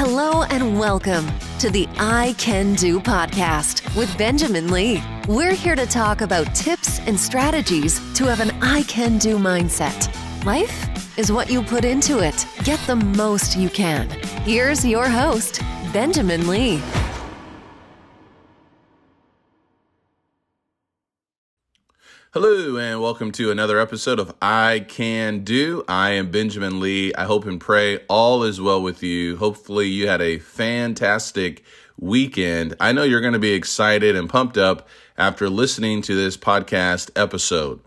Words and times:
Hello 0.00 0.44
and 0.44 0.78
welcome 0.78 1.26
to 1.58 1.70
the 1.70 1.88
I 1.98 2.36
Can 2.38 2.76
Do 2.76 3.00
podcast 3.00 3.82
with 3.96 4.16
Benjamin 4.16 4.70
Lee. 4.70 5.02
We're 5.26 5.54
here 5.54 5.74
to 5.74 5.86
talk 5.86 6.20
about 6.20 6.54
tips 6.54 7.00
and 7.00 7.18
strategies 7.18 7.98
to 8.14 8.24
have 8.26 8.38
an 8.38 8.52
I 8.62 8.84
Can 8.84 9.18
Do 9.18 9.38
mindset. 9.38 10.06
Life 10.44 11.18
is 11.18 11.32
what 11.32 11.50
you 11.50 11.64
put 11.64 11.84
into 11.84 12.20
it. 12.20 12.46
Get 12.62 12.78
the 12.86 12.94
most 12.94 13.56
you 13.56 13.68
can. 13.68 14.08
Here's 14.44 14.86
your 14.86 15.08
host, 15.08 15.62
Benjamin 15.92 16.46
Lee. 16.46 16.80
Hello, 22.34 22.76
and 22.76 23.00
welcome 23.00 23.32
to 23.32 23.50
another 23.50 23.80
episode 23.80 24.18
of 24.18 24.34
I 24.42 24.84
Can 24.86 25.44
Do. 25.44 25.82
I 25.88 26.10
am 26.10 26.30
Benjamin 26.30 26.78
Lee. 26.78 27.10
I 27.14 27.24
hope 27.24 27.46
and 27.46 27.58
pray 27.58 28.00
all 28.06 28.42
is 28.42 28.60
well 28.60 28.82
with 28.82 29.02
you. 29.02 29.38
Hopefully, 29.38 29.86
you 29.88 30.08
had 30.08 30.20
a 30.20 30.38
fantastic 30.38 31.64
weekend. 31.98 32.76
I 32.78 32.92
know 32.92 33.02
you're 33.02 33.22
going 33.22 33.32
to 33.32 33.38
be 33.38 33.54
excited 33.54 34.14
and 34.14 34.28
pumped 34.28 34.58
up 34.58 34.86
after 35.16 35.48
listening 35.48 36.02
to 36.02 36.14
this 36.14 36.36
podcast 36.36 37.10
episode. 37.16 37.80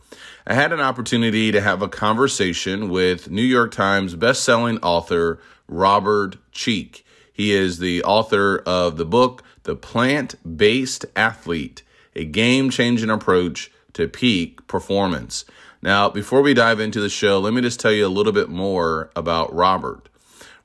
I 0.48 0.56
had 0.56 0.74
an 0.74 0.82
opportunity 0.82 1.52
to 1.52 1.62
have 1.62 1.84
a 1.84 1.88
conversation 1.88 2.90
with 2.90 3.30
New 3.30 3.44
York 3.44 3.72
Times 3.72 4.16
bestselling 4.16 4.80
author 4.82 5.40
Robert 5.68 6.38
Cheeke. 6.52 7.06
He 7.32 7.52
is 7.52 7.78
the 7.78 8.04
author 8.04 8.58
of 8.66 8.98
the 8.98 9.06
book, 9.06 9.44
The 9.64 9.76
Plant 9.76 10.58
Based 10.58 11.06
Athlete, 11.16 11.84
a 12.16 12.26
game 12.26 12.72
changing 12.72 13.12
approach 13.12 13.70
to 14.02 14.08
peak 14.08 14.68
performance. 14.68 15.46
Now, 15.82 16.10
before 16.10 16.42
we 16.42 16.54
dive 16.54 16.80
into 16.80 17.00
the 17.00 17.10
show, 17.10 17.40
let 17.40 17.54
me 17.54 17.62
just 17.62 17.80
tell 17.80 17.92
you 17.92 18.06
a 18.06 18.10
little 18.10 18.34
bit 18.34 18.50
more 18.50 19.10
about 19.16 19.54
Robert. 19.54 20.10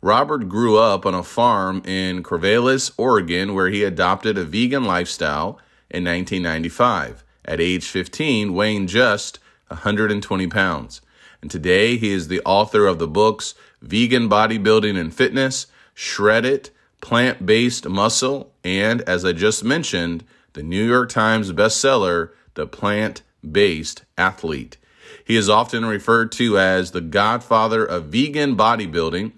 Robert 0.03 0.49
grew 0.49 0.79
up 0.79 1.07
on 1.07 1.15
a 1.15 1.23
farm 1.23 1.83
in 1.87 2.23
Corvallis, 2.23 2.93
Oregon, 2.99 3.55
where 3.55 3.69
he 3.69 3.83
adopted 3.83 4.37
a 4.37 4.45
vegan 4.45 4.85
lifestyle 4.85 5.59
in 5.91 6.05
1995. 6.05 7.25
At 7.45 7.61
age 7.61 7.87
15, 7.87 8.53
weighing 8.53 8.87
just 8.87 9.39
120 9.69 10.47
pounds. 10.49 11.01
And 11.41 11.51
today, 11.51 11.97
he 11.97 12.13
is 12.13 12.29
the 12.29 12.43
author 12.45 12.87
of 12.87 12.99
the 12.99 13.09
books 13.09 13.55
Vegan 13.81 14.29
Bodybuilding 14.29 14.99
and 14.99 15.15
Fitness, 15.15 15.67
Shred 15.95 16.45
It, 16.45 16.71
Plant 17.01 17.47
Based 17.47 17.89
Muscle, 17.89 18.53
and, 18.65 19.01
as 19.03 19.25
I 19.25 19.33
just 19.33 19.63
mentioned, 19.63 20.25
the 20.55 20.63
New 20.63 20.85
York 20.85 21.09
Times 21.09 21.53
bestseller, 21.53 22.31
the 22.55 22.67
plant 22.67 23.23
based 23.53 24.05
athlete. 24.17 24.77
He 25.25 25.37
is 25.37 25.49
often 25.49 25.85
referred 25.85 26.33
to 26.33 26.59
as 26.59 26.91
the 26.91 27.01
godfather 27.01 27.85
of 27.85 28.07
vegan 28.07 28.57
bodybuilding, 28.57 29.33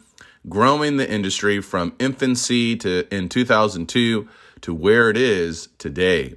growing 0.48 0.96
the 0.96 1.10
industry 1.10 1.60
from 1.60 1.94
infancy 1.98 2.76
to 2.76 3.06
in 3.14 3.28
2002 3.28 4.28
to 4.60 4.74
where 4.74 5.10
it 5.10 5.16
is 5.16 5.68
today. 5.78 6.36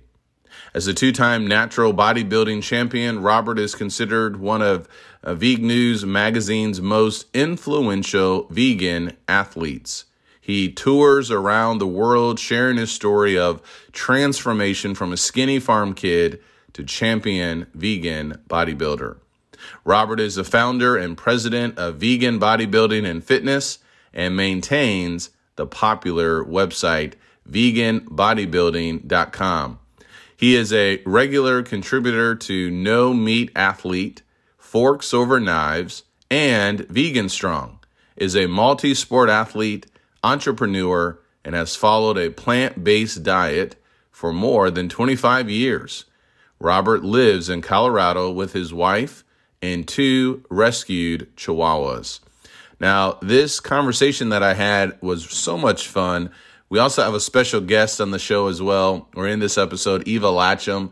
As 0.73 0.87
a 0.87 0.93
two 0.93 1.11
time 1.11 1.45
natural 1.45 1.93
bodybuilding 1.93 2.63
champion, 2.63 3.21
Robert 3.21 3.59
is 3.59 3.75
considered 3.75 4.39
one 4.39 4.61
of 4.61 4.87
uh, 5.23 5.33
VegNews 5.33 6.05
magazine's 6.05 6.81
most 6.81 7.27
influential 7.33 8.47
vegan 8.49 9.17
athletes. 9.27 10.05
He 10.39 10.71
tours 10.71 11.29
around 11.29 11.77
the 11.77 11.87
world 11.87 12.39
sharing 12.39 12.77
his 12.77 12.91
story 12.91 13.37
of 13.37 13.61
transformation 13.91 14.95
from 14.95 15.11
a 15.11 15.17
skinny 15.17 15.59
farm 15.59 15.93
kid 15.93 16.41
to 16.81 16.87
champion 16.87 17.67
vegan 17.73 18.41
bodybuilder. 18.49 19.17
Robert 19.85 20.19
is 20.19 20.35
the 20.35 20.43
founder 20.43 20.97
and 20.97 21.15
president 21.15 21.77
of 21.77 21.95
Vegan 21.97 22.39
Bodybuilding 22.39 23.07
and 23.07 23.23
Fitness 23.23 23.77
and 24.13 24.35
maintains 24.35 25.29
the 25.55 25.67
popular 25.67 26.43
website 26.43 27.13
veganbodybuilding.com. 27.49 29.79
He 30.35 30.55
is 30.55 30.73
a 30.73 31.03
regular 31.05 31.61
contributor 31.61 32.33
to 32.35 32.71
No 32.71 33.13
Meat 33.13 33.51
Athlete, 33.55 34.23
Forks 34.57 35.13
Over 35.13 35.39
Knives, 35.39 36.01
and 36.31 36.79
Vegan 36.87 37.29
Strong. 37.29 37.77
Is 38.15 38.35
a 38.35 38.47
multi-sport 38.47 39.29
athlete, 39.29 39.85
entrepreneur, 40.23 41.19
and 41.45 41.53
has 41.55 41.75
followed 41.75 42.17
a 42.17 42.31
plant-based 42.31 43.21
diet 43.23 43.75
for 44.11 44.33
more 44.33 44.71
than 44.71 44.89
25 44.89 45.49
years. 45.49 46.05
Robert 46.61 47.03
lives 47.03 47.49
in 47.49 47.61
Colorado 47.61 48.29
with 48.29 48.53
his 48.53 48.71
wife 48.71 49.23
and 49.63 49.87
two 49.87 50.45
rescued 50.49 51.35
chihuahuas. 51.35 52.19
Now, 52.79 53.17
this 53.21 53.59
conversation 53.59 54.29
that 54.29 54.43
I 54.43 54.53
had 54.53 54.95
was 55.01 55.27
so 55.29 55.57
much 55.57 55.87
fun. 55.87 56.29
We 56.69 56.77
also 56.77 57.03
have 57.03 57.15
a 57.15 57.19
special 57.19 57.61
guest 57.61 57.99
on 57.99 58.11
the 58.11 58.19
show 58.19 58.47
as 58.47 58.61
well. 58.61 59.09
We're 59.15 59.27
in 59.27 59.39
this 59.39 59.57
episode, 59.57 60.07
Eva 60.07 60.27
Latcham. 60.27 60.91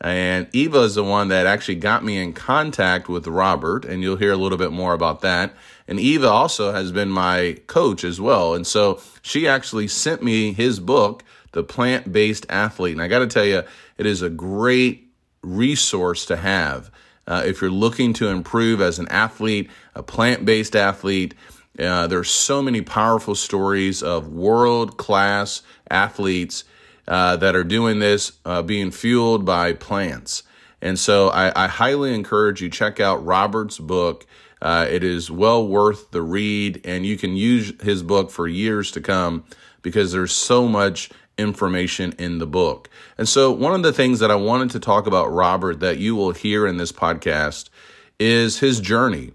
And 0.00 0.48
Eva 0.54 0.80
is 0.80 0.94
the 0.94 1.04
one 1.04 1.28
that 1.28 1.44
actually 1.44 1.74
got 1.74 2.02
me 2.02 2.16
in 2.16 2.32
contact 2.32 3.10
with 3.10 3.26
Robert, 3.26 3.84
and 3.84 4.02
you'll 4.02 4.16
hear 4.16 4.32
a 4.32 4.36
little 4.36 4.56
bit 4.56 4.72
more 4.72 4.94
about 4.94 5.20
that. 5.20 5.52
And 5.86 6.00
Eva 6.00 6.28
also 6.28 6.72
has 6.72 6.92
been 6.92 7.10
my 7.10 7.58
coach 7.66 8.04
as 8.04 8.18
well. 8.18 8.54
And 8.54 8.66
so 8.66 9.02
she 9.20 9.46
actually 9.46 9.88
sent 9.88 10.22
me 10.22 10.54
his 10.54 10.80
book, 10.80 11.24
The 11.52 11.62
Plant 11.62 12.10
Based 12.10 12.46
Athlete. 12.48 12.94
And 12.94 13.02
I 13.02 13.08
got 13.08 13.18
to 13.18 13.26
tell 13.26 13.44
you, 13.44 13.62
it 13.98 14.06
is 14.06 14.22
a 14.22 14.30
great 14.30 15.09
resource 15.42 16.26
to 16.26 16.36
have. 16.36 16.90
Uh, 17.26 17.42
if 17.46 17.60
you're 17.60 17.70
looking 17.70 18.12
to 18.14 18.28
improve 18.28 18.80
as 18.80 18.98
an 18.98 19.08
athlete, 19.08 19.70
a 19.94 20.02
plant 20.02 20.44
based 20.44 20.74
athlete, 20.74 21.34
uh, 21.78 22.08
are 22.10 22.24
so 22.24 22.60
many 22.60 22.80
powerful 22.80 23.34
stories 23.34 24.02
of 24.02 24.28
world 24.28 24.96
class 24.96 25.62
athletes 25.90 26.64
uh, 27.06 27.36
that 27.36 27.56
are 27.56 27.64
doing 27.64 27.98
this, 27.98 28.32
uh, 28.44 28.62
being 28.62 28.90
fueled 28.90 29.44
by 29.44 29.72
plants. 29.72 30.42
And 30.82 30.98
so 30.98 31.28
I, 31.28 31.64
I, 31.64 31.68
highly 31.68 32.14
encourage 32.14 32.62
you 32.62 32.70
check 32.70 33.00
out 33.00 33.24
Robert's 33.24 33.78
book. 33.78 34.26
Uh, 34.62 34.86
it 34.88 35.02
is 35.02 35.30
well 35.30 35.66
worth 35.66 36.10
the 36.10 36.22
read, 36.22 36.80
and 36.84 37.04
you 37.04 37.16
can 37.16 37.36
use 37.36 37.72
his 37.82 38.02
book 38.02 38.30
for 38.30 38.46
years 38.46 38.90
to 38.92 39.00
come 39.00 39.44
because 39.82 40.12
there's 40.12 40.32
so 40.32 40.68
much 40.68 41.10
information 41.40 42.14
in 42.18 42.38
the 42.38 42.46
book. 42.46 42.90
And 43.18 43.28
so, 43.28 43.50
one 43.50 43.74
of 43.74 43.82
the 43.82 43.92
things 43.92 44.18
that 44.20 44.30
I 44.30 44.36
wanted 44.36 44.70
to 44.70 44.80
talk 44.80 45.06
about 45.06 45.32
Robert 45.32 45.80
that 45.80 45.98
you 45.98 46.14
will 46.14 46.32
hear 46.32 46.66
in 46.66 46.76
this 46.76 46.92
podcast 46.92 47.70
is 48.18 48.58
his 48.60 48.80
journey. 48.80 49.32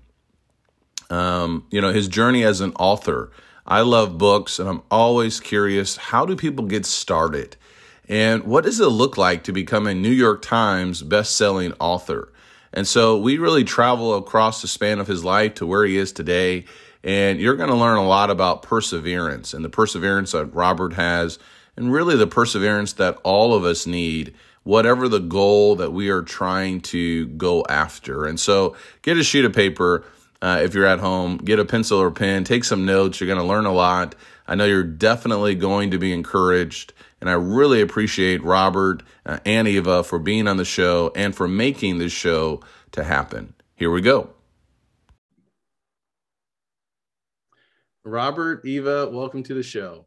Um, 1.10 1.66
you 1.72 1.82
know, 1.82 1.92
his 1.92 2.08
journey 2.08 2.44
as 2.44 2.62
an 2.62 2.74
author. 2.80 3.32
I 3.68 3.82
love 3.82 4.18
books 4.18 4.60
and 4.60 4.70
I'm 4.70 4.84
always 4.92 5.40
curious 5.40 5.98
how 5.98 6.26
do 6.26 6.36
people 6.36 6.66
get 6.66 6.86
started? 6.86 7.58
And 8.08 8.44
what 8.44 8.64
does 8.64 8.80
it 8.80 8.88
look 8.88 9.18
like 9.18 9.44
to 9.46 9.52
become 9.52 9.88
a 9.88 9.96
New 9.96 10.12
York 10.12 10.44
Times 10.44 11.02
best-selling 11.02 11.74
author? 11.80 12.32
And 12.72 12.88
so 12.88 13.18
we 13.18 13.38
really 13.38 13.64
travel 13.64 14.16
across 14.16 14.62
the 14.62 14.68
span 14.68 15.00
of 15.00 15.08
his 15.08 15.24
life 15.24 15.56
to 15.56 15.66
where 15.66 15.86
he 15.86 15.98
is 15.98 16.12
today. 16.12 16.66
And 17.04 17.40
you're 17.40 17.56
going 17.56 17.70
to 17.70 17.76
learn 17.76 17.98
a 17.98 18.06
lot 18.06 18.30
about 18.30 18.62
perseverance 18.62 19.54
and 19.54 19.64
the 19.64 19.70
perseverance 19.70 20.34
that 20.34 20.54
Robert 20.54 20.94
has 20.94 21.40
and 21.78 21.92
really 21.92 22.16
the 22.16 22.28
perseverance 22.28 22.94
that 22.94 23.18
all 23.24 23.54
of 23.54 23.64
us 23.64 23.86
need, 23.86 24.34
whatever 24.64 25.08
the 25.08 25.20
goal 25.20 25.76
that 25.76 25.92
we 25.92 26.10
are 26.10 26.22
trying 26.22 26.82
to 26.82 27.28
go 27.28 27.66
after. 27.70 28.26
And 28.26 28.40
so 28.40 28.76
get 29.02 29.18
a 29.18 29.24
sheet 29.24 29.46
of 29.46 29.54
paper. 29.54 30.04
Uh, 30.42 30.60
if 30.62 30.74
you're 30.74 30.86
at 30.86 31.00
home, 31.00 31.38
get 31.38 31.60
a 31.60 31.66
pencil 31.66 32.00
or 32.00 32.12
pen, 32.12 32.44
take 32.44 32.64
some 32.64 32.86
notes. 32.86 33.20
You're 33.20 33.28
going 33.28 33.40
to 33.40 33.46
learn 33.46 33.66
a 33.66 33.74
lot. 33.74 34.16
I 34.48 34.56
know 34.56 34.66
you're 34.66 34.84
definitely 34.84 35.56
going 35.56 35.92
to 35.92 35.98
be 35.98 36.14
encouraged. 36.14 36.94
And 37.22 37.30
I 37.30 37.34
really 37.34 37.82
appreciate 37.82 38.44
Robert 38.44 39.02
uh, 39.26 39.40
and 39.46 39.68
Eva 39.68 40.04
for 40.04 40.20
being 40.20 40.48
on 40.48 40.58
the 40.58 40.66
show 40.66 41.12
and 41.16 41.36
for 41.36 41.48
making 41.48 41.98
this 41.98 42.12
show 42.12 42.62
to 42.92 43.04
happen. 43.04 43.54
Here 43.76 43.90
we 43.90 44.02
go. 44.02 44.30
Robert, 48.04 48.64
Eva, 48.66 49.10
welcome 49.12 49.42
to 49.44 49.56
the 49.56 49.64
show. 49.64 50.06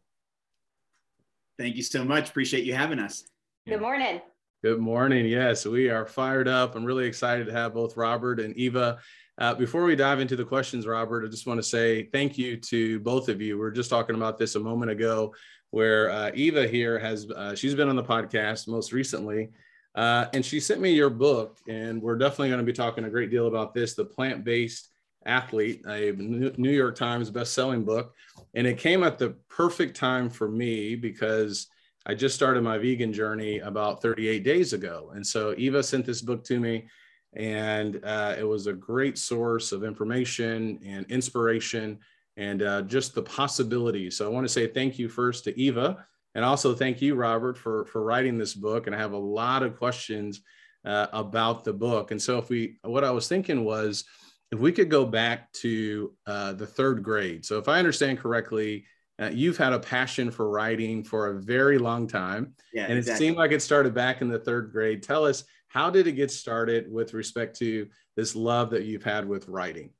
Thank 1.59 1.75
you 1.75 1.83
so 1.83 2.05
much. 2.05 2.29
Appreciate 2.29 2.63
you 2.63 2.73
having 2.73 2.99
us. 2.99 3.25
Good 3.67 3.81
morning. 3.81 4.21
Good 4.63 4.79
morning. 4.79 5.25
Yes, 5.25 5.65
we 5.65 5.89
are 5.89 6.05
fired 6.05 6.47
up. 6.47 6.73
I'm 6.73 6.85
really 6.85 7.05
excited 7.05 7.47
to 7.47 7.51
have 7.51 7.73
both 7.73 7.97
Robert 7.97 8.39
and 8.39 8.55
Eva. 8.55 8.97
Uh, 9.37 9.53
before 9.55 9.83
we 9.83 9.97
dive 9.97 10.21
into 10.21 10.37
the 10.37 10.45
questions, 10.45 10.87
Robert, 10.87 11.25
I 11.25 11.29
just 11.29 11.45
want 11.45 11.57
to 11.57 11.63
say 11.63 12.03
thank 12.13 12.37
you 12.37 12.55
to 12.55 13.01
both 13.01 13.27
of 13.27 13.41
you. 13.41 13.57
We 13.57 13.65
are 13.65 13.71
just 13.71 13.89
talking 13.89 14.15
about 14.15 14.37
this 14.37 14.55
a 14.55 14.59
moment 14.59 14.89
ago, 14.89 15.35
where 15.71 16.09
uh, 16.11 16.31
Eva 16.33 16.65
here 16.65 16.97
has 16.97 17.29
uh, 17.29 17.55
she's 17.55 17.75
been 17.75 17.89
on 17.89 17.97
the 17.97 18.03
podcast 18.03 18.69
most 18.69 18.93
recently, 18.93 19.49
uh, 19.95 20.27
and 20.33 20.45
she 20.45 20.61
sent 20.61 20.79
me 20.79 20.91
your 20.91 21.09
book, 21.09 21.57
and 21.67 22.01
we're 22.01 22.17
definitely 22.17 22.47
going 22.47 22.61
to 22.61 22.65
be 22.65 22.71
talking 22.71 23.03
a 23.03 23.09
great 23.09 23.31
deal 23.31 23.47
about 23.47 23.73
this, 23.73 23.95
the 23.95 24.05
plant-based 24.05 24.87
athlete, 25.25 25.83
a 25.87 26.11
New 26.13 26.71
York 26.71 26.95
Times 26.95 27.29
best-selling 27.29 27.83
book. 27.83 28.13
And 28.55 28.65
it 28.65 28.77
came 28.77 29.03
at 29.03 29.17
the 29.17 29.35
perfect 29.49 29.95
time 29.95 30.29
for 30.29 30.49
me 30.49 30.95
because 30.95 31.67
I 32.05 32.15
just 32.15 32.35
started 32.35 32.63
my 32.63 32.77
vegan 32.77 33.13
journey 33.13 33.59
about 33.59 34.01
38 34.01 34.43
days 34.43 34.73
ago. 34.73 35.11
And 35.13 35.25
so 35.25 35.53
Eva 35.57 35.83
sent 35.83 36.05
this 36.05 36.21
book 36.21 36.43
to 36.45 36.59
me, 36.59 36.87
and 37.35 37.99
uh, 38.03 38.35
it 38.39 38.43
was 38.43 38.67
a 38.67 38.73
great 38.73 39.17
source 39.17 39.71
of 39.71 39.83
information 39.83 40.79
and 40.85 41.05
inspiration. 41.09 41.99
and 42.37 42.63
uh, 42.63 42.81
just 42.83 43.13
the 43.13 43.21
possibilities. 43.21 44.15
So 44.15 44.25
I 44.25 44.29
want 44.29 44.45
to 44.45 44.53
say 44.53 44.65
thank 44.65 44.97
you 44.97 45.09
first 45.09 45.43
to 45.43 45.59
Eva, 45.59 46.05
and 46.35 46.45
also 46.45 46.73
thank 46.73 47.01
you, 47.01 47.15
Robert, 47.15 47.57
for 47.57 47.85
for 47.85 48.01
writing 48.01 48.37
this 48.37 48.53
book. 48.53 48.87
And 48.87 48.95
I 48.95 48.99
have 48.99 49.11
a 49.11 49.17
lot 49.17 49.61
of 49.61 49.77
questions 49.77 50.41
uh, 50.85 51.07
about 51.11 51.63
the 51.63 51.73
book. 51.73 52.11
And 52.11 52.21
so 52.21 52.37
if 52.37 52.49
we, 52.49 52.77
what 52.83 53.03
I 53.03 53.11
was 53.11 53.27
thinking 53.27 53.65
was, 53.65 54.05
if 54.51 54.59
we 54.59 54.71
could 54.71 54.89
go 54.89 55.05
back 55.05 55.51
to 55.53 56.13
uh, 56.25 56.53
the 56.53 56.65
third 56.65 57.03
grade. 57.03 57.45
So 57.45 57.57
if 57.57 57.67
I 57.67 57.79
understand 57.79 58.19
correctly, 58.19 58.85
uh, 59.21 59.29
you've 59.31 59.57
had 59.57 59.73
a 59.73 59.79
passion 59.79 60.31
for 60.31 60.49
writing 60.49 61.03
for 61.03 61.27
a 61.27 61.41
very 61.41 61.77
long 61.77 62.07
time, 62.07 62.53
yeah, 62.73 62.85
and 62.85 62.97
exactly. 62.97 63.13
it 63.13 63.27
seemed 63.27 63.37
like 63.37 63.51
it 63.51 63.61
started 63.61 63.93
back 63.93 64.21
in 64.21 64.29
the 64.29 64.39
third 64.39 64.71
grade. 64.71 65.03
Tell 65.03 65.25
us 65.25 65.43
how 65.67 65.89
did 65.89 66.07
it 66.07 66.13
get 66.13 66.31
started 66.31 66.91
with 66.91 67.13
respect 67.13 67.57
to 67.59 67.87
this 68.15 68.35
love 68.35 68.71
that 68.71 68.85
you've 68.85 69.03
had 69.03 69.27
with 69.27 69.47
writing? 69.47 69.91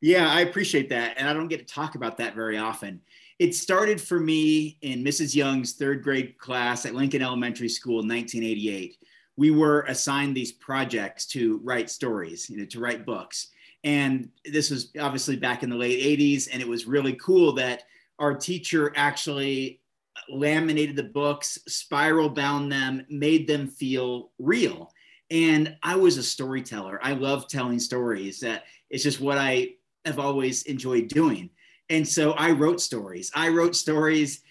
Yeah, 0.00 0.30
I 0.30 0.42
appreciate 0.42 0.90
that. 0.90 1.14
And 1.16 1.26
I 1.26 1.32
don't 1.32 1.48
get 1.48 1.66
to 1.66 1.74
talk 1.74 1.94
about 1.94 2.18
that 2.18 2.34
very 2.34 2.58
often. 2.58 3.00
It 3.38 3.54
started 3.54 4.00
for 4.00 4.20
me 4.20 4.78
in 4.82 5.02
Mrs. 5.02 5.34
Young's 5.34 5.72
third 5.72 6.02
grade 6.02 6.38
class 6.38 6.86
at 6.86 6.94
Lincoln 6.94 7.22
Elementary 7.22 7.68
School 7.68 8.00
in 8.00 8.08
1988. 8.08 8.96
We 9.36 9.50
were 9.50 9.80
assigned 9.82 10.36
these 10.36 10.52
projects 10.52 11.26
to 11.28 11.58
write 11.64 11.90
stories, 11.90 12.48
you 12.48 12.58
know, 12.58 12.66
to 12.66 12.80
write 12.80 13.04
books. 13.04 13.48
And 13.84 14.30
this 14.44 14.70
was 14.70 14.90
obviously 14.98 15.36
back 15.36 15.62
in 15.62 15.70
the 15.70 15.76
late 15.76 16.18
80s. 16.18 16.48
And 16.50 16.60
it 16.60 16.68
was 16.68 16.86
really 16.86 17.14
cool 17.14 17.52
that 17.52 17.82
our 18.18 18.34
teacher 18.34 18.92
actually 18.96 19.80
laminated 20.28 20.96
the 20.96 21.04
books, 21.04 21.58
spiral 21.68 22.30
bound 22.30 22.72
them, 22.72 23.04
made 23.10 23.46
them 23.46 23.68
feel 23.68 24.30
real. 24.38 24.90
And 25.30 25.76
I 25.82 25.96
was 25.96 26.16
a 26.16 26.22
storyteller. 26.22 26.98
I 27.02 27.12
love 27.12 27.48
telling 27.48 27.78
stories. 27.78 28.40
That 28.40 28.64
it's 28.90 29.02
just 29.02 29.20
what 29.20 29.38
I 29.38 29.74
have 30.04 30.18
always 30.18 30.62
enjoyed 30.62 31.08
doing. 31.08 31.50
And 31.90 32.06
so 32.06 32.32
I 32.32 32.52
wrote 32.52 32.80
stories. 32.80 33.30
I 33.34 33.48
wrote 33.48 33.76
stories 33.76 34.42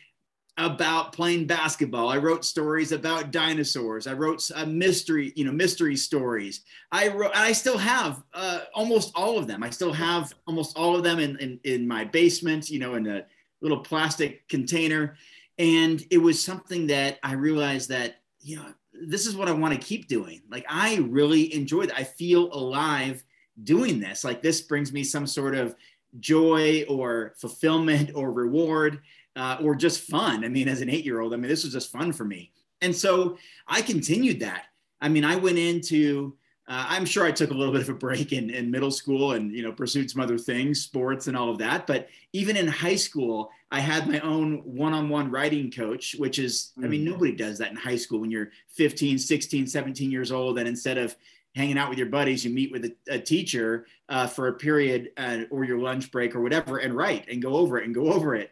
about 0.57 1.13
playing 1.13 1.47
basketball. 1.47 2.09
I 2.09 2.17
wrote 2.17 2.45
stories 2.45 2.91
about 2.91 3.31
dinosaurs. 3.31 4.05
I 4.05 4.13
wrote 4.13 4.47
a 4.55 4.65
mystery, 4.65 5.33
you 5.35 5.45
know, 5.45 5.51
mystery 5.51 5.95
stories. 5.95 6.61
I 6.91 7.07
wrote, 7.07 7.31
I 7.35 7.53
still 7.53 7.77
have 7.77 8.23
uh, 8.33 8.61
almost 8.75 9.11
all 9.15 9.39
of 9.39 9.47
them. 9.47 9.63
I 9.63 9.71
still 9.71 9.93
have 9.93 10.33
almost 10.45 10.77
all 10.77 10.95
of 10.95 11.03
them 11.03 11.19
in, 11.19 11.37
in, 11.39 11.59
in 11.63 11.87
my 11.87 12.05
basement, 12.05 12.69
you 12.69 12.77
know, 12.77 12.95
in 12.95 13.07
a 13.07 13.25
little 13.61 13.79
plastic 13.79 14.47
container. 14.47 15.15
And 15.57 16.03
it 16.11 16.19
was 16.19 16.43
something 16.43 16.85
that 16.87 17.17
I 17.23 17.33
realized 17.33 17.89
that, 17.89 18.17
you 18.39 18.57
know, 18.57 18.67
this 18.93 19.25
is 19.25 19.35
what 19.35 19.47
I 19.47 19.53
want 19.53 19.73
to 19.73 19.79
keep 19.79 20.07
doing. 20.07 20.41
Like 20.51 20.65
I 20.69 20.97
really 20.97 21.53
enjoy 21.55 21.87
that. 21.87 21.97
I 21.97 22.03
feel 22.03 22.53
alive 22.53 23.23
doing 23.63 23.99
this. 23.99 24.23
Like 24.23 24.43
this 24.43 24.61
brings 24.61 24.93
me 24.93 25.03
some 25.03 25.25
sort 25.25 25.55
of 25.55 25.75
joy 26.19 26.85
or 26.87 27.33
fulfillment 27.37 28.11
or 28.13 28.31
reward 28.31 29.01
uh, 29.35 29.57
or 29.61 29.75
just 29.75 30.01
fun. 30.01 30.43
I 30.43 30.49
mean, 30.49 30.67
as 30.67 30.81
an 30.81 30.89
eight 30.89 31.05
year 31.05 31.19
old, 31.19 31.33
I 31.33 31.37
mean, 31.37 31.49
this 31.49 31.63
was 31.63 31.73
just 31.73 31.91
fun 31.91 32.11
for 32.13 32.25
me. 32.25 32.51
And 32.81 32.95
so 32.95 33.37
I 33.67 33.81
continued 33.81 34.39
that. 34.41 34.65
I 35.01 35.09
mean, 35.09 35.25
I 35.25 35.35
went 35.35 35.57
into 35.57 36.33
uh, 36.65 36.85
I'm 36.87 37.03
sure 37.03 37.25
I 37.25 37.31
took 37.31 37.51
a 37.51 37.53
little 37.53 37.73
bit 37.73 37.81
of 37.81 37.89
a 37.89 37.93
break 37.93 38.31
in, 38.31 38.49
in 38.49 38.71
middle 38.71 38.91
school 38.91 39.33
and 39.33 39.51
you 39.51 39.63
know 39.63 39.71
pursued 39.71 40.09
some 40.09 40.21
other 40.21 40.37
things, 40.37 40.81
sports 40.81 41.27
and 41.27 41.35
all 41.35 41.49
of 41.49 41.57
that. 41.57 41.85
But 41.85 42.07
even 42.31 42.55
in 42.55 42.67
high 42.67 42.95
school, 42.95 43.51
I 43.69 43.81
had 43.81 44.07
my 44.07 44.21
own 44.21 44.61
one-on-one 44.63 45.29
writing 45.29 45.71
coach, 45.71 46.15
which 46.17 46.39
is 46.39 46.71
I 46.81 46.87
mean 46.87 47.01
mm. 47.01 47.11
nobody 47.11 47.33
does 47.33 47.57
that 47.57 47.71
in 47.71 47.75
high 47.75 47.97
school 47.97 48.21
when 48.21 48.31
you're 48.31 48.51
15, 48.69 49.17
16, 49.17 49.67
17 49.67 50.11
years 50.11 50.31
old, 50.31 50.57
and 50.57 50.67
instead 50.67 50.97
of 50.97 51.15
hanging 51.53 51.77
out 51.77 51.89
with 51.89 51.97
your 51.97 52.07
buddies, 52.07 52.45
you 52.45 52.51
meet 52.51 52.71
with 52.71 52.85
a, 52.85 52.95
a 53.09 53.19
teacher 53.19 53.85
uh, 54.07 54.25
for 54.25 54.47
a 54.47 54.53
period 54.53 55.11
uh, 55.17 55.39
or 55.51 55.65
your 55.65 55.79
lunch 55.79 56.11
break 56.11 56.33
or 56.33 56.41
whatever, 56.41 56.77
and 56.77 56.95
write 56.95 57.27
and 57.29 57.41
go 57.41 57.55
over 57.55 57.77
it 57.77 57.85
and 57.85 57.93
go 57.93 58.13
over 58.13 58.35
it. 58.35 58.51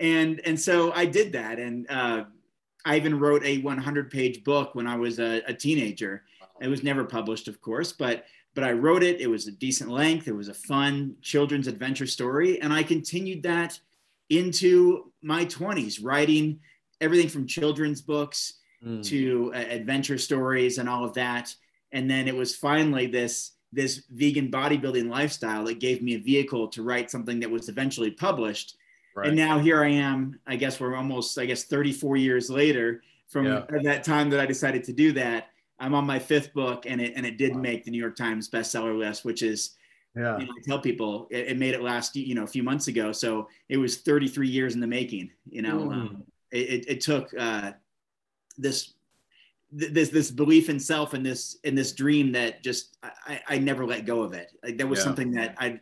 And 0.00 0.40
and 0.44 0.58
so 0.58 0.92
I 0.92 1.04
did 1.04 1.32
that, 1.32 1.58
and 1.58 1.88
uh, 1.90 2.24
I 2.84 2.96
even 2.96 3.20
wrote 3.20 3.44
a 3.44 3.62
100-page 3.62 4.42
book 4.42 4.74
when 4.74 4.86
I 4.86 4.96
was 4.96 5.20
a, 5.20 5.42
a 5.46 5.54
teenager 5.54 6.24
it 6.60 6.68
was 6.68 6.82
never 6.82 7.04
published, 7.04 7.48
of 7.48 7.60
course, 7.60 7.92
but 7.92 8.24
but 8.54 8.64
I 8.64 8.72
wrote 8.72 9.02
it. 9.02 9.20
It 9.20 9.28
was 9.28 9.46
a 9.46 9.52
decent 9.52 9.90
length. 9.90 10.26
It 10.26 10.34
was 10.34 10.48
a 10.48 10.54
fun 10.54 11.16
children's 11.22 11.68
adventure 11.68 12.06
story, 12.06 12.60
and 12.60 12.72
I 12.72 12.82
continued 12.82 13.42
that 13.44 13.78
into 14.28 15.12
my 15.22 15.44
20s, 15.46 15.98
writing 16.02 16.60
everything 17.00 17.28
from 17.28 17.46
children's 17.46 18.00
books 18.00 18.54
mm. 18.84 19.04
to 19.06 19.52
uh, 19.54 19.58
adventure 19.58 20.18
stories 20.18 20.78
and 20.78 20.88
all 20.88 21.04
of 21.04 21.14
that. 21.14 21.54
And 21.92 22.08
then 22.08 22.28
it 22.28 22.36
was 22.36 22.54
finally 22.54 23.06
this 23.06 23.52
this 23.72 24.02
vegan 24.10 24.50
bodybuilding 24.50 25.08
lifestyle 25.08 25.64
that 25.64 25.78
gave 25.78 26.02
me 26.02 26.14
a 26.14 26.18
vehicle 26.18 26.68
to 26.68 26.82
write 26.82 27.10
something 27.10 27.38
that 27.40 27.50
was 27.50 27.68
eventually 27.68 28.10
published. 28.10 28.74
Right. 29.20 29.28
And 29.28 29.36
now 29.36 29.58
here 29.58 29.82
I 29.82 29.88
am. 29.88 30.38
I 30.46 30.56
guess 30.56 30.80
we're 30.80 30.96
almost, 30.96 31.38
I 31.38 31.46
guess, 31.46 31.64
34 31.64 32.16
years 32.16 32.50
later 32.50 33.02
from 33.28 33.46
yeah. 33.46 33.64
that 33.82 34.04
time 34.04 34.30
that 34.30 34.40
I 34.40 34.46
decided 34.46 34.84
to 34.84 34.92
do 34.92 35.12
that. 35.12 35.48
I'm 35.78 35.94
on 35.94 36.06
my 36.06 36.18
fifth 36.18 36.52
book, 36.52 36.84
and 36.86 37.00
it 37.00 37.14
and 37.16 37.24
it 37.24 37.38
did 37.38 37.54
wow. 37.54 37.60
make 37.60 37.84
the 37.84 37.90
New 37.90 37.98
York 37.98 38.16
Times 38.16 38.50
bestseller 38.50 38.98
list, 38.98 39.24
which 39.24 39.42
is 39.42 39.76
yeah. 40.16 40.38
You 40.38 40.46
know, 40.46 40.52
I 40.52 40.62
tell 40.66 40.80
people 40.80 41.28
it, 41.30 41.48
it, 41.48 41.58
made 41.58 41.72
it 41.72 41.82
last 41.82 42.16
you 42.16 42.34
know 42.34 42.42
a 42.42 42.48
few 42.48 42.62
months 42.62 42.88
ago, 42.88 43.12
so 43.12 43.48
it 43.68 43.76
was 43.76 43.98
33 43.98 44.48
years 44.48 44.74
in 44.74 44.80
the 44.80 44.86
making. 44.86 45.30
You 45.48 45.62
know, 45.62 45.78
mm. 45.78 45.92
um, 45.92 46.24
it, 46.50 46.84
it 46.88 47.00
took 47.00 47.30
uh, 47.38 47.72
this 48.58 48.94
this 49.72 50.08
this 50.08 50.30
belief 50.32 50.68
in 50.68 50.80
self 50.80 51.14
and 51.14 51.24
this 51.24 51.58
in 51.62 51.76
this 51.76 51.92
dream 51.92 52.32
that 52.32 52.62
just 52.62 52.96
I, 53.02 53.40
I 53.48 53.58
never 53.58 53.86
let 53.86 54.04
go 54.04 54.22
of 54.22 54.32
it. 54.32 54.50
Like 54.64 54.78
that 54.78 54.88
was 54.88 54.98
yeah. 54.98 55.04
something 55.04 55.30
that 55.32 55.54
I 55.58 55.80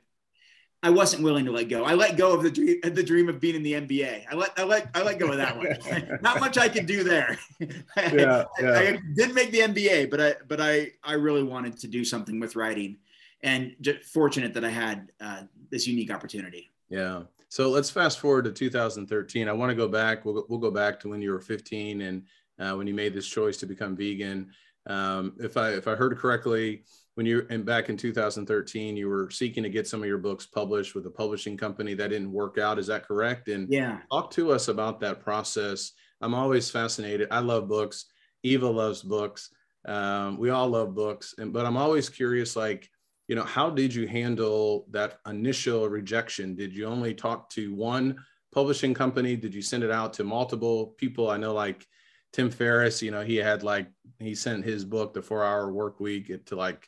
I 0.82 0.90
wasn't 0.90 1.24
willing 1.24 1.44
to 1.44 1.50
let 1.50 1.68
go. 1.68 1.84
I 1.84 1.94
let 1.94 2.16
go 2.16 2.32
of 2.32 2.42
the 2.42 2.50
dream, 2.50 2.80
the 2.82 3.02
dream 3.02 3.28
of 3.28 3.40
being 3.40 3.56
in 3.56 3.62
the 3.64 3.72
NBA. 3.72 4.26
I 4.30 4.34
let, 4.34 4.52
I 4.56 4.62
let, 4.62 4.88
I 4.94 5.02
let 5.02 5.18
go 5.18 5.32
of 5.32 5.36
that 5.36 5.56
one. 5.56 6.18
Not 6.22 6.38
much 6.38 6.56
I 6.56 6.68
could 6.68 6.86
do 6.86 7.02
there. 7.02 7.38
Yeah, 7.96 8.44
yeah. 8.60 8.70
I, 8.70 8.80
I, 8.80 8.98
did 9.14 9.34
make 9.34 9.50
the 9.50 9.58
NBA, 9.58 10.10
but 10.10 10.20
I, 10.20 10.34
but 10.46 10.60
I, 10.60 10.92
I 11.02 11.14
really 11.14 11.42
wanted 11.42 11.76
to 11.78 11.88
do 11.88 12.04
something 12.04 12.38
with 12.38 12.54
writing, 12.54 12.98
and 13.42 13.74
just 13.80 14.04
fortunate 14.04 14.54
that 14.54 14.64
I 14.64 14.70
had 14.70 15.10
uh, 15.20 15.42
this 15.70 15.86
unique 15.86 16.12
opportunity. 16.12 16.70
Yeah. 16.88 17.22
So 17.48 17.70
let's 17.70 17.90
fast 17.90 18.20
forward 18.20 18.44
to 18.44 18.52
2013. 18.52 19.48
I 19.48 19.52
want 19.52 19.70
to 19.70 19.74
go 19.74 19.88
back. 19.88 20.24
We'll, 20.24 20.44
we'll 20.48 20.58
go 20.60 20.70
back 20.70 21.00
to 21.00 21.08
when 21.08 21.20
you 21.20 21.32
were 21.32 21.40
15 21.40 22.02
and 22.02 22.22
uh, 22.58 22.76
when 22.76 22.86
you 22.86 22.94
made 22.94 23.14
this 23.14 23.26
choice 23.26 23.56
to 23.58 23.66
become 23.66 23.96
vegan. 23.96 24.50
Um, 24.86 25.34
if 25.38 25.56
I, 25.56 25.70
if 25.70 25.88
I 25.88 25.94
heard 25.94 26.16
correctly, 26.18 26.84
when 27.18 27.26
you 27.26 27.44
and 27.50 27.64
back 27.66 27.88
in 27.88 27.96
2013 27.96 28.96
you 28.96 29.08
were 29.08 29.28
seeking 29.28 29.64
to 29.64 29.68
get 29.68 29.88
some 29.88 30.00
of 30.00 30.06
your 30.06 30.18
books 30.18 30.46
published 30.46 30.94
with 30.94 31.04
a 31.04 31.10
publishing 31.10 31.56
company 31.56 31.92
that 31.92 32.10
didn't 32.10 32.30
work 32.30 32.58
out. 32.58 32.78
Is 32.78 32.86
that 32.86 33.08
correct? 33.08 33.48
And 33.48 33.66
yeah. 33.68 33.98
talk 34.08 34.30
to 34.34 34.52
us 34.52 34.68
about 34.68 35.00
that 35.00 35.18
process. 35.18 35.94
I'm 36.20 36.32
always 36.32 36.70
fascinated. 36.70 37.26
I 37.32 37.40
love 37.40 37.66
books. 37.66 38.04
Eva 38.44 38.68
loves 38.68 39.02
books. 39.02 39.50
Um, 39.84 40.38
we 40.38 40.50
all 40.50 40.68
love 40.68 40.94
books. 40.94 41.34
And 41.38 41.52
but 41.52 41.66
i'm 41.66 41.76
always 41.76 42.08
curious 42.08 42.54
like 42.54 42.88
you 43.26 43.34
know 43.34 43.42
how 43.42 43.68
did 43.68 43.92
you 43.92 44.06
handle 44.06 44.86
that 44.90 45.18
initial 45.26 45.88
rejection? 45.88 46.54
Did 46.54 46.72
you 46.72 46.86
only 46.86 47.14
talk 47.14 47.50
to 47.50 47.74
one 47.74 48.16
publishing 48.54 48.94
company? 48.94 49.34
Did 49.34 49.52
you 49.52 49.62
send 49.62 49.82
it 49.82 49.90
out 49.90 50.12
to 50.14 50.22
multiple 50.22 50.94
people? 50.98 51.28
I 51.28 51.36
know 51.36 51.52
like 51.52 51.84
tim 52.34 52.50
ferriss 52.50 53.00
you 53.00 53.10
know 53.10 53.22
he 53.24 53.36
had 53.36 53.62
like 53.62 53.88
he 54.18 54.34
sent 54.34 54.62
his 54.62 54.84
book 54.84 55.14
the 55.14 55.22
four 55.22 55.42
hour 55.42 55.72
work 55.72 55.98
week 55.98 56.30
to 56.44 56.54
like 56.54 56.86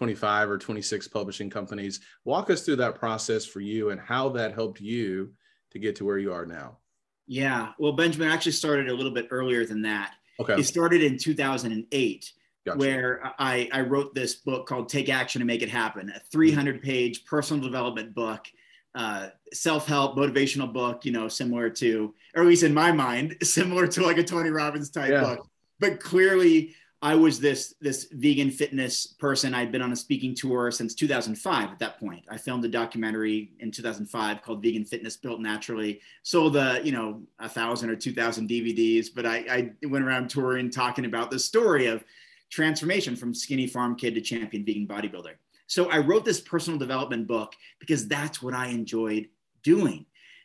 25 0.00 0.48
or 0.48 0.56
26 0.56 1.08
publishing 1.08 1.50
companies. 1.50 2.00
Walk 2.24 2.48
us 2.48 2.62
through 2.62 2.76
that 2.76 2.94
process 2.94 3.44
for 3.44 3.60
you 3.60 3.90
and 3.90 4.00
how 4.00 4.30
that 4.30 4.54
helped 4.54 4.80
you 4.80 5.34
to 5.72 5.78
get 5.78 5.94
to 5.96 6.06
where 6.06 6.16
you 6.16 6.32
are 6.32 6.46
now. 6.46 6.78
Yeah. 7.26 7.72
Well, 7.78 7.92
Benjamin 7.92 8.30
actually 8.30 8.52
started 8.52 8.88
a 8.88 8.94
little 8.94 9.12
bit 9.12 9.28
earlier 9.30 9.66
than 9.66 9.82
that. 9.82 10.14
Okay. 10.40 10.54
It 10.54 10.64
started 10.64 11.02
in 11.02 11.18
2008, 11.18 12.32
gotcha. 12.64 12.78
where 12.78 13.34
I, 13.38 13.68
I 13.74 13.82
wrote 13.82 14.14
this 14.14 14.36
book 14.36 14.66
called 14.66 14.88
Take 14.88 15.10
Action 15.10 15.42
and 15.42 15.46
Make 15.46 15.60
It 15.60 15.68
Happen, 15.68 16.08
a 16.08 16.18
300 16.32 16.80
page 16.80 17.26
personal 17.26 17.62
development 17.62 18.14
book, 18.14 18.46
uh, 18.94 19.28
self 19.52 19.86
help, 19.86 20.16
motivational 20.16 20.72
book, 20.72 21.04
you 21.04 21.12
know, 21.12 21.28
similar 21.28 21.68
to, 21.68 22.14
or 22.34 22.40
at 22.40 22.48
least 22.48 22.62
in 22.62 22.72
my 22.72 22.90
mind, 22.90 23.36
similar 23.42 23.86
to 23.88 24.02
like 24.02 24.16
a 24.16 24.24
Tony 24.24 24.48
Robbins 24.48 24.88
type 24.88 25.10
yeah. 25.10 25.20
book, 25.20 25.46
but 25.78 26.00
clearly 26.00 26.74
I 27.02 27.14
was 27.14 27.40
this 27.40 27.74
this 27.80 28.08
vegan 28.12 28.50
fitness 28.50 29.06
person. 29.06 29.54
I'd 29.54 29.72
been 29.72 29.80
on 29.80 29.92
a 29.92 29.96
speaking 29.96 30.34
tour 30.34 30.70
since 30.70 30.94
2005. 30.94 31.70
At 31.70 31.78
that 31.78 31.98
point, 31.98 32.24
I 32.28 32.36
filmed 32.36 32.64
a 32.66 32.68
documentary 32.68 33.52
in 33.60 33.70
2005 33.70 34.42
called 34.42 34.62
"Vegan 34.62 34.84
Fitness 34.84 35.16
Built 35.16 35.40
Naturally." 35.40 36.00
Sold 36.24 36.54
the 36.54 36.80
you 36.84 36.92
know 36.92 37.22
a 37.38 37.48
thousand 37.48 37.88
or 37.88 37.96
two 37.96 38.12
thousand 38.12 38.50
DVDs, 38.50 39.06
but 39.14 39.24
I, 39.24 39.36
I 39.82 39.86
went 39.86 40.04
around 40.04 40.28
touring 40.28 40.70
talking 40.70 41.06
about 41.06 41.30
the 41.30 41.38
story 41.38 41.86
of 41.86 42.04
transformation 42.50 43.16
from 43.16 43.32
skinny 43.32 43.66
farm 43.66 43.96
kid 43.96 44.14
to 44.14 44.20
champion 44.20 44.64
vegan 44.66 44.86
bodybuilder. 44.86 45.34
So 45.68 45.90
I 45.90 45.98
wrote 45.98 46.26
this 46.26 46.40
personal 46.40 46.78
development 46.78 47.26
book 47.26 47.54
because 47.78 48.08
that's 48.08 48.42
what 48.42 48.52
I 48.52 48.66
enjoyed 48.66 49.28
doing, 49.62 50.04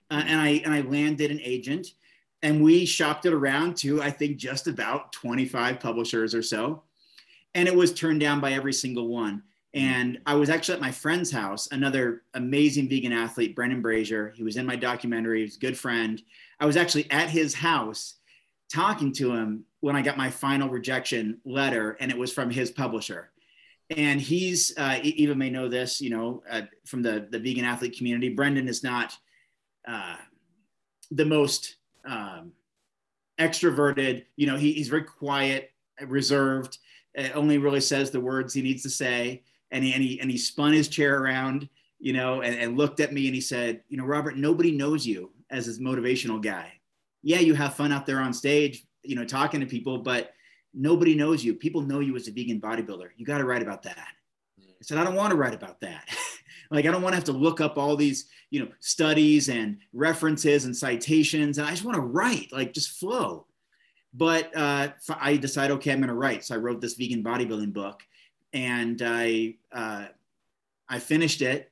uh, 0.10 0.24
and 0.26 0.40
I 0.40 0.48
and 0.64 0.74
I 0.74 0.82
landed 0.82 1.32
an 1.32 1.42
agent 1.44 1.88
and 2.42 2.63
we 2.63 2.86
shopped 2.86 3.25
it 3.25 3.34
around 3.34 3.75
to 3.77 4.01
i 4.01 4.10
think 4.10 4.38
just 4.38 4.68
about 4.68 5.12
25 5.12 5.80
publishers 5.80 6.36
or 6.36 6.42
so 6.42 6.84
and 7.54 7.68
it 7.68 7.75
was 7.75 7.94
turned 7.94 8.20
down 8.20 8.39
by 8.39 8.54
every 8.54 8.74
single 8.74 9.08
one 9.08 9.42
And 9.75 10.20
I 10.25 10.36
was 10.36 10.50
actually 10.50 10.75
at 10.75 10.82
my 10.82 10.92
friend's 10.92 11.30
house, 11.30 11.68
another 11.70 12.22
amazing 12.34 12.88
vegan 12.88 13.12
athlete, 13.12 13.58
Brendan 13.58 13.82
Brazier. 13.82 14.32
He 14.34 14.42
was 14.42 14.56
in 14.56 14.65
my 14.65 14.77
documentary, 14.77 15.39
he 15.39 15.44
was 15.44 15.58
a 15.58 15.60
good 15.60 15.77
friend. 15.77 16.22
I 16.62 16.65
was 16.65 16.77
actually 16.77 17.12
at 17.12 17.30
his 17.30 17.54
house 17.54 18.15
talking 18.74 19.12
to 19.13 19.34
him 19.34 19.65
when 19.82 19.98
I 19.98 20.01
got 20.01 20.18
my 20.18 20.30
final 20.30 20.70
rejection 20.70 21.39
letter, 21.44 21.98
and 22.00 22.10
it 22.10 22.18
was 22.18 22.32
from 22.32 22.50
his 22.50 22.72
publisher. 22.72 23.32
And 23.96 24.22
he's, 24.22 24.74
uh, 24.77 25.00
Eva 25.04 25.36
may 25.36 25.50
know 25.50 25.68
this, 25.68 26.00
you 26.00 26.10
know, 26.10 26.42
uh, 26.50 26.62
from 26.86 27.04
the, 27.04 27.27
the 27.30 27.38
vegan 27.38 27.65
athlete 27.65 27.98
community. 27.98 28.30
Brendan 28.30 28.70
is 28.70 28.82
not 28.82 29.15
uh, 29.86 30.15
the 31.12 31.25
most 31.25 31.75
um, 32.06 32.52
extroverted, 33.40 34.26
you 34.36 34.48
know, 34.48 34.58
he, 34.58 34.74
he's 34.74 34.88
very 34.88 35.04
quiet, 35.04 35.72
reserved, 36.08 36.78
uh, 37.18 37.30
only 37.34 37.58
really 37.58 37.82
says 37.82 38.12
the 38.12 38.20
words 38.20 38.54
he 38.54 38.62
needs 38.62 38.84
to 38.84 38.90
say 38.90 39.44
and 39.72 39.84
he, 39.84 39.94
and 39.94 40.04
he, 40.04 40.20
and 40.20 40.32
he 40.32 40.38
spun 40.38 40.74
his 40.74 40.88
chair 40.88 41.22
around, 41.22 41.68
you 42.00 42.14
know, 42.14 42.42
and, 42.42 42.56
and 42.56 42.78
looked 42.78 43.00
at 43.00 43.14
me 43.14 43.26
and 43.26 43.36
he 43.36 43.42
said, 43.42 43.82
you 43.90 43.98
know, 43.98 44.06
Robert, 44.06 44.38
nobody 44.38 44.72
knows 44.72 45.06
you 45.06 45.32
as 45.50 45.66
this 45.66 45.80
motivational 45.80 46.42
guy. 46.42 46.72
Yeah, 47.24 47.40
you 47.40 47.56
have 47.56 47.76
fun 47.76 47.92
out 47.92 48.06
there 48.06 48.20
on 48.20 48.34
stage, 48.34 48.86
you 49.04 49.16
know, 49.16 49.26
talking 49.26 49.60
to 49.60 49.66
people, 49.66 50.00
but 50.00 50.34
nobody 50.74 51.16
knows 51.16 51.44
you. 51.44 51.56
People 51.56 51.82
know 51.82 52.00
you 52.00 52.16
as 52.16 52.28
a 52.28 52.32
vegan 52.32 52.62
bodybuilder. 52.62 53.10
You 53.18 53.26
got 53.26 53.40
to 53.40 53.46
write 53.46 53.62
about 53.62 53.84
that. 53.84 54.08
I 54.60 54.84
said, 54.84 54.98
I 54.98 55.04
don't 55.04 55.16
want 55.16 55.32
to 55.32 55.38
write 55.38 55.54
about 55.54 55.80
that. 55.82 56.08
like, 56.75 56.86
I 56.86 56.91
don't 56.91 57.01
want 57.01 57.13
to 57.13 57.17
have 57.17 57.25
to 57.25 57.32
look 57.32 57.62
up 57.62 57.77
all 57.77 57.96
these, 57.96 58.25
you 58.50 58.60
know, 58.60 58.70
studies 58.79 59.50
and 59.50 59.77
references 59.94 60.65
and 60.65 60.75
citations. 60.75 61.58
And 61.58 61.67
I 61.67 61.72
just 61.72 61.84
want 61.84 61.96
to 61.96 62.01
write, 62.01 62.51
like, 62.51 62.74
just 62.74 63.00
flow. 63.00 63.48
But 64.13 64.55
uh, 64.55 64.89
I 65.20 65.38
decided, 65.38 65.74
okay, 65.75 65.91
I'm 65.91 66.00
going 66.00 66.08
to 66.08 66.13
write. 66.13 66.46
So 66.46 66.55
I 66.55 66.58
wrote 66.58 66.82
this 66.82 66.94
vegan 66.94 67.24
bodybuilding 67.24 67.74
book 67.74 68.01
and 68.53 69.01
I 69.03 69.55
uh, 69.72 70.05
I 70.88 71.00
finished 71.00 71.41
it, 71.41 71.72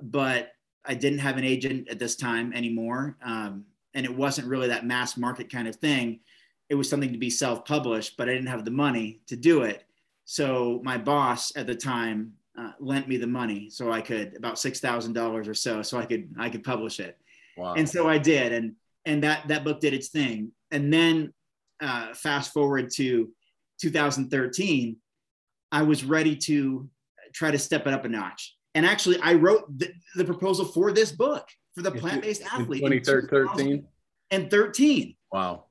but 0.00 0.52
I 0.84 0.94
didn't 0.94 1.18
have 1.18 1.36
an 1.36 1.44
agent 1.44 1.88
at 1.88 1.98
this 1.98 2.16
time 2.16 2.52
anymore, 2.52 3.16
um, 3.22 3.64
and 3.94 4.06
it 4.06 4.14
wasn't 4.14 4.46
really 4.46 4.68
that 4.68 4.86
mass 4.86 5.16
market 5.16 5.50
kind 5.50 5.66
of 5.66 5.76
thing. 5.76 6.20
It 6.68 6.76
was 6.76 6.88
something 6.88 7.12
to 7.12 7.18
be 7.18 7.30
self-published, 7.30 8.16
but 8.16 8.28
I 8.28 8.32
didn't 8.32 8.48
have 8.48 8.64
the 8.64 8.70
money 8.70 9.20
to 9.26 9.36
do 9.36 9.62
it. 9.62 9.84
So 10.24 10.80
my 10.84 10.96
boss 10.96 11.54
at 11.56 11.66
the 11.66 11.74
time 11.74 12.34
lent 12.80 13.08
me 13.08 13.16
the 13.16 13.26
money, 13.26 13.70
so 13.70 13.92
I 13.92 14.00
could 14.00 14.36
about 14.36 14.58
six 14.58 14.80
thousand 14.80 15.12
dollars 15.12 15.48
or 15.48 15.54
so, 15.54 15.82
so 15.82 15.98
I 15.98 16.06
could 16.06 16.34
I 16.38 16.50
could 16.50 16.64
publish 16.64 17.00
it. 17.00 17.18
Wow. 17.56 17.74
And 17.74 17.88
so 17.88 18.08
I 18.08 18.18
did, 18.18 18.52
and 18.52 18.74
and 19.04 19.22
that 19.22 19.48
that 19.48 19.64
book 19.64 19.80
did 19.80 19.94
its 19.94 20.08
thing. 20.08 20.52
And 20.70 20.92
then 20.92 21.32
uh, 21.80 22.14
fast 22.14 22.52
forward 22.52 22.90
to 22.96 23.30
2013 23.80 24.96
I 25.72 25.82
was 25.82 26.04
ready 26.04 26.36
to 26.36 26.88
try 27.32 27.50
to 27.50 27.58
step 27.58 27.86
it 27.86 27.94
up 27.94 28.04
a 28.04 28.08
notch. 28.08 28.56
And 28.74 28.84
actually, 28.84 29.18
I 29.22 29.34
wrote 29.34 29.66
the, 29.78 29.92
the 30.16 30.24
proposal 30.24 30.64
for 30.64 30.92
this 30.92 31.12
book 31.12 31.46
for 31.74 31.82
the 31.82 31.90
plant 31.90 32.22
based 32.22 32.42
athlete. 32.42 32.82
2013 32.82 33.84
and 34.30 34.50
13. 34.50 35.16
Wow. 35.32 35.64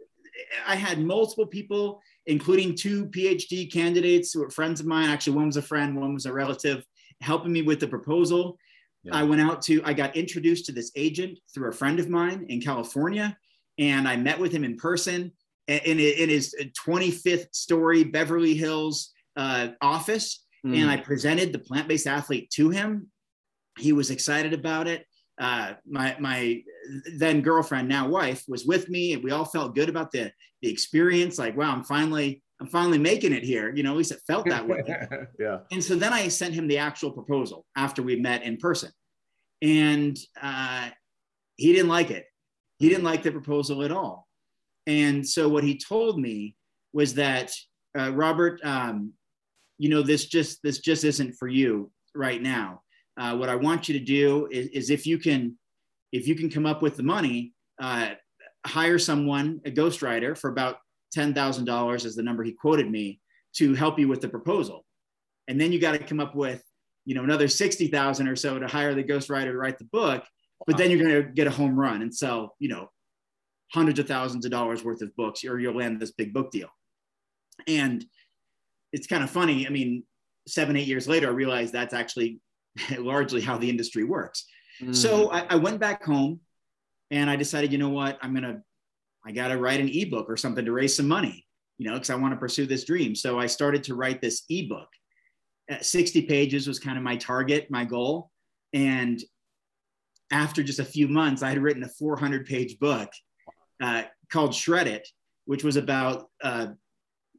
I 0.65 0.75
had 0.75 0.99
multiple 0.99 1.45
people, 1.45 2.01
including 2.25 2.75
two 2.75 3.07
PhD 3.07 3.71
candidates 3.71 4.31
who 4.31 4.41
were 4.41 4.49
friends 4.49 4.79
of 4.79 4.85
mine. 4.85 5.09
Actually, 5.09 5.35
one 5.35 5.47
was 5.47 5.57
a 5.57 5.61
friend, 5.61 5.99
one 5.99 6.13
was 6.13 6.25
a 6.25 6.33
relative, 6.33 6.85
helping 7.21 7.51
me 7.51 7.61
with 7.61 7.79
the 7.79 7.87
proposal. 7.87 8.57
Yeah. 9.03 9.15
I 9.15 9.23
went 9.23 9.41
out 9.41 9.61
to, 9.63 9.81
I 9.85 9.93
got 9.93 10.15
introduced 10.15 10.65
to 10.65 10.71
this 10.71 10.91
agent 10.95 11.39
through 11.53 11.69
a 11.69 11.73
friend 11.73 11.99
of 11.99 12.09
mine 12.09 12.45
in 12.49 12.61
California, 12.61 13.37
and 13.77 14.07
I 14.07 14.17
met 14.17 14.39
with 14.39 14.51
him 14.51 14.63
in 14.63 14.75
person 14.75 15.31
in, 15.67 15.99
in 15.99 16.29
his 16.29 16.55
25th 16.85 17.53
story 17.53 18.03
Beverly 18.03 18.55
Hills 18.55 19.13
uh, 19.35 19.69
office 19.81 20.43
mm. 20.65 20.77
and 20.77 20.89
I 20.89 20.97
presented 20.97 21.53
the 21.53 21.59
plant 21.59 21.87
based 21.87 22.07
athlete 22.07 22.49
to 22.51 22.69
him. 22.69 23.07
He 23.77 23.93
was 23.93 24.09
excited 24.09 24.53
about 24.53 24.87
it. 24.87 25.05
Uh, 25.39 25.73
my 25.87 26.17
my 26.19 26.61
then 27.17 27.41
girlfriend, 27.41 27.87
now 27.87 28.09
wife, 28.09 28.43
was 28.47 28.65
with 28.65 28.89
me, 28.89 29.13
and 29.13 29.23
we 29.23 29.31
all 29.31 29.45
felt 29.45 29.75
good 29.75 29.89
about 29.89 30.11
the 30.11 30.31
the 30.61 30.69
experience. 30.69 31.39
Like, 31.39 31.55
wow, 31.55 31.71
I'm 31.71 31.83
finally 31.83 32.43
I'm 32.59 32.67
finally 32.67 32.97
making 32.97 33.33
it 33.33 33.43
here. 33.43 33.73
You 33.73 33.83
know, 33.83 33.91
at 33.91 33.97
least 33.97 34.11
it 34.11 34.21
felt 34.27 34.47
that 34.49 34.67
way. 34.67 34.83
yeah. 35.39 35.59
And 35.71 35.83
so 35.83 35.95
then 35.95 36.13
I 36.13 36.27
sent 36.27 36.53
him 36.53 36.67
the 36.67 36.77
actual 36.77 37.11
proposal 37.11 37.65
after 37.75 38.03
we 38.03 38.15
met 38.17 38.43
in 38.43 38.57
person, 38.57 38.91
and 39.61 40.17
uh, 40.41 40.89
he 41.55 41.73
didn't 41.73 41.89
like 41.89 42.11
it. 42.11 42.25
He 42.77 42.89
didn't 42.89 43.03
like 43.03 43.23
the 43.23 43.31
proposal 43.31 43.83
at 43.83 43.91
all. 43.91 44.27
And 44.87 45.27
so 45.27 45.47
what 45.47 45.63
he 45.63 45.77
told 45.77 46.19
me 46.19 46.55
was 46.93 47.13
that 47.15 47.53
uh, 47.97 48.11
Robert, 48.13 48.59
um, 48.63 49.13
you 49.77 49.89
know, 49.89 50.01
this 50.01 50.25
just 50.25 50.61
this 50.63 50.79
just 50.79 51.03
isn't 51.03 51.33
for 51.33 51.47
you 51.47 51.91
right 52.15 52.41
now. 52.41 52.81
Uh, 53.17 53.35
what 53.35 53.49
I 53.49 53.55
want 53.55 53.89
you 53.89 53.99
to 53.99 54.05
do 54.05 54.47
is, 54.49 54.67
is, 54.67 54.89
if 54.89 55.05
you 55.05 55.17
can, 55.17 55.57
if 56.11 56.27
you 56.27 56.35
can 56.35 56.49
come 56.49 56.65
up 56.65 56.81
with 56.81 56.95
the 56.95 57.03
money, 57.03 57.53
uh, 57.81 58.11
hire 58.65 58.97
someone, 58.97 59.59
a 59.65 59.71
ghostwriter, 59.71 60.37
for 60.37 60.49
about 60.49 60.77
ten 61.11 61.33
thousand 61.33 61.65
dollars, 61.65 62.05
is 62.05 62.15
the 62.15 62.23
number 62.23 62.43
he 62.43 62.51
quoted 62.51 62.89
me, 62.89 63.19
to 63.55 63.73
help 63.73 63.99
you 63.99 64.07
with 64.07 64.21
the 64.21 64.29
proposal, 64.29 64.85
and 65.47 65.59
then 65.59 65.71
you 65.71 65.79
got 65.79 65.93
to 65.93 65.99
come 65.99 66.19
up 66.19 66.35
with, 66.35 66.63
you 67.05 67.15
know, 67.15 67.23
another 67.23 67.47
sixty 67.47 67.87
thousand 67.87 68.27
or 68.27 68.35
so 68.35 68.59
to 68.59 68.67
hire 68.67 68.93
the 68.93 69.03
ghostwriter 69.03 69.51
to 69.51 69.57
write 69.57 69.77
the 69.77 69.85
book. 69.85 70.23
But 70.67 70.77
then 70.77 70.91
you're 70.91 70.99
going 70.99 71.23
to 71.23 71.31
get 71.31 71.47
a 71.47 71.51
home 71.51 71.79
run 71.79 72.01
and 72.01 72.13
sell, 72.13 72.55
you 72.59 72.67
know, 72.67 72.89
hundreds 73.73 73.99
of 73.99 74.07
thousands 74.07 74.45
of 74.45 74.51
dollars 74.51 74.83
worth 74.83 75.01
of 75.01 75.15
books, 75.15 75.45
or 75.45 75.59
you'll 75.59 75.75
land 75.75 75.99
this 75.99 76.11
big 76.11 76.33
book 76.33 76.51
deal. 76.51 76.69
And 77.67 78.05
it's 78.91 79.07
kind 79.07 79.23
of 79.23 79.29
funny. 79.29 79.67
I 79.67 79.69
mean, 79.69 80.03
seven, 80.47 80.75
eight 80.75 80.87
years 80.87 81.07
later, 81.07 81.27
I 81.27 81.31
realized 81.31 81.73
that's 81.73 81.93
actually 81.93 82.39
largely 82.97 83.41
how 83.41 83.57
the 83.57 83.69
industry 83.69 84.03
works. 84.03 84.45
Mm. 84.81 84.95
So 84.95 85.31
I, 85.31 85.45
I, 85.49 85.55
went 85.55 85.79
back 85.79 86.03
home 86.03 86.39
and 87.11 87.29
I 87.29 87.35
decided, 87.35 87.71
you 87.71 87.77
know 87.77 87.89
what, 87.89 88.17
I'm 88.21 88.33
going 88.33 88.43
to, 88.43 88.61
I 89.25 89.31
got 89.31 89.49
to 89.49 89.57
write 89.57 89.79
an 89.79 89.89
ebook 89.89 90.29
or 90.29 90.37
something 90.37 90.65
to 90.65 90.71
raise 90.71 90.95
some 90.95 91.07
money, 91.07 91.45
you 91.77 91.87
know, 91.87 91.93
because 91.93 92.09
I 92.09 92.15
want 92.15 92.33
to 92.33 92.39
pursue 92.39 92.65
this 92.65 92.85
dream. 92.85 93.15
So 93.15 93.39
I 93.39 93.47
started 93.47 93.83
to 93.85 93.95
write 93.95 94.21
this 94.21 94.43
ebook. 94.49 94.87
At 95.69 95.85
60 95.85 96.23
pages 96.23 96.67
was 96.67 96.79
kind 96.79 96.97
of 96.97 97.03
my 97.03 97.15
target, 97.17 97.69
my 97.69 97.85
goal. 97.85 98.31
And 98.73 99.21
after 100.31 100.63
just 100.63 100.79
a 100.79 100.85
few 100.85 101.07
months, 101.07 101.43
I 101.43 101.49
had 101.49 101.61
written 101.61 101.83
a 101.83 101.89
400 101.89 102.45
page 102.45 102.79
book 102.79 103.11
uh, 103.81 104.03
called 104.31 104.53
Shred 104.53 104.87
It, 104.87 105.07
which 105.45 105.63
was 105.63 105.75
about 105.75 106.27
uh, 106.43 106.67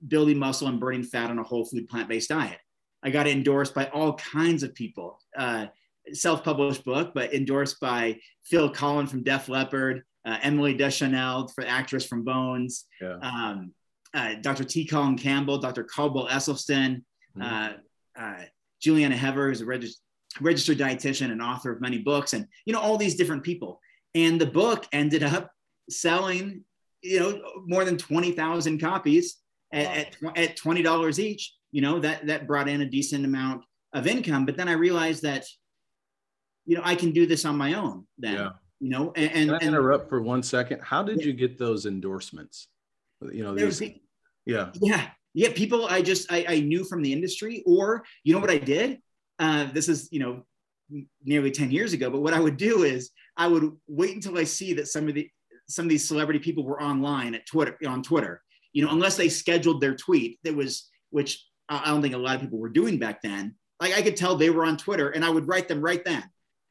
building 0.06 0.38
muscle 0.38 0.68
and 0.68 0.80
burning 0.80 1.02
fat 1.02 1.30
on 1.30 1.38
a 1.38 1.44
whole 1.44 1.64
food 1.64 1.88
plant 1.88 2.08
based 2.08 2.30
diet. 2.30 2.58
I 3.02 3.10
got 3.10 3.26
endorsed 3.26 3.74
by 3.74 3.86
all 3.86 4.14
kinds 4.14 4.62
of 4.62 4.74
people. 4.74 5.18
Uh, 5.36 5.66
Self 6.12 6.42
published 6.42 6.84
book, 6.84 7.12
but 7.14 7.34
endorsed 7.34 7.78
by 7.78 8.18
Phil 8.44 8.72
Collen 8.72 9.08
from 9.08 9.22
Def 9.22 9.48
Leppard, 9.48 10.02
uh, 10.24 10.38
Emily 10.42 10.74
Deschanel, 10.74 11.48
for 11.48 11.64
actress 11.66 12.04
from 12.04 12.24
Bones, 12.24 12.86
yeah. 13.00 13.16
um, 13.22 13.72
uh, 14.14 14.34
Dr. 14.40 14.64
T. 14.64 14.84
Colin 14.84 15.16
Campbell, 15.16 15.58
Dr. 15.58 15.84
Caldwell 15.84 16.28
Esselstyn, 16.28 17.02
mm-hmm. 17.36 17.76
Uh, 18.18 18.42
Julieanna 18.84 19.12
Hever, 19.14 19.48
who's 19.48 19.60
a 19.62 19.64
regist- 19.64 20.00
registered 20.40 20.78
dietitian 20.78 21.30
and 21.30 21.40
author 21.40 21.72
of 21.72 21.80
many 21.80 21.98
books, 21.98 22.32
and 22.34 22.46
you 22.66 22.72
know 22.72 22.80
all 22.80 22.98
these 22.98 23.14
different 23.14 23.42
people. 23.42 23.80
And 24.14 24.40
the 24.40 24.46
book 24.46 24.86
ended 24.92 25.22
up 25.22 25.50
selling, 25.88 26.64
you 27.02 27.20
know, 27.20 27.40
more 27.66 27.84
than 27.84 27.96
twenty 27.96 28.32
thousand 28.32 28.80
copies 28.80 29.40
at, 29.72 30.16
wow. 30.20 30.32
at, 30.36 30.50
at 30.50 30.56
$20 30.56 31.18
each, 31.18 31.54
you 31.72 31.80
know, 31.80 32.00
that, 32.00 32.26
that 32.26 32.46
brought 32.46 32.68
in 32.68 32.80
a 32.80 32.86
decent 32.86 33.24
amount 33.24 33.64
of 33.92 34.06
income. 34.06 34.46
But 34.46 34.56
then 34.56 34.68
I 34.68 34.72
realized 34.72 35.22
that, 35.22 35.44
you 36.66 36.76
know, 36.76 36.82
I 36.84 36.94
can 36.94 37.12
do 37.12 37.26
this 37.26 37.44
on 37.44 37.56
my 37.56 37.74
own 37.74 38.06
then, 38.18 38.34
yeah. 38.34 38.48
You 38.80 38.90
know, 38.90 39.12
and, 39.14 39.30
and, 39.32 39.50
can 39.50 39.62
I 39.62 39.66
interrupt 39.66 40.08
for 40.08 40.20
one 40.20 40.42
second? 40.42 40.80
How 40.82 41.02
did 41.02 41.20
yeah. 41.20 41.26
you 41.26 41.32
get 41.32 41.58
those 41.58 41.86
endorsements? 41.86 42.68
You 43.20 43.44
know, 43.44 43.54
these, 43.54 43.80
yeah. 44.46 44.70
Yeah. 44.80 45.06
Yeah. 45.34 45.52
People 45.54 45.86
I 45.86 46.02
just, 46.02 46.32
I, 46.32 46.44
I 46.48 46.60
knew 46.60 46.84
from 46.84 47.02
the 47.02 47.12
industry 47.12 47.62
or, 47.66 48.02
you 48.24 48.32
know 48.32 48.40
what 48.40 48.50
I 48.50 48.58
did? 48.58 48.98
Uh, 49.38 49.68
this 49.72 49.88
is, 49.88 50.08
you 50.10 50.20
know, 50.20 50.44
nearly 51.22 51.50
10 51.50 51.70
years 51.70 51.92
ago, 51.92 52.10
but 52.10 52.20
what 52.20 52.34
I 52.34 52.40
would 52.40 52.56
do 52.56 52.82
is 52.82 53.10
I 53.36 53.46
would 53.46 53.70
wait 53.86 54.14
until 54.14 54.38
I 54.38 54.44
see 54.44 54.74
that 54.74 54.88
some 54.88 55.08
of 55.08 55.14
the, 55.14 55.30
some 55.68 55.84
of 55.84 55.88
these 55.88 56.08
celebrity 56.08 56.40
people 56.40 56.64
were 56.64 56.82
online 56.82 57.34
at 57.34 57.46
Twitter 57.46 57.76
on 57.86 58.02
Twitter 58.02 58.42
you 58.72 58.84
know, 58.84 58.92
unless 58.92 59.16
they 59.16 59.28
scheduled 59.28 59.80
their 59.80 59.94
tweet 59.94 60.38
that 60.44 60.54
was, 60.54 60.88
which 61.10 61.44
I 61.68 61.86
don't 61.86 62.02
think 62.02 62.14
a 62.14 62.18
lot 62.18 62.36
of 62.36 62.40
people 62.40 62.58
were 62.58 62.68
doing 62.68 62.98
back 62.98 63.22
then. 63.22 63.54
Like 63.80 63.94
I 63.94 64.02
could 64.02 64.16
tell 64.16 64.36
they 64.36 64.50
were 64.50 64.64
on 64.64 64.76
Twitter 64.76 65.10
and 65.10 65.24
I 65.24 65.30
would 65.30 65.48
write 65.48 65.68
them 65.68 65.80
right 65.80 66.04
then. 66.04 66.22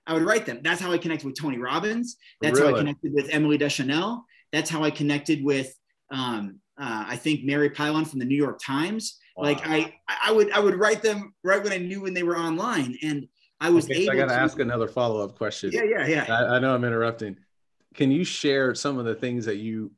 I 0.09 0.13
would 0.13 0.23
write 0.23 0.45
them. 0.45 0.59
That's 0.63 0.81
how 0.81 0.91
I 0.91 0.97
connected 0.97 1.27
with 1.27 1.39
Tony 1.39 1.59
Robbins. 1.59 2.17
That's 2.41 2.59
really? 2.59 2.71
how 2.71 2.77
I 2.77 2.79
connected 2.79 3.13
with 3.13 3.29
Emily 3.29 3.57
Deschanel. 3.57 4.25
That's 4.51 4.69
how 4.69 4.83
I 4.83 4.89
connected 4.89 5.43
with, 5.43 5.73
um, 6.11 6.59
uh, 6.81 7.05
I 7.07 7.15
think 7.15 7.43
Mary 7.43 7.69
Pilon 7.69 8.05
from 8.05 8.17
the 8.17 8.25
New 8.25 8.35
York 8.35 8.59
Times. 8.65 9.19
Wow. 9.37 9.43
Like 9.43 9.61
I, 9.63 9.93
I 10.07 10.31
would, 10.31 10.51
I 10.51 10.59
would 10.59 10.75
write 10.75 11.03
them 11.03 11.33
right 11.43 11.63
when 11.63 11.71
I 11.71 11.77
knew 11.77 12.01
when 12.01 12.15
they 12.15 12.23
were 12.23 12.37
online, 12.37 12.97
and 13.03 13.27
I 13.61 13.69
was 13.69 13.85
okay, 13.85 13.97
able. 13.97 14.05
So 14.07 14.11
I 14.13 14.15
got 14.15 14.29
to 14.29 14.39
ask 14.39 14.59
another 14.59 14.87
follow 14.87 15.23
up 15.23 15.37
question. 15.37 15.71
Yeah, 15.71 15.83
yeah, 15.83 16.07
yeah. 16.07 16.25
I, 16.27 16.55
I 16.55 16.59
know 16.59 16.73
I'm 16.73 16.83
interrupting. 16.83 17.37
Can 17.93 18.09
you 18.09 18.23
share 18.23 18.73
some 18.73 18.97
of 18.97 19.05
the 19.05 19.15
things 19.15 19.45
that 19.45 19.57
you 19.57 19.91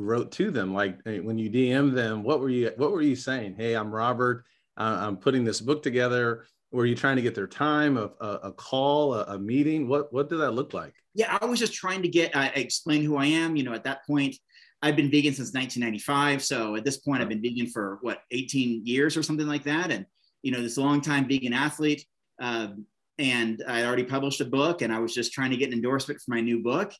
wrote 0.00 0.32
to 0.32 0.50
them 0.50 0.72
like 0.72 0.98
when 1.04 1.36
you 1.36 1.50
dm 1.50 1.92
them 1.92 2.22
what 2.22 2.40
were 2.40 2.48
you 2.48 2.72
what 2.76 2.90
were 2.90 3.02
you 3.02 3.14
saying 3.14 3.54
hey 3.54 3.74
i'm 3.74 3.90
robert 3.90 4.44
uh, 4.78 4.96
i'm 5.02 5.14
putting 5.14 5.44
this 5.44 5.60
book 5.60 5.82
together 5.82 6.46
were 6.72 6.86
you 6.86 6.94
trying 6.94 7.16
to 7.16 7.22
get 7.22 7.34
their 7.34 7.46
time, 7.46 7.96
a, 7.96 8.10
a, 8.20 8.28
a 8.44 8.52
call, 8.52 9.14
a, 9.14 9.24
a, 9.24 9.38
meeting? 9.38 9.88
What 9.88 10.12
what 10.12 10.28
did 10.28 10.36
that 10.36 10.52
look 10.52 10.72
like? 10.72 10.94
Yeah, 11.14 11.36
I 11.40 11.44
was 11.44 11.58
just 11.58 11.74
trying 11.74 12.02
to 12.02 12.08
get 12.08 12.34
uh, 12.34 12.50
explain 12.54 13.02
who 13.02 13.16
I 13.16 13.26
am. 13.26 13.56
You 13.56 13.64
know, 13.64 13.72
at 13.72 13.84
that 13.84 14.06
point, 14.06 14.36
I've 14.82 14.96
been 14.96 15.10
vegan 15.10 15.34
since 15.34 15.52
1995. 15.52 16.42
So 16.42 16.76
at 16.76 16.84
this 16.84 16.98
point, 16.98 17.22
I've 17.22 17.28
been 17.28 17.42
vegan 17.42 17.66
for 17.66 17.98
what 18.02 18.20
18 18.30 18.86
years 18.86 19.16
or 19.16 19.22
something 19.22 19.46
like 19.46 19.64
that. 19.64 19.90
And 19.90 20.06
you 20.42 20.52
know, 20.52 20.62
this 20.62 20.78
long 20.78 21.00
time 21.00 21.28
vegan 21.28 21.52
athlete. 21.52 22.04
Um, 22.40 22.86
and 23.18 23.62
I 23.68 23.84
already 23.84 24.04
published 24.04 24.40
a 24.40 24.46
book, 24.46 24.80
and 24.80 24.92
I 24.92 24.98
was 24.98 25.12
just 25.12 25.32
trying 25.32 25.50
to 25.50 25.56
get 25.56 25.68
an 25.68 25.74
endorsement 25.74 26.20
for 26.20 26.30
my 26.34 26.40
new 26.40 26.62
book. 26.62 26.92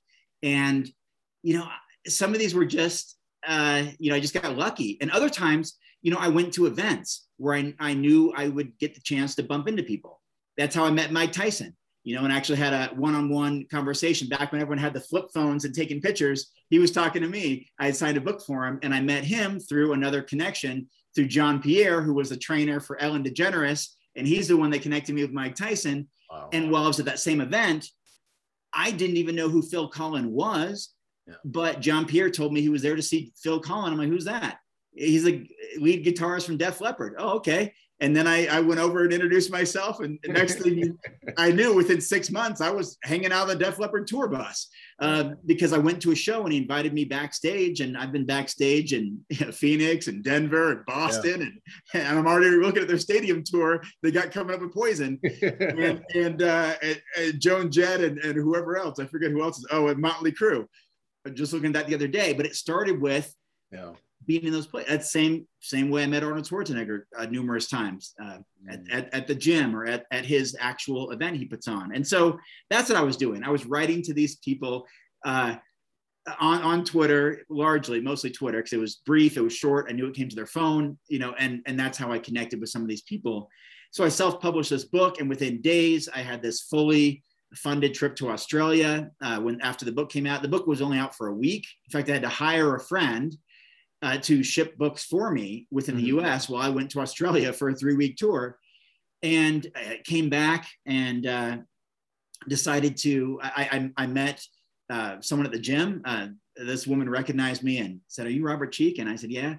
And 0.42 0.90
you 1.42 1.56
know, 1.56 1.66
some 2.06 2.32
of 2.32 2.38
these 2.38 2.54
were 2.54 2.66
just, 2.66 3.16
uh, 3.46 3.84
you 3.98 4.10
know, 4.10 4.16
I 4.16 4.20
just 4.20 4.34
got 4.34 4.56
lucky. 4.56 4.98
And 5.00 5.10
other 5.10 5.30
times, 5.30 5.78
you 6.02 6.10
know, 6.10 6.18
I 6.18 6.28
went 6.28 6.54
to 6.54 6.66
events 6.66 7.28
where 7.36 7.54
I, 7.54 7.74
I 7.78 7.94
knew 7.94 8.32
I 8.36 8.48
would 8.48 8.78
get 8.78 8.94
the 8.94 9.00
chance 9.00 9.34
to 9.34 9.42
bump 9.42 9.68
into 9.68 9.82
people. 9.82 10.20
That's 10.56 10.74
how 10.74 10.84
I 10.84 10.90
met 10.90 11.12
Mike 11.12 11.32
Tyson, 11.32 11.76
you 12.04 12.14
know, 12.14 12.24
and 12.24 12.32
actually 12.32 12.58
had 12.58 12.72
a 12.72 12.94
one-on-one 12.94 13.66
conversation 13.70 14.28
back 14.28 14.52
when 14.52 14.60
everyone 14.60 14.78
had 14.78 14.94
the 14.94 15.00
flip 15.00 15.26
phones 15.32 15.64
and 15.64 15.74
taking 15.74 16.00
pictures. 16.00 16.50
He 16.68 16.78
was 16.78 16.92
talking 16.92 17.22
to 17.22 17.28
me. 17.28 17.68
I 17.78 17.86
had 17.86 17.96
signed 17.96 18.16
a 18.16 18.20
book 18.20 18.42
for 18.46 18.66
him, 18.66 18.78
and 18.82 18.94
I 18.94 19.00
met 19.00 19.24
him 19.24 19.58
through 19.58 19.92
another 19.92 20.22
connection 20.22 20.88
through 21.14 21.26
John 21.26 21.60
Pierre, 21.60 22.02
who 22.02 22.14
was 22.14 22.30
a 22.30 22.36
trainer 22.36 22.78
for 22.78 23.00
Ellen 23.00 23.24
DeGeneres, 23.24 23.88
and 24.16 24.26
he's 24.26 24.48
the 24.48 24.56
one 24.56 24.70
that 24.70 24.82
connected 24.82 25.14
me 25.14 25.22
with 25.22 25.32
Mike 25.32 25.56
Tyson. 25.56 26.08
Wow. 26.30 26.48
And 26.52 26.70
while 26.70 26.84
I 26.84 26.86
was 26.86 27.00
at 27.00 27.06
that 27.06 27.18
same 27.18 27.40
event, 27.40 27.88
I 28.72 28.92
didn't 28.92 29.16
even 29.16 29.34
know 29.34 29.48
who 29.48 29.62
Phil 29.62 29.90
Collen 29.90 30.26
was, 30.26 30.94
yeah. 31.26 31.34
but 31.44 31.80
John 31.80 32.06
Pierre 32.06 32.30
told 32.30 32.52
me 32.52 32.60
he 32.60 32.68
was 32.68 32.82
there 32.82 32.94
to 32.94 33.02
see 33.02 33.32
Phil 33.42 33.60
Collen. 33.60 33.88
I'm 33.90 33.98
like, 33.98 34.08
who's 34.08 34.26
that? 34.26 34.58
He's 34.92 35.26
a 35.26 35.46
lead 35.78 36.04
guitarist 36.04 36.46
from 36.46 36.56
Def 36.56 36.80
Leppard. 36.80 37.14
Oh, 37.18 37.36
okay. 37.36 37.72
And 38.02 38.16
then 38.16 38.26
I, 38.26 38.46
I 38.46 38.60
went 38.60 38.80
over 38.80 39.04
and 39.04 39.12
introduced 39.12 39.50
myself. 39.50 40.00
And 40.00 40.18
next 40.26 40.54
thing 40.54 40.98
I 41.36 41.52
knew, 41.52 41.74
within 41.74 42.00
six 42.00 42.30
months, 42.30 42.62
I 42.62 42.70
was 42.70 42.96
hanging 43.02 43.30
out 43.30 43.42
on 43.42 43.48
the 43.48 43.56
Def 43.56 43.78
Leppard 43.78 44.06
tour 44.06 44.26
bus 44.26 44.68
uh, 45.00 45.32
because 45.44 45.74
I 45.74 45.78
went 45.78 46.00
to 46.02 46.12
a 46.12 46.16
show 46.16 46.44
and 46.44 46.52
he 46.52 46.58
invited 46.58 46.94
me 46.94 47.04
backstage. 47.04 47.80
And 47.80 47.98
I've 47.98 48.10
been 48.10 48.24
backstage 48.24 48.94
in 48.94 49.20
you 49.28 49.46
know, 49.46 49.52
Phoenix 49.52 50.06
and 50.08 50.24
Denver 50.24 50.72
and 50.72 50.86
Boston. 50.86 51.40
Yeah. 51.92 52.00
And, 52.00 52.08
and, 52.08 52.18
I'm 52.18 52.26
already 52.26 52.56
looking 52.56 52.82
at 52.82 52.88
their 52.88 52.98
stadium 52.98 53.44
tour 53.44 53.82
they 54.02 54.10
got 54.10 54.30
coming 54.30 54.54
up 54.54 54.62
with 54.62 54.72
Poison 54.72 55.20
and, 55.42 56.02
and, 56.14 56.42
uh, 56.42 56.74
and, 56.82 57.02
and 57.18 57.40
Joan 57.40 57.70
Jett 57.70 58.00
and, 58.00 58.18
and 58.18 58.34
whoever 58.34 58.78
else. 58.78 58.98
I 58.98 59.04
forget 59.04 59.30
who 59.30 59.42
else 59.42 59.58
is. 59.58 59.66
Oh, 59.70 59.88
and 59.88 60.00
Motley 60.00 60.32
Crue. 60.32 60.66
Just 61.34 61.52
looking 61.52 61.68
at 61.68 61.74
that 61.74 61.86
the 61.86 61.94
other 61.94 62.08
day. 62.08 62.32
But 62.32 62.46
it 62.46 62.56
started 62.56 62.98
with. 62.98 63.34
Yeah 63.70 63.92
being 64.26 64.44
in 64.44 64.52
those 64.52 64.66
places. 64.66 64.90
That 64.90 65.04
same 65.04 65.46
same 65.60 65.90
way 65.90 66.02
I 66.02 66.06
met 66.06 66.22
Arnold 66.22 66.46
Schwarzenegger 66.46 67.02
uh, 67.16 67.26
numerous 67.26 67.68
times 67.68 68.14
uh, 68.22 68.38
at, 68.68 68.84
mm. 68.84 68.94
at, 68.94 69.14
at, 69.14 69.26
the 69.26 69.34
gym 69.34 69.74
or 69.74 69.86
at, 69.86 70.06
at 70.10 70.24
his 70.24 70.56
actual 70.58 71.10
event 71.10 71.36
he 71.36 71.44
puts 71.44 71.68
on. 71.68 71.94
And 71.94 72.06
so 72.06 72.38
that's 72.70 72.88
what 72.88 72.98
I 72.98 73.02
was 73.02 73.16
doing. 73.16 73.42
I 73.42 73.50
was 73.50 73.66
writing 73.66 74.02
to 74.02 74.14
these 74.14 74.36
people 74.36 74.86
uh, 75.24 75.56
on, 76.38 76.62
on 76.62 76.84
Twitter, 76.84 77.42
largely, 77.48 78.00
mostly 78.00 78.30
Twitter, 78.30 78.58
because 78.58 78.72
it 78.72 78.78
was 78.78 78.96
brief, 79.06 79.36
it 79.36 79.42
was 79.42 79.54
short. 79.54 79.86
I 79.88 79.92
knew 79.92 80.06
it 80.06 80.14
came 80.14 80.28
to 80.28 80.36
their 80.36 80.46
phone, 80.46 80.98
you 81.08 81.18
know, 81.18 81.34
and, 81.38 81.62
and 81.66 81.78
that's 81.78 81.98
how 81.98 82.12
I 82.12 82.18
connected 82.18 82.60
with 82.60 82.70
some 82.70 82.82
of 82.82 82.88
these 82.88 83.02
people. 83.02 83.48
So 83.90 84.04
I 84.04 84.08
self-published 84.08 84.70
this 84.70 84.84
book, 84.84 85.18
and 85.18 85.28
within 85.28 85.60
days, 85.60 86.08
I 86.14 86.20
had 86.20 86.42
this 86.42 86.62
fully 86.62 87.24
funded 87.54 87.94
trip 87.94 88.14
to 88.16 88.30
Australia. 88.30 89.10
Uh, 89.20 89.40
when 89.40 89.60
after 89.60 89.84
the 89.84 89.92
book 89.92 90.10
came 90.10 90.26
out, 90.26 90.42
the 90.42 90.48
book 90.48 90.66
was 90.66 90.80
only 90.80 90.98
out 90.98 91.16
for 91.16 91.28
a 91.28 91.34
week. 91.34 91.66
In 91.86 91.90
fact, 91.90 92.08
I 92.08 92.12
had 92.12 92.22
to 92.22 92.28
hire 92.28 92.76
a 92.76 92.80
friend 92.80 93.36
uh, 94.02 94.18
to 94.18 94.42
ship 94.42 94.76
books 94.78 95.04
for 95.04 95.30
me 95.30 95.66
within 95.70 95.96
mm-hmm. 95.96 96.18
the 96.18 96.26
US 96.26 96.48
while 96.48 96.62
I 96.62 96.68
went 96.68 96.90
to 96.92 97.00
Australia 97.00 97.52
for 97.52 97.68
a 97.68 97.74
three 97.74 97.96
week 97.96 98.16
tour 98.16 98.58
and 99.22 99.66
I 99.76 100.00
came 100.04 100.30
back 100.30 100.68
and 100.86 101.26
uh, 101.26 101.56
decided 102.48 102.96
to. 102.98 103.38
I, 103.42 103.90
I, 103.96 104.04
I 104.04 104.06
met 104.06 104.44
uh, 104.88 105.20
someone 105.20 105.46
at 105.46 105.52
the 105.52 105.58
gym. 105.58 106.02
Uh, 106.04 106.28
this 106.56 106.86
woman 106.86 107.08
recognized 107.08 107.62
me 107.62 107.78
and 107.78 108.00
said, 108.08 108.26
Are 108.26 108.30
you 108.30 108.44
Robert 108.44 108.72
Cheeke? 108.72 108.98
And 108.98 109.08
I 109.08 109.16
said, 109.16 109.30
Yeah. 109.30 109.56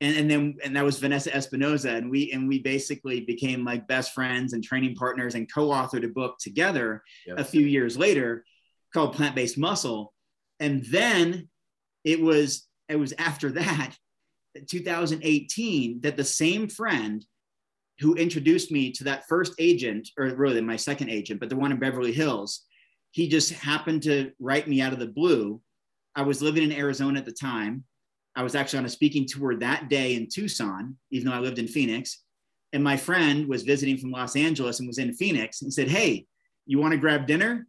And, 0.00 0.16
and 0.16 0.30
then 0.30 0.56
and 0.62 0.76
that 0.76 0.84
was 0.84 1.00
Vanessa 1.00 1.30
Espinoza 1.30 1.96
and 1.96 2.08
we 2.08 2.30
and 2.30 2.46
we 2.46 2.60
basically 2.60 3.20
became 3.22 3.64
like 3.64 3.88
best 3.88 4.12
friends 4.14 4.52
and 4.52 4.62
training 4.62 4.94
partners 4.94 5.34
and 5.34 5.52
co-authored 5.52 6.04
a 6.04 6.08
book 6.08 6.38
together 6.38 7.02
a 7.36 7.42
few 7.42 7.66
years 7.66 7.98
later 7.98 8.44
called 8.94 9.14
plant-based 9.14 9.58
muscle 9.58 10.14
and 10.60 10.84
then 10.84 11.48
it 12.04 12.20
was 12.20 12.67
it 12.88 12.96
was 12.96 13.12
after 13.18 13.50
that, 13.52 13.94
2018, 14.66 16.00
that 16.00 16.16
the 16.16 16.24
same 16.24 16.68
friend 16.68 17.24
who 18.00 18.14
introduced 18.14 18.70
me 18.70 18.92
to 18.92 19.04
that 19.04 19.26
first 19.28 19.54
agent, 19.58 20.08
or 20.16 20.26
really 20.34 20.60
my 20.60 20.76
second 20.76 21.10
agent, 21.10 21.40
but 21.40 21.48
the 21.48 21.56
one 21.56 21.72
in 21.72 21.78
Beverly 21.78 22.12
Hills, 22.12 22.64
he 23.10 23.28
just 23.28 23.52
happened 23.52 24.02
to 24.04 24.32
write 24.38 24.68
me 24.68 24.80
out 24.80 24.92
of 24.92 24.98
the 24.98 25.06
blue. 25.06 25.60
I 26.14 26.22
was 26.22 26.42
living 26.42 26.62
in 26.62 26.72
Arizona 26.72 27.18
at 27.18 27.26
the 27.26 27.32
time. 27.32 27.84
I 28.36 28.42
was 28.42 28.54
actually 28.54 28.80
on 28.80 28.84
a 28.84 28.90
speaking 28.90 29.26
tour 29.26 29.56
that 29.56 29.88
day 29.88 30.14
in 30.14 30.28
Tucson, 30.28 30.96
even 31.10 31.28
though 31.28 31.36
I 31.36 31.40
lived 31.40 31.58
in 31.58 31.66
Phoenix. 31.66 32.22
And 32.72 32.84
my 32.84 32.96
friend 32.96 33.48
was 33.48 33.62
visiting 33.62 33.96
from 33.96 34.12
Los 34.12 34.36
Angeles 34.36 34.78
and 34.78 34.86
was 34.86 34.98
in 34.98 35.14
Phoenix 35.14 35.62
and 35.62 35.72
said, 35.72 35.88
Hey, 35.88 36.26
you 36.66 36.78
want 36.78 36.92
to 36.92 36.98
grab 36.98 37.26
dinner? 37.26 37.66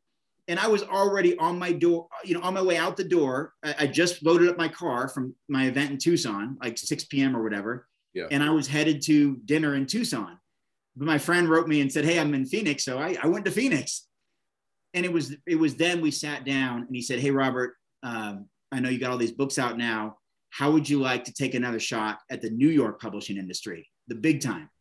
And 0.49 0.59
I 0.59 0.67
was 0.67 0.83
already 0.83 1.37
on 1.37 1.59
my 1.59 1.71
door, 1.71 2.07
you 2.25 2.33
know, 2.33 2.41
on 2.41 2.55
my 2.55 2.61
way 2.61 2.75
out 2.75 2.97
the 2.97 3.03
door. 3.03 3.53
I, 3.63 3.75
I, 3.81 3.87
just 3.87 4.25
loaded 4.25 4.49
up 4.49 4.57
my 4.57 4.67
car 4.67 5.07
from 5.07 5.35
my 5.47 5.67
event 5.67 5.91
in 5.91 5.97
Tucson, 5.99 6.57
like 6.61 6.77
6 6.77 7.03
p.m. 7.05 7.37
or 7.37 7.43
whatever. 7.43 7.87
Yeah. 8.15 8.25
And 8.31 8.41
I 8.41 8.49
was 8.49 8.67
headed 8.67 9.03
to 9.03 9.37
dinner 9.45 9.75
in 9.75 9.85
Tucson. 9.85 10.39
But 10.97 11.05
my 11.05 11.19
friend 11.19 11.47
wrote 11.47 11.67
me 11.67 11.81
and 11.81 11.91
said, 11.91 12.03
Hey, 12.03 12.19
I'm 12.19 12.33
in 12.33 12.47
Phoenix. 12.47 12.83
So 12.83 12.97
I, 12.97 13.15
I 13.21 13.27
went 13.27 13.45
to 13.45 13.51
Phoenix. 13.51 14.07
And 14.95 15.05
it 15.05 15.13
was 15.13 15.35
it 15.45 15.55
was 15.55 15.75
then 15.75 16.01
we 16.01 16.09
sat 16.09 16.45
down 16.45 16.79
and 16.79 16.95
he 16.95 17.03
said, 17.03 17.19
Hey 17.19 17.29
Robert, 17.29 17.75
um, 18.01 18.47
I 18.71 18.79
know 18.79 18.89
you 18.89 18.99
got 18.99 19.11
all 19.11 19.17
these 19.17 19.31
books 19.31 19.59
out 19.59 19.77
now. 19.77 20.17
How 20.49 20.71
would 20.71 20.89
you 20.89 20.99
like 20.99 21.25
to 21.25 21.33
take 21.33 21.53
another 21.53 21.79
shot 21.79 22.19
at 22.31 22.41
the 22.41 22.49
New 22.49 22.69
York 22.69 22.99
publishing 22.99 23.37
industry, 23.37 23.87
the 24.07 24.15
big 24.15 24.41
time? 24.41 24.71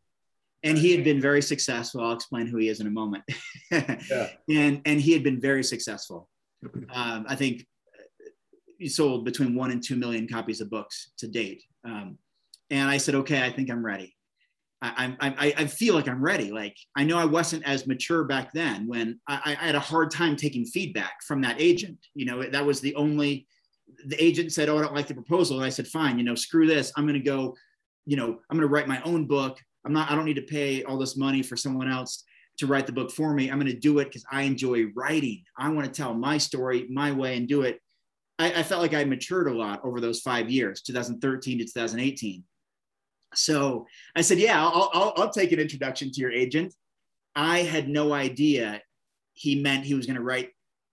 And 0.64 0.76
he 0.76 0.92
had 0.92 1.04
been 1.04 1.20
very 1.20 1.42
successful. 1.42 2.02
I'll 2.02 2.12
explain 2.12 2.46
who 2.46 2.58
he 2.58 2.68
is 2.68 2.80
in 2.80 2.86
a 2.86 2.90
moment. 2.90 3.24
yeah. 3.70 4.30
And 4.48 4.80
and 4.84 5.00
he 5.00 5.12
had 5.12 5.22
been 5.22 5.40
very 5.40 5.64
successful. 5.64 6.28
Um, 6.92 7.24
I 7.28 7.36
think 7.36 7.66
he 8.78 8.88
sold 8.88 9.24
between 9.24 9.54
one 9.54 9.70
and 9.70 9.82
two 9.82 9.96
million 9.96 10.26
copies 10.26 10.60
of 10.60 10.70
books 10.70 11.10
to 11.18 11.28
date. 11.28 11.62
Um, 11.84 12.18
and 12.70 12.88
I 12.88 12.96
said, 12.96 13.14
okay, 13.16 13.44
I 13.44 13.52
think 13.52 13.70
I'm 13.70 13.84
ready. 13.84 14.16
I, 14.80 15.16
I, 15.20 15.54
I 15.56 15.66
feel 15.66 15.94
like 15.94 16.08
I'm 16.08 16.22
ready. 16.22 16.52
Like 16.52 16.76
I 16.96 17.02
know 17.02 17.18
I 17.18 17.24
wasn't 17.24 17.66
as 17.66 17.86
mature 17.86 18.24
back 18.24 18.52
then 18.52 18.86
when 18.86 19.18
I, 19.26 19.56
I 19.60 19.66
had 19.66 19.74
a 19.74 19.80
hard 19.80 20.10
time 20.12 20.36
taking 20.36 20.64
feedback 20.64 21.22
from 21.26 21.40
that 21.40 21.60
agent. 21.60 21.98
You 22.14 22.26
know, 22.26 22.42
that 22.44 22.64
was 22.64 22.80
the 22.80 22.94
only. 22.94 23.46
The 24.06 24.22
agent 24.22 24.52
said, 24.52 24.68
"Oh, 24.68 24.78
I 24.78 24.82
don't 24.82 24.94
like 24.94 25.08
the 25.08 25.14
proposal," 25.14 25.56
and 25.56 25.66
I 25.66 25.70
said, 25.70 25.88
"Fine. 25.88 26.18
You 26.18 26.24
know, 26.24 26.36
screw 26.36 26.66
this. 26.66 26.92
I'm 26.96 27.04
going 27.04 27.14
to 27.14 27.20
go. 27.20 27.56
You 28.06 28.16
know, 28.16 28.26
I'm 28.26 28.56
going 28.56 28.60
to 28.60 28.68
write 28.68 28.86
my 28.86 29.02
own 29.02 29.26
book 29.26 29.58
I'm 29.88 29.94
not, 29.94 30.10
I 30.10 30.14
don't 30.14 30.26
need 30.26 30.34
to 30.34 30.42
pay 30.42 30.84
all 30.84 30.98
this 30.98 31.16
money 31.16 31.42
for 31.42 31.56
someone 31.56 31.90
else 31.90 32.24
to 32.58 32.66
write 32.66 32.86
the 32.86 32.92
book 32.92 33.10
for 33.10 33.32
me. 33.32 33.50
I'm 33.50 33.58
going 33.58 33.72
to 33.72 33.78
do 33.78 34.00
it 34.00 34.04
because 34.04 34.24
I 34.30 34.42
enjoy 34.42 34.86
writing. 34.94 35.44
I 35.56 35.70
want 35.70 35.86
to 35.86 35.92
tell 35.92 36.12
my 36.12 36.36
story 36.36 36.86
my 36.90 37.10
way 37.10 37.38
and 37.38 37.48
do 37.48 37.62
it. 37.62 37.80
I, 38.38 38.52
I 38.52 38.62
felt 38.62 38.82
like 38.82 38.92
I 38.92 39.04
matured 39.04 39.48
a 39.48 39.54
lot 39.54 39.80
over 39.84 40.00
those 40.00 40.20
five 40.20 40.50
years, 40.50 40.82
2013 40.82 41.58
to 41.58 41.64
2018. 41.64 42.44
So 43.34 43.86
I 44.14 44.20
said, 44.20 44.38
yeah, 44.38 44.62
I'll, 44.62 44.90
I'll, 44.92 45.12
I'll 45.16 45.30
take 45.30 45.52
an 45.52 45.58
introduction 45.58 46.10
to 46.12 46.20
your 46.20 46.32
agent. 46.32 46.74
I 47.34 47.60
had 47.60 47.88
no 47.88 48.12
idea 48.12 48.82
he 49.32 49.62
meant 49.62 49.86
he 49.86 49.94
was 49.94 50.04
going 50.04 50.16
to 50.16 50.22
write 50.22 50.50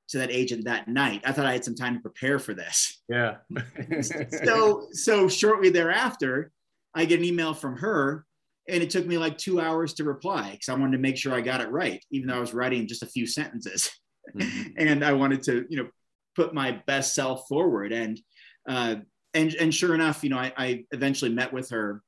to 0.10 0.20
that 0.20 0.32
agent 0.32 0.66
that 0.66 0.88
night. 0.88 1.22
I 1.26 1.34
thought 1.34 1.48
I 1.48 1.54
had 1.54 1.66
some 1.66 1.76
time 1.76 1.96
to 1.96 2.00
prepare 2.00 2.40
for 2.40 2.54
this. 2.54 3.02
Yeah. 3.10 3.38
so 4.46 4.88
so 4.92 5.28
shortly 5.28 5.70
thereafter, 5.70 6.52
I 6.94 7.06
get 7.06 7.20
an 7.20 7.26
email 7.26 7.54
from 7.54 7.78
her 7.78 8.26
and 8.68 8.82
it 8.82 8.90
took 8.90 9.06
me 9.06 9.18
like 9.18 9.38
two 9.38 9.60
hours 9.60 9.94
to 9.96 10.04
reply 10.04 10.52
because 10.52 10.70
I 10.70 10.74
wanted 10.74 10.94
to 10.94 11.02
make 11.02 11.18
sure 11.18 11.34
I 11.34 11.42
got 11.42 11.62
it 11.62 11.70
right, 11.70 12.04
even 12.12 12.28
though 12.28 12.38
I 12.38 12.40
was 12.40 12.54
writing 12.54 12.88
just 12.88 13.04
a 13.04 13.08
few 13.08 13.28
sentences. 13.28 13.92
Mm-hmm. 14.36 14.72
and 14.78 15.06
I 15.06 15.14
wanted 15.14 15.44
to, 15.44 15.66
you 15.70 15.78
know, 15.78 15.90
put 16.36 16.54
my 16.54 16.82
best 16.88 17.14
self 17.14 17.48
forward. 17.48 17.92
And 17.92 18.20
uh, 18.68 18.96
and 19.34 19.54
and 19.56 19.74
sure 19.74 19.94
enough, 19.94 20.24
you 20.24 20.30
know, 20.30 20.38
I, 20.38 20.52
I 20.58 20.86
eventually 20.92 21.32
met 21.32 21.54
with 21.54 21.70
her 21.70 22.02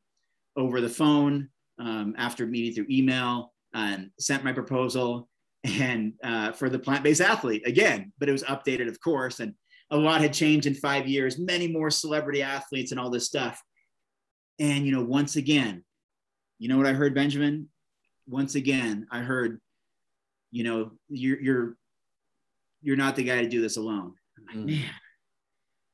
over 0.56 0.82
the 0.82 0.90
phone 0.90 1.50
um, 1.80 2.16
after 2.18 2.48
meeting 2.48 2.74
through 2.74 2.88
email 2.90 3.54
and 3.74 4.10
sent 4.20 4.44
my 4.44 4.52
proposal 4.52 5.30
and 5.64 6.14
uh, 6.24 6.52
for 6.52 6.70
the 6.70 6.80
plant-based 6.80 7.22
athlete 7.22 7.68
again, 7.68 8.12
but 8.20 8.30
it 8.30 8.32
was 8.32 8.44
updated, 8.44 8.88
of 8.88 9.00
course, 9.02 9.40
and 9.40 9.54
a 9.92 9.98
lot 9.98 10.22
had 10.22 10.34
changed 10.34 10.68
in 10.68 10.74
five 10.74 11.08
years. 11.08 11.38
Many 11.38 11.68
more 11.68 11.90
celebrity 11.90 12.42
athletes 12.42 12.92
and 12.92 13.00
all 13.00 13.10
this 13.10 13.26
stuff. 13.26 13.62
And 14.60 14.86
you 14.86 14.92
know, 14.92 15.04
once 15.04 15.36
again, 15.36 15.84
you 16.60 16.70
know 16.70 16.78
what 16.78 16.88
I 16.88 16.94
heard, 16.94 17.14
Benjamin? 17.14 17.70
Once 18.28 18.56
again, 18.56 19.08
I 19.12 19.20
heard, 19.20 19.60
you 20.52 20.64
know, 20.64 20.92
you're 21.10 21.40
you're 21.42 21.78
you're 22.82 22.98
not 22.98 23.16
the 23.16 23.24
guy 23.24 23.42
to 23.42 23.50
do 23.50 23.62
this 23.62 23.78
alone. 23.78 24.14
Like, 24.48 24.58
mm. 24.58 24.66
man, 24.66 24.90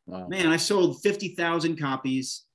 wow. 0.05 0.27
man, 0.27 0.47
I 0.47 0.57
sold 0.57 1.01
fifty 1.01 1.29
thousand 1.29 1.79
copies. 1.79 2.45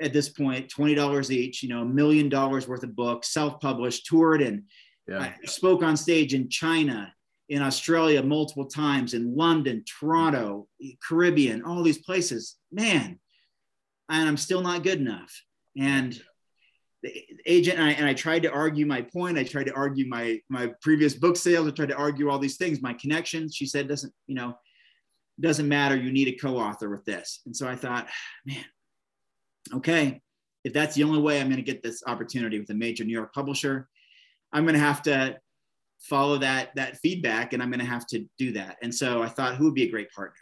at 0.00 0.12
this 0.12 0.28
point, 0.28 0.68
$20 0.68 1.30
each, 1.30 1.62
you 1.62 1.68
know, 1.68 1.82
a 1.82 1.84
million 1.84 2.28
dollars 2.28 2.68
worth 2.68 2.84
of 2.84 2.94
books, 2.94 3.32
self-published, 3.32 4.06
toured 4.06 4.42
and 4.42 4.62
yeah. 5.08 5.32
spoke 5.44 5.82
on 5.82 5.96
stage 5.96 6.34
in 6.34 6.48
China, 6.48 7.12
in 7.48 7.62
Australia 7.62 8.22
multiple 8.22 8.66
times, 8.66 9.14
in 9.14 9.34
London, 9.34 9.82
Toronto, 9.84 10.68
Caribbean, 11.06 11.64
all 11.64 11.82
these 11.82 11.98
places. 11.98 12.56
Man, 12.70 13.18
and 14.08 14.28
I'm 14.28 14.36
still 14.36 14.60
not 14.60 14.84
good 14.84 15.00
enough. 15.00 15.32
And 15.76 16.20
the 17.02 17.24
agent 17.46 17.78
and 17.78 17.86
I, 17.86 17.92
and 17.92 18.06
I 18.06 18.14
tried 18.14 18.42
to 18.42 18.50
argue 18.50 18.84
my 18.84 19.02
point. 19.02 19.38
I 19.38 19.44
tried 19.44 19.66
to 19.66 19.74
argue 19.74 20.08
my 20.08 20.40
my 20.48 20.72
previous 20.82 21.14
book 21.14 21.36
sales. 21.36 21.68
I 21.68 21.70
tried 21.70 21.90
to 21.90 21.96
argue 21.96 22.28
all 22.28 22.38
these 22.38 22.56
things, 22.56 22.82
my 22.82 22.94
connections. 22.94 23.54
She 23.54 23.66
said, 23.66 23.88
doesn't 23.88 24.12
you 24.26 24.34
know, 24.34 24.54
doesn't 25.40 25.68
matter. 25.68 25.96
You 25.96 26.12
need 26.12 26.28
a 26.28 26.32
co-author 26.32 26.90
with 26.90 27.04
this. 27.04 27.40
And 27.46 27.56
so 27.56 27.68
I 27.68 27.76
thought, 27.76 28.08
man, 28.44 28.64
okay, 29.74 30.20
if 30.64 30.72
that's 30.72 30.96
the 30.96 31.04
only 31.04 31.20
way 31.20 31.40
I'm 31.40 31.46
going 31.48 31.56
to 31.56 31.62
get 31.62 31.82
this 31.82 32.02
opportunity 32.06 32.58
with 32.58 32.70
a 32.70 32.74
major 32.74 33.04
New 33.04 33.12
York 33.12 33.32
publisher, 33.32 33.88
I'm 34.52 34.64
going 34.64 34.74
to 34.74 34.80
have 34.80 35.02
to 35.02 35.38
follow 36.00 36.38
that 36.38 36.74
that 36.74 36.96
feedback, 36.98 37.52
and 37.52 37.62
I'm 37.62 37.70
going 37.70 37.78
to 37.78 37.86
have 37.86 38.06
to 38.08 38.24
do 38.38 38.52
that. 38.52 38.76
And 38.82 38.92
so 38.92 39.22
I 39.22 39.28
thought, 39.28 39.54
who 39.54 39.66
would 39.66 39.74
be 39.74 39.84
a 39.84 39.90
great 39.90 40.10
partner? 40.10 40.34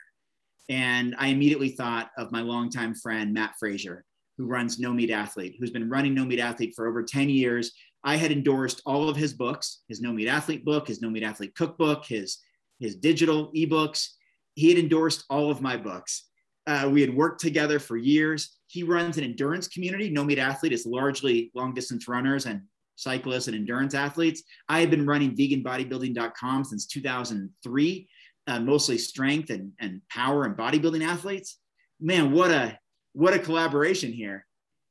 And 0.70 1.14
I 1.18 1.28
immediately 1.28 1.68
thought 1.68 2.10
of 2.16 2.32
my 2.32 2.40
longtime 2.40 2.94
friend 2.94 3.34
Matt 3.34 3.54
Frazier 3.58 4.05
who 4.37 4.46
runs 4.46 4.79
No 4.79 4.92
Meat 4.92 5.11
Athlete, 5.11 5.57
who's 5.59 5.70
been 5.70 5.88
running 5.88 6.14
No 6.14 6.25
Meat 6.25 6.40
Athlete 6.40 6.75
for 6.75 6.87
over 6.87 7.03
10 7.03 7.29
years. 7.29 7.72
I 8.05 8.16
had 8.16 8.31
endorsed 8.31 8.83
all 8.87 9.09
of 9.09 9.16
his 9.16 9.33
books, 9.33 9.83
his 9.88 10.01
No 10.01 10.12
Meat 10.12 10.29
Athlete 10.29 10.64
book, 10.64 10.88
his 10.88 11.01
No 11.03 11.11
Meat 11.11 11.22
Athlete 11.22 11.55
cookbook, 11.55 12.05
his, 12.05 12.38
his 12.79 12.96
digital 12.96 13.51
ebooks. 13.53 14.09
He 14.55 14.68
had 14.68 14.79
endorsed 14.79 15.25
all 15.31 15.51
of 15.51 15.61
my 15.61 15.77
books. 15.77 16.25
Uh, 16.66 16.88
we 16.92 17.01
had 17.01 17.14
worked 17.14 17.40
together 17.40 17.79
for 17.79 17.96
years. 17.96 18.59
He 18.66 18.83
runs 18.83 19.18
an 19.18 19.25
endurance 19.25 19.68
community. 19.68 20.11
No 20.11 20.25
Meat 20.25 20.38
Athlete 20.38 20.72
is 20.72 20.87
largely 20.87 21.51
long 21.55 21.75
distance 21.75 22.09
runners 22.09 22.46
and 22.46 22.62
cyclists 22.96 23.46
and 23.46 23.57
endurance 23.57 23.94
athletes. 23.94 24.42
I 24.68 24.81
have 24.81 24.90
been 24.90 25.07
running 25.07 25.37
veganbodybuilding.com 25.37 26.64
since 26.64 26.87
2003, 26.87 28.09
uh, 28.49 28.61
mostly 28.61 28.99
strength 28.99 29.51
and, 29.51 29.72
and 29.81 30.01
power 30.11 30.44
and 30.44 30.57
bodybuilding 30.57 31.05
athletes. 31.05 31.59
Man, 32.01 32.33
what 32.33 32.51
a 32.51 32.79
what 33.16 33.33
a 33.33 33.38
collaboration 33.38 34.12
here. 34.12 34.44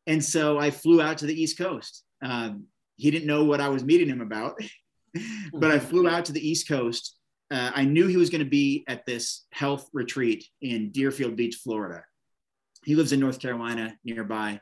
And 0.08 0.24
so 0.24 0.58
I 0.58 0.72
flew 0.72 1.00
out 1.00 1.20
to 1.20 1.28
the 1.28 1.40
East 1.40 1.60
Coast. 1.60 2.04
Um, 2.24 2.64
he 2.98 3.12
didn't 3.12 3.28
know 3.28 3.44
what 3.44 3.62
I 3.62 3.70
was 3.70 3.84
meeting 3.84 4.10
him 4.10 4.22
about, 4.22 4.60
but 5.54 5.70
I 5.70 5.78
flew 5.78 6.10
out 6.10 6.26
to 6.26 6.32
the 6.32 6.46
East 6.46 6.68
Coast. 6.68 7.18
Uh, 7.52 7.70
I 7.76 7.86
knew 7.86 8.08
he 8.08 8.18
was 8.18 8.32
going 8.32 8.44
to 8.44 8.50
be 8.50 8.84
at 8.88 9.06
this 9.06 9.46
health 9.52 9.88
retreat 9.94 10.44
in 10.60 10.92
Deerfield 10.92 11.36
Beach, 11.36 11.58
Florida. 11.64 12.04
He 12.84 12.96
lives 12.96 13.14
in 13.14 13.20
North 13.20 13.40
Carolina 13.40 13.96
nearby. 14.04 14.60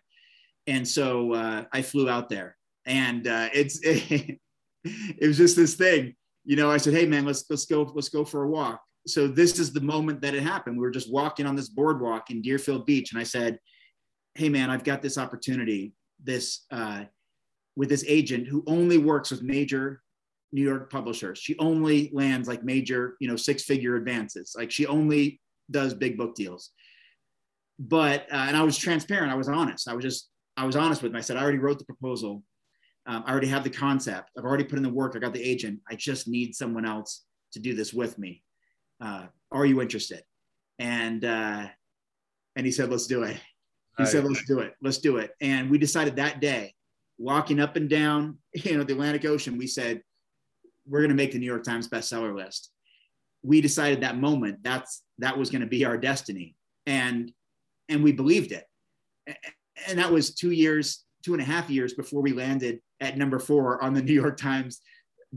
And 0.67 0.85
so 0.85 1.31
uh, 1.31 1.63
I 1.71 1.83
flew 1.83 2.09
out 2.09 2.27
there 2.27 2.57
and 2.85 3.25
uh, 3.25 3.47
it's, 3.53 3.79
it, 3.81 4.39
it 4.83 5.27
was 5.27 5.37
just 5.37 5.55
this 5.55 5.75
thing, 5.75 6.15
you 6.43 6.57
know, 6.57 6.69
I 6.69 6.75
said, 6.75 6.93
Hey 6.93 7.05
man, 7.05 7.23
let's, 7.23 7.45
let's 7.49 7.65
go, 7.65 7.83
let's 7.95 8.09
go 8.09 8.25
for 8.25 8.43
a 8.43 8.49
walk 8.49 8.81
so 9.05 9.27
this 9.27 9.59
is 9.59 9.73
the 9.73 9.81
moment 9.81 10.21
that 10.21 10.33
it 10.33 10.43
happened. 10.43 10.77
We 10.77 10.81
were 10.81 10.91
just 10.91 11.11
walking 11.11 11.45
on 11.45 11.55
this 11.55 11.69
boardwalk 11.69 12.31
in 12.31 12.41
Deerfield 12.41 12.85
Beach, 12.85 13.11
and 13.11 13.19
I 13.19 13.23
said, 13.23 13.59
"Hey, 14.35 14.49
man, 14.49 14.69
I've 14.69 14.83
got 14.83 15.01
this 15.01 15.17
opportunity. 15.17 15.93
This 16.23 16.65
uh, 16.71 17.05
with 17.75 17.89
this 17.89 18.05
agent 18.07 18.47
who 18.47 18.63
only 18.67 18.97
works 18.97 19.31
with 19.31 19.41
major 19.41 20.01
New 20.53 20.61
York 20.61 20.91
publishers. 20.91 21.39
She 21.39 21.57
only 21.57 22.11
lands 22.13 22.47
like 22.47 22.63
major, 22.63 23.17
you 23.19 23.27
know, 23.27 23.35
six-figure 23.35 23.95
advances. 23.95 24.53
Like 24.55 24.71
she 24.71 24.85
only 24.85 25.41
does 25.71 25.95
big 25.95 26.15
book 26.15 26.35
deals. 26.35 26.69
But 27.79 28.27
uh, 28.31 28.45
and 28.47 28.55
I 28.55 28.63
was 28.63 28.77
transparent. 28.77 29.31
I 29.31 29.35
was 29.35 29.49
honest. 29.49 29.89
I 29.89 29.93
was 29.93 30.03
just 30.03 30.29
I 30.55 30.65
was 30.65 30.75
honest 30.75 31.01
with 31.01 31.11
him. 31.11 31.17
I 31.17 31.21
said 31.21 31.35
I 31.37 31.41
already 31.41 31.57
wrote 31.57 31.79
the 31.79 31.85
proposal. 31.85 32.43
Um, 33.05 33.23
I 33.25 33.31
already 33.31 33.47
have 33.47 33.65
the 33.65 33.69
concept. 33.69 34.29
I've 34.37 34.45
already 34.45 34.63
put 34.63 34.77
in 34.77 34.83
the 34.83 34.89
work. 34.89 35.13
I 35.15 35.19
got 35.19 35.33
the 35.33 35.43
agent. 35.43 35.81
I 35.89 35.95
just 35.95 36.27
need 36.27 36.55
someone 36.55 36.85
else 36.85 37.25
to 37.51 37.59
do 37.59 37.75
this 37.75 37.91
with 37.91 38.17
me 38.17 38.43
uh, 39.03 39.25
are 39.51 39.65
you 39.65 39.81
interested? 39.81 40.23
And 40.79 41.23
uh, 41.25 41.67
and 42.55 42.65
he 42.65 42.71
said, 42.71 42.89
let's 42.89 43.07
do 43.07 43.23
it. 43.23 43.37
He 43.97 44.05
said, 44.05 44.23
let's 44.23 44.43
do 44.45 44.59
it. 44.59 44.73
Let's 44.81 44.97
do 44.97 45.17
it. 45.17 45.31
And 45.39 45.69
we 45.69 45.77
decided 45.77 46.15
that 46.15 46.41
day, 46.41 46.73
walking 47.19 47.59
up 47.59 47.75
and 47.75 47.87
down, 47.87 48.39
you 48.53 48.77
know, 48.77 48.83
the 48.83 48.93
Atlantic 48.93 49.25
Ocean, 49.25 49.57
we 49.57 49.67
said, 49.67 50.01
we're 50.87 50.99
going 50.99 51.09
to 51.09 51.15
make 51.15 51.31
the 51.31 51.39
New 51.39 51.45
York 51.45 51.63
Times 51.63 51.87
bestseller 51.87 52.35
list. 52.35 52.71
We 53.43 53.61
decided 53.61 54.01
that 54.01 54.17
moment 54.17 54.59
that's 54.63 55.03
that 55.19 55.37
was 55.37 55.49
going 55.49 55.61
to 55.61 55.67
be 55.67 55.85
our 55.85 55.97
destiny, 55.97 56.55
and 56.85 57.31
and 57.89 58.03
we 58.03 58.11
believed 58.11 58.51
it. 58.51 58.65
And 59.87 59.99
that 59.99 60.11
was 60.11 60.33
two 60.33 60.51
years, 60.51 61.03
two 61.23 61.33
and 61.33 61.41
a 61.41 61.45
half 61.45 61.69
years 61.69 61.93
before 61.93 62.21
we 62.21 62.31
landed 62.31 62.79
at 62.99 63.17
number 63.17 63.39
four 63.39 63.83
on 63.83 63.93
the 63.93 64.01
New 64.07 64.13
York 64.13 64.37
Times 64.37 64.81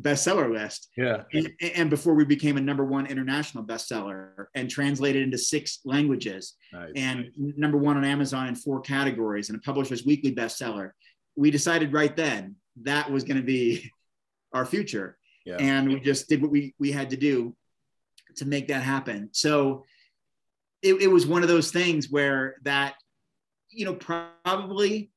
bestseller 0.01 0.53
list. 0.53 0.91
Yeah. 0.97 1.23
And, 1.33 1.51
and, 1.75 1.91
before 1.91 2.15
we 2.15 2.25
became 2.25 2.57
a 2.57 2.61
number 2.61 2.85
one 2.85 3.07
international 3.07 3.65
bestseller 3.65 4.47
and 4.55 4.69
translated 4.69 5.23
into 5.23 5.39
six 5.39 5.81
languages 5.85 6.55
nice. 6.73 6.93
and 6.95 7.31
number 7.37 7.79
one 7.79 7.97
on 7.97 8.05
Amazon 8.05 8.49
in 8.49 8.55
four 8.55 8.81
categories 8.81 9.49
and 9.49 9.59
a 9.59 9.63
publisher's 9.63 10.05
weekly 10.05 10.35
bestseller, 10.35 10.91
we 11.35 11.51
decided 11.51 11.93
right 11.93 12.15
then 12.15 12.57
that 12.83 13.11
was 13.11 13.25
going 13.25 13.39
to 13.39 13.43
be 13.43 13.91
our 14.53 14.67
future. 14.67 15.17
Yeah. 15.45 15.57
And 15.59 15.89
we 15.89 16.01
just 16.01 16.29
did 16.29 16.43
what 16.43 16.51
we, 16.51 16.75
we 16.79 16.93
had 16.93 17.11
to 17.11 17.17
do 17.17 17.55
to 18.37 18.45
make 18.45 18.69
that 18.69 18.83
happen. 18.83 19.31
So 19.33 19.85
it, 20.83 20.95
it 21.01 21.07
was 21.07 21.27
one 21.27 21.43
of 21.43 21.49
those 21.49 21.71
things 21.71 22.11
where 22.11 22.57
that, 22.63 22.95
you 23.71 23.85
know, 23.87 23.95
probably 23.95 25.11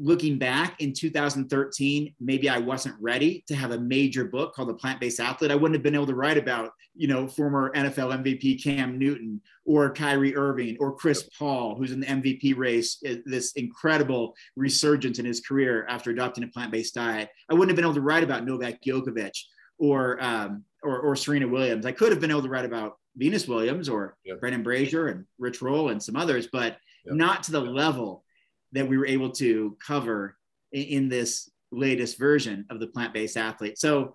looking 0.00 0.38
back 0.38 0.80
in 0.80 0.94
2013, 0.94 2.14
maybe 2.18 2.48
I 2.48 2.56
wasn't 2.56 2.96
ready 3.00 3.44
to 3.48 3.54
have 3.54 3.72
a 3.72 3.78
major 3.78 4.24
book 4.24 4.54
called 4.54 4.70
The 4.70 4.74
Plant 4.74 4.98
Based 4.98 5.20
Athlete. 5.20 5.50
I 5.50 5.54
wouldn't 5.54 5.74
have 5.74 5.82
been 5.82 5.94
able 5.94 6.06
to 6.06 6.14
write 6.14 6.38
about, 6.38 6.72
you 6.94 7.06
know, 7.06 7.28
former 7.28 7.70
NFL 7.74 8.24
MVP 8.24 8.62
Cam 8.64 8.98
Newton 8.98 9.42
or 9.66 9.92
Kyrie 9.92 10.34
Irving 10.34 10.78
or 10.80 10.96
Chris 10.96 11.28
Paul, 11.38 11.76
who's 11.76 11.92
in 11.92 12.00
the 12.00 12.06
MVP 12.06 12.56
race, 12.56 12.96
uh, 13.06 13.16
this 13.26 13.52
incredible 13.52 14.34
resurgence 14.56 15.18
in 15.18 15.26
his 15.26 15.40
career 15.40 15.86
after 15.86 16.10
adopting 16.10 16.44
a 16.44 16.48
plant 16.48 16.72
based 16.72 16.94
diet. 16.94 17.28
I 17.50 17.54
wouldn't 17.54 17.68
have 17.68 17.76
been 17.76 17.84
able 17.84 17.94
to 17.94 18.00
write 18.00 18.24
about 18.24 18.46
Novak 18.46 18.80
Djokovic 18.80 19.38
or, 19.78 20.22
um, 20.24 20.64
or, 20.82 20.98
or 20.98 21.14
Serena 21.14 21.46
Williams. 21.46 21.84
I 21.84 21.92
could 21.92 22.10
have 22.10 22.22
been 22.22 22.30
able 22.30 22.42
to 22.42 22.48
write 22.48 22.64
about 22.64 22.96
Venus 23.16 23.46
Williams 23.46 23.90
or 23.90 24.16
yep. 24.24 24.40
Brendan 24.40 24.62
Brazier 24.62 25.08
and 25.08 25.26
Rich 25.38 25.60
Roll 25.60 25.90
and 25.90 26.02
some 26.02 26.16
others, 26.16 26.48
but 26.50 26.78
yep. 27.04 27.16
not 27.16 27.42
to 27.42 27.52
the 27.52 27.60
level 27.60 28.24
that 28.72 28.88
we 28.88 28.98
were 28.98 29.06
able 29.06 29.30
to 29.30 29.76
cover 29.84 30.36
in, 30.72 30.82
in 30.82 31.08
this 31.08 31.50
latest 31.72 32.18
version 32.18 32.66
of 32.70 32.80
the 32.80 32.86
plant-based 32.86 33.36
athlete. 33.36 33.78
So 33.78 34.14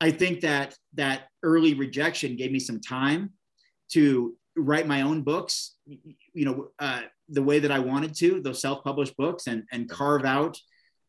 I 0.00 0.10
think 0.10 0.40
that 0.40 0.76
that 0.94 1.22
early 1.42 1.74
rejection 1.74 2.36
gave 2.36 2.52
me 2.52 2.58
some 2.58 2.80
time 2.80 3.30
to 3.92 4.36
write 4.56 4.86
my 4.86 5.02
own 5.02 5.22
books, 5.22 5.76
you 5.86 6.44
know, 6.44 6.68
uh, 6.78 7.02
the 7.28 7.42
way 7.42 7.58
that 7.60 7.70
I 7.70 7.78
wanted 7.78 8.14
to, 8.16 8.40
those 8.40 8.60
self-published 8.60 9.16
books, 9.16 9.46
and 9.46 9.64
and 9.72 9.88
carve 9.88 10.24
out 10.24 10.58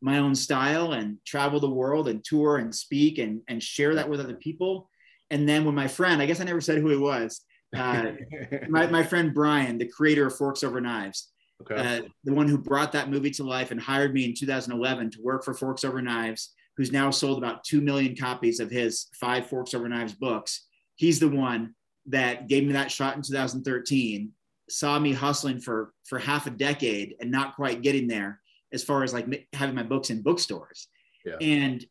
my 0.02 0.18
own 0.18 0.36
style 0.36 0.94
and 0.94 1.18
travel 1.26 1.60
the 1.60 1.70
world 1.70 2.08
and 2.08 2.24
tour 2.24 2.58
and 2.58 2.74
speak 2.74 3.18
and 3.18 3.42
and 3.48 3.62
share 3.62 3.96
that 3.96 4.10
with 4.10 4.20
other 4.20 4.36
people. 4.36 4.90
And 5.30 5.48
then 5.48 5.64
when 5.64 5.76
my 5.76 5.88
friend, 5.88 6.22
I 6.22 6.26
guess 6.26 6.42
I 6.42 6.44
never 6.44 6.62
said 6.62 6.80
who 6.80 6.90
he 6.90 6.98
was, 6.98 7.42
uh, 7.76 8.12
my, 8.70 8.88
my 8.88 9.04
friend 9.04 9.34
Brian, 9.34 9.78
the 9.78 9.88
creator 9.88 10.28
of 10.28 10.36
Forks 10.36 10.64
Over 10.64 10.82
Knives, 10.82 11.31
Okay. 11.62 11.76
Uh, 11.76 12.02
the 12.24 12.34
one 12.34 12.48
who 12.48 12.58
brought 12.58 12.92
that 12.92 13.10
movie 13.10 13.32
to 13.32 13.44
life 13.44 13.72
and 13.72 13.80
hired 13.80 14.14
me 14.14 14.26
in 14.26 14.34
2011 14.34 15.12
to 15.12 15.22
work 15.22 15.44
for 15.44 15.54
Forks 15.54 15.84
Over 15.84 16.02
Knives, 16.02 16.54
who's 16.78 16.92
now 16.92 17.12
sold 17.12 17.38
about 17.38 17.64
2 17.64 17.82
million 17.82 18.16
copies 18.16 18.60
of 18.60 18.70
his 18.70 19.08
five 19.20 19.48
Forks 19.48 19.74
Over 19.74 19.90
Knives 19.90 20.14
books. 20.14 20.68
He's 20.96 21.20
the 21.20 21.30
one 21.30 21.76
that 22.08 22.48
gave 22.48 22.66
me 22.66 22.74
that 22.74 22.92
shot 22.92 23.16
in 23.16 23.22
2013, 23.22 24.32
saw 24.70 25.00
me 25.00 25.14
hustling 25.14 25.60
for, 25.60 25.94
for 26.06 26.18
half 26.18 26.48
a 26.48 26.52
decade 26.52 27.16
and 27.20 27.30
not 27.30 27.56
quite 27.56 27.82
getting 27.82 28.08
there 28.08 28.40
as 28.74 28.84
far 28.84 29.04
as 29.04 29.14
like 29.14 29.48
having 29.54 29.76
my 29.76 29.84
books 29.84 30.10
in 30.10 30.22
bookstores. 30.22 30.88
Yeah. 31.26 31.36
And 31.42 31.86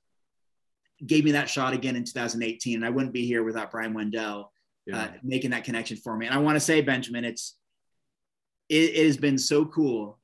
gave 1.06 1.24
me 1.24 1.32
that 1.32 1.48
shot 1.48 1.72
again 1.72 1.96
in 1.96 2.04
2018. 2.04 2.76
And 2.76 2.84
I 2.84 2.90
wouldn't 2.90 3.12
be 3.12 3.26
here 3.26 3.42
without 3.42 3.70
Brian 3.70 3.94
Wendel 3.94 4.52
yeah. 4.86 5.02
uh, 5.02 5.08
making 5.22 5.50
that 5.50 5.64
connection 5.64 5.96
for 5.96 6.16
me. 6.16 6.26
And 6.26 6.34
I 6.34 6.38
want 6.38 6.56
to 6.56 6.60
say, 6.60 6.80
Benjamin, 6.80 7.24
it's 7.24 7.56
it, 8.70 8.94
it 8.94 9.06
has 9.06 9.18
been 9.18 9.36
so 9.36 9.66
cool 9.66 10.18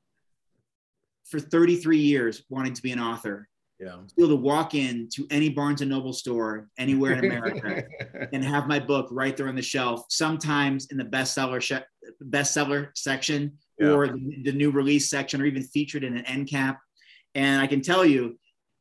for 1.25 1.39
33 1.39 1.99
years 1.99 2.45
wanting 2.49 2.73
to 2.73 2.83
be 2.83 2.93
an 2.93 3.01
author 3.01 3.49
yeah. 3.79 3.97
be 4.17 4.23
able 4.23 4.37
to 4.37 4.43
walk 4.43 4.75
in 4.75 5.09
to 5.13 5.27
any 5.31 5.49
Barnes 5.49 5.81
and 5.81 5.91
Noble 5.91 6.13
store 6.13 6.69
anywhere 6.79 7.13
in 7.13 7.19
America 7.19 7.85
and 8.33 8.45
have 8.45 8.67
my 8.67 8.79
book 8.79 9.09
right 9.11 9.37
there 9.37 9.49
on 9.49 9.57
the 9.57 9.63
shelf. 9.63 10.07
Sometimes 10.09 10.87
in 10.87 10.97
the 10.97 11.05
bestseller 11.05 11.61
sh- 11.61 11.85
bestseller 12.31 12.89
section 12.95 13.53
yeah. 13.79 13.89
or 13.89 14.09
the, 14.09 14.43
the, 14.45 14.53
new 14.53 14.71
release 14.71 15.11
section, 15.11 15.41
or 15.41 15.47
even 15.47 15.63
featured 15.63 16.05
in 16.05 16.17
an 16.17 16.25
end 16.27 16.49
cap. 16.49 16.81
And 17.35 17.61
I 17.61 17.67
can 17.67 17.83
tell 17.83 18.05
you, 18.05 18.39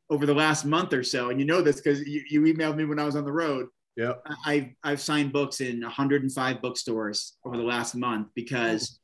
over 0.08 0.24
the 0.24 0.34
last 0.34 0.64
month 0.64 0.92
or 0.92 1.02
so, 1.02 1.30
and 1.30 1.40
you 1.40 1.46
know 1.46 1.60
this 1.60 1.76
because 1.76 2.06
you, 2.06 2.22
you 2.30 2.42
emailed 2.42 2.76
me 2.76 2.84
when 2.84 3.00
I 3.00 3.04
was 3.04 3.16
on 3.16 3.24
the 3.24 3.32
road. 3.32 3.66
Yeah, 3.96 4.12
I've 4.44 4.68
I've 4.84 5.00
signed 5.00 5.32
books 5.32 5.60
in 5.60 5.80
105 5.80 6.62
bookstores 6.62 7.36
over 7.44 7.56
the 7.56 7.62
last 7.62 7.96
month 7.96 8.28
because 8.34 9.00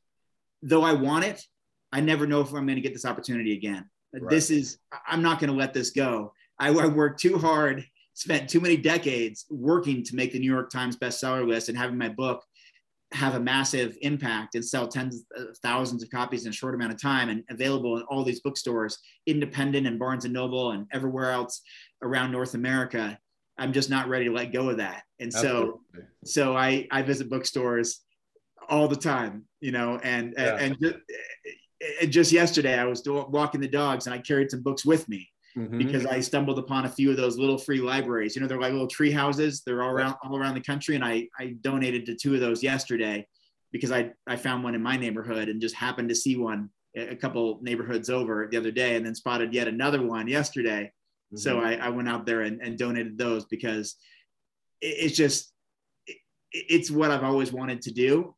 though 0.63 0.83
I 0.83 0.93
want 0.93 1.25
it, 1.25 1.43
I 1.91 1.99
never 1.99 2.25
know 2.25 2.41
if 2.41 2.47
I'm 2.47 2.65
going 2.65 2.75
to 2.75 2.81
get 2.81 2.93
this 2.93 3.05
opportunity 3.05 3.53
again. 3.53 3.85
Right. 4.13 4.29
This 4.29 4.49
is, 4.49 4.79
I'm 5.07 5.21
not 5.21 5.39
going 5.39 5.51
to 5.51 5.55
let 5.55 5.73
this 5.73 5.91
go. 5.91 6.33
I, 6.59 6.69
I 6.69 6.87
worked 6.87 7.19
too 7.19 7.37
hard, 7.37 7.85
spent 8.13 8.49
too 8.49 8.61
many 8.61 8.77
decades 8.77 9.45
working 9.49 10.03
to 10.05 10.15
make 10.15 10.31
the 10.31 10.39
New 10.39 10.51
York 10.51 10.71
Times 10.71 10.97
bestseller 10.97 11.47
list 11.47 11.69
and 11.69 11.77
having 11.77 11.97
my 11.97 12.09
book 12.09 12.43
have 13.11 13.35
a 13.35 13.39
massive 13.39 13.95
impact 14.01 14.55
and 14.55 14.65
sell 14.65 14.87
tens 14.87 15.23
of 15.35 15.55
thousands 15.59 16.01
of 16.01 16.09
copies 16.09 16.45
in 16.45 16.49
a 16.49 16.53
short 16.53 16.73
amount 16.73 16.91
of 16.91 17.01
time 17.01 17.29
and 17.29 17.43
available 17.49 17.97
in 17.97 18.03
all 18.03 18.23
these 18.23 18.39
bookstores, 18.39 18.97
independent 19.27 19.85
and 19.85 19.99
Barnes 19.99 20.25
and 20.25 20.33
Noble 20.33 20.71
and 20.71 20.87
everywhere 20.91 21.31
else 21.31 21.61
around 22.01 22.31
North 22.31 22.55
America. 22.55 23.17
I'm 23.59 23.71
just 23.71 23.91
not 23.91 24.07
ready 24.07 24.25
to 24.25 24.31
let 24.31 24.51
go 24.51 24.69
of 24.69 24.77
that. 24.77 25.03
And 25.19 25.31
so, 25.31 25.81
Absolutely. 25.93 26.09
so 26.25 26.57
I, 26.57 26.87
I 26.91 27.03
visit 27.03 27.29
bookstores 27.29 27.99
all 28.69 28.87
the 28.87 28.95
time, 28.95 29.45
you 29.61 29.71
know, 29.71 29.99
and, 30.03 30.33
yeah. 30.37 30.57
and, 30.57 30.77
and, 30.81 31.01
and 32.01 32.11
just 32.11 32.31
yesterday 32.31 32.77
I 32.77 32.85
was 32.85 33.03
walking 33.05 33.61
the 33.61 33.67
dogs 33.67 34.05
and 34.07 34.13
I 34.13 34.19
carried 34.19 34.51
some 34.51 34.61
books 34.61 34.85
with 34.85 35.07
me 35.09 35.29
mm-hmm. 35.57 35.77
because 35.77 36.05
I 36.05 36.19
stumbled 36.19 36.59
upon 36.59 36.85
a 36.85 36.89
few 36.89 37.11
of 37.11 37.17
those 37.17 37.37
little 37.37 37.57
free 37.57 37.79
libraries. 37.79 38.35
You 38.35 38.41
know, 38.41 38.47
they're 38.47 38.59
like 38.59 38.71
little 38.71 38.87
tree 38.87 39.11
houses. 39.11 39.61
They're 39.65 39.83
all 39.83 39.91
around 39.91 40.15
all 40.23 40.37
around 40.37 40.55
the 40.55 40.61
country, 40.61 40.95
and 40.95 41.03
I 41.03 41.27
I 41.39 41.55
donated 41.61 42.05
to 42.07 42.15
two 42.15 42.33
of 42.33 42.41
those 42.41 42.63
yesterday 42.63 43.27
because 43.71 43.91
I 43.91 44.11
I 44.27 44.35
found 44.35 44.63
one 44.63 44.75
in 44.75 44.81
my 44.81 44.97
neighborhood 44.97 45.49
and 45.49 45.61
just 45.61 45.75
happened 45.75 46.09
to 46.09 46.15
see 46.15 46.35
one 46.35 46.69
a 46.95 47.15
couple 47.15 47.59
neighborhoods 47.61 48.09
over 48.09 48.47
the 48.49 48.57
other 48.57 48.71
day, 48.71 48.95
and 48.95 49.05
then 49.05 49.15
spotted 49.15 49.53
yet 49.53 49.67
another 49.67 50.05
one 50.05 50.27
yesterday. 50.27 50.91
Mm-hmm. 51.33 51.37
So 51.37 51.59
I, 51.59 51.73
I 51.73 51.89
went 51.89 52.09
out 52.09 52.25
there 52.25 52.41
and, 52.41 52.61
and 52.61 52.77
donated 52.77 53.17
those 53.17 53.45
because 53.45 53.95
it, 54.81 54.95
it's 55.05 55.15
just 55.15 55.51
it, 56.07 56.17
it's 56.51 56.91
what 56.91 57.11
I've 57.11 57.23
always 57.23 57.51
wanted 57.51 57.81
to 57.83 57.91
do, 57.91 58.35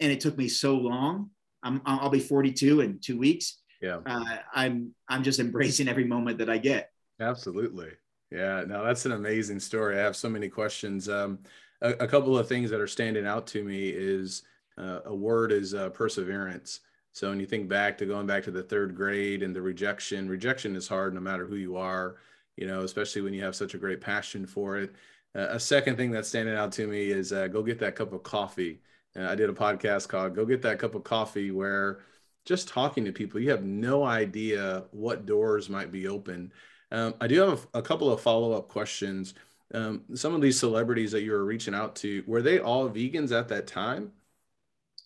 and 0.00 0.12
it 0.12 0.20
took 0.20 0.36
me 0.36 0.48
so 0.48 0.74
long. 0.76 1.30
I'm, 1.62 1.80
I'll 1.84 2.10
be 2.10 2.20
42 2.20 2.80
in 2.80 2.98
two 3.00 3.18
weeks. 3.18 3.60
Yeah. 3.82 3.98
Uh, 4.06 4.38
i'm 4.54 4.94
i'm 5.08 5.22
just 5.22 5.38
embracing 5.38 5.88
every 5.88 6.04
moment 6.04 6.38
that 6.38 6.48
i 6.48 6.58
get. 6.58 6.90
Absolutely. 7.20 7.90
Yeah 8.30 8.64
no 8.66 8.84
that's 8.84 9.06
an 9.06 9.12
amazing 9.12 9.60
story. 9.60 9.98
I 9.98 10.02
have 10.02 10.16
so 10.16 10.28
many 10.28 10.48
questions. 10.48 11.08
Um, 11.08 11.40
a, 11.82 11.90
a, 11.90 12.08
couple 12.08 12.38
of 12.38 12.48
things 12.48 12.70
that 12.70 12.80
are 12.80 12.86
standing 12.86 13.26
out 13.26 13.46
to 13.48 13.62
me 13.62 13.88
is 13.88 14.44
uh, 14.78 15.00
a 15.04 15.14
word 15.14 15.52
is 15.52 15.74
uh, 15.74 15.90
perseverance. 15.90 16.80
So 17.12 17.28
when 17.28 17.40
you 17.40 17.46
think 17.46 17.68
back 17.68 17.98
to 17.98 18.06
going 18.06 18.26
back 18.26 18.44
to 18.44 18.50
the 18.50 18.62
third 18.62 18.94
grade 18.94 19.42
and 19.42 19.54
the 19.54 19.62
rejection 19.62 20.28
rejection 20.28 20.74
is 20.74 20.88
hard 20.88 21.14
no 21.14 21.20
matter 21.20 21.46
who 21.46 21.56
you 21.56 21.76
are 21.76 22.16
you 22.56 22.66
know 22.66 22.80
especially 22.82 23.22
when 23.22 23.34
you 23.34 23.44
have 23.44 23.54
such 23.54 23.74
a 23.74 23.78
great 23.78 24.00
passion 24.00 24.46
for 24.46 24.78
it. 24.78 24.94
Uh, 25.34 25.48
a 25.50 25.60
second 25.60 25.96
thing 25.96 26.10
that's 26.10 26.28
standing 26.28 26.56
out 26.56 26.72
to 26.72 26.86
me 26.86 27.10
is 27.10 27.32
uh, 27.32 27.46
go 27.46 27.62
get 27.62 27.78
that 27.78 27.94
cup 27.94 28.14
of 28.14 28.22
coffee 28.22 28.80
uh, 29.16 29.28
i 29.28 29.34
did 29.34 29.50
a 29.50 29.52
podcast 29.52 30.08
called 30.08 30.34
go 30.34 30.44
get 30.44 30.62
that 30.62 30.78
cup 30.78 30.94
of 30.94 31.04
coffee 31.04 31.50
where 31.50 32.00
just 32.46 32.68
talking 32.68 33.04
to 33.04 33.12
people, 33.12 33.40
you 33.40 33.50
have 33.50 33.64
no 33.64 34.04
idea 34.04 34.84
what 34.92 35.26
doors 35.26 35.68
might 35.68 35.92
be 35.92 36.06
open. 36.06 36.52
Um, 36.92 37.14
I 37.20 37.26
do 37.26 37.40
have 37.40 37.66
a, 37.74 37.78
a 37.80 37.82
couple 37.82 38.10
of 38.10 38.20
follow 38.20 38.52
up 38.52 38.68
questions. 38.68 39.34
Um, 39.74 40.02
some 40.14 40.34
of 40.34 40.40
these 40.40 40.58
celebrities 40.58 41.10
that 41.12 41.22
you 41.22 41.32
were 41.32 41.44
reaching 41.44 41.74
out 41.74 41.96
to, 41.96 42.22
were 42.26 42.40
they 42.40 42.60
all 42.60 42.88
vegans 42.88 43.36
at 43.36 43.48
that 43.48 43.66
time? 43.66 44.12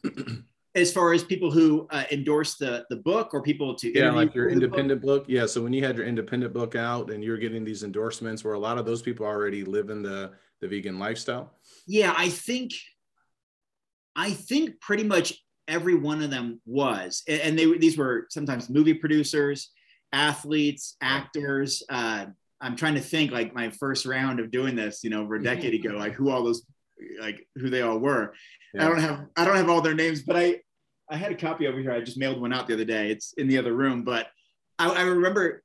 as 0.76 0.92
far 0.92 1.12
as 1.12 1.24
people 1.24 1.50
who 1.50 1.88
uh, 1.90 2.04
endorse 2.12 2.54
the 2.54 2.86
the 2.90 2.96
book 2.96 3.34
or 3.34 3.42
people 3.42 3.74
to 3.74 3.92
yeah 3.92 4.08
like 4.12 4.32
your 4.36 4.48
independent 4.48 5.02
book? 5.02 5.22
book? 5.22 5.28
yeah 5.28 5.44
so 5.44 5.60
when 5.60 5.72
you 5.72 5.84
had 5.84 5.96
your 5.96 6.06
independent 6.06 6.54
book 6.54 6.76
out 6.76 7.10
and 7.10 7.24
you're 7.24 7.36
getting 7.36 7.64
these 7.64 7.82
endorsements 7.82 8.44
where 8.44 8.54
a 8.54 8.58
lot 8.58 8.78
of 8.78 8.86
those 8.86 9.02
people 9.02 9.26
already 9.26 9.64
live 9.64 9.90
in 9.90 10.00
the 10.00 10.30
the 10.60 10.68
vegan 10.68 10.96
lifestyle 10.96 11.52
yeah 11.88 12.14
i 12.16 12.28
think 12.28 12.72
i 14.16 14.30
think 14.30 14.80
pretty 14.80 15.04
much 15.04 15.38
every 15.68 15.94
one 15.94 16.22
of 16.22 16.30
them 16.30 16.60
was 16.66 17.22
and 17.28 17.58
they 17.58 17.78
these 17.78 17.96
were 17.96 18.26
sometimes 18.30 18.68
movie 18.68 18.94
producers 18.94 19.70
athletes 20.12 20.96
actors 21.00 21.82
uh, 21.90 22.26
i'm 22.60 22.76
trying 22.76 22.94
to 22.94 23.00
think 23.00 23.30
like 23.30 23.54
my 23.54 23.70
first 23.70 24.04
round 24.04 24.40
of 24.40 24.50
doing 24.50 24.74
this 24.74 25.04
you 25.04 25.10
know 25.10 25.22
over 25.22 25.36
a 25.36 25.42
decade 25.42 25.74
ago 25.74 25.96
like 25.96 26.14
who 26.14 26.30
all 26.30 26.42
those 26.42 26.66
like 27.18 27.46
who 27.56 27.70
they 27.70 27.80
all 27.82 27.98
were. 27.98 28.34
Yeah. 28.74 28.84
i 28.84 28.88
don't 28.88 29.00
have 29.00 29.26
i 29.36 29.44
don't 29.44 29.56
have 29.56 29.70
all 29.70 29.80
their 29.80 29.94
names 29.94 30.22
but 30.22 30.36
i 30.36 30.56
i 31.08 31.16
had 31.16 31.32
a 31.32 31.36
copy 31.36 31.66
over 31.66 31.78
here. 31.78 31.92
I 31.92 32.00
just 32.00 32.18
mailed 32.18 32.40
one 32.40 32.52
out 32.52 32.66
the 32.66 32.74
other 32.74 32.84
day. 32.84 33.10
It's 33.10 33.32
in 33.34 33.48
the 33.48 33.58
other 33.58 33.72
room 33.72 34.02
but 34.02 34.26
i, 34.78 34.90
I 34.90 35.02
remember 35.02 35.62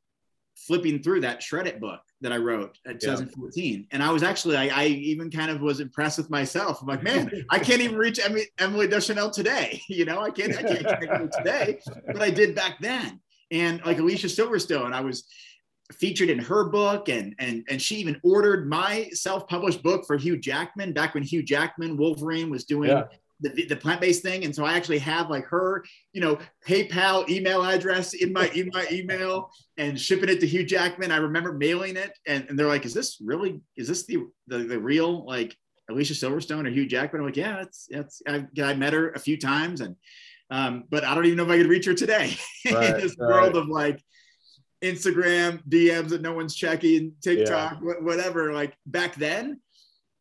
flipping 0.55 1.01
through 1.01 1.21
that 1.21 1.43
shred 1.43 1.79
book 1.79 2.01
that 2.21 2.31
I 2.31 2.37
wrote 2.37 2.77
in 2.85 2.97
2014. 2.97 3.73
Yeah. 3.73 3.85
And 3.91 4.01
I 4.01 4.11
was 4.11 4.23
actually, 4.23 4.57
I, 4.57 4.67
I, 4.67 4.85
even 4.87 5.29
kind 5.29 5.51
of 5.51 5.61
was 5.61 5.79
impressed 5.79 6.17
with 6.17 6.29
myself. 6.29 6.81
I'm 6.81 6.87
like, 6.87 7.03
man, 7.11 7.45
I 7.49 7.59
can't 7.59 7.81
even 7.81 7.97
reach 7.97 8.19
Emily, 8.23 8.47
Emily 8.57 8.87
Deschanel 8.87 9.29
today. 9.29 9.81
You 9.89 10.03
know, 10.03 10.19
I 10.19 10.29
can't, 10.29 10.57
I 10.57 10.63
can't 10.63 10.85
connect 10.85 11.21
with 11.21 11.31
today, 11.31 11.79
but 12.07 12.21
I 12.21 12.29
did 12.29 12.55
back 12.55 12.79
then. 12.81 13.21
And 13.51 13.81
like 13.85 13.99
Alicia 13.99 14.27
Silverstone, 14.27 14.93
I 14.93 15.01
was 15.01 15.25
featured 15.93 16.29
in 16.29 16.39
her 16.39 16.65
book 16.65 17.07
and, 17.07 17.35
and, 17.39 17.63
and 17.69 17.81
she 17.81 17.95
even 17.97 18.19
ordered 18.23 18.67
my 18.67 19.07
self-published 19.11 19.83
book 19.83 20.05
for 20.05 20.17
Hugh 20.17 20.37
Jackman 20.37 20.91
back 20.91 21.13
when 21.13 21.23
Hugh 21.23 21.43
Jackman 21.43 21.95
Wolverine 21.95 22.49
was 22.49 22.65
doing 22.65 22.89
yeah 22.89 23.03
the, 23.41 23.65
the 23.65 23.75
plant-based 23.75 24.21
thing. 24.21 24.45
And 24.45 24.55
so 24.55 24.65
i 24.65 24.73
actually 24.73 24.99
have 24.99 25.29
like 25.29 25.45
her 25.45 25.83
you 26.13 26.21
know 26.21 26.37
paypal 26.65 27.29
email 27.29 27.63
address 27.63 28.13
in 28.13 28.33
my 28.33 28.47
in 28.49 28.69
my 28.73 28.85
email 28.91 29.49
and 29.77 29.99
shipping 29.99 30.29
it 30.29 30.39
to 30.39 30.47
hugh 30.47 30.65
jackman. 30.65 31.11
I 31.11 31.17
remember 31.17 31.53
mailing 31.53 31.97
it 31.97 32.17
and, 32.27 32.45
and 32.49 32.57
they're 32.57 32.67
like 32.67 32.85
is 32.85 32.93
this 32.93 33.17
really 33.21 33.61
is 33.75 33.87
this 33.87 34.05
the, 34.05 34.25
the 34.47 34.59
the 34.59 34.79
real 34.79 35.25
like 35.25 35.55
alicia 35.89 36.13
silverstone 36.13 36.65
or 36.67 36.71
hugh 36.71 36.87
jackman? 36.87 37.21
I'm 37.21 37.27
like 37.27 37.37
yeah 37.37 37.61
it's 37.61 37.87
it's 37.89 38.21
i, 38.27 38.45
I 38.61 38.73
met 38.73 38.93
her 38.93 39.11
a 39.11 39.19
few 39.19 39.37
times 39.37 39.81
and 39.81 39.95
um, 40.51 40.83
but 40.89 41.03
i 41.03 41.15
don't 41.15 41.25
even 41.25 41.37
know 41.37 41.43
if 41.45 41.49
i 41.49 41.57
could 41.57 41.67
reach 41.69 41.85
her 41.85 41.93
today. 41.93 42.35
Right, 42.71 42.95
in 42.95 43.01
this 43.01 43.15
right. 43.19 43.29
world 43.29 43.55
of 43.55 43.67
like 43.67 44.01
instagram 44.83 45.61
dms 45.67 46.09
that 46.09 46.21
no 46.21 46.33
one's 46.33 46.55
checking 46.55 47.13
tiktok 47.21 47.77
yeah. 47.83 47.93
whatever 48.01 48.53
like 48.53 48.75
back 48.85 49.15
then. 49.15 49.59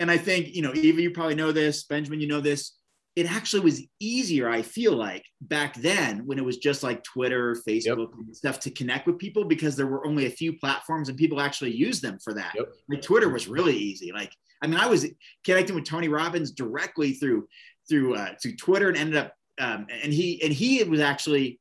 And 0.01 0.11
i 0.11 0.19
think 0.19 0.55
you 0.55 0.63
know 0.63 0.73
eva 0.75 1.01
you 1.01 1.11
probably 1.11 1.37
know 1.37 1.53
this 1.53 1.85
benjamin 1.85 2.21
you 2.21 2.27
know 2.27 2.41
this 2.41 2.73
it 3.17 3.31
actually 3.31 3.61
was 3.63 3.83
easier, 4.01 4.49
I 4.49 4.63
feel 4.63 4.97
like, 4.97 5.25
back 5.41 5.77
then 5.77 6.27
when 6.27 6.39
it 6.39 6.45
was 6.45 6.57
just 6.57 6.83
like 6.83 7.05
Twitter, 7.05 7.57
Facebook, 7.67 8.09
yep. 8.27 8.35
stuff 8.35 8.61
to 8.61 8.71
connect 8.71 9.07
with 9.07 9.19
people 9.19 9.45
because 9.45 9.77
there 9.77 9.87
were 9.87 10.07
only 10.07 10.27
a 10.27 10.31
few 10.31 10.59
platforms 10.59 11.09
and 11.09 11.17
people 11.17 11.41
actually 11.41 11.73
used 11.73 12.03
them 12.03 12.19
for 12.23 12.35
that. 12.35 12.53
Yep. 12.57 12.67
Like 12.89 13.03
Twitter 13.03 13.29
was 13.29 13.47
really 13.47 13.77
easy. 13.77 14.11
Like, 14.11 14.33
I 14.63 14.67
mean, 14.67 14.81
I 14.81 14.87
was 14.87 15.07
connecting 15.45 15.77
with 15.77 15.85
Tony 15.85 16.09
Robbins 16.09 16.51
directly 16.51 17.13
through 17.13 17.47
through 17.89 18.15
uh, 18.15 18.31
through 18.43 18.57
Twitter 18.57 18.89
and 18.89 18.97
ended 18.97 19.17
up 19.17 19.35
um, 19.61 19.87
and 20.03 20.13
he 20.13 20.43
and 20.43 20.53
he 20.53 20.83
was 20.85 21.01
actually 21.01 21.61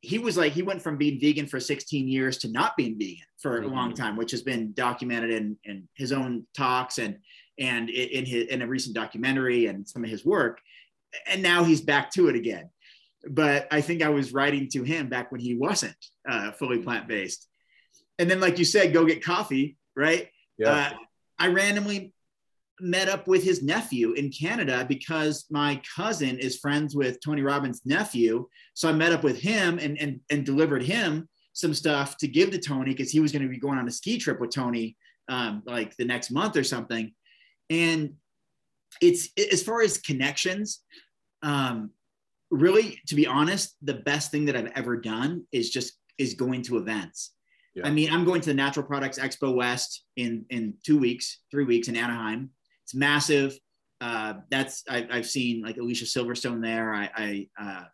he 0.00 0.18
was 0.18 0.36
like 0.36 0.52
he 0.52 0.62
went 0.62 0.82
from 0.82 0.96
being 0.96 1.20
vegan 1.20 1.46
for 1.46 1.60
16 1.60 2.08
years 2.08 2.38
to 2.38 2.50
not 2.50 2.76
being 2.76 2.98
vegan 2.98 3.24
for 3.40 3.60
mm-hmm. 3.60 3.70
a 3.70 3.74
long 3.74 3.94
time, 3.94 4.16
which 4.16 4.30
has 4.32 4.42
been 4.42 4.72
documented 4.72 5.30
in 5.30 5.56
in 5.64 5.88
his 5.94 6.12
own 6.12 6.46
talks 6.56 6.98
and 6.98 7.18
and 7.58 7.90
in 7.90 8.26
his 8.26 8.48
in 8.48 8.62
a 8.62 8.66
recent 8.66 8.94
documentary 8.94 9.66
and 9.66 9.88
some 9.88 10.04
of 10.04 10.10
his 10.10 10.24
work 10.24 10.60
and 11.26 11.42
now 11.42 11.64
he's 11.64 11.80
back 11.80 12.10
to 12.12 12.28
it 12.28 12.36
again. 12.36 12.68
But 13.28 13.68
i 13.70 13.80
think 13.80 14.02
i 14.02 14.08
was 14.08 14.32
writing 14.32 14.68
to 14.70 14.82
him 14.82 15.08
back 15.08 15.32
when 15.32 15.40
he 15.40 15.54
wasn't 15.54 15.96
uh, 16.28 16.52
fully 16.52 16.78
plant-based. 16.78 17.46
And 18.18 18.30
then 18.30 18.40
like 18.40 18.58
you 18.58 18.64
said 18.64 18.92
go 18.92 19.04
get 19.04 19.24
coffee 19.24 19.76
right? 19.96 20.28
Yeah. 20.58 20.72
Uh, 20.72 20.90
i 21.38 21.48
randomly 21.48 22.12
met 22.80 23.08
up 23.08 23.28
with 23.28 23.44
his 23.44 23.62
nephew 23.62 24.12
in 24.12 24.30
canada 24.30 24.84
because 24.88 25.46
my 25.48 25.80
cousin 25.96 26.38
is 26.38 26.58
friends 26.58 26.94
with 26.96 27.20
tony 27.20 27.42
robbins 27.42 27.82
nephew. 27.84 28.46
So 28.74 28.88
i 28.88 28.92
met 28.92 29.12
up 29.12 29.22
with 29.22 29.40
him 29.40 29.78
and 29.78 29.96
and, 29.98 30.20
and 30.30 30.44
delivered 30.44 30.82
him 30.82 31.28
some 31.52 31.72
stuff 31.72 32.18
to 32.18 32.28
give 32.28 32.50
to 32.50 32.58
tony 32.58 32.90
because 32.90 33.10
he 33.10 33.20
was 33.20 33.32
going 33.32 33.42
to 33.42 33.48
be 33.48 33.58
going 33.58 33.78
on 33.78 33.88
a 33.88 33.92
ski 33.92 34.18
trip 34.18 34.40
with 34.40 34.50
tony 34.50 34.96
um, 35.28 35.62
like 35.64 35.96
the 35.96 36.04
next 36.04 36.30
month 36.30 36.56
or 36.56 36.64
something 36.64 37.12
and 37.70 38.14
it's 39.00 39.28
as 39.52 39.62
far 39.62 39.82
as 39.82 39.98
connections, 39.98 40.80
um, 41.42 41.90
really, 42.50 43.00
to 43.08 43.14
be 43.14 43.26
honest, 43.26 43.76
the 43.82 43.94
best 43.94 44.30
thing 44.30 44.44
that 44.46 44.56
I've 44.56 44.72
ever 44.74 44.96
done 44.96 45.46
is 45.52 45.70
just 45.70 45.94
is 46.18 46.34
going 46.34 46.62
to 46.62 46.78
events. 46.78 47.32
Yeah. 47.74 47.86
I 47.86 47.90
mean, 47.90 48.12
I'm 48.12 48.24
going 48.24 48.40
to 48.40 48.48
the 48.48 48.54
Natural 48.54 48.86
Products 48.86 49.18
Expo 49.18 49.54
West 49.54 50.04
in 50.16 50.44
in 50.50 50.74
two 50.84 50.98
weeks, 50.98 51.40
three 51.50 51.64
weeks 51.64 51.88
in 51.88 51.96
Anaheim. 51.96 52.50
It's 52.84 52.94
massive. 52.94 53.58
Uh, 54.00 54.34
that's 54.50 54.84
I, 54.88 55.06
have 55.10 55.26
seen 55.26 55.62
like 55.62 55.76
Alicia 55.78 56.04
Silverstone 56.04 56.62
there. 56.62 56.94
I, 56.94 57.10
I 57.16 57.48
uh, 57.60 57.84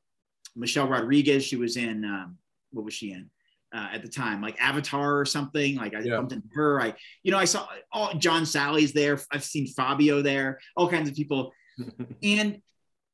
Michelle 0.57 0.89
Rodriguez. 0.89 1.45
She 1.45 1.57
was 1.57 1.77
in 1.77 2.05
um, 2.05 2.37
what 2.73 2.85
was 2.85 2.95
she 2.95 3.13
in? 3.13 3.31
Uh, 3.73 3.89
at 3.93 4.03
the 4.03 4.09
time, 4.09 4.43
like 4.43 4.61
Avatar 4.61 5.21
or 5.21 5.25
something. 5.25 5.77
Like 5.77 5.95
I 5.95 6.01
yeah. 6.01 6.17
bumped 6.17 6.33
into 6.33 6.49
her. 6.55 6.81
I, 6.81 6.93
you 7.23 7.31
know, 7.31 7.39
I 7.39 7.45
saw 7.45 7.69
all 7.93 8.13
John 8.15 8.43
Salley's 8.43 8.93
there. 8.93 9.21
I've 9.31 9.45
seen 9.45 9.69
Fabio 9.69 10.23
there, 10.23 10.59
all 10.77 10.91
kinds 10.91 11.09
of 11.09 11.15
people. 11.15 11.53
and 11.79 12.55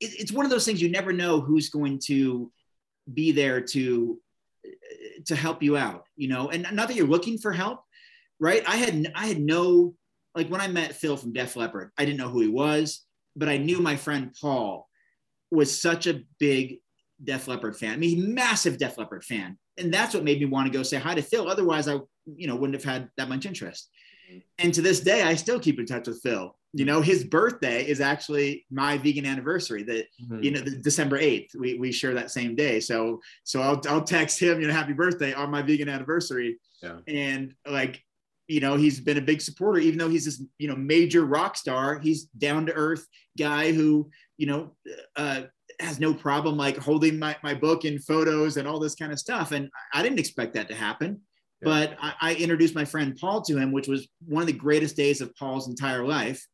it, 0.00 0.20
it's 0.20 0.32
one 0.32 0.46
of 0.46 0.50
those 0.50 0.64
things 0.64 0.80
you 0.80 0.88
never 0.88 1.12
know 1.12 1.40
who's 1.42 1.68
going 1.68 2.00
to 2.06 2.50
be 3.12 3.32
there 3.32 3.60
to 3.60 4.18
to 5.26 5.36
help 5.36 5.62
you 5.62 5.76
out, 5.76 6.04
you 6.16 6.28
know, 6.28 6.50
and 6.50 6.66
not 6.72 6.88
that 6.88 6.96
you're 6.96 7.06
looking 7.06 7.38
for 7.38 7.52
help, 7.52 7.82
right? 8.38 8.62
I 8.68 8.76
had 8.76 9.12
I 9.14 9.26
had 9.26 9.40
no 9.40 9.94
like 10.34 10.48
when 10.48 10.60
I 10.60 10.68
met 10.68 10.94
Phil 10.94 11.16
from 11.16 11.32
Def 11.32 11.56
Leppard, 11.56 11.90
I 11.98 12.04
didn't 12.04 12.18
know 12.18 12.28
who 12.28 12.40
he 12.40 12.48
was, 12.48 13.04
but 13.34 13.48
I 13.48 13.56
knew 13.58 13.80
my 13.80 13.96
friend 13.96 14.34
Paul 14.40 14.88
was 15.50 15.80
such 15.80 16.06
a 16.06 16.22
big 16.38 16.78
Def 17.22 17.48
Leppard 17.48 17.76
fan. 17.76 17.92
I 17.92 17.96
mean, 17.96 18.34
massive 18.34 18.78
Def 18.78 18.98
Leppard 18.98 19.24
fan, 19.24 19.58
and 19.78 19.92
that's 19.92 20.14
what 20.14 20.24
made 20.24 20.40
me 20.40 20.46
want 20.46 20.70
to 20.70 20.76
go 20.76 20.82
say 20.82 20.98
hi 20.98 21.14
to 21.14 21.22
Phil. 21.22 21.48
Otherwise, 21.48 21.88
I 21.88 21.98
you 22.26 22.46
know 22.46 22.56
wouldn't 22.56 22.82
have 22.82 22.92
had 22.92 23.08
that 23.16 23.28
much 23.28 23.46
interest. 23.46 23.90
Mm-hmm. 24.30 24.38
And 24.58 24.74
to 24.74 24.82
this 24.82 25.00
day, 25.00 25.22
I 25.22 25.34
still 25.34 25.60
keep 25.60 25.78
in 25.78 25.86
touch 25.86 26.08
with 26.08 26.20
Phil. 26.22 26.54
You 26.72 26.84
know, 26.84 27.00
his 27.00 27.24
birthday 27.24 27.86
is 27.86 28.00
actually 28.00 28.66
my 28.70 28.98
vegan 28.98 29.24
anniversary. 29.24 29.82
That 29.84 30.06
mm-hmm. 30.22 30.42
you 30.42 30.50
know, 30.50 30.60
the 30.60 30.76
December 30.76 31.16
eighth. 31.16 31.54
We 31.58 31.78
we 31.78 31.92
share 31.92 32.14
that 32.14 32.30
same 32.30 32.54
day. 32.54 32.80
So 32.80 33.20
so 33.44 33.62
I'll 33.62 33.80
I'll 33.88 34.04
text 34.04 34.40
him, 34.40 34.60
you 34.60 34.66
know, 34.66 34.74
happy 34.74 34.92
birthday 34.92 35.32
on 35.32 35.50
my 35.50 35.62
vegan 35.62 35.88
anniversary. 35.88 36.58
Yeah. 36.82 36.98
And 37.06 37.54
like 37.66 38.02
you 38.48 38.60
know 38.60 38.76
he's 38.76 39.00
been 39.00 39.18
a 39.18 39.22
big 39.22 39.40
supporter 39.40 39.80
even 39.80 39.98
though 39.98 40.08
he's 40.08 40.24
this 40.24 40.42
you 40.58 40.68
know 40.68 40.76
major 40.76 41.24
rock 41.24 41.56
star 41.56 41.98
he's 41.98 42.24
down 42.26 42.66
to 42.66 42.72
earth 42.72 43.06
guy 43.38 43.72
who 43.72 44.08
you 44.36 44.46
know 44.46 44.72
uh, 45.16 45.42
has 45.80 46.00
no 46.00 46.14
problem 46.14 46.56
like 46.56 46.76
holding 46.76 47.18
my, 47.18 47.36
my 47.42 47.54
book 47.54 47.84
in 47.84 47.98
photos 47.98 48.56
and 48.56 48.66
all 48.66 48.78
this 48.78 48.94
kind 48.94 49.12
of 49.12 49.18
stuff. 49.18 49.52
And 49.52 49.70
I 49.92 50.02
didn't 50.02 50.18
expect 50.18 50.54
that 50.54 50.68
to 50.68 50.74
happen. 50.74 51.20
Yeah. 51.62 51.64
But 51.64 51.96
I, 52.00 52.14
I, 52.20 52.34
introduced 52.34 52.74
my 52.74 52.84
friend 52.84 53.16
Paul 53.18 53.42
to 53.42 53.56
him, 53.56 53.72
which 53.72 53.88
was 53.88 54.08
one 54.26 54.42
of 54.42 54.46
the 54.46 54.52
greatest 54.52 54.96
days 54.96 55.20
of 55.20 55.34
Paul's 55.36 55.68
entire 55.68 56.04
life. 56.04 56.44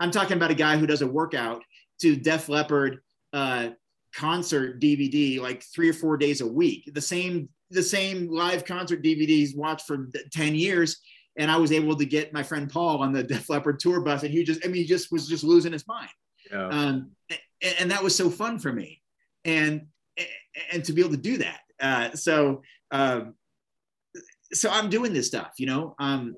I'm 0.00 0.10
talking 0.10 0.36
about 0.36 0.50
a 0.50 0.54
guy 0.54 0.76
who 0.76 0.86
does 0.86 1.02
a 1.02 1.06
workout 1.06 1.62
to 2.00 2.16
Def 2.16 2.48
Leppard 2.48 2.98
uh, 3.32 3.70
concert 4.14 4.80
DVD 4.80 5.40
like 5.40 5.62
three 5.62 5.88
or 5.88 5.92
four 5.92 6.16
days 6.16 6.40
a 6.40 6.46
week. 6.46 6.90
The 6.92 7.00
same 7.00 7.48
the 7.70 7.82
same 7.82 8.30
live 8.30 8.64
concert 8.64 9.02
DVDs 9.02 9.56
watched 9.56 9.86
for 9.86 10.08
10 10.32 10.54
years. 10.54 10.98
And 11.36 11.50
I 11.50 11.56
was 11.56 11.70
able 11.70 11.94
to 11.96 12.04
get 12.04 12.32
my 12.32 12.42
friend 12.42 12.70
Paul 12.70 13.02
on 13.02 13.12
the 13.12 13.22
Def 13.22 13.48
Leppard 13.48 13.78
tour 13.78 14.00
bus, 14.00 14.22
and 14.24 14.32
he 14.32 14.42
just, 14.42 14.64
I 14.64 14.68
mean, 14.68 14.82
he 14.82 14.88
just 14.88 15.12
was 15.12 15.28
just 15.28 15.44
losing 15.44 15.72
his 15.72 15.86
mind. 15.86 16.10
Yeah. 16.50 16.68
Um, 16.68 17.12
and, 17.30 17.74
and, 17.80 17.90
that 17.90 18.02
was 18.02 18.14
so 18.14 18.30
fun 18.30 18.58
for 18.58 18.72
me, 18.72 19.02
and 19.44 19.86
and 20.72 20.84
to 20.84 20.92
be 20.92 21.00
able 21.00 21.12
to 21.12 21.16
do 21.16 21.38
that. 21.38 21.60
Uh, 21.80 22.16
so 22.16 22.62
um, 22.90 23.34
so 24.52 24.70
I'm 24.70 24.90
doing 24.90 25.12
this 25.12 25.26
stuff, 25.26 25.52
you 25.58 25.66
know. 25.66 25.94
Um, 25.98 26.34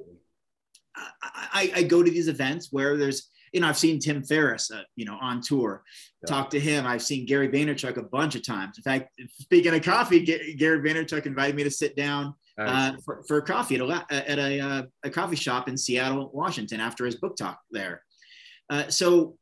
I, 1.22 1.72
I 1.76 1.82
go 1.84 2.02
to 2.02 2.10
these 2.10 2.28
events 2.28 2.68
where 2.70 2.96
there's 2.96 3.30
you 3.52 3.60
know, 3.60 3.68
I've 3.68 3.78
seen 3.78 3.98
Tim 3.98 4.22
Ferriss, 4.22 4.70
uh, 4.70 4.82
you 4.96 5.04
know, 5.04 5.18
on 5.20 5.40
tour, 5.40 5.82
yeah. 6.22 6.28
talk 6.28 6.50
to 6.50 6.60
him. 6.60 6.86
I've 6.86 7.02
seen 7.02 7.26
Gary 7.26 7.48
Vaynerchuk 7.48 7.96
a 7.96 8.02
bunch 8.02 8.34
of 8.36 8.44
times. 8.44 8.78
In 8.78 8.82
fact, 8.82 9.10
speaking 9.28 9.74
of 9.74 9.82
coffee, 9.82 10.20
Gary 10.24 10.80
Vaynerchuk 10.80 11.26
invited 11.26 11.56
me 11.56 11.64
to 11.64 11.70
sit 11.70 11.96
down 11.96 12.34
uh, 12.58 12.92
for, 13.04 13.22
for 13.26 13.40
coffee 13.40 13.76
at 13.76 13.80
a, 13.80 14.06
at 14.10 14.38
a, 14.38 14.60
uh, 14.60 14.82
a, 15.02 15.10
coffee 15.10 15.36
shop 15.36 15.68
in 15.68 15.78
Seattle, 15.78 16.30
Washington 16.34 16.78
after 16.78 17.06
his 17.06 17.16
book 17.16 17.36
talk 17.36 17.58
there. 17.70 18.02
Uh, 18.68 18.88
so 18.88 19.36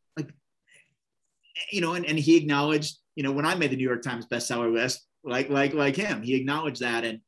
you 1.70 1.80
know, 1.80 1.94
and, 1.94 2.06
and 2.06 2.18
he 2.18 2.36
acknowledged, 2.36 2.98
you 3.16 3.22
know, 3.22 3.32
when 3.32 3.46
I 3.46 3.54
made 3.54 3.70
the 3.70 3.76
New 3.76 3.86
York 3.86 4.02
Times 4.02 4.26
bestseller 4.26 4.72
list, 4.72 5.06
like 5.24 5.50
like 5.50 5.74
like 5.74 5.96
him, 5.96 6.22
he 6.22 6.34
acknowledged 6.34 6.80
that, 6.80 7.04
and 7.04 7.20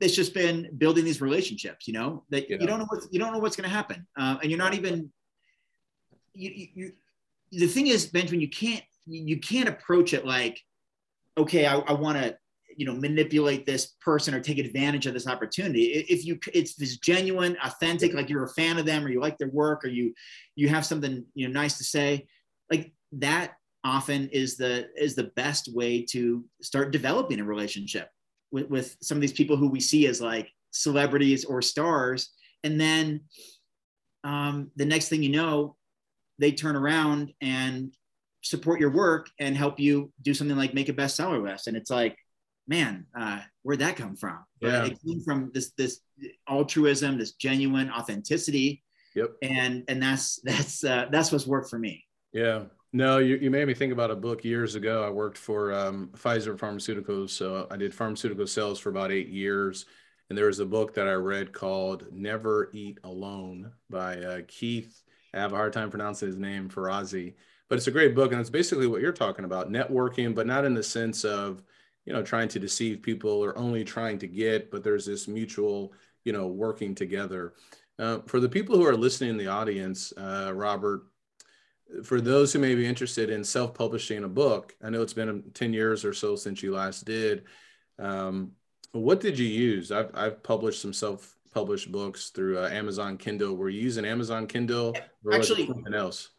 it's 0.00 0.14
just 0.14 0.34
been 0.34 0.70
building 0.78 1.04
these 1.04 1.20
relationships, 1.20 1.86
you 1.86 1.94
know, 1.94 2.24
that 2.30 2.48
yeah. 2.48 2.56
you 2.60 2.66
don't 2.66 2.78
know 2.78 2.86
what 2.88 3.04
you 3.10 3.18
don't 3.18 3.32
know 3.32 3.38
what's 3.38 3.56
going 3.56 3.68
to 3.68 3.74
happen, 3.74 4.06
uh, 4.18 4.38
and 4.42 4.50
you're 4.50 4.58
not 4.58 4.74
even. 4.74 5.10
You, 6.34 6.50
you, 6.50 6.68
you, 6.74 6.92
the 7.52 7.66
thing 7.66 7.86
is, 7.86 8.06
Benjamin, 8.06 8.40
you 8.40 8.50
can't 8.50 8.82
you 9.06 9.38
can't 9.38 9.68
approach 9.68 10.12
it 10.12 10.26
like, 10.26 10.60
okay, 11.38 11.66
I, 11.66 11.76
I 11.78 11.92
want 11.92 12.18
to 12.18 12.36
you 12.76 12.84
know 12.84 12.94
manipulate 12.94 13.64
this 13.64 13.94
person 14.00 14.34
or 14.34 14.40
take 14.40 14.58
advantage 14.58 15.06
of 15.06 15.14
this 15.14 15.26
opportunity 15.26 15.84
if 16.08 16.24
you 16.24 16.38
it's 16.52 16.74
this 16.74 16.98
genuine 16.98 17.56
authentic 17.64 18.12
like 18.12 18.28
you're 18.28 18.44
a 18.44 18.48
fan 18.50 18.78
of 18.78 18.84
them 18.84 19.04
or 19.04 19.08
you 19.08 19.20
like 19.20 19.38
their 19.38 19.48
work 19.48 19.82
or 19.84 19.88
you 19.88 20.12
you 20.56 20.68
have 20.68 20.84
something 20.84 21.24
you 21.34 21.48
know 21.48 21.52
nice 21.58 21.78
to 21.78 21.84
say 21.84 22.26
like 22.70 22.92
that 23.12 23.56
often 23.86 24.28
is 24.30 24.56
the 24.56 24.88
is 24.96 25.14
the 25.14 25.30
best 25.36 25.72
way 25.72 26.02
to 26.02 26.44
start 26.60 26.90
developing 26.90 27.38
a 27.38 27.44
relationship 27.44 28.10
with, 28.50 28.68
with 28.68 28.96
some 29.00 29.16
of 29.16 29.20
these 29.22 29.32
people 29.32 29.56
who 29.56 29.68
we 29.68 29.80
see 29.80 30.06
as 30.06 30.20
like 30.20 30.50
celebrities 30.72 31.44
or 31.44 31.62
stars. 31.62 32.30
And 32.64 32.80
then 32.80 33.20
um, 34.24 34.70
the 34.76 34.84
next 34.84 35.08
thing 35.08 35.22
you 35.22 35.30
know 35.30 35.76
they 36.38 36.52
turn 36.52 36.76
around 36.76 37.32
and 37.40 37.94
support 38.42 38.80
your 38.80 38.90
work 38.90 39.30
and 39.38 39.56
help 39.56 39.80
you 39.80 40.12
do 40.22 40.34
something 40.34 40.56
like 40.56 40.74
make 40.74 40.88
a 40.88 40.92
bestseller 40.92 41.42
list. 41.42 41.68
And 41.68 41.76
it's 41.76 41.90
like 41.90 42.16
man 42.68 43.06
uh, 43.18 43.40
where'd 43.62 43.78
that 43.78 43.96
come 43.96 44.16
from? 44.16 44.38
Yeah. 44.60 44.86
it 44.86 44.98
came 45.06 45.22
from 45.22 45.52
this 45.54 45.70
this 45.78 46.00
altruism 46.48 47.18
this 47.18 47.32
genuine 47.34 47.90
authenticity. 47.90 48.82
Yep. 49.14 49.30
And 49.42 49.84
and 49.86 50.02
that's 50.02 50.40
that's 50.44 50.82
uh, 50.82 51.06
that's 51.12 51.30
what's 51.30 51.46
worked 51.46 51.70
for 51.70 51.78
me. 51.78 52.04
Yeah 52.32 52.64
no, 52.92 53.18
you, 53.18 53.36
you 53.36 53.50
made 53.50 53.66
me 53.66 53.74
think 53.74 53.92
about 53.92 54.10
a 54.10 54.16
book 54.16 54.44
years 54.44 54.74
ago. 54.74 55.04
I 55.04 55.10
worked 55.10 55.38
for 55.38 55.72
um, 55.72 56.10
Pfizer 56.16 56.56
Pharmaceuticals. 56.56 57.30
So 57.30 57.66
I 57.70 57.76
did 57.76 57.94
pharmaceutical 57.94 58.46
sales 58.46 58.78
for 58.78 58.90
about 58.90 59.12
eight 59.12 59.28
years. 59.28 59.86
And 60.28 60.36
there 60.36 60.46
was 60.46 60.60
a 60.60 60.66
book 60.66 60.94
that 60.94 61.06
I 61.06 61.12
read 61.12 61.52
called 61.52 62.04
Never 62.12 62.70
Eat 62.72 62.98
Alone 63.04 63.70
by 63.90 64.18
uh, 64.18 64.40
Keith. 64.48 65.02
I 65.34 65.38
have 65.38 65.52
a 65.52 65.56
hard 65.56 65.72
time 65.72 65.90
pronouncing 65.90 66.28
his 66.28 66.38
name, 66.38 66.68
Ferrazzi. 66.68 67.34
But 67.68 67.76
it's 67.76 67.86
a 67.86 67.92
great 67.92 68.14
book. 68.14 68.32
And 68.32 68.40
it's 68.40 68.50
basically 68.50 68.86
what 68.86 69.00
you're 69.00 69.12
talking 69.12 69.44
about 69.44 69.70
networking, 69.70 70.34
but 70.34 70.46
not 70.46 70.64
in 70.64 70.74
the 70.74 70.82
sense 70.82 71.24
of, 71.24 71.62
you 72.06 72.12
know, 72.12 72.22
trying 72.22 72.48
to 72.48 72.60
deceive 72.60 73.02
people 73.02 73.30
or 73.30 73.58
only 73.58 73.84
trying 73.84 74.18
to 74.20 74.28
get, 74.28 74.70
but 74.70 74.84
there's 74.84 75.04
this 75.04 75.26
mutual, 75.26 75.92
you 76.24 76.32
know, 76.32 76.46
working 76.46 76.94
together. 76.94 77.54
Uh, 77.98 78.18
for 78.26 78.40
the 78.40 78.48
people 78.48 78.76
who 78.76 78.86
are 78.86 78.96
listening 78.96 79.30
in 79.30 79.36
the 79.36 79.48
audience, 79.48 80.12
uh, 80.16 80.52
Robert, 80.54 81.02
for 82.04 82.20
those 82.20 82.52
who 82.52 82.58
may 82.58 82.74
be 82.74 82.86
interested 82.86 83.30
in 83.30 83.44
self-publishing 83.44 84.24
a 84.24 84.28
book, 84.28 84.74
I 84.82 84.90
know 84.90 85.02
it's 85.02 85.12
been 85.12 85.42
10 85.54 85.72
years 85.72 86.04
or 86.04 86.12
so 86.12 86.36
since 86.36 86.62
you 86.62 86.74
last 86.74 87.04
did. 87.04 87.44
Um, 87.98 88.52
what 88.92 89.20
did 89.20 89.38
you 89.38 89.46
use? 89.46 89.92
I've, 89.92 90.10
I've 90.14 90.42
published 90.42 90.82
some 90.82 90.92
self-published 90.92 91.92
books 91.92 92.30
through 92.30 92.58
uh, 92.58 92.68
Amazon 92.68 93.16
Kindle. 93.16 93.56
Were 93.56 93.68
you 93.68 93.80
using 93.80 94.04
Amazon 94.04 94.46
Kindle 94.46 94.96
or 95.24 95.34
actually, 95.34 95.66
something 95.66 95.94
else? 95.94 96.30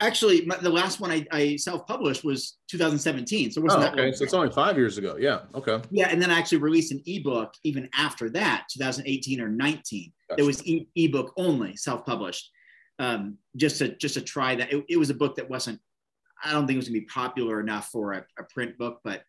Actually, 0.00 0.44
my, 0.44 0.56
the 0.56 0.70
last 0.70 1.00
one 1.00 1.10
I, 1.10 1.26
I, 1.30 1.56
self-published 1.56 2.24
was 2.24 2.58
2017. 2.68 3.52
So 3.52 3.60
it 3.60 3.64
wasn't 3.64 3.84
oh, 3.84 3.88
okay. 3.88 4.12
So 4.12 4.24
it's 4.24 4.34
only 4.34 4.50
five 4.50 4.76
years 4.76 4.98
ago. 4.98 5.16
Yeah. 5.18 5.40
Okay. 5.54 5.80
Yeah, 5.90 6.08
and 6.08 6.20
then 6.20 6.30
I 6.30 6.38
actually 6.38 6.58
released 6.58 6.92
an 6.92 7.02
ebook 7.06 7.54
even 7.64 7.88
after 7.94 8.28
that, 8.30 8.66
2018 8.72 9.40
or 9.40 9.48
19. 9.48 10.12
Gotcha. 10.28 10.42
It 10.42 10.44
was 10.44 10.66
e- 10.66 10.88
ebook 10.96 11.32
only, 11.36 11.76
self-published 11.76 12.50
um, 12.98 13.38
just 13.56 13.78
to 13.78 13.96
just 13.96 14.14
to 14.14 14.20
try 14.20 14.54
that. 14.54 14.72
It, 14.72 14.84
it, 14.88 14.96
was 14.96 15.10
a 15.10 15.14
book 15.14 15.36
that 15.36 15.48
wasn't. 15.48 15.80
I 16.44 16.52
don't 16.52 16.66
think 16.66 16.76
it 16.76 16.78
was 16.78 16.88
gonna 16.88 17.00
be 17.00 17.06
popular 17.06 17.60
enough 17.60 17.88
for 17.88 18.12
a, 18.12 18.24
a 18.38 18.44
print 18.44 18.78
book, 18.78 19.00
but 19.04 19.22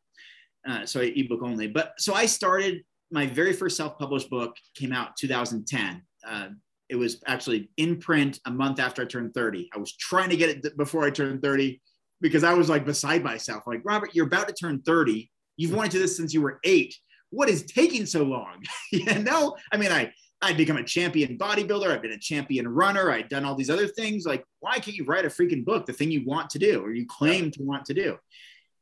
uh, 0.67 0.85
so 0.85 1.01
ebook 1.01 1.41
only. 1.43 1.67
But 1.67 1.93
so 1.97 2.13
I 2.13 2.25
started 2.25 2.83
my 3.11 3.25
very 3.25 3.53
first 3.53 3.77
self-published 3.77 4.29
book 4.29 4.55
came 4.75 4.91
out 4.91 5.15
2010. 5.17 6.01
Uh, 6.27 6.49
it 6.89 6.95
was 6.95 7.21
actually 7.27 7.69
in 7.77 7.97
print 7.97 8.39
a 8.45 8.51
month 8.51 8.79
after 8.79 9.01
I 9.01 9.05
turned 9.05 9.33
30. 9.33 9.69
I 9.73 9.77
was 9.77 9.95
trying 9.95 10.29
to 10.29 10.37
get 10.37 10.49
it 10.49 10.77
before 10.77 11.05
I 11.05 11.11
turned 11.11 11.41
30 11.41 11.81
because 12.21 12.43
I 12.43 12.53
was 12.53 12.69
like 12.69 12.85
beside 12.85 13.23
myself. 13.23 13.63
Like 13.67 13.81
Robert, 13.83 14.13
you're 14.13 14.27
about 14.27 14.47
to 14.47 14.53
turn 14.53 14.81
30. 14.81 15.29
You've 15.57 15.73
wanted 15.73 15.91
to 15.91 15.97
do 15.97 16.01
this 16.01 16.17
since 16.17 16.33
you 16.33 16.41
were 16.41 16.59
eight. 16.63 16.95
What 17.31 17.49
is 17.49 17.63
taking 17.63 18.05
so 18.05 18.23
long? 18.23 18.63
you 18.91 19.19
know, 19.19 19.55
I 19.71 19.77
mean, 19.77 19.91
I 19.91 20.11
I'd 20.41 20.57
become 20.57 20.77
a 20.77 20.83
champion 20.83 21.37
bodybuilder. 21.37 21.87
I've 21.87 22.01
been 22.01 22.11
a 22.11 22.19
champion 22.19 22.67
runner. 22.67 23.11
I'd 23.11 23.29
done 23.29 23.43
all 23.43 23.55
these 23.55 23.69
other 23.69 23.87
things. 23.87 24.25
Like, 24.25 24.45
why 24.61 24.79
can't 24.79 24.95
you 24.95 25.03
write 25.03 25.25
a 25.25 25.29
freaking 25.29 25.65
book, 25.65 25.85
the 25.85 25.93
thing 25.93 26.11
you 26.11 26.23
want 26.25 26.49
to 26.51 26.59
do 26.59 26.81
or 26.81 26.93
you 26.93 27.05
claim 27.05 27.51
to 27.51 27.63
want 27.63 27.85
to 27.85 27.93
do? 27.93 28.17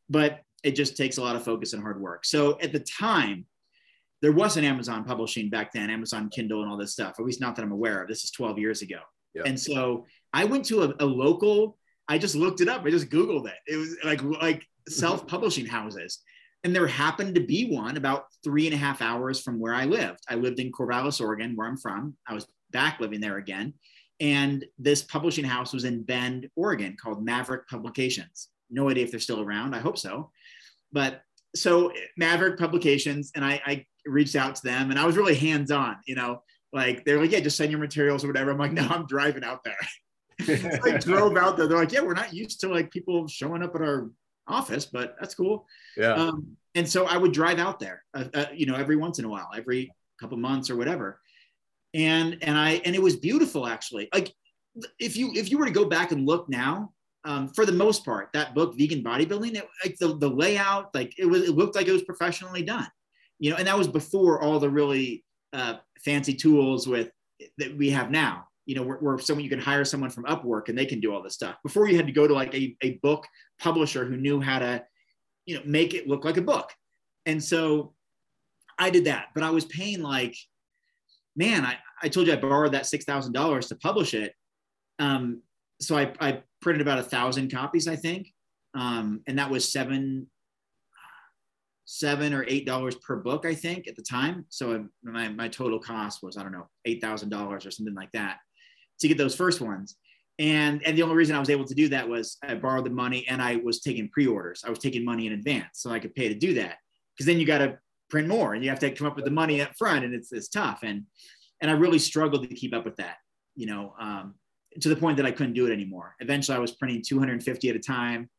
But 0.09 0.41
it 0.63 0.71
just 0.71 0.97
takes 0.97 1.17
a 1.17 1.21
lot 1.21 1.35
of 1.35 1.43
focus 1.43 1.73
and 1.73 1.81
hard 1.81 1.99
work. 1.99 2.25
So 2.25 2.59
at 2.61 2.71
the 2.71 2.79
time, 2.79 3.45
there 4.21 4.31
wasn't 4.31 4.65
Amazon 4.65 5.03
publishing 5.03 5.49
back 5.49 5.71
then, 5.71 5.89
Amazon 5.89 6.29
Kindle 6.29 6.61
and 6.61 6.71
all 6.71 6.77
this 6.77 6.93
stuff, 6.93 7.15
at 7.19 7.25
least 7.25 7.41
not 7.41 7.55
that 7.55 7.63
I'm 7.63 7.71
aware 7.71 8.01
of. 8.01 8.07
This 8.07 8.23
is 8.23 8.31
12 8.31 8.57
years 8.57 8.81
ago. 8.81 8.99
Yeah. 9.33 9.43
And 9.45 9.59
so 9.59 10.05
I 10.33 10.45
went 10.45 10.65
to 10.65 10.83
a, 10.83 10.93
a 10.99 11.05
local, 11.05 11.77
I 12.07 12.17
just 12.17 12.35
looked 12.35 12.61
it 12.61 12.67
up. 12.67 12.83
I 12.85 12.89
just 12.89 13.09
Googled 13.09 13.47
it. 13.47 13.55
It 13.67 13.77
was 13.77 13.95
like, 14.03 14.21
like 14.23 14.65
self-publishing 14.89 15.65
houses. 15.65 16.19
And 16.63 16.75
there 16.75 16.87
happened 16.87 17.35
to 17.35 17.41
be 17.41 17.71
one 17.71 17.97
about 17.97 18.25
three 18.43 18.65
and 18.65 18.73
a 18.73 18.77
half 18.77 19.01
hours 19.01 19.41
from 19.41 19.59
where 19.59 19.73
I 19.73 19.85
lived. 19.85 20.19
I 20.27 20.35
lived 20.35 20.59
in 20.59 20.71
Corvallis, 20.71 21.21
Oregon, 21.21 21.55
where 21.55 21.67
I'm 21.67 21.77
from. 21.77 22.15
I 22.27 22.33
was 22.33 22.47
back 22.71 22.99
living 22.99 23.21
there 23.21 23.37
again. 23.37 23.73
And 24.19 24.65
this 24.79 25.03
publishing 25.03 25.45
house 25.45 25.73
was 25.73 25.83
in 25.83 26.03
Bend, 26.03 26.49
Oregon, 26.55 26.97
called 26.99 27.23
Maverick 27.23 27.67
Publications. 27.67 28.49
No 28.69 28.89
idea 28.89 29.03
if 29.03 29.11
they're 29.11 29.19
still 29.19 29.41
around. 29.41 29.75
I 29.75 29.79
hope 29.79 29.97
so. 29.97 30.31
But 30.91 31.21
so 31.55 31.91
Maverick 32.17 32.59
Publications, 32.59 33.31
and 33.35 33.45
I, 33.45 33.61
I 33.65 33.85
reached 34.05 34.35
out 34.35 34.55
to 34.55 34.63
them 34.63 34.89
and 34.89 34.99
I 34.99 35.05
was 35.05 35.17
really 35.17 35.35
hands 35.35 35.71
on, 35.71 35.97
you 36.05 36.15
know, 36.15 36.41
like 36.73 37.05
they're 37.05 37.19
like, 37.19 37.31
yeah, 37.31 37.39
just 37.39 37.57
send 37.57 37.71
your 37.71 37.79
materials 37.79 38.23
or 38.23 38.27
whatever. 38.27 38.51
I'm 38.51 38.57
like, 38.57 38.73
no, 38.73 38.87
I'm 38.87 39.05
driving 39.05 39.43
out 39.43 39.63
there. 39.63 39.77
so 40.57 40.79
I 40.83 40.97
drove 40.99 41.37
out 41.37 41.57
there. 41.57 41.67
They're 41.67 41.77
like, 41.77 41.91
yeah, 41.91 42.01
we're 42.01 42.13
not 42.13 42.33
used 42.33 42.59
to 42.61 42.69
like 42.69 42.91
people 42.91 43.27
showing 43.27 43.63
up 43.63 43.75
at 43.75 43.81
our 43.81 44.09
office, 44.47 44.85
but 44.85 45.15
that's 45.19 45.35
cool. 45.35 45.65
Yeah. 45.95 46.13
Um, 46.13 46.57
and 46.75 46.87
so 46.87 47.05
I 47.05 47.17
would 47.17 47.31
drive 47.31 47.59
out 47.59 47.79
there, 47.79 48.03
uh, 48.13 48.25
uh, 48.33 48.45
you 48.53 48.65
know, 48.65 48.75
every 48.75 48.95
once 48.95 49.19
in 49.19 49.25
a 49.25 49.29
while, 49.29 49.49
every 49.55 49.91
couple 50.19 50.37
months 50.37 50.69
or 50.69 50.75
whatever. 50.75 51.19
And 51.93 52.37
and 52.41 52.57
I 52.57 52.81
and 52.85 52.95
it 52.95 53.01
was 53.01 53.15
beautiful 53.15 53.65
actually. 53.67 54.09
Like 54.13 54.33
if 54.99 55.17
you 55.17 55.31
if 55.33 55.49
you 55.49 55.57
were 55.57 55.65
to 55.65 55.71
go 55.71 55.85
back 55.85 56.11
and 56.11 56.25
look 56.25 56.49
now, 56.49 56.93
um, 57.23 57.49
for 57.49 57.65
the 57.65 57.71
most 57.71 58.05
part, 58.05 58.29
that 58.33 58.53
book, 58.53 58.77
Vegan 58.77 59.03
Bodybuilding, 59.03 59.55
it, 59.55 59.67
like 59.83 59.97
the, 59.97 60.15
the 60.17 60.29
layout, 60.29 60.93
like 60.93 61.13
it 61.17 61.25
was, 61.25 61.43
it 61.43 61.55
looked 61.55 61.75
like 61.75 61.87
it 61.87 61.91
was 61.93 62.03
professionally 62.03 62.61
done, 62.61 62.87
you 63.39 63.49
know, 63.49 63.57
and 63.57 63.67
that 63.67 63.77
was 63.77 63.87
before 63.87 64.41
all 64.41 64.59
the 64.59 64.69
really 64.69 65.23
uh, 65.53 65.75
fancy 66.03 66.33
tools 66.33 66.87
with 66.87 67.09
that 67.57 67.75
we 67.75 67.89
have 67.89 68.11
now. 68.11 68.47
You 68.65 68.75
know, 68.75 68.83
where, 68.83 68.97
where 68.97 69.17
someone 69.19 69.45
you 69.45 69.49
can 69.49 69.59
hire 69.59 69.85
someone 69.85 70.09
from 70.09 70.25
Upwork 70.25 70.67
and 70.67 70.77
they 70.77 70.85
can 70.85 70.99
do 70.99 71.13
all 71.13 71.23
this 71.23 71.35
stuff. 71.35 71.55
Before 71.63 71.87
you 71.87 71.95
had 71.95 72.05
to 72.05 72.11
go 72.11 72.27
to 72.27 72.33
like 72.33 72.53
a, 72.53 72.75
a 72.81 72.95
book 73.01 73.25
publisher 73.59 74.05
who 74.05 74.17
knew 74.17 74.39
how 74.39 74.59
to, 74.59 74.83
you 75.45 75.55
know, 75.55 75.61
make 75.65 75.93
it 75.93 76.07
look 76.07 76.25
like 76.25 76.37
a 76.37 76.41
book. 76.41 76.71
And 77.25 77.43
so 77.43 77.93
I 78.79 78.89
did 78.89 79.05
that, 79.05 79.27
but 79.33 79.43
I 79.43 79.49
was 79.49 79.65
paying 79.65 80.01
like, 80.01 80.35
man, 81.35 81.65
I, 81.65 81.77
I 82.01 82.09
told 82.09 82.27
you 82.27 82.33
I 82.33 82.37
borrowed 82.37 82.73
that 82.73 82.85
six 82.85 83.05
thousand 83.05 83.33
dollars 83.33 83.67
to 83.67 83.75
publish 83.75 84.13
it. 84.13 84.33
Um, 84.99 85.41
so 85.79 85.97
I, 85.97 86.13
I 86.19 86.41
printed 86.61 86.81
about 86.81 86.99
a 86.99 87.03
thousand 87.03 87.51
copies, 87.51 87.87
I 87.87 87.95
think, 87.95 88.33
um, 88.73 89.21
and 89.27 89.37
that 89.39 89.49
was 89.49 89.71
seven, 89.71 90.27
seven 91.85 92.33
or 92.33 92.45
eight 92.47 92.65
dollars 92.65 92.95
per 92.95 93.15
book, 93.17 93.45
I 93.45 93.55
think, 93.55 93.87
at 93.87 93.95
the 93.95 94.01
time. 94.01 94.45
So 94.49 94.87
my 95.03 95.29
my 95.29 95.47
total 95.47 95.79
cost 95.79 96.23
was 96.23 96.37
I 96.37 96.43
don't 96.43 96.51
know 96.51 96.67
eight 96.85 97.01
thousand 97.01 97.29
dollars 97.29 97.65
or 97.65 97.71
something 97.71 97.95
like 97.95 98.11
that 98.13 98.37
to 98.99 99.07
get 99.07 99.17
those 99.17 99.35
first 99.35 99.61
ones. 99.61 99.95
And 100.39 100.85
and 100.85 100.97
the 100.97 101.01
only 101.01 101.15
reason 101.15 101.35
I 101.35 101.39
was 101.39 101.49
able 101.49 101.65
to 101.65 101.73
do 101.73 101.89
that 101.89 102.07
was 102.07 102.37
I 102.43 102.53
borrowed 102.55 102.85
the 102.85 102.91
money 102.91 103.25
and 103.27 103.41
I 103.41 103.55
was 103.57 103.81
taking 103.81 104.09
pre-orders. 104.09 104.63
I 104.65 104.69
was 104.69 104.79
taking 104.79 105.03
money 105.03 105.25
in 105.25 105.33
advance, 105.33 105.69
so 105.73 105.89
I 105.89 105.99
could 105.99 106.13
pay 106.13 106.27
to 106.29 106.35
do 106.35 106.53
that. 106.55 106.77
Because 107.13 107.25
then 107.25 107.39
you 107.39 107.45
got 107.47 107.57
to 107.59 107.79
print 108.09 108.27
more 108.27 108.53
and 108.53 108.63
you 108.63 108.69
have 108.69 108.79
to 108.79 108.91
come 108.91 109.07
up 109.07 109.15
with 109.15 109.25
the 109.25 109.31
money 109.31 109.61
up 109.61 109.71
front, 109.77 110.05
and 110.05 110.13
it's 110.13 110.31
it's 110.31 110.47
tough. 110.47 110.79
And 110.83 111.05
and 111.61 111.71
I 111.71 111.73
really 111.73 111.99
struggled 111.99 112.47
to 112.47 112.55
keep 112.55 112.75
up 112.75 112.85
with 112.85 112.97
that. 112.97 113.17
You 113.55 113.65
know, 113.65 113.95
um, 113.99 114.35
to 114.79 114.89
the 114.89 114.95
point 114.95 115.17
that 115.17 115.25
I 115.25 115.31
couldn't 115.31 115.53
do 115.53 115.65
it 115.65 115.73
anymore. 115.73 116.15
Eventually, 116.19 116.55
I 116.55 116.59
was 116.59 116.71
printing 116.71 117.01
250 117.01 117.69
at 117.69 117.75
a 117.75 117.79
time 117.79 118.29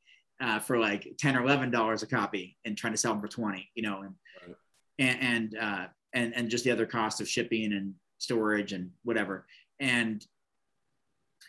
uh, 0.40 0.60
for 0.60 0.78
like 0.78 1.12
10 1.18 1.36
or 1.36 1.42
11 1.42 1.72
dollars 1.72 2.04
a 2.04 2.06
copy 2.06 2.56
and 2.64 2.76
trying 2.76 2.92
to 2.92 2.96
sell 2.96 3.12
them 3.12 3.20
for 3.20 3.28
20. 3.28 3.68
You 3.74 3.82
know, 3.82 4.02
and 4.02 4.14
right. 4.46 4.56
and 5.00 5.20
and, 5.20 5.58
uh, 5.58 5.86
and 6.14 6.34
and 6.36 6.48
just 6.48 6.62
the 6.62 6.70
other 6.70 6.86
cost 6.86 7.20
of 7.20 7.28
shipping 7.28 7.72
and 7.72 7.94
storage 8.18 8.72
and 8.72 8.90
whatever. 9.02 9.46
And 9.80 10.24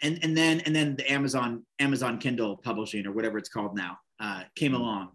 and 0.02 0.20
and 0.24 0.36
then 0.36 0.62
and 0.62 0.76
then 0.76 0.96
the 0.96 1.12
Amazon 1.12 1.66
Amazon 1.80 2.18
Kindle 2.18 2.58
publishing 2.58 3.06
or 3.06 3.12
whatever 3.12 3.38
it's 3.38 3.50
called 3.50 3.76
now 3.76 3.98
uh, 4.20 4.44
came 4.56 4.74
mm-hmm. 4.74 4.82
along. 4.82 5.10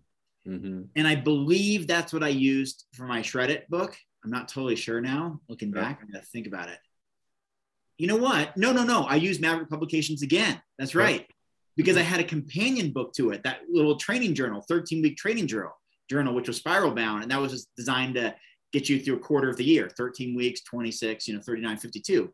Mm-hmm. 0.46 0.82
And 0.96 1.08
I 1.08 1.14
believe 1.14 1.86
that's 1.86 2.12
what 2.12 2.22
I 2.22 2.28
used 2.28 2.84
for 2.92 3.06
my 3.06 3.22
Shred 3.22 3.50
It 3.50 3.68
book. 3.70 3.96
I'm 4.24 4.30
not 4.30 4.48
totally 4.48 4.76
sure 4.76 5.00
now. 5.00 5.40
Looking 5.48 5.70
back, 5.70 6.00
I'm 6.00 6.10
gonna 6.10 6.24
think 6.24 6.46
about 6.46 6.68
it 6.68 6.78
you 7.98 8.06
know 8.06 8.16
what? 8.16 8.56
No, 8.56 8.72
no, 8.72 8.84
no. 8.84 9.02
I 9.02 9.16
used 9.16 9.40
Maverick 9.40 9.70
Publications 9.70 10.22
again. 10.22 10.60
That's 10.78 10.94
right. 10.94 11.26
Because 11.76 11.96
I 11.96 12.02
had 12.02 12.20
a 12.20 12.24
companion 12.24 12.92
book 12.92 13.12
to 13.14 13.30
it, 13.30 13.42
that 13.44 13.60
little 13.70 13.96
training 13.96 14.34
journal, 14.34 14.64
13 14.68 15.02
week 15.02 15.16
training 15.16 15.46
journal, 15.46 15.72
journal, 16.08 16.34
which 16.34 16.48
was 16.48 16.56
spiral 16.56 16.92
bound. 16.92 17.22
And 17.22 17.30
that 17.30 17.40
was 17.40 17.52
just 17.52 17.68
designed 17.76 18.14
to 18.14 18.34
get 18.72 18.88
you 18.88 19.00
through 19.00 19.16
a 19.16 19.20
quarter 19.20 19.48
of 19.48 19.56
the 19.56 19.64
year, 19.64 19.90
13 19.96 20.36
weeks, 20.36 20.62
26, 20.62 21.28
you 21.28 21.34
know, 21.34 21.40
39, 21.40 21.76
52. 21.78 22.32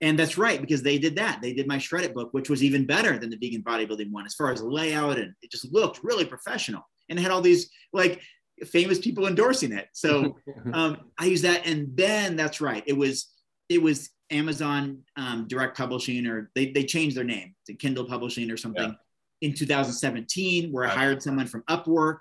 And 0.00 0.18
that's 0.18 0.36
right, 0.36 0.60
because 0.60 0.82
they 0.82 0.98
did 0.98 1.16
that. 1.16 1.40
They 1.40 1.54
did 1.54 1.66
my 1.66 1.78
Shred 1.78 2.04
It 2.04 2.14
book, 2.14 2.28
which 2.32 2.50
was 2.50 2.62
even 2.62 2.84
better 2.84 3.18
than 3.18 3.30
the 3.30 3.38
vegan 3.38 3.62
bodybuilding 3.62 4.10
one 4.10 4.26
as 4.26 4.34
far 4.34 4.52
as 4.52 4.62
layout. 4.62 5.18
And 5.18 5.32
it 5.42 5.50
just 5.50 5.72
looked 5.72 6.00
really 6.02 6.24
professional 6.24 6.82
and 7.08 7.18
it 7.18 7.22
had 7.22 7.30
all 7.30 7.40
these 7.40 7.70
like 7.92 8.20
famous 8.66 8.98
people 8.98 9.26
endorsing 9.26 9.72
it. 9.72 9.88
So 9.92 10.36
um, 10.72 10.98
I 11.18 11.26
used 11.26 11.44
that. 11.44 11.66
And 11.66 11.96
then 11.96 12.36
that's 12.36 12.60
right. 12.60 12.82
It 12.86 12.96
was, 12.96 13.28
it 13.68 13.80
was 13.80 14.10
Amazon 14.30 15.02
um, 15.16 15.46
Direct 15.48 15.76
Publishing, 15.76 16.26
or 16.26 16.50
they, 16.54 16.72
they 16.72 16.84
changed 16.84 17.16
their 17.16 17.24
name 17.24 17.54
to 17.66 17.74
Kindle 17.74 18.04
Publishing 18.04 18.50
or 18.50 18.56
something 18.56 18.94
yeah. 19.40 19.48
in 19.48 19.54
2017, 19.54 20.72
where 20.72 20.84
I 20.84 20.88
hired 20.88 21.22
someone 21.22 21.46
from 21.46 21.62
Upwork. 21.70 22.18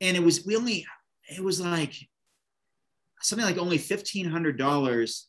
And 0.00 0.16
it 0.16 0.22
was, 0.22 0.46
we 0.46 0.56
only, 0.56 0.86
it 1.28 1.42
was 1.42 1.60
like 1.60 1.94
something 3.20 3.46
like 3.46 3.58
only 3.58 3.78
$1,500 3.78 5.22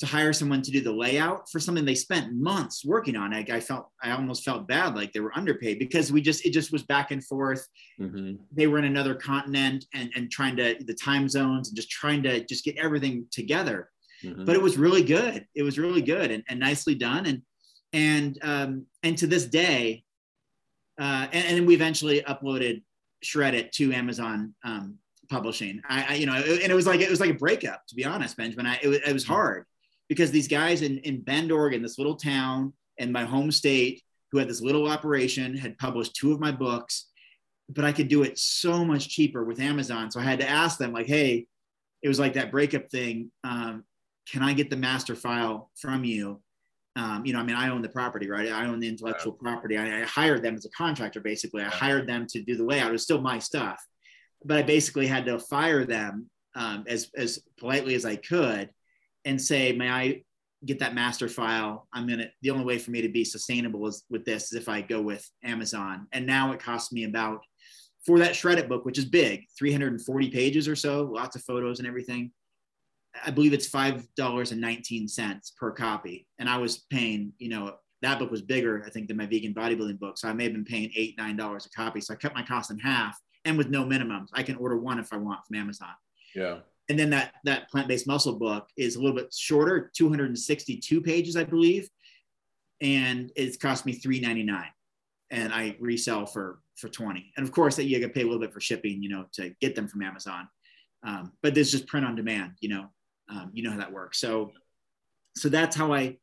to 0.00 0.06
hire 0.06 0.32
someone 0.32 0.62
to 0.62 0.70
do 0.70 0.80
the 0.80 0.92
layout 0.92 1.50
for 1.50 1.58
something 1.58 1.84
they 1.84 1.94
spent 1.94 2.32
months 2.32 2.84
working 2.84 3.16
on. 3.16 3.34
I, 3.34 3.44
I 3.50 3.60
felt, 3.60 3.88
I 4.02 4.12
almost 4.12 4.44
felt 4.44 4.68
bad, 4.68 4.94
like 4.94 5.12
they 5.12 5.20
were 5.20 5.36
underpaid 5.36 5.78
because 5.78 6.12
we 6.12 6.20
just, 6.20 6.46
it 6.46 6.52
just 6.52 6.70
was 6.70 6.84
back 6.84 7.10
and 7.10 7.24
forth. 7.24 7.66
Mm-hmm. 8.00 8.36
They 8.52 8.68
were 8.68 8.78
in 8.78 8.84
another 8.84 9.14
continent 9.14 9.86
and, 9.94 10.10
and 10.14 10.30
trying 10.30 10.56
to, 10.56 10.76
the 10.84 10.94
time 10.94 11.28
zones 11.28 11.68
and 11.68 11.76
just 11.76 11.90
trying 11.90 12.22
to 12.22 12.44
just 12.44 12.64
get 12.64 12.76
everything 12.78 13.26
together 13.32 13.90
mm-hmm. 14.22 14.44
but 14.44 14.54
it 14.54 14.62
was 14.62 14.76
really 14.76 15.02
good. 15.02 15.46
It 15.54 15.62
was 15.62 15.78
really 15.78 16.02
good 16.02 16.30
and, 16.30 16.42
and 16.48 16.60
nicely 16.60 16.94
done. 16.94 17.26
And 17.26 17.42
and 17.92 18.38
um, 18.42 18.86
and 19.02 19.16
to 19.18 19.26
this 19.26 19.46
day, 19.46 20.04
uh, 21.00 21.26
and, 21.32 21.58
and 21.58 21.66
we 21.66 21.74
eventually 21.74 22.20
uploaded 22.22 22.82
Shred 23.22 23.54
It 23.54 23.72
to 23.72 23.92
Amazon 23.92 24.54
um, 24.62 24.98
Publishing. 25.30 25.80
I, 25.88 26.06
I, 26.10 26.14
you 26.14 26.26
know, 26.26 26.34
and 26.34 26.70
it 26.70 26.74
was 26.74 26.86
like 26.86 27.00
it 27.00 27.10
was 27.10 27.20
like 27.20 27.30
a 27.30 27.34
breakup 27.34 27.86
to 27.88 27.94
be 27.94 28.04
honest, 28.04 28.36
Benjamin. 28.36 28.66
I, 28.66 28.78
it, 28.82 28.88
was, 28.88 28.98
it 28.98 29.12
was 29.12 29.24
mm-hmm. 29.24 29.32
hard 29.32 29.64
because 30.08 30.30
these 30.30 30.48
guys 30.48 30.82
in 30.82 30.98
in 30.98 31.22
Bend, 31.22 31.52
Oregon, 31.52 31.82
this 31.82 31.98
little 31.98 32.16
town 32.16 32.72
in 32.98 33.12
my 33.12 33.24
home 33.24 33.50
state, 33.50 34.02
who 34.32 34.38
had 34.38 34.48
this 34.48 34.60
little 34.60 34.88
operation, 34.88 35.56
had 35.56 35.78
published 35.78 36.14
two 36.14 36.32
of 36.32 36.40
my 36.40 36.50
books, 36.50 37.06
but 37.68 37.84
I 37.84 37.92
could 37.92 38.08
do 38.08 38.22
it 38.22 38.38
so 38.38 38.84
much 38.84 39.08
cheaper 39.08 39.44
with 39.44 39.60
Amazon. 39.60 40.10
So 40.10 40.20
I 40.20 40.24
had 40.24 40.40
to 40.40 40.48
ask 40.48 40.78
them, 40.78 40.92
like, 40.92 41.06
hey, 41.06 41.46
it 42.02 42.08
was 42.08 42.18
like 42.18 42.34
that 42.34 42.50
breakup 42.50 42.90
thing. 42.90 43.30
Um, 43.44 43.84
can 44.30 44.42
I 44.42 44.52
get 44.52 44.70
the 44.70 44.76
master 44.76 45.14
file 45.14 45.70
from 45.76 46.04
you? 46.04 46.40
Um, 46.96 47.24
you 47.24 47.32
know, 47.32 47.38
I 47.38 47.44
mean, 47.44 47.56
I 47.56 47.68
own 47.70 47.82
the 47.82 47.88
property, 47.88 48.28
right? 48.28 48.50
I 48.50 48.66
own 48.66 48.80
the 48.80 48.88
intellectual 48.88 49.32
property. 49.32 49.76
I, 49.76 50.00
I, 50.00 50.04
hired 50.04 50.42
them 50.42 50.56
as 50.56 50.64
a 50.64 50.70
contractor, 50.70 51.20
basically. 51.20 51.62
I 51.62 51.68
hired 51.68 52.08
them 52.08 52.26
to 52.30 52.42
do 52.42 52.56
the 52.56 52.64
layout. 52.64 52.88
It 52.88 52.92
was 52.92 53.04
still 53.04 53.20
my 53.20 53.38
stuff, 53.38 53.80
but 54.44 54.58
I 54.58 54.62
basically 54.62 55.06
had 55.06 55.24
to 55.26 55.38
fire 55.38 55.84
them 55.84 56.28
um, 56.56 56.84
as 56.88 57.10
as 57.16 57.40
politely 57.58 57.94
as 57.94 58.04
I 58.04 58.16
could, 58.16 58.70
and 59.24 59.40
say, 59.40 59.72
"May 59.72 59.88
I 59.88 60.22
get 60.64 60.78
that 60.80 60.94
master 60.94 61.28
file? 61.28 61.88
I'm 61.92 62.06
gonna. 62.06 62.30
The 62.42 62.50
only 62.50 62.64
way 62.64 62.78
for 62.78 62.90
me 62.90 63.02
to 63.02 63.08
be 63.08 63.24
sustainable 63.24 63.86
is 63.86 64.04
with 64.10 64.24
this 64.24 64.52
is 64.52 64.54
if 64.54 64.68
I 64.68 64.80
go 64.80 65.00
with 65.00 65.28
Amazon. 65.44 66.06
And 66.12 66.26
now 66.26 66.52
it 66.52 66.60
costs 66.60 66.92
me 66.92 67.04
about 67.04 67.40
for 68.04 68.18
that 68.18 68.34
Shred 68.34 68.58
It 68.58 68.68
book, 68.68 68.84
which 68.84 68.98
is 68.98 69.04
big, 69.04 69.44
340 69.58 70.30
pages 70.30 70.68
or 70.68 70.76
so, 70.76 71.04
lots 71.04 71.36
of 71.36 71.42
photos 71.42 71.78
and 71.78 71.88
everything. 71.88 72.32
I 73.24 73.30
believe 73.30 73.52
it's 73.52 73.66
five 73.66 74.06
dollars 74.14 74.52
and 74.52 74.60
nineteen 74.60 75.08
cents 75.08 75.52
per 75.58 75.72
copy, 75.72 76.26
and 76.38 76.48
I 76.48 76.58
was 76.58 76.78
paying, 76.90 77.32
you 77.38 77.48
know, 77.48 77.74
that 78.02 78.18
book 78.18 78.30
was 78.30 78.42
bigger, 78.42 78.82
I 78.86 78.90
think, 78.90 79.08
than 79.08 79.16
my 79.16 79.26
vegan 79.26 79.54
bodybuilding 79.54 79.98
book, 79.98 80.18
so 80.18 80.28
I 80.28 80.32
may 80.32 80.44
have 80.44 80.52
been 80.52 80.64
paying 80.64 80.90
eight 80.94 81.16
nine 81.18 81.36
dollars 81.36 81.66
a 81.66 81.70
copy. 81.70 82.00
So 82.00 82.14
I 82.14 82.16
cut 82.16 82.34
my 82.34 82.42
cost 82.42 82.70
in 82.70 82.78
half, 82.78 83.18
and 83.44 83.58
with 83.58 83.70
no 83.70 83.84
minimums, 83.84 84.28
I 84.32 84.42
can 84.42 84.56
order 84.56 84.78
one 84.78 84.98
if 84.98 85.12
I 85.12 85.16
want 85.16 85.40
from 85.46 85.56
Amazon. 85.56 85.88
Yeah. 86.34 86.58
And 86.88 86.98
then 86.98 87.10
that 87.10 87.34
that 87.44 87.70
plant 87.70 87.88
based 87.88 88.06
muscle 88.06 88.38
book 88.38 88.68
is 88.76 88.96
a 88.96 89.00
little 89.00 89.16
bit 89.16 89.32
shorter, 89.34 89.90
two 89.94 90.08
hundred 90.08 90.28
and 90.28 90.38
sixty 90.38 90.76
two 90.78 91.00
pages, 91.00 91.36
I 91.36 91.44
believe, 91.44 91.88
and 92.80 93.30
it's 93.36 93.56
cost 93.56 93.84
me 93.84 93.92
three 93.92 94.20
ninety 94.20 94.42
nine, 94.42 94.70
and 95.30 95.52
I 95.52 95.76
resell 95.80 96.24
for 96.26 96.60
for 96.76 96.88
twenty. 96.88 97.32
And 97.36 97.46
of 97.46 97.52
course, 97.52 97.76
that 97.76 97.84
you 97.84 98.00
got 98.00 98.06
to 98.06 98.12
pay 98.12 98.22
a 98.22 98.24
little 98.24 98.40
bit 98.40 98.52
for 98.52 98.60
shipping, 98.60 99.02
you 99.02 99.10
know, 99.10 99.26
to 99.32 99.54
get 99.60 99.74
them 99.74 99.88
from 99.88 100.02
Amazon. 100.02 100.48
Um, 101.06 101.32
but 101.42 101.54
this 101.54 101.70
just 101.70 101.86
print 101.86 102.06
on 102.06 102.16
demand, 102.16 102.52
you 102.60 102.70
know, 102.70 102.86
um, 103.28 103.50
you 103.52 103.62
know 103.62 103.70
how 103.70 103.78
that 103.78 103.92
works. 103.92 104.18
So, 104.18 104.52
so 105.36 105.48
that's 105.48 105.76
how 105.76 105.92
I 105.92 106.16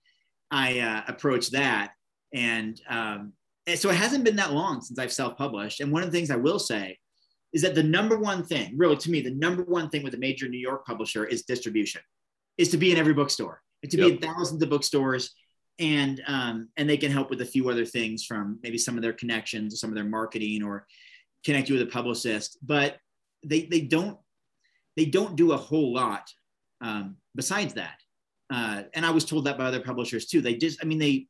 I 0.51 0.79
uh, 0.79 1.03
approach 1.07 1.51
that. 1.51 1.93
And, 2.33 2.79
um, 2.89 3.33
and 3.65 3.79
so 3.79 3.89
it 3.89 3.95
hasn't 3.95 4.23
been 4.23 4.35
that 4.35 4.53
long 4.53 4.81
since 4.81 4.99
I've 4.99 5.13
self-published. 5.13 5.79
And 5.79 5.91
one 5.91 6.03
of 6.03 6.11
the 6.11 6.17
things 6.17 6.29
I 6.29 6.35
will 6.35 6.59
say 6.59 6.97
is 7.55 7.61
that 7.61 7.73
the 7.73 7.81
number 7.81 8.17
one 8.17 8.43
thing, 8.43 8.73
really 8.77 8.97
to 8.97 9.09
me, 9.09 9.21
the 9.21 9.31
number 9.31 9.63
one 9.63 9.89
thing 9.89 10.03
with 10.03 10.13
a 10.13 10.17
major 10.17 10.47
New 10.49 10.59
York 10.59 10.85
publisher 10.85 11.25
is 11.25 11.43
distribution, 11.43 12.01
is 12.57 12.69
to 12.69 12.77
be 12.77 12.91
in 12.91 12.97
every 12.97 13.13
bookstore, 13.13 13.61
and 13.81 13.91
to 13.91 13.97
yep. 13.97 14.07
be 14.07 14.13
in 14.13 14.33
thousands 14.33 14.61
of 14.61 14.69
bookstores, 14.69 15.33
and 15.79 16.21
um, 16.27 16.69
and 16.75 16.89
they 16.89 16.97
can 16.97 17.11
help 17.11 17.29
with 17.29 17.39
a 17.41 17.45
few 17.45 17.69
other 17.69 17.85
things 17.85 18.25
from 18.25 18.59
maybe 18.61 18.77
some 18.77 18.97
of 18.97 19.01
their 19.01 19.13
connections, 19.13 19.79
some 19.79 19.89
of 19.89 19.95
their 19.95 20.03
marketing, 20.03 20.63
or 20.63 20.85
connect 21.45 21.69
you 21.69 21.75
with 21.75 21.87
a 21.87 21.91
publicist. 21.91 22.57
But 22.61 22.97
they 23.43 23.61
they 23.65 23.81
don't 23.81 24.19
they 24.97 25.05
don't 25.05 25.37
do 25.37 25.53
a 25.53 25.57
whole 25.57 25.93
lot 25.93 26.29
um, 26.81 27.15
besides 27.35 27.73
that. 27.75 27.99
Uh, 28.53 28.83
and 28.93 29.05
I 29.05 29.11
was 29.11 29.25
told 29.25 29.45
that 29.45 29.57
by 29.57 29.65
other 29.65 29.79
publishers 29.79 30.25
too. 30.27 30.41
They 30.41 30.55
just, 30.55 30.79
I 30.83 30.85
mean, 30.85 30.99
they, 30.99 31.27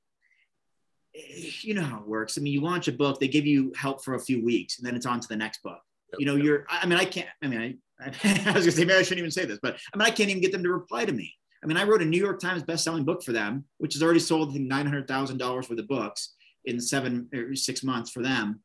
you 1.61 1.73
know 1.73 1.81
how 1.83 1.99
it 1.99 2.07
works. 2.07 2.37
I 2.37 2.41
mean, 2.41 2.51
you 2.51 2.61
launch 2.61 2.87
a 2.87 2.91
book, 2.91 3.19
they 3.19 3.29
give 3.29 3.45
you 3.45 3.71
help 3.75 4.03
for 4.03 4.15
a 4.15 4.19
few 4.19 4.43
weeks, 4.43 4.77
and 4.77 4.85
then 4.85 4.95
it's 4.95 5.05
on 5.05 5.19
to 5.21 5.27
the 5.27 5.37
next 5.37 5.63
book. 5.63 5.79
You 6.19 6.25
know, 6.25 6.35
you're. 6.35 6.65
I 6.69 6.85
mean, 6.85 6.99
I 6.99 7.05
can't. 7.05 7.27
I 7.41 7.47
mean, 7.47 7.79
I, 7.99 8.05
I, 8.45 8.51
was 8.51 8.65
gonna 8.65 8.71
say 8.71 8.85
maybe 8.85 8.93
I 8.93 9.03
shouldn't 9.03 9.19
even 9.19 9.31
say 9.31 9.45
this, 9.45 9.59
but 9.61 9.77
I 9.93 9.97
mean, 9.97 10.05
I 10.05 10.11
can't 10.11 10.29
even 10.29 10.41
get 10.41 10.51
them 10.51 10.63
to 10.63 10.69
reply 10.69 11.05
to 11.05 11.11
me. 11.11 11.33
I 11.63 11.67
mean, 11.67 11.77
I 11.77 11.83
wrote 11.83 12.01
a 12.01 12.05
New 12.05 12.21
York 12.21 12.39
Times 12.39 12.63
best-selling 12.63 13.05
book 13.05 13.23
for 13.23 13.31
them, 13.31 13.65
which 13.77 13.93
has 13.93 14.03
already 14.03 14.19
sold 14.19 14.49
I 14.49 14.53
think 14.53 14.67
nine 14.67 14.85
hundred 14.85 15.07
thousand 15.07 15.37
dollars 15.37 15.69
worth 15.69 15.79
of 15.79 15.87
books 15.87 16.35
in 16.65 16.79
seven 16.79 17.29
or 17.33 17.55
six 17.55 17.83
months 17.83 18.11
for 18.11 18.21
them. 18.21 18.61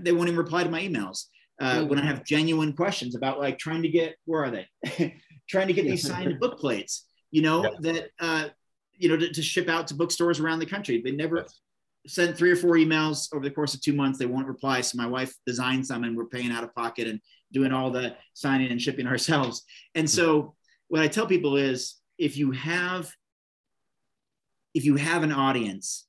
They 0.00 0.12
won't 0.12 0.28
even 0.28 0.38
reply 0.38 0.64
to 0.64 0.70
my 0.70 0.82
emails 0.82 1.26
uh, 1.60 1.84
when 1.84 1.98
I 1.98 2.04
have 2.04 2.24
genuine 2.24 2.72
questions 2.72 3.14
about 3.14 3.38
like 3.38 3.58
trying 3.58 3.82
to 3.82 3.88
get 3.88 4.16
where 4.24 4.44
are 4.44 4.50
they 4.50 5.14
trying 5.48 5.66
to 5.66 5.72
get 5.72 5.84
these 5.84 6.06
signed 6.08 6.40
book 6.40 6.58
plates, 6.58 7.06
you 7.30 7.42
know, 7.42 7.62
yeah. 7.62 7.70
that, 7.80 8.10
uh, 8.18 8.48
you 8.96 9.08
know, 9.08 9.16
to, 9.16 9.30
to, 9.30 9.42
ship 9.42 9.68
out 9.68 9.86
to 9.88 9.94
bookstores 9.94 10.40
around 10.40 10.58
the 10.58 10.66
country. 10.66 11.00
They 11.02 11.12
never, 11.12 11.38
yes. 11.38 11.60
Sent 12.06 12.36
three 12.36 12.50
or 12.50 12.56
four 12.56 12.76
emails 12.76 13.28
over 13.32 13.44
the 13.44 13.50
course 13.50 13.74
of 13.74 13.82
two 13.82 13.92
months. 13.92 14.18
They 14.18 14.26
won't 14.26 14.46
reply. 14.46 14.80
So 14.80 14.96
my 14.96 15.06
wife 15.06 15.34
designed 15.46 15.86
some 15.86 16.04
and 16.04 16.16
we're 16.16 16.26
paying 16.26 16.50
out 16.50 16.64
of 16.64 16.74
pocket 16.74 17.06
and 17.06 17.20
doing 17.52 17.72
all 17.72 17.90
the 17.90 18.16
signing 18.34 18.70
and 18.70 18.80
shipping 18.80 19.06
ourselves. 19.06 19.64
And 19.94 20.08
so 20.08 20.54
what 20.88 21.02
I 21.02 21.08
tell 21.08 21.26
people 21.26 21.56
is 21.56 21.96
if 22.18 22.36
you 22.36 22.52
have 22.52 23.10
if 24.72 24.84
you 24.84 24.94
have 24.94 25.24
an 25.24 25.32
audience 25.32 26.06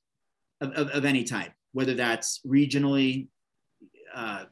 of, 0.60 0.70
of, 0.72 0.88
of 0.90 1.04
any 1.04 1.24
type, 1.24 1.50
whether 1.72 1.94
that's 1.94 2.40
regionally, 2.46 3.26
uh, 4.14 4.44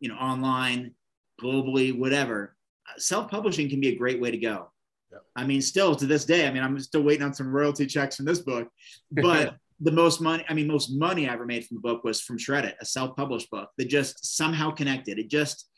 you 0.00 0.08
know, 0.08 0.14
online, 0.14 0.94
globally, 1.38 1.96
whatever, 1.96 2.56
self-publishing 2.96 3.68
can 3.68 3.78
be 3.78 3.88
a 3.88 3.96
great 3.96 4.22
way 4.22 4.30
to 4.30 4.38
go. 4.38 4.70
I 5.36 5.44
mean, 5.44 5.60
still 5.60 5.94
to 5.96 6.06
this 6.06 6.24
day, 6.24 6.46
I 6.46 6.50
mean, 6.50 6.62
I'm 6.62 6.78
still 6.80 7.02
waiting 7.02 7.24
on 7.24 7.34
some 7.34 7.52
royalty 7.52 7.84
checks 7.84 8.16
from 8.16 8.24
this 8.24 8.38
book, 8.38 8.68
but 9.10 9.56
the 9.82 9.92
most 9.92 10.20
money, 10.20 10.44
I 10.48 10.54
mean, 10.54 10.68
most 10.68 10.90
money 10.92 11.28
I 11.28 11.32
ever 11.32 11.44
made 11.44 11.66
from 11.66 11.76
the 11.76 11.80
book 11.80 12.04
was 12.04 12.20
from 12.20 12.38
Shred 12.38 12.64
It, 12.64 12.76
a 12.80 12.86
self-published 12.86 13.50
book 13.50 13.70
that 13.76 13.88
just 13.88 14.36
somehow 14.36 14.70
connected. 14.70 15.18
It 15.18 15.28
just 15.28 15.68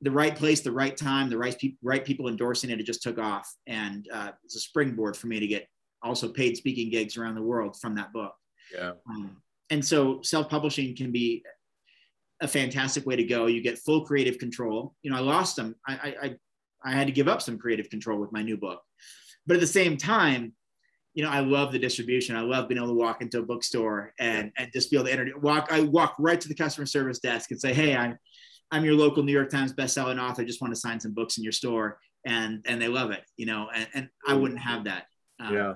the 0.00 0.10
right 0.10 0.36
place, 0.36 0.60
the 0.60 0.72
right 0.72 0.96
time, 0.96 1.28
the 1.28 1.38
right 1.38 1.58
people, 1.58 1.78
right 1.82 2.04
people 2.04 2.28
endorsing 2.28 2.70
it. 2.70 2.80
It 2.80 2.86
just 2.86 3.02
took 3.02 3.18
off, 3.18 3.52
and 3.66 4.08
uh, 4.12 4.30
it's 4.44 4.56
a 4.56 4.60
springboard 4.60 5.16
for 5.16 5.26
me 5.26 5.40
to 5.40 5.46
get 5.46 5.66
also 6.02 6.28
paid 6.28 6.56
speaking 6.56 6.90
gigs 6.90 7.16
around 7.16 7.34
the 7.34 7.42
world 7.42 7.76
from 7.80 7.94
that 7.96 8.12
book. 8.12 8.34
Yeah. 8.72 8.92
Um, 9.08 9.42
and 9.70 9.84
so 9.84 10.20
self-publishing 10.22 10.94
can 10.94 11.10
be 11.10 11.42
a 12.40 12.48
fantastic 12.48 13.06
way 13.06 13.16
to 13.16 13.24
go. 13.24 13.46
You 13.46 13.62
get 13.62 13.78
full 13.78 14.04
creative 14.04 14.38
control. 14.38 14.94
You 15.02 15.10
know, 15.10 15.16
I 15.16 15.20
lost 15.20 15.56
them. 15.56 15.74
I, 15.88 16.14
I, 16.22 16.36
I 16.84 16.92
had 16.92 17.06
to 17.06 17.12
give 17.12 17.28
up 17.28 17.40
some 17.40 17.58
creative 17.58 17.88
control 17.88 18.20
with 18.20 18.32
my 18.32 18.42
new 18.42 18.58
book, 18.58 18.82
but 19.46 19.54
at 19.54 19.60
the 19.60 19.66
same 19.66 19.96
time, 19.96 20.52
you 21.14 21.22
know, 21.22 21.30
I 21.30 21.40
love 21.40 21.72
the 21.72 21.78
distribution. 21.78 22.36
I 22.36 22.40
love 22.40 22.68
being 22.68 22.78
able 22.78 22.88
to 22.88 22.94
walk 22.94 23.22
into 23.22 23.38
a 23.38 23.42
bookstore 23.42 24.12
and, 24.18 24.50
and 24.58 24.70
just 24.72 24.90
be 24.90 24.96
able 24.96 25.06
to 25.06 25.12
enter, 25.12 25.38
walk. 25.38 25.68
I 25.70 25.80
walk 25.82 26.16
right 26.18 26.40
to 26.40 26.48
the 26.48 26.54
customer 26.54 26.86
service 26.86 27.20
desk 27.20 27.50
and 27.50 27.60
say, 27.60 27.72
"Hey, 27.72 27.96
I'm 27.96 28.18
I'm 28.70 28.84
your 28.84 28.94
local 28.94 29.22
New 29.22 29.32
York 29.32 29.50
Times 29.50 29.72
bestselling 29.72 30.20
author. 30.20 30.42
I 30.42 30.44
just 30.44 30.60
want 30.60 30.74
to 30.74 30.80
sign 30.80 30.98
some 30.98 31.12
books 31.12 31.38
in 31.38 31.44
your 31.44 31.52
store," 31.52 31.98
and 32.26 32.64
and 32.66 32.82
they 32.82 32.88
love 32.88 33.12
it. 33.12 33.22
You 33.36 33.46
know, 33.46 33.68
and, 33.74 33.88
and 33.94 34.08
I 34.26 34.34
wouldn't 34.34 34.60
have 34.60 34.84
that. 34.84 35.06
Um, 35.40 35.54
yeah 35.54 35.74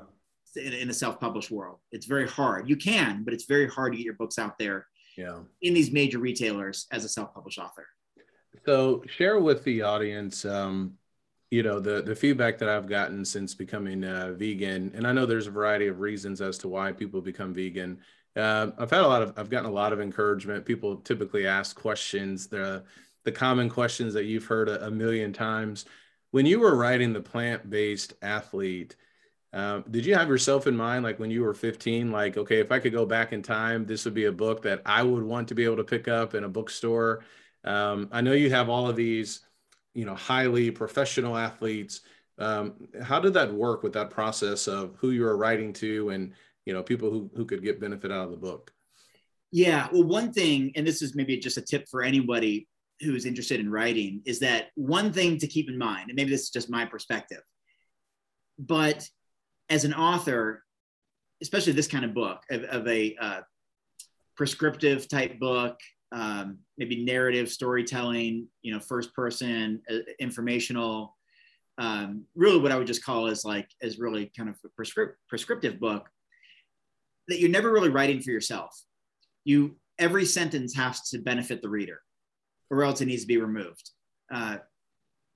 in, 0.56 0.72
in 0.72 0.90
a 0.90 0.94
self-published 0.94 1.50
world. 1.50 1.78
It's 1.92 2.06
very 2.06 2.28
hard. 2.28 2.68
You 2.68 2.76
can, 2.76 3.24
but 3.24 3.34
it's 3.34 3.44
very 3.44 3.68
hard 3.68 3.92
to 3.92 3.96
get 3.96 4.04
your 4.04 4.14
books 4.14 4.38
out 4.38 4.58
there 4.58 4.86
yeah. 5.16 5.40
in 5.62 5.74
these 5.74 5.90
major 5.90 6.18
retailers 6.18 6.86
as 6.92 7.04
a 7.04 7.08
self-published 7.08 7.58
author. 7.58 7.86
So 8.66 9.02
share 9.06 9.38
with 9.38 9.64
the 9.64 9.82
audience, 9.82 10.44
um, 10.44 10.94
you 11.50 11.62
know, 11.62 11.80
the 11.80 12.02
the 12.02 12.14
feedback 12.14 12.58
that 12.58 12.68
I've 12.68 12.88
gotten 12.88 13.24
since 13.24 13.54
becoming 13.54 14.04
uh, 14.04 14.32
vegan, 14.36 14.92
and 14.94 15.06
I 15.06 15.12
know 15.12 15.26
there's 15.26 15.46
a 15.46 15.52
variety 15.52 15.86
of 15.88 16.00
reasons 16.00 16.40
as 16.40 16.58
to 16.58 16.68
why 16.68 16.92
people 16.92 17.20
become 17.20 17.54
vegan. 17.54 17.98
Uh, 18.36 18.70
I've 18.78 18.90
had 18.90 19.00
a 19.00 19.08
lot 19.08 19.22
of, 19.22 19.38
I've 19.38 19.50
gotten 19.50 19.68
a 19.68 19.72
lot 19.72 19.92
of 19.92 20.00
encouragement. 20.00 20.64
People 20.64 20.96
typically 20.96 21.46
ask 21.46 21.74
questions, 21.74 22.46
the 22.48 22.84
the 23.24 23.32
common 23.32 23.68
questions 23.68 24.14
that 24.14 24.24
you've 24.24 24.46
heard 24.46 24.68
a, 24.68 24.86
a 24.86 24.90
million 24.90 25.32
times. 25.32 25.84
When 26.30 26.46
you 26.46 26.60
were 26.60 26.76
writing 26.76 27.12
the 27.12 27.20
plant 27.20 27.68
based 27.70 28.14
athlete, 28.22 28.96
um, 29.52 29.84
did 29.90 30.04
you 30.04 30.14
have 30.14 30.28
yourself 30.28 30.66
in 30.66 30.76
mind, 30.76 31.04
like 31.04 31.18
when 31.18 31.30
you 31.30 31.42
were 31.42 31.54
15, 31.54 32.12
like, 32.12 32.36
okay, 32.36 32.60
if 32.60 32.70
I 32.70 32.78
could 32.78 32.92
go 32.92 33.06
back 33.06 33.32
in 33.32 33.42
time, 33.42 33.86
this 33.86 34.04
would 34.04 34.14
be 34.14 34.26
a 34.26 34.32
book 34.32 34.62
that 34.62 34.82
I 34.84 35.02
would 35.02 35.22
want 35.22 35.48
to 35.48 35.54
be 35.54 35.64
able 35.64 35.78
to 35.78 35.84
pick 35.84 36.06
up 36.06 36.34
in 36.34 36.44
a 36.44 36.48
bookstore? 36.48 37.24
Um, 37.64 38.08
I 38.12 38.20
know 38.20 38.32
you 38.32 38.50
have 38.50 38.68
all 38.68 38.88
of 38.88 38.96
these, 38.96 39.40
you 39.98 40.04
know, 40.04 40.14
highly 40.14 40.70
professional 40.70 41.36
athletes. 41.36 42.02
Um, 42.38 42.88
how 43.02 43.18
did 43.18 43.34
that 43.34 43.52
work 43.52 43.82
with 43.82 43.92
that 43.94 44.10
process 44.10 44.68
of 44.68 44.94
who 45.00 45.10
you 45.10 45.22
were 45.22 45.36
writing 45.36 45.72
to 45.82 46.10
and, 46.10 46.34
you 46.66 46.72
know, 46.72 46.84
people 46.84 47.10
who, 47.10 47.28
who 47.34 47.44
could 47.44 47.64
get 47.64 47.80
benefit 47.80 48.12
out 48.12 48.26
of 48.26 48.30
the 48.30 48.36
book? 48.36 48.70
Yeah. 49.50 49.88
Well, 49.90 50.04
one 50.04 50.32
thing, 50.32 50.70
and 50.76 50.86
this 50.86 51.02
is 51.02 51.16
maybe 51.16 51.36
just 51.38 51.56
a 51.56 51.62
tip 51.62 51.88
for 51.90 52.04
anybody 52.04 52.68
who's 53.00 53.26
interested 53.26 53.58
in 53.58 53.68
writing, 53.68 54.22
is 54.24 54.38
that 54.38 54.66
one 54.76 55.12
thing 55.12 55.36
to 55.38 55.48
keep 55.48 55.68
in 55.68 55.76
mind, 55.76 56.10
and 56.10 56.16
maybe 56.16 56.30
this 56.30 56.42
is 56.42 56.50
just 56.50 56.70
my 56.70 56.84
perspective, 56.84 57.42
but 58.56 59.04
as 59.68 59.84
an 59.84 59.94
author, 59.94 60.62
especially 61.42 61.72
this 61.72 61.88
kind 61.88 62.04
of 62.04 62.14
book 62.14 62.40
of, 62.52 62.62
of 62.62 62.86
a 62.86 63.16
uh, 63.20 63.40
prescriptive 64.36 65.08
type 65.08 65.40
book, 65.40 65.80
um, 66.12 66.58
maybe 66.76 67.04
narrative 67.04 67.50
storytelling, 67.50 68.48
you 68.62 68.72
know, 68.72 68.80
first 68.80 69.14
person, 69.14 69.82
uh, 69.90 69.98
informational, 70.18 71.16
um, 71.78 72.24
really 72.34 72.58
what 72.58 72.72
I 72.72 72.76
would 72.76 72.86
just 72.86 73.04
call 73.04 73.26
is 73.26 73.44
like, 73.44 73.68
is 73.80 73.98
really 73.98 74.32
kind 74.36 74.48
of 74.48 74.56
a 74.64 74.68
prescript, 74.70 75.16
prescriptive 75.28 75.78
book 75.78 76.08
that 77.28 77.38
you're 77.40 77.50
never 77.50 77.70
really 77.70 77.90
writing 77.90 78.20
for 78.20 78.30
yourself. 78.30 78.82
You, 79.44 79.76
every 79.98 80.24
sentence 80.24 80.74
has 80.74 81.08
to 81.10 81.18
benefit 81.18 81.62
the 81.62 81.68
reader 81.68 82.00
or 82.70 82.82
else 82.82 83.00
it 83.00 83.06
needs 83.06 83.22
to 83.22 83.28
be 83.28 83.36
removed. 83.36 83.90
Uh, 84.32 84.58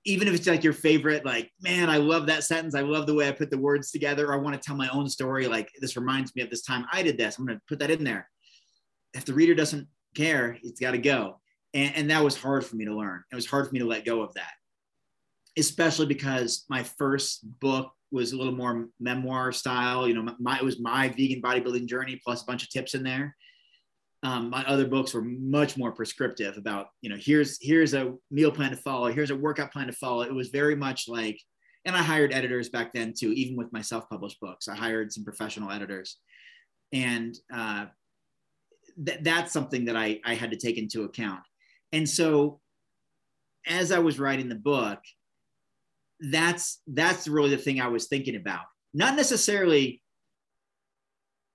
even 0.05 0.27
if 0.27 0.35
it's 0.35 0.49
like 0.49 0.65
your 0.65 0.73
favorite, 0.73 1.25
like, 1.25 1.51
man, 1.61 1.89
I 1.89 1.99
love 1.99 2.27
that 2.27 2.43
sentence. 2.43 2.75
I 2.75 2.81
love 2.81 3.07
the 3.07 3.15
way 3.15 3.29
I 3.29 3.33
put 3.33 3.51
the 3.51 3.59
words 3.59 3.93
together. 3.93 4.33
I 4.33 4.37
want 4.37 4.61
to 4.61 4.61
tell 4.61 4.77
my 4.77 4.89
own 4.89 5.09
story. 5.09 5.47
Like, 5.47 5.71
this 5.81 5.97
reminds 5.97 6.35
me 6.35 6.43
of 6.43 6.51
this 6.51 6.63
time 6.63 6.87
I 6.93 7.03
did 7.03 7.17
this. 7.17 7.39
I'm 7.39 7.47
going 7.47 7.59
to 7.59 7.63
put 7.69 7.79
that 7.79 7.91
in 7.91 8.03
there. 8.03 8.29
If 9.15 9.25
the 9.25 9.35
reader 9.35 9.55
doesn't 9.55 9.87
care, 10.15 10.59
it's 10.63 10.81
got 10.81 10.93
to 10.93 10.99
go. 10.99 11.41
And, 11.75 11.95
and 11.97 12.11
that 12.11 12.25
was 12.25 12.37
hard 12.37 12.65
for 12.65 12.77
me 12.77 12.85
to 12.85 12.95
learn. 12.95 13.23
It 13.31 13.35
was 13.35 13.47
hard 13.47 13.67
for 13.67 13.73
me 13.73 13.81
to 13.81 13.87
let 13.87 14.05
go 14.05 14.23
of 14.23 14.35
that, 14.35 14.53
especially 15.57 16.07
because 16.07 16.65
my 16.69 16.83
first 16.83 17.41
book 17.61 17.93
was 18.11 18.33
a 18.33 18.37
little 18.37 18.55
more 18.55 18.89
memoir 19.01 19.53
style. 19.53 20.07
You 20.07 20.15
know, 20.15 20.35
my, 20.39 20.59
it 20.59 20.65
was 20.65 20.81
my 20.81 21.09
vegan 21.09 21.41
bodybuilding 21.41 21.87
journey 21.87 22.21
plus 22.23 22.43
a 22.43 22.47
bunch 22.47 22.63
of 22.63 22.71
tips 22.71 22.95
in 22.95 23.03
there 23.03 23.35
um, 24.23 24.51
my 24.51 24.65
other 24.65 24.87
books 24.87 25.15
were 25.15 25.23
much 25.23 25.77
more 25.77 25.93
prescriptive 25.93 26.57
about 26.57 26.89
you 27.01 27.11
know 27.11 27.17
here's 27.19 27.59
here's 27.61 27.95
a 27.95 28.15
meal 28.31 28.51
plan 28.51 28.71
to 28.71 28.77
follow 28.77 29.11
here's 29.11 29.31
a 29.31 29.37
workout 29.37 29.73
plan 29.73 29.87
to 29.87 29.93
follow 29.93 30.23
it 30.23 30.35
was 30.35 30.49
very 30.49 30.77
much 30.77 31.09
like 31.09 31.41
and 31.85 31.97
i 31.97 32.03
hired 32.03 32.33
editors 32.33 32.69
back 32.69 32.93
then 32.93 33.13
too 33.17 33.33
even 33.33 33.57
with 33.57 33.73
my 33.73 33.81
self-published 33.81 34.41
books 34.41 34.69
i 34.69 34.75
hired 34.75 35.13
some 35.13 35.25
professional 35.25 35.71
editors 35.71 36.19
and 36.93 37.37
uh, 37.53 37.87
th- 39.05 39.21
that's 39.23 39.53
something 39.53 39.87
that 39.87 39.97
I, 39.97 40.21
I 40.25 40.35
had 40.35 40.51
to 40.51 40.57
take 40.57 40.79
into 40.79 41.05
account. 41.05 41.43
And 41.93 42.09
so 42.09 42.61
as 43.67 43.93
i 43.93 43.99
was 43.99 44.19
writing 44.19 44.49
the 44.49 44.55
book 44.55 44.99
that's 46.31 46.81
that's 46.87 47.29
really 47.29 47.51
the 47.51 47.57
thing 47.57 47.81
i 47.81 47.89
was 47.89 48.07
thinking 48.07 48.37
about. 48.37 48.65
Not 48.95 49.17
necessarily 49.17 50.03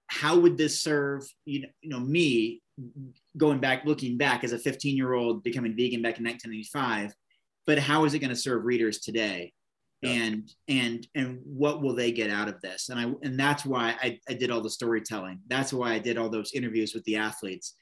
how 0.08 0.38
would 0.40 0.58
this 0.58 0.82
serve 0.82 1.24
you 1.46 1.62
know, 1.62 1.68
you 1.82 1.90
know 1.90 2.00
me 2.00 2.62
going 3.38 3.60
back 3.60 3.86
looking 3.86 4.18
back 4.18 4.44
as 4.44 4.52
a 4.52 4.58
15 4.58 4.96
year 4.96 5.14
old 5.14 5.44
becoming 5.44 5.76
vegan 5.76 6.02
back 6.02 6.20
in 6.20 6.26
1995 6.26 7.14
but 7.66 7.80
how 7.80 8.06
is 8.06 8.14
it 8.14 8.20
going 8.20 8.30
to 8.30 8.36
serve 8.36 8.64
readers 8.64 9.00
today 9.00 9.52
and 10.04 10.52
and 10.68 11.08
and 11.16 11.40
what 11.44 11.82
will 11.82 11.96
they 11.96 12.12
get 12.12 12.30
out 12.30 12.48
of 12.48 12.62
this? 12.62 12.90
And 12.90 13.00
i 13.00 13.12
and 13.24 13.40
that's 13.40 13.66
why 13.66 13.96
I, 14.02 14.20
I 14.30 14.34
did 14.34 14.52
all 14.52 14.62
the 14.62 14.70
storytelling. 14.70 15.40
That's 15.48 15.74
why 15.74 15.94
i 15.94 16.00
did 16.00 16.18
all 16.18 16.30
those 16.30 16.54
interviews 16.54 16.94
with 16.94 17.04
the 17.06 17.18
athletes. 17.18 17.76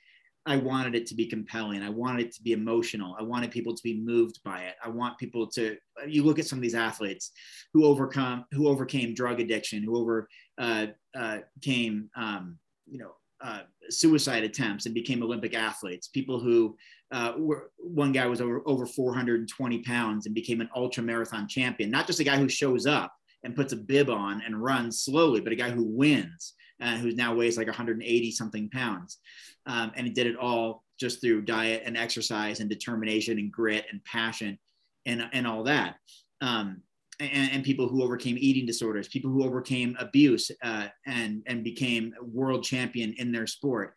I 0.47 0.57
wanted 0.57 0.93
it 0.93 1.07
to 1.07 1.15
be 1.15 1.25
compelling. 1.25 1.81
I 1.81 1.89
wanted 1.89 2.27
it 2.27 2.35
to 2.35 2.43
be 2.43 2.51
emotional. 2.51 3.15
I 3.19 3.23
wanted 3.23 3.49
people 3.49 3.73
to 3.75 3.83
be 3.83 3.99
moved 3.99 4.39
by 4.43 4.61
it. 4.61 4.75
I 4.83 4.89
want 4.89 5.17
people 5.17 5.47
to 5.51 5.75
you 6.07 6.23
look 6.23 6.39
at 6.39 6.45
some 6.45 6.59
of 6.59 6.63
these 6.63 6.75
athletes 6.75 7.31
who 7.73 7.85
overcome 7.85 8.45
who 8.51 8.67
overcame 8.67 9.13
drug 9.13 9.39
addiction 9.39 9.83
who 9.83 9.97
over 9.97 10.27
uh, 10.57 10.87
uh, 11.17 11.39
came, 11.61 12.09
um, 12.15 12.57
you 12.89 12.99
know, 12.99 13.11
uh, 13.41 13.61
suicide 13.89 14.43
attempts 14.43 14.85
and 14.85 14.95
became 14.95 15.23
Olympic 15.23 15.53
athletes. 15.53 16.07
People 16.07 16.39
who 16.39 16.75
uh, 17.11 17.33
were 17.37 17.71
one 17.77 18.11
guy 18.11 18.25
was 18.25 18.41
over, 18.41 18.61
over 18.65 18.85
420 18.85 19.79
pounds 19.83 20.25
and 20.25 20.33
became 20.33 20.61
an 20.61 20.69
ultra 20.75 21.03
marathon 21.03 21.47
champion. 21.47 21.91
Not 21.91 22.07
just 22.07 22.19
a 22.19 22.23
guy 22.23 22.37
who 22.37 22.49
shows 22.49 22.85
up 22.85 23.13
and 23.43 23.55
puts 23.55 23.73
a 23.73 23.77
bib 23.77 24.09
on 24.09 24.41
and 24.45 24.61
runs 24.61 25.01
slowly, 25.01 25.41
but 25.41 25.53
a 25.53 25.55
guy 25.55 25.69
who 25.69 25.83
wins 25.83 26.53
and 26.79 26.99
who 26.99 27.11
now 27.11 27.33
weighs 27.33 27.57
like 27.57 27.67
180 27.67 28.31
something 28.31 28.69
pounds. 28.69 29.19
Um, 29.65 29.91
and 29.95 30.07
he 30.07 30.13
did 30.13 30.27
it 30.27 30.37
all 30.37 30.83
just 30.99 31.21
through 31.21 31.41
diet 31.41 31.83
and 31.85 31.97
exercise 31.97 32.59
and 32.59 32.69
determination 32.69 33.37
and 33.37 33.51
grit 33.51 33.85
and 33.91 34.03
passion 34.03 34.57
and, 35.05 35.27
and 35.33 35.45
all 35.45 35.63
that. 35.63 35.95
Um, 36.41 36.81
and, 37.19 37.51
and, 37.51 37.63
people 37.63 37.87
who 37.87 38.03
overcame 38.03 38.37
eating 38.39 38.65
disorders, 38.65 39.07
people 39.07 39.31
who 39.31 39.43
overcame 39.43 39.95
abuse 39.99 40.51
uh, 40.63 40.87
and 41.05 41.43
and 41.47 41.63
became 41.63 42.13
world 42.21 42.63
champion 42.63 43.13
in 43.17 43.31
their 43.31 43.47
sport. 43.47 43.93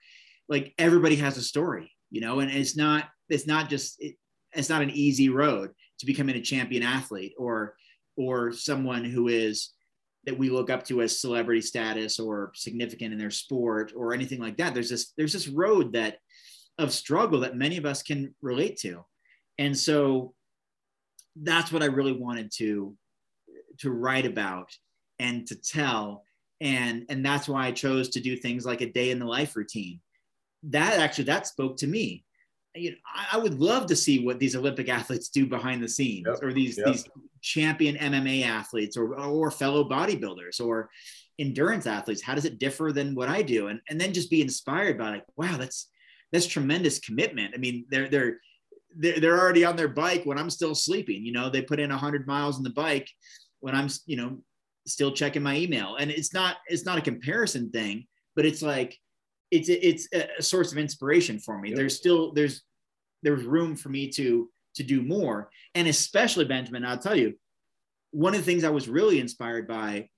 Like 0.48 0.74
everybody 0.78 1.16
has 1.16 1.36
a 1.36 1.42
story, 1.42 1.92
you 2.10 2.20
know, 2.20 2.40
and 2.40 2.50
it's 2.50 2.76
not 2.76 3.04
it's 3.28 3.46
not 3.46 3.68
just 3.68 3.96
it, 4.00 4.16
it's 4.52 4.68
not 4.68 4.82
an 4.82 4.90
easy 4.90 5.28
road 5.28 5.70
to 5.98 6.06
becoming 6.06 6.36
a 6.36 6.40
champion 6.40 6.82
athlete 6.82 7.34
or 7.38 7.74
or 8.16 8.52
someone 8.52 9.04
who 9.04 9.28
is 9.28 9.70
that 10.24 10.38
we 10.38 10.50
look 10.50 10.70
up 10.70 10.84
to 10.84 11.00
as 11.00 11.20
celebrity 11.20 11.60
status 11.60 12.18
or 12.18 12.50
significant 12.54 13.12
in 13.12 13.18
their 13.18 13.30
sport 13.30 13.92
or 13.96 14.12
anything 14.12 14.40
like 14.40 14.56
that. 14.58 14.74
There's 14.74 14.90
this 14.90 15.12
there's 15.16 15.32
this 15.32 15.48
road 15.48 15.92
that 15.94 16.18
of 16.78 16.92
struggle 16.92 17.40
that 17.40 17.56
many 17.56 17.76
of 17.76 17.86
us 17.86 18.02
can 18.02 18.34
relate 18.40 18.78
to, 18.78 19.04
and 19.58 19.76
so 19.76 20.34
that's 21.42 21.72
what 21.72 21.82
I 21.82 21.86
really 21.86 22.12
wanted 22.12 22.50
to 22.56 22.96
to 23.81 23.91
write 23.91 24.26
about 24.26 24.70
and 25.18 25.47
to 25.47 25.55
tell. 25.57 26.24
And 26.61 27.05
and 27.09 27.24
that's 27.24 27.49
why 27.49 27.66
i 27.66 27.72
chose 27.72 28.09
to 28.11 28.20
do 28.20 28.37
things 28.37 28.66
like 28.66 28.81
a 28.81 28.91
day 28.93 29.11
in 29.11 29.18
the 29.18 29.24
life 29.26 29.55
routine. 29.57 30.01
That 30.64 30.99
actually 30.99 31.24
that 31.24 31.47
spoke 31.47 31.76
to 31.79 31.87
me. 31.87 32.24
You 32.74 32.91
know, 32.93 32.97
I, 33.14 33.37
I 33.37 33.39
would 33.39 33.55
love 33.55 33.87
to 33.87 33.97
see 33.97 34.24
what 34.24 34.39
these 34.41 34.57
olympic 34.57 34.89
athletes 34.99 35.29
do 35.29 35.47
behind 35.47 35.83
the 35.83 35.89
scenes 35.89 36.26
Yep. 36.26 36.43
or 36.43 36.53
these 36.53 36.76
Yep. 36.79 36.87
these 36.87 37.05
champion 37.41 37.95
mma 37.97 38.45
athletes 38.45 38.97
or 38.97 39.14
or 39.20 39.51
fellow 39.53 39.89
bodybuilders 39.89 40.61
or 40.61 40.91
endurance 41.39 41.87
athletes. 41.87 42.22
How 42.22 42.35
does 42.35 42.45
it 42.45 42.59
differ 42.59 42.91
than 42.93 43.14
what 43.14 43.29
i 43.29 43.41
do? 43.43 43.68
And 43.68 43.81
and 43.89 44.01
then 44.01 44.12
just 44.12 44.31
be 44.31 44.43
inspired 44.43 44.99
by 44.99 45.11
like 45.11 45.24
wow 45.37 45.57
that's 45.57 45.91
that's 46.33 46.47
tremendous 46.47 46.99
commitment. 46.99 47.55
I 47.55 47.59
mean 47.59 47.87
they're 47.89 48.09
they're 48.09 48.41
they're, 48.97 49.20
they're 49.20 49.39
already 49.39 49.64
on 49.64 49.76
their 49.76 49.89
bike 49.89 50.24
when 50.24 50.39
i'm 50.39 50.51
still 50.51 50.74
sleeping. 50.74 51.24
You 51.24 51.31
know 51.33 51.49
they 51.49 51.62
put 51.62 51.79
in 51.79 51.91
100 51.91 52.26
miles 52.26 52.57
on 52.57 52.64
the 52.64 52.70
bike 52.70 53.09
when 53.61 53.74
i'm 53.74 53.88
you 54.06 54.16
know 54.16 54.38
still 54.88 55.12
checking 55.12 55.42
my 55.42 55.56
email. 55.56 55.96
And 55.96 56.11
it's 56.11 56.32
not 56.32 56.56
it's 56.66 56.84
not 56.84 56.98
a 56.98 57.02
comparison 57.02 57.70
thing 57.70 58.06
but 58.34 58.46
it's 58.46 58.62
like 58.62 58.96
it's 59.50 59.68
it's 59.68 60.09
a 60.12 60.42
source 60.42 60.72
of 60.72 60.78
inspiration 60.78 61.38
for 61.38 61.59
me. 61.59 61.70
Yep. 61.70 61.76
there's 61.76 61.96
still 61.96 62.32
there's 62.32 62.62
there's 63.22 63.44
room 63.44 63.76
for 63.76 63.88
me 63.88 64.09
to 64.11 64.48
to 64.76 64.82
do 64.82 65.02
more. 65.02 65.50
And 65.74 65.88
especially 65.88 66.44
benjamin 66.44 66.84
i'll 66.84 66.98
tell 66.98 67.16
you 67.16 67.34
one 68.11 68.34
of 68.34 68.40
the 68.40 68.46
things 68.46 68.64
i 68.64 68.70
was 68.70 68.88
really 68.88 69.20
inspired 69.20 69.68
by 69.68 70.09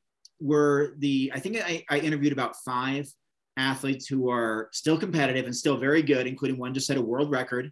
were 0.41 0.95
the 0.99 1.33
i 1.35 1.41
think 1.41 1.57
i, 1.59 1.85
I 1.91 1.99
interviewed 1.99 2.33
about 2.33 2.57
five 2.65 3.09
athletes 3.57 4.07
who 4.07 4.31
are 4.31 4.69
still 4.73 4.97
competitive 4.97 5.45
and 5.45 5.55
still 5.55 5.77
very 5.77 6.03
good 6.03 6.27
including 6.27 6.59
one 6.59 6.73
just 6.73 6.87
set 6.87 6.97
a 6.97 7.03
world 7.03 7.31
record. 7.31 7.71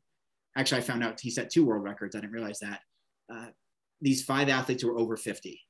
Actually 0.57 0.79
i 0.79 0.85
found 0.85 1.05
out 1.05 1.21
he 1.21 1.31
set 1.31 1.51
two 1.51 1.65
world 1.65 1.85
records. 1.85 2.15
I 2.17 2.21
didn't 2.21 2.33
realize 2.33 2.59
that. 2.61 2.81
Uh, 3.33 3.47
these 4.01 4.23
five 4.25 4.49
athletes 4.49 4.83
who 4.83 4.91
are 4.91 4.99
over 4.99 5.17
50 5.17 5.61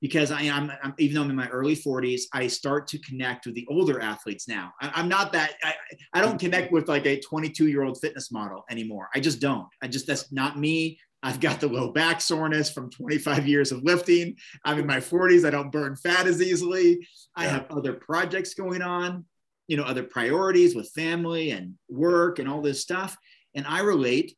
because 0.00 0.30
I, 0.30 0.42
am 0.42 0.70
I'm, 0.82 0.94
even 0.98 1.14
though 1.14 1.22
I'm 1.22 1.30
in 1.30 1.36
my 1.36 1.48
early 1.48 1.74
40s, 1.74 2.22
I 2.32 2.46
start 2.48 2.86
to 2.88 2.98
connect 2.98 3.46
with 3.46 3.54
the 3.54 3.66
older 3.68 4.00
athletes 4.00 4.46
now. 4.46 4.72
I, 4.80 5.00
am 5.00 5.08
not 5.08 5.32
that 5.32 5.54
I, 5.62 5.74
I 6.12 6.20
don't 6.20 6.38
connect 6.38 6.70
with 6.70 6.88
like 6.88 7.06
a 7.06 7.18
22 7.20 7.68
year 7.68 7.82
old 7.82 7.98
fitness 8.00 8.30
model 8.30 8.64
anymore. 8.70 9.08
I 9.14 9.20
just 9.20 9.40
don't. 9.40 9.66
I 9.82 9.88
just 9.88 10.06
that's 10.06 10.30
not 10.32 10.58
me. 10.58 10.98
I've 11.22 11.40
got 11.40 11.60
the 11.60 11.68
low 11.68 11.90
back 11.90 12.20
soreness 12.20 12.70
from 12.70 12.90
25 12.90 13.48
years 13.48 13.72
of 13.72 13.82
lifting. 13.82 14.36
I'm 14.64 14.78
in 14.78 14.86
my 14.86 14.98
40s. 14.98 15.46
I 15.46 15.50
don't 15.50 15.72
burn 15.72 15.96
fat 15.96 16.26
as 16.26 16.42
easily. 16.42 17.06
I 17.34 17.44
Yeah. 17.44 17.50
have 17.50 17.70
other 17.70 17.94
projects 17.94 18.54
going 18.54 18.82
on, 18.82 19.24
you 19.66 19.76
know, 19.76 19.84
other 19.84 20.04
priorities 20.04 20.76
with 20.76 20.90
family 20.90 21.50
and 21.50 21.74
work 21.88 22.38
and 22.38 22.48
all 22.48 22.60
this 22.60 22.82
stuff. 22.82 23.16
And 23.54 23.66
I 23.66 23.80
relate 23.80 24.36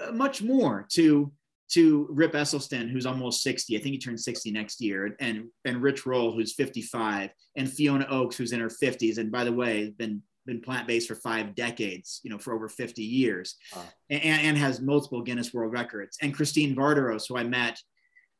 uh, 0.00 0.12
much 0.12 0.42
more 0.42 0.86
to 0.92 1.32
to 1.72 2.06
Rip 2.10 2.32
Esselstyn, 2.32 2.88
who's 2.90 3.06
almost 3.06 3.42
60. 3.42 3.76
I 3.76 3.80
think 3.80 3.92
he 3.94 3.98
turns 3.98 4.24
60 4.24 4.50
next 4.52 4.80
year, 4.80 5.16
and 5.20 5.46
and 5.64 5.82
Rich 5.82 6.06
Roll, 6.06 6.32
who's 6.32 6.54
55, 6.54 7.30
and 7.56 7.70
Fiona 7.70 8.06
Oakes, 8.08 8.36
who's 8.36 8.52
in 8.52 8.60
her 8.60 8.68
50s. 8.68 9.18
And 9.18 9.32
by 9.32 9.44
the 9.44 9.52
way, 9.52 9.92
been 9.98 10.22
been 10.46 10.60
plant-based 10.60 11.08
for 11.08 11.16
five 11.16 11.56
decades, 11.56 12.20
you 12.22 12.30
know, 12.30 12.38
for 12.38 12.54
over 12.54 12.68
50 12.68 13.02
years, 13.02 13.56
Wow. 13.74 13.82
and, 14.10 14.22
and 14.22 14.56
has 14.56 14.80
multiple 14.80 15.20
Guinness 15.20 15.52
World 15.52 15.72
Records. 15.72 16.18
And 16.22 16.32
Christine 16.32 16.76
Vardaros, 16.76 17.24
who 17.28 17.36
I 17.36 17.42
met, 17.42 17.80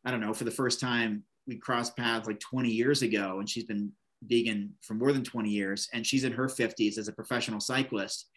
I 0.04 0.12
don't 0.12 0.20
know, 0.20 0.32
for 0.32 0.44
the 0.44 0.52
first 0.52 0.78
time, 0.78 1.24
we 1.48 1.56
crossed 1.56 1.96
paths 1.96 2.28
like 2.28 2.38
20 2.38 2.68
years 2.70 3.02
ago, 3.02 3.40
and 3.40 3.50
she's 3.50 3.64
been 3.64 3.90
vegan 4.22 4.74
for 4.82 4.94
more 4.94 5.12
than 5.12 5.24
20 5.24 5.48
years, 5.50 5.88
and 5.92 6.06
she's 6.06 6.22
in 6.22 6.30
her 6.32 6.46
50s 6.46 6.96
as 6.96 7.08
a 7.08 7.12
professional 7.12 7.58
cyclist. 7.58 8.28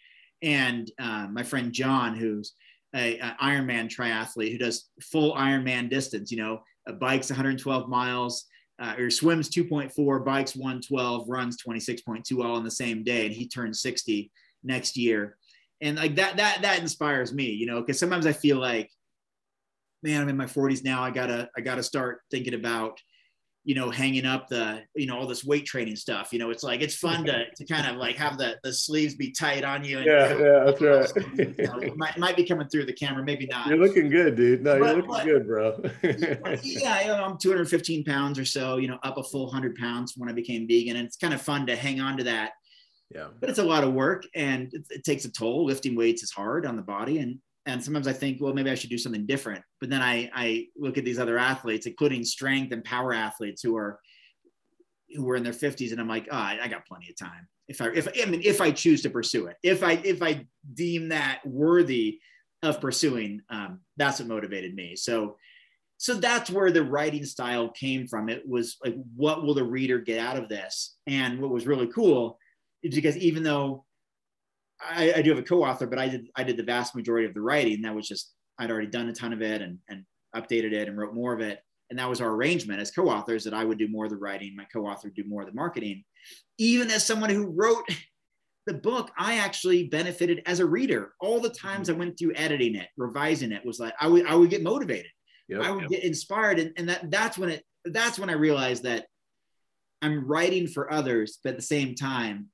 And 0.41 0.89
uh, 0.99 1.27
my 1.31 1.43
friend 1.43 1.71
John, 1.71 2.15
who's 2.15 2.53
a, 2.95 3.19
a 3.19 3.37
Ironman 3.41 3.87
triathlete 3.87 4.51
who 4.51 4.57
does 4.57 4.89
full 5.01 5.33
Ironman 5.35 5.89
distance, 5.89 6.31
you 6.31 6.37
know, 6.37 6.61
bikes 6.99 7.29
112 7.29 7.89
miles, 7.89 8.45
uh, 8.79 8.95
or 8.97 9.09
swims 9.09 9.49
2.4, 9.49 10.25
bikes 10.25 10.55
112, 10.55 11.29
runs 11.29 11.57
26.2 11.61 12.43
all 12.43 12.55
on 12.55 12.63
the 12.63 12.71
same 12.71 13.03
day, 13.03 13.25
and 13.25 13.35
he 13.35 13.47
turns 13.47 13.81
60 13.81 14.31
next 14.63 14.97
year. 14.97 15.37
And 15.81 15.97
like 15.97 16.15
that, 16.15 16.37
that, 16.37 16.61
that 16.61 16.79
inspires 16.79 17.33
me, 17.33 17.51
you 17.51 17.65
know, 17.65 17.81
because 17.81 17.99
sometimes 17.99 18.25
I 18.25 18.33
feel 18.33 18.57
like, 18.57 18.89
man, 20.01 20.21
I'm 20.21 20.29
in 20.29 20.37
my 20.37 20.45
40s 20.45 20.83
now. 20.83 21.03
I 21.03 21.11
gotta, 21.11 21.49
I 21.55 21.61
gotta 21.61 21.83
start 21.83 22.21
thinking 22.31 22.53
about, 22.53 22.99
you 23.65 23.75
know, 23.75 23.89
hanging 23.91 24.25
up 24.25 24.47
the, 24.47 24.81
you 24.95 25.05
know, 25.05 25.17
all 25.19 25.27
this 25.27 25.43
weight 25.43 25.65
training 25.65 25.95
stuff. 25.95 26.29
You 26.31 26.39
know, 26.39 26.49
it's 26.49 26.63
like 26.63 26.81
it's 26.81 26.95
fun 26.95 27.25
to, 27.25 27.45
to 27.55 27.65
kind 27.65 27.85
of 27.87 27.97
like 27.97 28.15
have 28.15 28.37
the 28.37 28.57
the 28.63 28.73
sleeves 28.73 29.15
be 29.15 29.31
tight 29.31 29.63
on 29.63 29.83
you. 29.83 29.97
And, 29.97 30.05
Yeah, 30.07 30.37
yeah, 30.37 30.63
that's 30.65 30.81
right. 30.81 31.27
you 31.37 31.65
know, 31.65 31.77
it 31.79 31.95
might, 31.97 32.17
might 32.17 32.37
be 32.37 32.45
coming 32.45 32.67
through 32.69 32.85
the 32.85 32.93
camera, 32.93 33.23
maybe 33.23 33.45
not. 33.47 33.67
You're 33.67 33.77
looking 33.77 34.09
good, 34.09 34.35
dude. 34.37 34.63
No, 34.63 34.75
you're 34.75 34.95
looking 34.95 35.07
but- 35.11 35.25
good, 35.25 35.45
bro. 35.45 35.77
yeah, 36.63 37.01
you 37.01 37.07
know, 37.07 37.23
I'm 37.23 37.37
215 37.37 38.05
pounds 38.05 38.39
or 38.39 38.45
so, 38.45 38.77
you 38.77 38.87
know, 38.87 38.97
up 39.03 39.17
a 39.17 39.23
full 39.23 39.45
100 39.45 39.75
pounds 39.75 40.13
when 40.15 40.29
I 40.29 40.33
became 40.33 40.67
vegan. 40.67 40.95
And 40.95 41.05
it's 41.05 41.17
kind 41.17 41.33
of 41.33 41.41
fun 41.41 41.67
to 41.67 41.75
hang 41.75 41.99
on 41.99 42.17
to 42.17 42.23
that. 42.23 42.53
yeah. 43.13 43.27
But 43.39 43.49
it's 43.49 43.59
a 43.59 43.63
lot 43.63 43.83
of 43.83 43.93
work 43.93 44.25
and 44.35 44.73
it, 44.73 44.83
it 44.89 45.03
takes 45.03 45.25
a 45.25 45.31
toll. 45.31 45.65
Lifting 45.65 45.95
weights 45.95 46.23
is 46.23 46.31
hard 46.31 46.65
on 46.65 46.75
the 46.75 46.81
body. 46.81 47.19
And 47.19 47.39
and 47.65 47.83
sometimes 47.83 48.07
I 48.07 48.13
think, 48.13 48.41
well, 48.41 48.53
maybe 48.53 48.71
I 48.71 48.75
should 48.75 48.89
do 48.89 48.97
something 48.97 49.25
different. 49.25 49.63
But 49.79 49.89
then 49.89 50.01
I, 50.01 50.29
I 50.33 50.67
look 50.77 50.97
at 50.97 51.05
these 51.05 51.19
other 51.19 51.37
athletes, 51.37 51.85
including 51.85 52.23
strength 52.23 52.71
and 52.71 52.83
power 52.83 53.13
athletes 53.13 53.61
who 53.61 53.75
are 53.77 53.99
who 55.15 55.23
were 55.23 55.35
in 55.35 55.43
their 55.43 55.53
50s, 55.53 55.91
and 55.91 55.99
I'm 55.99 56.07
like, 56.07 56.27
oh, 56.31 56.37
I, 56.37 56.59
I 56.63 56.67
got 56.67 56.85
plenty 56.85 57.09
of 57.09 57.17
time. 57.17 57.47
If 57.67 57.81
I 57.81 57.87
if 57.87 58.07
I 58.07 58.25
mean 58.25 58.41
if 58.43 58.61
I 58.61 58.71
choose 58.71 59.01
to 59.03 59.09
pursue 59.09 59.47
it, 59.47 59.57
if 59.63 59.83
I 59.83 59.93
if 60.03 60.23
I 60.23 60.45
deem 60.73 61.09
that 61.09 61.41
worthy 61.45 62.19
of 62.63 62.81
pursuing, 62.81 63.41
um, 63.49 63.81
that's 63.97 64.19
what 64.19 64.27
motivated 64.27 64.73
me. 64.73 64.95
So 64.95 65.37
so 65.97 66.13
that's 66.13 66.49
where 66.49 66.71
the 66.71 66.83
writing 66.83 67.25
style 67.25 67.69
came 67.69 68.07
from. 68.07 68.29
It 68.29 68.47
was 68.47 68.77
like, 68.83 68.95
what 69.15 69.43
will 69.43 69.53
the 69.53 69.65
reader 69.65 69.99
get 69.99 70.19
out 70.19 70.37
of 70.37 70.47
this? 70.47 70.95
And 71.07 71.41
what 71.41 71.51
was 71.51 71.67
really 71.67 71.87
cool 71.87 72.39
is 72.81 72.95
because 72.95 73.17
even 73.17 73.43
though 73.43 73.85
I, 74.81 75.13
I 75.17 75.21
do 75.21 75.29
have 75.31 75.39
a 75.39 75.43
co-author, 75.43 75.87
but 75.87 75.99
I 75.99 76.07
did 76.07 76.27
I 76.35 76.43
did 76.43 76.57
the 76.57 76.63
vast 76.63 76.95
majority 76.95 77.27
of 77.27 77.33
the 77.33 77.41
writing. 77.41 77.81
That 77.81 77.95
was 77.95 78.07
just 78.07 78.33
I'd 78.57 78.71
already 78.71 78.87
done 78.87 79.09
a 79.09 79.13
ton 79.13 79.33
of 79.33 79.41
it 79.41 79.61
and 79.61 79.79
and 79.89 80.05
updated 80.35 80.73
it 80.73 80.87
and 80.87 80.97
wrote 80.97 81.13
more 81.13 81.33
of 81.33 81.41
it. 81.41 81.59
And 81.89 81.97
that 81.97 82.09
was 82.09 82.21
our 82.21 82.29
arrangement 82.29 82.79
as 82.79 82.91
co-authors 82.91 83.43
that 83.45 83.53
I 83.53 83.63
would 83.63 83.79
do 83.79 83.87
more 83.87 84.05
of 84.05 84.11
the 84.11 84.17
writing, 84.17 84.55
my 84.55 84.65
co-author 84.71 85.07
would 85.07 85.15
do 85.15 85.23
more 85.27 85.41
of 85.41 85.47
the 85.47 85.55
marketing. 85.55 86.03
Even 86.59 86.91
as 86.91 87.05
someone 87.05 87.31
who 87.31 87.47
wrote 87.47 87.83
the 88.67 88.75
book, 88.75 89.09
I 89.17 89.39
actually 89.39 89.87
benefited 89.87 90.43
as 90.45 90.59
a 90.59 90.65
reader. 90.65 91.13
All 91.19 91.39
the 91.39 91.49
mm-hmm. 91.49 91.67
times 91.67 91.89
I 91.89 91.93
went 91.93 92.17
through 92.17 92.33
editing 92.35 92.75
it, 92.75 92.87
revising 92.97 93.51
it, 93.51 93.65
was 93.65 93.79
like 93.79 93.93
I 93.99 94.07
would 94.07 94.25
I 94.27 94.35
would 94.35 94.49
get 94.49 94.63
motivated. 94.63 95.11
Yep. 95.47 95.61
I 95.63 95.71
would 95.71 95.89
get 95.89 96.03
inspired, 96.03 96.59
and, 96.59 96.71
and 96.77 96.89
that 96.89 97.09
that's 97.09 97.37
when 97.37 97.49
it 97.49 97.63
that's 97.85 98.19
when 98.19 98.29
I 98.29 98.33
realized 98.33 98.83
that 98.83 99.07
I'm 100.01 100.27
writing 100.27 100.67
for 100.67 100.93
others, 100.93 101.39
but 101.43 101.51
at 101.51 101.55
the 101.55 101.63
same 101.63 101.95
time, 101.95 102.49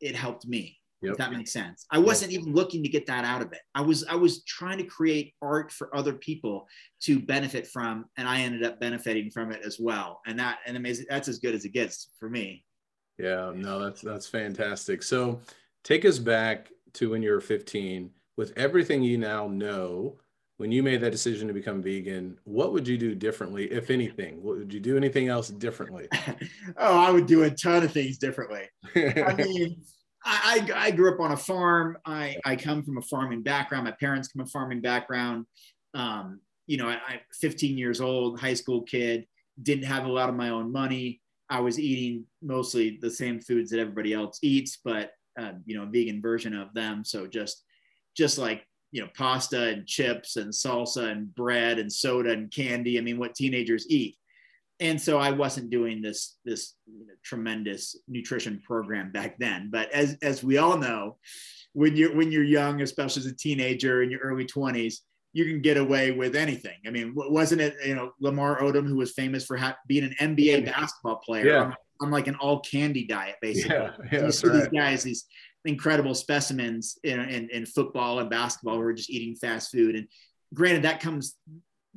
it 0.00 0.16
helped 0.16 0.46
me. 0.46 0.76
Yep. 1.04 1.12
If 1.12 1.18
that 1.18 1.32
makes 1.32 1.52
sense. 1.52 1.84
I 1.90 1.98
wasn't 1.98 2.32
even 2.32 2.54
looking 2.54 2.82
to 2.82 2.88
get 2.88 3.06
that 3.06 3.26
out 3.26 3.42
of 3.42 3.52
it. 3.52 3.60
I 3.74 3.82
was 3.82 4.04
I 4.04 4.14
was 4.14 4.42
trying 4.44 4.78
to 4.78 4.84
create 4.84 5.34
art 5.42 5.70
for 5.70 5.94
other 5.94 6.14
people 6.14 6.66
to 7.02 7.20
benefit 7.20 7.66
from, 7.66 8.06
and 8.16 8.26
I 8.26 8.40
ended 8.40 8.64
up 8.64 8.80
benefiting 8.80 9.30
from 9.30 9.52
it 9.52 9.60
as 9.64 9.78
well. 9.78 10.20
And 10.26 10.38
that 10.38 10.60
and 10.66 10.76
amazing. 10.78 11.06
That's 11.10 11.28
as 11.28 11.38
good 11.38 11.54
as 11.54 11.66
it 11.66 11.74
gets 11.74 12.10
for 12.18 12.30
me. 12.30 12.64
Yeah, 13.18 13.52
no, 13.54 13.78
that's 13.78 14.00
that's 14.00 14.26
fantastic. 14.26 15.02
So 15.02 15.40
take 15.82 16.06
us 16.06 16.18
back 16.18 16.70
to 16.94 17.10
when 17.10 17.22
you 17.22 17.32
were 17.32 17.40
15 17.40 18.10
with 18.36 18.52
everything 18.56 19.02
you 19.02 19.18
now 19.18 19.46
know. 19.46 20.18
When 20.56 20.70
you 20.70 20.84
made 20.84 21.00
that 21.00 21.10
decision 21.10 21.48
to 21.48 21.52
become 21.52 21.82
vegan, 21.82 22.38
what 22.44 22.72
would 22.72 22.86
you 22.86 22.96
do 22.96 23.16
differently, 23.16 23.64
if 23.72 23.90
anything? 23.90 24.40
Would 24.44 24.72
you 24.72 24.78
do 24.78 24.96
anything 24.96 25.26
else 25.26 25.48
differently? 25.48 26.06
oh, 26.76 26.96
I 26.96 27.10
would 27.10 27.26
do 27.26 27.42
a 27.42 27.50
ton 27.50 27.82
of 27.82 27.90
things 27.90 28.18
differently. 28.18 28.62
I 28.94 29.34
mean, 29.36 29.82
I, 30.24 30.66
I, 30.74 30.90
grew 30.90 31.12
up 31.12 31.20
on 31.20 31.32
a 31.32 31.36
farm. 31.36 31.98
I, 32.06 32.36
I 32.44 32.56
come 32.56 32.82
from 32.82 32.98
a 32.98 33.02
farming 33.02 33.42
background. 33.42 33.84
My 33.84 33.92
parents 33.92 34.28
come 34.28 34.40
from 34.40 34.46
a 34.46 34.50
farming 34.50 34.80
background. 34.80 35.46
Um, 35.92 36.40
you 36.66 36.76
know, 36.76 36.88
I, 36.88 36.94
I 36.94 37.20
15 37.40 37.76
years 37.76 38.00
old, 38.00 38.40
high 38.40 38.54
school 38.54 38.82
kid, 38.82 39.26
didn't 39.62 39.84
have 39.84 40.06
a 40.06 40.12
lot 40.12 40.28
of 40.28 40.34
my 40.34 40.48
own 40.48 40.72
money. 40.72 41.20
I 41.50 41.60
was 41.60 41.78
eating 41.78 42.24
mostly 42.42 42.98
the 43.00 43.10
same 43.10 43.38
foods 43.38 43.70
that 43.70 43.80
everybody 43.80 44.14
else 44.14 44.38
eats, 44.42 44.78
but 44.82 45.12
uh, 45.38 45.52
you 45.66 45.76
know, 45.76 45.82
a 45.82 45.90
vegan 45.90 46.22
version 46.22 46.54
of 46.54 46.72
them. 46.74 47.04
So 47.04 47.26
just, 47.26 47.62
just 48.16 48.38
like 48.38 48.66
you 48.92 49.02
know, 49.02 49.08
pasta 49.16 49.70
and 49.70 49.86
chips 49.86 50.36
and 50.36 50.52
salsa 50.52 51.10
and 51.10 51.34
bread 51.34 51.80
and 51.80 51.92
soda 51.92 52.30
and 52.30 52.50
candy. 52.52 52.96
I 52.96 53.00
mean, 53.00 53.18
what 53.18 53.34
teenagers 53.34 53.86
eat 53.90 54.16
and 54.84 55.00
so 55.00 55.18
I 55.18 55.30
wasn't 55.30 55.70
doing 55.70 56.00
this 56.02 56.36
this 56.44 56.74
you 56.86 57.06
know, 57.06 57.14
tremendous 57.24 57.96
nutrition 58.06 58.60
program 58.64 59.10
back 59.12 59.38
then. 59.38 59.70
But 59.72 59.90
as 59.92 60.16
as 60.22 60.44
we 60.44 60.58
all 60.58 60.76
know, 60.76 61.16
when 61.72 61.96
you're 61.96 62.14
when 62.14 62.30
you're 62.30 62.44
young, 62.44 62.80
especially 62.82 63.20
as 63.20 63.26
a 63.26 63.34
teenager 63.36 64.02
in 64.02 64.10
your 64.10 64.20
early 64.20 64.44
20s, 64.44 64.96
you 65.32 65.44
can 65.46 65.60
get 65.62 65.76
away 65.76 66.12
with 66.12 66.36
anything. 66.36 66.78
I 66.86 66.90
mean, 66.90 67.12
wasn't 67.16 67.60
it 67.60 67.74
you 67.84 67.94
know 67.94 68.12
Lamar 68.20 68.60
Odom 68.60 68.86
who 68.86 68.96
was 68.96 69.12
famous 69.12 69.44
for 69.46 69.56
ha- 69.56 69.76
being 69.88 70.04
an 70.04 70.36
NBA 70.36 70.66
basketball 70.66 71.16
player 71.16 71.46
Yeah. 71.46 71.62
on, 71.64 71.74
on 72.02 72.10
like 72.10 72.28
an 72.28 72.36
all 72.36 72.60
candy 72.60 73.06
diet, 73.06 73.36
basically. 73.42 73.74
yeah, 73.76 73.90
yeah, 74.12 74.24
you 74.26 74.32
see 74.32 74.48
these 74.50 74.68
guys, 74.68 75.02
these 75.02 75.24
incredible 75.64 76.14
specimens 76.14 76.98
in, 77.04 77.18
in, 77.20 77.48
in 77.50 77.64
football 77.64 78.18
and 78.20 78.28
basketball 78.28 78.74
who 78.76 78.82
are 78.82 78.92
just 78.92 79.08
eating 79.10 79.34
fast 79.34 79.72
food. 79.72 79.96
And 79.96 80.06
granted, 80.52 80.82
that 80.82 81.00
comes 81.00 81.36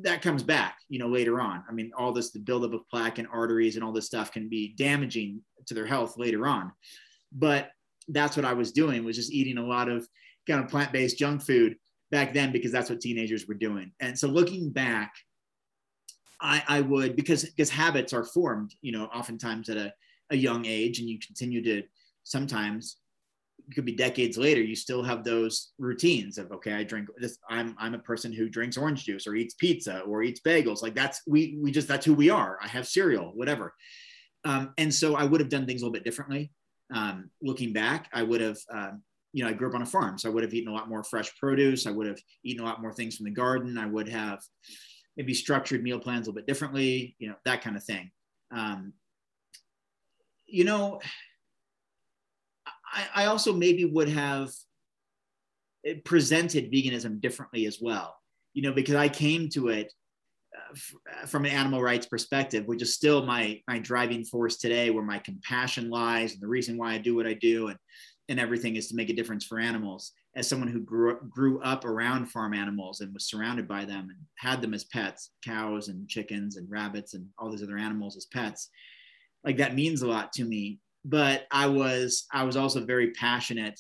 that 0.02 0.22
comes 0.22 0.44
back, 0.44 0.78
you 0.90 1.00
know, 1.00 1.08
later 1.08 1.40
on. 1.42 1.64
I 1.68 1.74
mean, 1.74 1.92
all 1.98 2.12
this, 2.12 2.32
the 2.32 2.40
buildup 2.40 2.74
of 2.74 2.88
plaque 2.90 3.18
and 3.18 3.28
arteries 3.32 3.76
and 3.76 3.84
all 3.84 3.92
this 3.92 4.06
stuff 4.06 4.32
can 4.32 4.48
be 4.48 4.76
damaging 4.78 5.42
to 5.66 5.74
their 5.74 5.88
health 5.88 6.18
later 6.18 6.48
on. 6.48 6.72
But 7.32 7.72
that's 8.08 8.38
what 8.38 8.46
I 8.46 8.54
was 8.54 8.72
doing 8.72 9.04
was 9.04 9.16
just 9.16 9.34
eating 9.34 9.58
a 9.58 9.66
lot 9.66 9.90
of 9.90 10.08
kind 10.48 10.64
of 10.64 10.70
plant-based 10.70 11.18
junk 11.18 11.42
food 11.42 11.76
back 12.12 12.34
then 12.34 12.52
because 12.52 12.72
that's 12.72 12.90
what 12.90 13.02
teenagers 13.02 13.48
were 13.48 13.54
doing. 13.54 13.92
And 14.00 14.18
so 14.18 14.28
looking 14.28 14.72
back, 14.72 15.14
I, 16.40 16.64
I 16.68 16.82
would 16.82 17.16
because 17.16 17.44
because 17.46 17.70
habits 17.70 18.14
are 18.14 18.24
formed, 18.24 18.76
you 18.82 18.92
know, 18.92 19.06
oftentimes 19.06 19.70
at 19.70 19.78
a, 19.78 19.94
a 20.30 20.38
young 20.38 20.66
age, 20.66 21.00
and 21.00 21.10
you 21.10 21.18
continue 21.20 21.64
to 21.64 21.84
sometimes 22.24 22.98
it 23.60 23.76
could 23.76 23.86
be 23.86 23.96
decades 23.96 24.38
later, 24.38 24.62
you 24.62 24.76
still 24.76 25.04
have 25.04 25.24
those 25.24 25.72
routines 25.78 26.38
of 26.38 26.52
okay, 26.52 26.74
I 26.74 26.84
drink 26.84 27.10
this. 27.18 27.38
I'm 27.50 27.76
I'm 27.78 27.94
a 27.94 28.00
person 28.00 28.32
who 28.32 28.50
drinks 28.50 28.78
orange 28.78 29.06
juice 29.06 29.28
or 29.28 29.36
eats 29.36 29.56
pizza 29.56 30.02
or 30.02 30.24
eats 30.24 30.42
bagels. 30.42 30.82
Like 30.82 30.96
that's 30.96 31.22
we 31.28 31.58
we 31.62 31.72
just 31.72 31.88
that's 31.88 32.06
who 32.06 32.14
we 32.14 32.30
are. 32.30 32.58
I 32.62 32.68
have 32.68 32.88
cereal, 32.88 33.32
whatever. 33.36 33.74
Um, 34.46 34.74
and 34.78 34.94
so 34.94 35.16
I 35.16 35.24
would 35.24 35.42
have 35.42 35.50
done 35.50 35.66
things 35.66 35.82
a 35.82 35.86
little 35.86 35.94
bit 35.94 36.06
differently. 36.06 36.52
Um, 36.94 37.30
looking 37.42 37.74
back, 37.74 38.10
I 38.14 38.24
would 38.24 38.42
have 38.42 38.58
um, 38.72 39.02
you 39.34 39.44
know, 39.44 39.50
I 39.50 39.54
grew 39.54 39.70
up 39.70 39.76
on 39.76 39.82
a 39.82 39.86
farm, 39.86 40.18
so 40.18 40.30
I 40.30 40.34
would 40.34 40.44
have 40.44 40.54
eaten 40.54 40.72
a 40.72 40.76
lot 40.76 40.90
more 40.90 41.04
fresh 41.04 41.36
produce. 41.38 41.86
I 41.86 41.92
would 41.92 42.08
have 42.08 42.20
eaten 42.44 42.64
a 42.64 42.68
lot 42.68 42.82
more 42.82 42.94
things 42.94 43.16
from 43.16 43.26
the 43.26 43.32
garden. 43.32 43.78
I 43.78 43.86
would 43.86 44.08
have 44.08 44.40
maybe 45.16 45.34
structured 45.34 45.84
meal 45.84 46.00
plans 46.00 46.28
a 46.28 46.30
little 46.30 46.42
bit 46.42 46.48
differently, 46.48 47.16
you 47.20 47.30
know, 47.30 47.36
that 47.46 47.62
kind 47.62 47.76
of 47.76 47.84
thing. 47.84 48.12
Um, 48.56 48.94
you 50.46 50.64
know, 50.64 51.02
I, 52.92 53.24
I 53.24 53.26
also 53.26 53.54
maybe 53.54 53.86
would 53.86 54.10
have 54.10 54.52
presented 56.06 56.72
veganism 56.72 57.22
differently 57.22 57.66
as 57.66 57.80
well, 57.82 58.16
you 58.54 58.62
know, 58.62 58.74
because 58.74 58.96
I 58.96 59.10
came 59.10 59.50
to 59.50 59.70
it 59.70 59.92
uh, 60.56 60.74
f- 60.74 61.30
from 61.30 61.46
an 61.46 61.52
animal 61.52 61.82
rights 61.82 62.06
perspective, 62.06 62.66
which 62.66 62.82
is 62.82 62.94
still 62.94 63.26
my 63.26 63.62
my 63.68 63.80
driving 63.80 64.24
force 64.24 64.58
today, 64.58 64.90
where 64.90 65.04
my 65.04 65.20
compassion 65.20 65.90
lies, 65.90 66.34
and 66.34 66.42
the 66.42 66.48
reason 66.48 66.78
why 66.78 66.94
I 66.94 66.98
do 66.98 67.16
what 67.16 67.28
I 67.28 67.34
do, 67.34 67.68
and 67.68 67.78
and 68.30 68.40
everything 68.40 68.76
is 68.76 68.90
to 68.90 68.96
make 68.96 69.10
a 69.10 69.14
difference 69.14 69.46
for 69.46 69.60
animals. 69.60 70.12
As 70.36 70.48
someone 70.48 70.68
who 70.68 70.82
grew 70.82 71.12
up, 71.14 71.30
grew 71.30 71.62
up 71.62 71.86
around 71.86 72.28
farm 72.28 72.54
animals 72.54 73.02
and 73.02 73.14
was 73.14 73.30
surrounded 73.30 73.68
by 73.68 73.86
them 73.86 74.10
and 74.10 74.18
had 74.38 74.62
them 74.62 74.74
as 74.74 74.84
pets, 74.84 75.32
cows 75.44 75.88
and 75.88 76.08
chickens 76.08 76.58
and 76.58 76.70
rabbits 76.70 77.14
and 77.14 77.26
all 77.40 77.50
these 77.50 77.64
other 77.64 77.78
animals 77.78 78.18
as 78.18 78.26
pets, 78.26 78.70
like 79.44 79.58
that 79.58 79.76
means 79.76 80.02
a 80.02 80.08
lot 80.08 80.34
to 80.34 80.44
me. 80.44 80.80
But 81.06 81.48
I 81.52 81.68
was 81.68 82.26
I 82.32 82.44
was 82.44 82.58
also 82.58 82.86
very 82.86 83.12
passionate, 83.12 83.80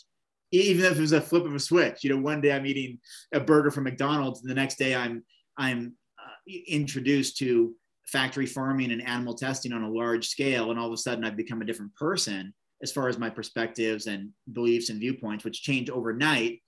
even 0.51 0.85
if 0.85 0.97
it 0.97 1.01
was 1.01 1.11
a 1.11 1.21
flip 1.21 1.45
of 1.45 1.55
a 1.55 1.59
switch. 1.59 2.03
You 2.03 2.11
know, 2.11 2.21
one 2.21 2.41
day 2.41 2.51
I'm 2.51 2.65
eating 2.65 2.99
a 3.33 3.39
burger 3.39 3.71
from 3.71 3.83
McDonald's, 3.85 4.41
and 4.41 4.49
the 4.49 4.55
next 4.55 4.77
day 4.77 4.95
I'm 4.95 5.23
I'm 5.57 5.93
uh, 6.19 6.51
introduced 6.67 7.37
to 7.37 7.75
factory 8.05 8.45
farming 8.45 8.91
and 8.91 9.05
animal 9.05 9.35
testing 9.35 9.73
on 9.73 9.83
a 9.83 9.89
large 9.89 10.27
scale, 10.27 10.71
and 10.71 10.79
all 10.79 10.87
of 10.87 10.93
a 10.93 10.97
sudden 10.97 11.25
I've 11.25 11.37
become 11.37 11.61
a 11.61 11.65
different 11.65 11.93
person 11.95 12.53
as 12.81 12.91
far 12.91 13.09
as 13.09 13.17
my 13.17 13.29
perspectives 13.29 14.07
and 14.07 14.29
beliefs 14.53 14.89
and 14.89 14.99
viewpoints, 14.99 15.43
which 15.43 15.63
change 15.63 15.89
overnight. 15.89 16.61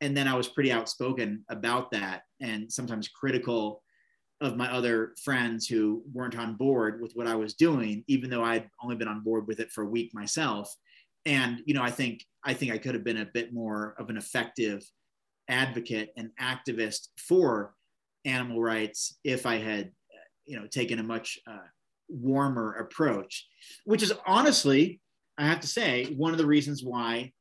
And 0.00 0.16
then 0.16 0.28
I 0.28 0.34
was 0.34 0.48
pretty 0.48 0.70
outspoken 0.70 1.44
about 1.48 1.90
that 1.92 2.22
and 2.40 2.70
sometimes 2.70 3.08
critical 3.08 3.82
of 4.44 4.56
my 4.56 4.70
other 4.70 5.14
friends 5.22 5.66
who 5.66 6.02
weren't 6.12 6.38
on 6.38 6.56
board 6.56 7.00
with 7.00 7.12
what 7.14 7.26
I 7.26 7.34
was 7.34 7.54
doing, 7.54 8.04
even 8.06 8.30
though 8.30 8.44
I'd 8.44 8.68
only 8.82 8.96
been 8.96 9.08
on 9.08 9.22
board 9.22 9.46
with 9.46 9.60
it 9.60 9.70
for 9.70 9.82
a 9.82 9.88
week 9.88 10.12
myself. 10.14 10.74
And, 11.26 11.60
you 11.66 11.74
know, 11.74 11.82
I 11.82 11.90
think 11.90 12.24
I 12.44 12.54
think 12.54 12.72
I 12.72 12.78
could 12.78 12.94
have 12.94 13.04
been 13.04 13.18
a 13.18 13.30
bit 13.32 13.54
more 13.54 13.94
of 13.98 14.10
an 14.10 14.16
effective 14.16 14.84
advocate 15.48 16.10
and 16.16 16.30
activist 16.40 17.08
for 17.16 17.74
animal 18.24 18.60
rights 18.60 19.18
if 19.24 19.46
I 19.46 19.56
had, 19.56 19.90
you 20.44 20.58
know, 20.58 20.66
taken 20.66 20.98
a 20.98 21.02
much 21.02 21.38
uh, 21.46 21.68
warmer 22.08 22.74
approach, 22.74 23.46
which 23.84 24.02
is 24.02 24.12
honestly 24.26 25.00
I 25.36 25.46
have 25.46 25.60
to 25.60 25.66
say, 25.66 26.14
one 26.16 26.32
of 26.32 26.38
the 26.38 26.46
reasons 26.46 26.84
why 26.84 27.32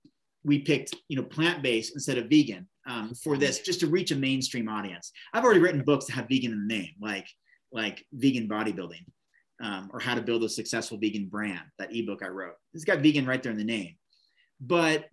we 0.44 0.60
picked, 0.60 0.96
you 1.08 1.18
know, 1.18 1.24
plant-based 1.24 1.94
instead 1.94 2.18
of 2.18 2.30
vegan 2.30 2.68
um, 2.88 3.14
for 3.16 3.38
this, 3.38 3.60
just 3.60 3.80
to 3.82 3.88
reach 3.88 4.12
a 4.12 4.16
mainstream 4.16 4.68
audience. 4.68 5.12
I've 5.34 5.44
already 5.44 5.60
written 5.60 5.84
books 5.84 6.06
that 6.06 6.14
have 6.14 6.28
vegan 6.30 6.52
in 6.52 6.68
the 6.68 6.76
name, 6.76 6.94
like 7.02 7.28
like 7.72 8.06
vegan 8.14 8.48
bodybuilding, 8.48 9.06
um, 9.62 9.90
or 9.92 10.00
how 10.00 10.16
to 10.16 10.22
build 10.22 10.44
a 10.44 10.50
successful 10.50 10.98
vegan 10.98 11.28
brand. 11.28 11.64
That 11.80 11.96
ebook 11.96 12.24
I 12.24 12.28
wrote, 12.28 12.56
it's 12.74 12.86
got 12.86 13.00
vegan 13.00 13.26
right 13.26 13.42
there 13.42 13.52
in 13.52 13.58
the 13.58 13.64
name. 13.64 13.96
But 14.60 15.06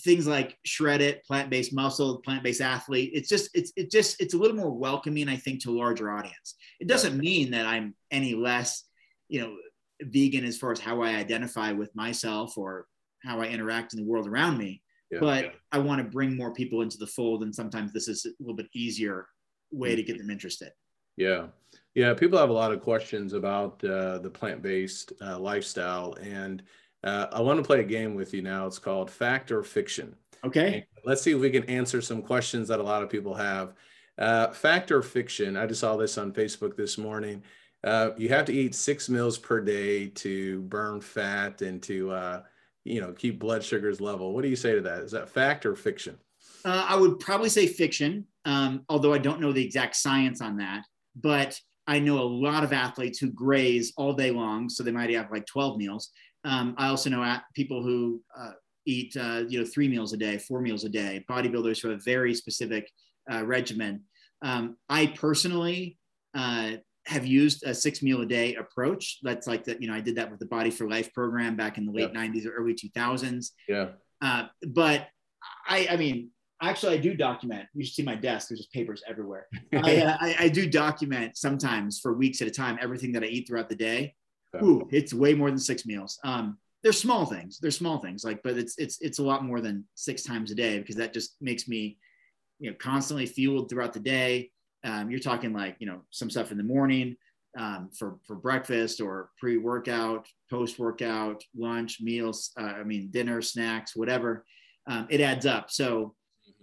things 0.00 0.26
like 0.26 0.56
shred 0.64 1.00
it, 1.00 1.24
plant-based 1.24 1.72
muscle, 1.72 2.18
plant-based 2.22 2.60
athlete, 2.60 3.10
it's 3.14 3.28
just 3.28 3.50
it's 3.54 3.72
it 3.76 3.90
just 3.90 4.20
it's 4.20 4.34
a 4.34 4.38
little 4.38 4.56
more 4.56 4.70
welcoming, 4.70 5.28
I 5.28 5.36
think, 5.36 5.62
to 5.62 5.70
a 5.70 5.78
larger 5.78 6.10
audience. 6.10 6.54
It 6.80 6.88
doesn't 6.88 7.18
mean 7.18 7.50
that 7.52 7.66
I'm 7.66 7.94
any 8.10 8.34
less, 8.34 8.84
you 9.28 9.40
know, 9.40 9.56
vegan 10.02 10.44
as 10.44 10.58
far 10.58 10.72
as 10.72 10.80
how 10.80 11.02
I 11.02 11.10
identify 11.10 11.72
with 11.72 11.94
myself 11.94 12.58
or 12.58 12.86
how 13.22 13.40
I 13.40 13.46
interact 13.46 13.94
in 13.94 14.00
the 14.00 14.06
world 14.06 14.26
around 14.26 14.58
me. 14.58 14.82
Yeah, 15.12 15.20
but 15.20 15.44
yeah. 15.44 15.50
I 15.70 15.78
want 15.78 16.02
to 16.02 16.10
bring 16.10 16.36
more 16.36 16.52
people 16.52 16.82
into 16.82 16.98
the 16.98 17.06
fold, 17.06 17.42
and 17.44 17.54
sometimes 17.54 17.92
this 17.92 18.08
is 18.08 18.24
a 18.26 18.30
little 18.40 18.56
bit 18.56 18.66
easier 18.74 19.26
way 19.70 19.94
to 19.94 20.02
get 20.02 20.18
them 20.18 20.30
interested. 20.30 20.72
Yeah, 21.16 21.46
yeah. 21.94 22.14
People 22.14 22.38
have 22.38 22.50
a 22.50 22.54
lot 22.54 22.72
of 22.72 22.80
questions 22.80 23.34
about 23.34 23.84
uh, 23.84 24.18
the 24.18 24.30
plant-based 24.30 25.12
uh, 25.20 25.38
lifestyle, 25.38 26.14
and 26.14 26.62
uh, 27.04 27.26
I 27.30 27.40
want 27.40 27.58
to 27.58 27.64
play 27.64 27.80
a 27.80 27.84
game 27.84 28.14
with 28.14 28.32
you 28.32 28.42
now. 28.42 28.66
It's 28.66 28.78
called 28.78 29.10
Fact 29.10 29.52
or 29.52 29.62
Fiction. 29.62 30.16
Okay. 30.44 30.74
And 30.74 30.84
let's 31.04 31.22
see 31.22 31.32
if 31.32 31.40
we 31.40 31.50
can 31.50 31.64
answer 31.64 32.00
some 32.00 32.22
questions 32.22 32.68
that 32.68 32.80
a 32.80 32.82
lot 32.82 33.02
of 33.02 33.10
people 33.10 33.34
have. 33.34 33.74
Uh, 34.18 34.48
fact 34.50 34.90
or 34.90 35.02
fiction? 35.02 35.56
I 35.56 35.66
just 35.66 35.80
saw 35.80 35.96
this 35.96 36.18
on 36.18 36.32
Facebook 36.32 36.76
this 36.76 36.98
morning. 36.98 37.42
Uh, 37.84 38.10
you 38.16 38.28
have 38.28 38.44
to 38.46 38.52
eat 38.52 38.74
six 38.74 39.08
meals 39.08 39.38
per 39.38 39.60
day 39.60 40.08
to 40.08 40.62
burn 40.62 41.00
fat 41.00 41.62
and 41.62 41.82
to 41.82 42.10
uh, 42.10 42.42
you 42.84 43.00
know 43.00 43.12
keep 43.12 43.38
blood 43.38 43.64
sugars 43.64 44.00
level. 44.00 44.32
What 44.32 44.42
do 44.42 44.48
you 44.48 44.56
say 44.56 44.74
to 44.74 44.80
that? 44.82 45.00
Is 45.00 45.12
that 45.12 45.28
fact 45.28 45.66
or 45.66 45.74
fiction? 45.74 46.18
Uh, 46.64 46.86
I 46.88 46.96
would 46.96 47.18
probably 47.20 47.48
say 47.48 47.66
fiction, 47.66 48.26
um, 48.44 48.84
although 48.88 49.12
I 49.12 49.18
don't 49.18 49.40
know 49.40 49.52
the 49.52 49.64
exact 49.64 49.96
science 49.96 50.40
on 50.40 50.56
that. 50.58 50.84
But 51.16 51.58
I 51.86 51.98
know 51.98 52.20
a 52.20 52.24
lot 52.24 52.64
of 52.64 52.72
athletes 52.72 53.18
who 53.18 53.30
graze 53.30 53.92
all 53.96 54.12
day 54.12 54.30
long, 54.30 54.68
so 54.68 54.82
they 54.82 54.92
might 54.92 55.10
have 55.10 55.30
like 55.30 55.46
12 55.46 55.76
meals. 55.78 56.10
Um, 56.44 56.74
I 56.78 56.88
also 56.88 57.10
know 57.10 57.38
people 57.54 57.82
who 57.82 58.22
uh, 58.38 58.52
eat 58.86 59.16
uh, 59.16 59.44
you 59.48 59.60
know 59.60 59.66
three 59.66 59.88
meals 59.88 60.12
a 60.12 60.16
day, 60.16 60.38
four 60.38 60.60
meals 60.60 60.84
a 60.84 60.88
day. 60.88 61.24
Bodybuilders 61.28 61.80
who 61.82 61.88
have 61.90 62.04
very 62.04 62.34
specific 62.34 62.90
uh, 63.32 63.44
regimen. 63.44 64.02
Um, 64.42 64.76
I 64.88 65.06
personally 65.06 65.98
uh, 66.34 66.72
have 67.06 67.26
used 67.26 67.64
a 67.64 67.74
six 67.74 68.02
meal 68.02 68.20
a 68.20 68.26
day 68.26 68.54
approach. 68.54 69.18
That's 69.22 69.46
like 69.46 69.64
that, 69.64 69.82
you 69.82 69.88
know, 69.88 69.94
I 69.94 70.00
did 70.00 70.16
that 70.16 70.30
with 70.30 70.40
the 70.40 70.46
Body 70.46 70.70
for 70.70 70.88
Life 70.88 71.12
program 71.12 71.56
back 71.56 71.78
in 71.78 71.86
the 71.86 71.92
late 71.92 72.10
yeah. 72.14 72.20
90s 72.20 72.46
or 72.46 72.52
early 72.52 72.74
2000s. 72.74 73.50
Yeah. 73.68 73.88
Uh, 74.20 74.46
but 74.68 75.08
I, 75.66 75.88
I 75.90 75.96
mean, 75.96 76.30
actually, 76.62 76.94
I 76.94 76.98
do 76.98 77.14
document. 77.14 77.66
You 77.74 77.84
should 77.84 77.94
see 77.94 78.02
my 78.04 78.14
desk. 78.14 78.48
There's 78.48 78.60
just 78.60 78.72
papers 78.72 79.02
everywhere. 79.06 79.48
I, 79.72 79.96
uh, 80.02 80.16
I, 80.20 80.36
I, 80.40 80.48
do 80.48 80.68
document 80.68 81.36
sometimes 81.36 81.98
for 81.98 82.12
weeks 82.12 82.40
at 82.40 82.48
a 82.48 82.52
time 82.52 82.78
everything 82.80 83.12
that 83.12 83.24
I 83.24 83.26
eat 83.26 83.48
throughout 83.48 83.68
the 83.68 83.74
day. 83.74 84.14
Yeah. 84.54 84.64
Ooh, 84.64 84.88
it's 84.92 85.12
way 85.12 85.34
more 85.34 85.50
than 85.50 85.58
six 85.58 85.84
meals. 85.84 86.18
Um, 86.24 86.58
they're 86.82 86.92
small 86.92 87.26
things. 87.26 87.58
They're 87.58 87.70
small 87.70 87.98
things, 87.98 88.24
like, 88.24 88.42
but 88.42 88.56
it's 88.58 88.76
it's 88.78 89.00
it's 89.00 89.18
a 89.18 89.22
lot 89.22 89.44
more 89.44 89.60
than 89.60 89.84
six 89.94 90.22
times 90.22 90.50
a 90.50 90.54
day 90.54 90.78
because 90.78 90.96
that 90.96 91.12
just 91.12 91.36
makes 91.40 91.68
me, 91.68 91.98
you 92.58 92.70
know, 92.70 92.76
constantly 92.78 93.26
fueled 93.26 93.70
throughout 93.70 93.92
the 93.92 94.00
day. 94.00 94.50
Um, 94.84 95.10
you're 95.10 95.20
talking 95.20 95.52
like 95.52 95.76
you 95.78 95.86
know 95.86 96.02
some 96.10 96.30
stuff 96.30 96.50
in 96.52 96.58
the 96.58 96.64
morning 96.64 97.16
um, 97.58 97.90
for 97.96 98.18
for 98.26 98.36
breakfast 98.36 99.00
or 99.00 99.30
pre-workout, 99.38 100.26
post-workout, 100.50 101.42
lunch, 101.56 102.00
meals. 102.00 102.50
Uh, 102.58 102.64
I 102.64 102.84
mean 102.84 103.10
dinner, 103.10 103.42
snacks, 103.42 103.94
whatever. 103.94 104.44
Um, 104.86 105.06
it 105.10 105.20
adds 105.20 105.46
up. 105.46 105.70
So 105.70 106.14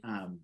um, 0.03 0.39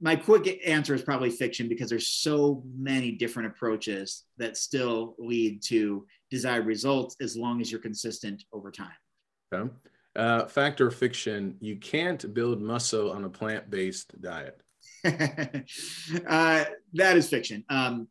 my 0.00 0.16
quick 0.16 0.60
answer 0.66 0.94
is 0.94 1.02
probably 1.02 1.30
fiction 1.30 1.68
because 1.68 1.88
there's 1.88 2.08
so 2.08 2.62
many 2.76 3.12
different 3.12 3.48
approaches 3.48 4.24
that 4.36 4.56
still 4.56 5.14
lead 5.18 5.62
to 5.62 6.06
desired 6.30 6.66
results 6.66 7.16
as 7.20 7.36
long 7.36 7.60
as 7.60 7.70
you're 7.70 7.80
consistent 7.80 8.42
over 8.52 8.70
time. 8.70 8.88
Okay. 9.54 9.70
Uh, 10.16 10.46
fact 10.46 10.80
or 10.80 10.90
fiction, 10.90 11.56
you 11.60 11.76
can't 11.76 12.34
build 12.34 12.60
muscle 12.60 13.10
on 13.12 13.24
a 13.24 13.28
plant-based 13.28 14.20
diet. 14.20 14.60
uh, 16.28 16.64
that 16.94 17.16
is 17.16 17.28
fiction. 17.28 17.64
Um, 17.68 18.08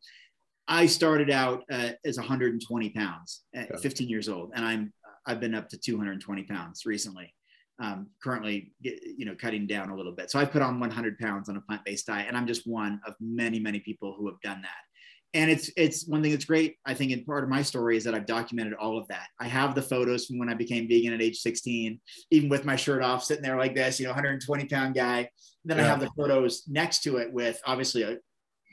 I 0.66 0.86
started 0.86 1.30
out 1.30 1.62
uh, 1.70 1.90
as 2.04 2.16
120 2.16 2.90
pounds 2.90 3.42
at 3.54 3.70
okay. 3.70 3.82
15 3.82 4.08
years 4.08 4.28
old, 4.28 4.52
and 4.54 4.64
I'm 4.64 4.92
I've 5.26 5.40
been 5.40 5.54
up 5.54 5.68
to 5.70 5.78
220 5.78 6.42
pounds 6.44 6.82
recently. 6.86 7.34
Um, 7.82 8.08
currently, 8.22 8.72
you 8.80 9.24
know, 9.24 9.34
cutting 9.34 9.66
down 9.66 9.90
a 9.90 9.96
little 9.96 10.12
bit. 10.12 10.30
So 10.30 10.38
I 10.38 10.44
put 10.44 10.62
on 10.62 10.78
100 10.78 11.18
pounds 11.18 11.48
on 11.48 11.56
a 11.56 11.60
plant-based 11.60 12.06
diet, 12.06 12.28
and 12.28 12.36
I'm 12.36 12.46
just 12.46 12.68
one 12.68 13.00
of 13.04 13.14
many, 13.20 13.58
many 13.58 13.80
people 13.80 14.14
who 14.16 14.28
have 14.28 14.40
done 14.42 14.62
that 14.62 14.93
and 15.34 15.50
it's 15.50 15.70
it's 15.76 16.06
one 16.06 16.22
thing 16.22 16.30
that's 16.30 16.44
great 16.44 16.76
i 16.86 16.94
think 16.94 17.10
in 17.10 17.24
part 17.24 17.44
of 17.44 17.50
my 17.50 17.60
story 17.60 17.96
is 17.96 18.04
that 18.04 18.14
i've 18.14 18.26
documented 18.26 18.74
all 18.74 18.96
of 18.96 19.06
that 19.08 19.26
i 19.40 19.46
have 19.46 19.74
the 19.74 19.82
photos 19.82 20.26
from 20.26 20.38
when 20.38 20.48
i 20.48 20.54
became 20.54 20.88
vegan 20.88 21.12
at 21.12 21.20
age 21.20 21.38
16 21.38 22.00
even 22.30 22.48
with 22.48 22.64
my 22.64 22.76
shirt 22.76 23.02
off 23.02 23.24
sitting 23.24 23.42
there 23.42 23.56
like 23.56 23.74
this 23.74 23.98
you 23.98 24.06
know 24.06 24.12
120 24.12 24.64
pound 24.66 24.94
guy 24.94 25.28
then 25.64 25.76
yeah. 25.76 25.84
i 25.84 25.86
have 25.86 26.00
the 26.00 26.10
photos 26.16 26.62
next 26.68 27.02
to 27.02 27.16
it 27.16 27.32
with 27.32 27.60
obviously 27.66 28.02
a 28.02 28.16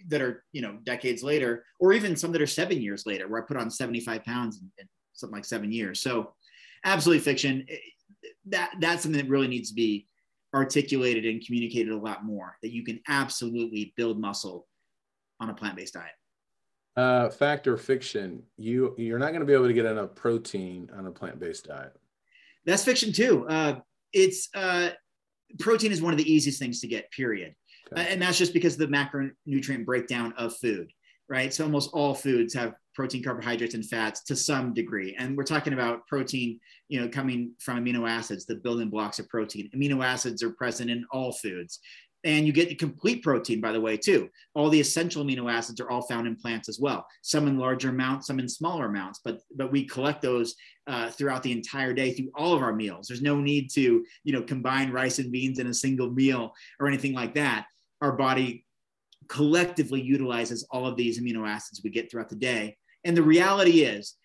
that 0.08 0.22
are 0.22 0.44
you 0.52 0.62
know 0.62 0.78
decades 0.84 1.24
later, 1.24 1.66
or 1.80 1.94
even 1.94 2.16
some 2.16 2.32
that 2.32 2.42
are 2.42 2.48
seven 2.48 2.82
years 2.82 3.06
later, 3.06 3.28
where 3.28 3.42
I 3.42 3.46
put 3.46 3.58
on 3.58 3.70
75 3.70 4.24
pounds 4.24 4.58
in, 4.58 4.72
in 4.78 4.88
something 5.14 5.36
like 5.36 5.46
seven 5.46 5.72
years. 5.72 6.02
So, 6.02 6.34
absolutely 6.84 7.24
fiction. 7.24 7.66
Eh, 7.70 7.78
that 8.48 8.72
that's 8.80 9.04
something 9.04 9.22
that 9.22 9.30
really 9.30 9.48
needs 9.48 9.70
to 9.70 9.76
be 9.76 10.08
articulated 10.54 11.26
and 11.26 11.46
communicated 11.46 11.92
a 11.92 11.98
lot 11.98 12.26
more. 12.26 12.58
That 12.62 12.72
you 12.72 12.84
can 12.84 13.00
absolutely 13.08 13.94
build 13.96 14.20
muscle 14.20 14.68
on 15.40 15.50
a 15.50 15.54
plant-based 15.54 15.94
diet. 15.94 16.12
Uh, 16.98 17.30
fact 17.30 17.68
or 17.68 17.78
fiction? 17.78 18.44
You 18.58 18.96
you're 18.98 19.20
not 19.20 19.30
going 19.30 19.40
to 19.40 19.46
be 19.46 19.54
able 19.54 19.68
to 19.68 19.74
get 19.74 19.86
enough 19.86 20.14
protein 20.14 20.90
on 20.96 21.08
a 21.08 21.12
plant-based 21.12 21.66
diet. 21.66 21.96
That's 22.66 22.84
fiction 22.84 23.14
too. 23.14 23.48
Uh, 23.48 23.80
it's 24.14 24.50
uh, 24.54 24.90
protein 25.60 25.92
is 25.92 26.02
one 26.02 26.14
of 26.14 26.18
the 26.18 26.32
easiest 26.32 26.60
things 26.60 26.82
to 26.82 26.88
get. 26.88 27.10
Period. 27.12 27.56
Okay. 27.94 28.12
And 28.12 28.22
that's 28.22 28.38
just 28.38 28.54
because 28.54 28.74
of 28.74 28.80
the 28.80 28.88
macronutrient 28.88 29.86
breakdown 29.86 30.34
of 30.38 30.56
food, 30.58 30.92
right? 31.30 31.54
So 31.54 31.64
almost 31.64 31.92
all 31.94 32.14
foods 32.14 32.54
have 32.54 32.74
protein, 32.94 33.24
carbohydrates, 33.24 33.74
and 33.74 33.86
fats 33.86 34.24
to 34.26 34.36
some 34.36 34.74
degree. 34.74 35.16
And 35.18 35.38
we're 35.38 35.44
talking 35.44 35.74
about 35.74 36.06
protein, 36.08 36.60
you 36.90 37.00
know, 37.00 37.08
coming 37.08 37.54
from 37.60 37.84
amino 37.84 38.10
acids, 38.10 38.46
the 38.46 38.56
building 38.56 38.90
blocks 38.90 39.20
of 39.20 39.30
protein. 39.30 39.70
Amino 39.76 40.06
acids 40.06 40.44
are 40.44 40.52
present 40.52 40.90
in 40.90 41.06
all 41.12 41.32
foods. 41.32 41.80
And 42.24 42.46
you 42.46 42.54
get 42.54 42.78
complete 42.78 43.24
protein, 43.24 43.62
by 43.62 43.72
the 43.72 43.82
way, 43.82 43.98
too. 43.98 44.30
All 44.54 44.70
the 44.70 44.80
essential 44.80 45.24
amino 45.24 45.52
acids 45.52 45.80
are 45.82 45.90
all 45.90 46.04
found 46.04 46.28
in 46.28 46.36
plants 46.36 46.70
as 46.70 46.80
well. 46.80 47.06
Some 47.24 47.48
in 47.48 47.58
larger 47.58 47.90
amounts, 47.90 48.28
some 48.28 48.40
in 48.40 48.48
smaller 48.48 48.86
amounts. 48.86 49.22
But 49.24 49.40
but 49.56 49.72
we 49.72 49.86
collect 49.86 50.22
those 50.22 50.56
uh, 50.86 51.10
throughout 51.10 51.42
the 51.42 51.52
entire 51.52 51.94
day 51.94 52.14
through 52.14 52.30
all 52.36 52.54
of 52.54 52.62
our 52.62 52.74
meals. 52.74 53.08
There's 53.08 53.24
no 53.24 53.40
need 53.42 53.72
to 53.72 54.06
you 54.24 54.34
know 54.34 54.44
combine 54.44 54.92
rice 54.92 55.18
and 55.18 55.32
beans 55.32 55.58
in 55.58 55.68
a 55.68 55.74
single 55.74 56.12
meal 56.12 56.54
or 56.80 56.88
anything 56.88 57.14
like 57.14 57.34
that. 57.36 57.66
Our 58.02 58.12
body 58.12 58.66
collectively 59.28 60.02
utilizes 60.02 60.68
all 60.72 60.86
of 60.86 60.98
these 60.98 61.20
amino 61.20 61.48
acids 61.48 61.82
we 61.84 61.90
get 61.90 62.12
throughout 62.12 62.30
the 62.30 62.36
day. 62.36 62.78
And 63.04 63.16
the 63.16 63.24
reality 63.24 63.82
is, 63.82 64.16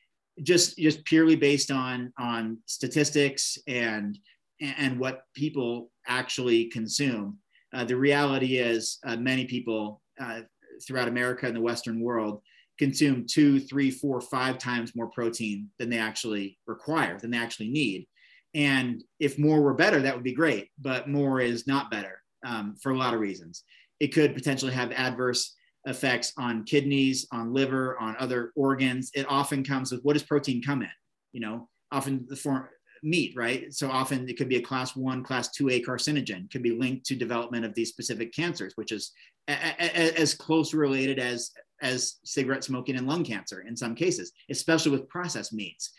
just 0.42 0.76
just 0.76 1.04
purely 1.04 1.36
based 1.36 1.70
on 1.70 2.12
on 2.18 2.58
statistics 2.66 3.56
and 3.66 4.18
and 4.60 4.98
what 4.98 5.22
people 5.34 5.90
actually 6.06 6.66
consume 6.66 7.38
uh, 7.76 7.84
the 7.84 7.96
reality 7.96 8.56
is, 8.56 8.98
uh, 9.06 9.16
many 9.16 9.44
people 9.44 10.00
uh, 10.18 10.40
throughout 10.86 11.08
America 11.08 11.46
and 11.46 11.54
the 11.54 11.60
Western 11.60 12.00
world 12.00 12.40
consume 12.78 13.26
two, 13.28 13.60
three, 13.60 13.90
four, 13.90 14.18
five 14.20 14.56
times 14.56 14.96
more 14.96 15.10
protein 15.10 15.68
than 15.78 15.90
they 15.90 15.98
actually 15.98 16.58
require, 16.66 17.18
than 17.18 17.30
they 17.30 17.36
actually 17.36 17.68
need. 17.68 18.06
And 18.54 19.04
if 19.20 19.38
more 19.38 19.60
were 19.60 19.74
better, 19.74 20.00
that 20.00 20.14
would 20.14 20.24
be 20.24 20.32
great. 20.32 20.70
But 20.80 21.08
more 21.08 21.40
is 21.40 21.66
not 21.66 21.90
better 21.90 22.22
um, 22.46 22.76
for 22.82 22.92
a 22.92 22.96
lot 22.96 23.12
of 23.12 23.20
reasons. 23.20 23.62
It 24.00 24.08
could 24.08 24.34
potentially 24.34 24.72
have 24.72 24.90
adverse 24.92 25.54
effects 25.84 26.32
on 26.38 26.64
kidneys, 26.64 27.26
on 27.30 27.52
liver, 27.52 27.98
on 28.00 28.16
other 28.18 28.52
organs. 28.56 29.10
It 29.14 29.26
often 29.28 29.62
comes 29.62 29.92
with 29.92 30.00
what 30.02 30.14
does 30.14 30.22
protein 30.22 30.62
come 30.62 30.80
in? 30.80 30.88
You 31.32 31.40
know, 31.40 31.68
often 31.92 32.24
the 32.26 32.36
form 32.36 32.68
meat, 33.02 33.34
right? 33.36 33.72
So 33.72 33.90
often 33.90 34.28
it 34.28 34.36
could 34.36 34.48
be 34.48 34.56
a 34.56 34.62
class 34.62 34.96
one, 34.96 35.22
class 35.22 35.50
2A 35.56 35.84
carcinogen, 35.84 36.50
could 36.50 36.62
be 36.62 36.76
linked 36.76 37.06
to 37.06 37.16
development 37.16 37.64
of 37.64 37.74
these 37.74 37.88
specific 37.88 38.32
cancers, 38.34 38.72
which 38.76 38.92
is 38.92 39.12
a, 39.48 39.52
a, 39.52 40.20
as 40.20 40.34
close 40.34 40.74
related 40.74 41.18
as, 41.18 41.50
as 41.82 42.16
cigarette 42.24 42.64
smoking 42.64 42.96
and 42.96 43.06
lung 43.06 43.24
cancer 43.24 43.62
in 43.62 43.76
some 43.76 43.94
cases, 43.94 44.32
especially 44.50 44.92
with 44.92 45.08
processed 45.08 45.52
meats. 45.52 45.92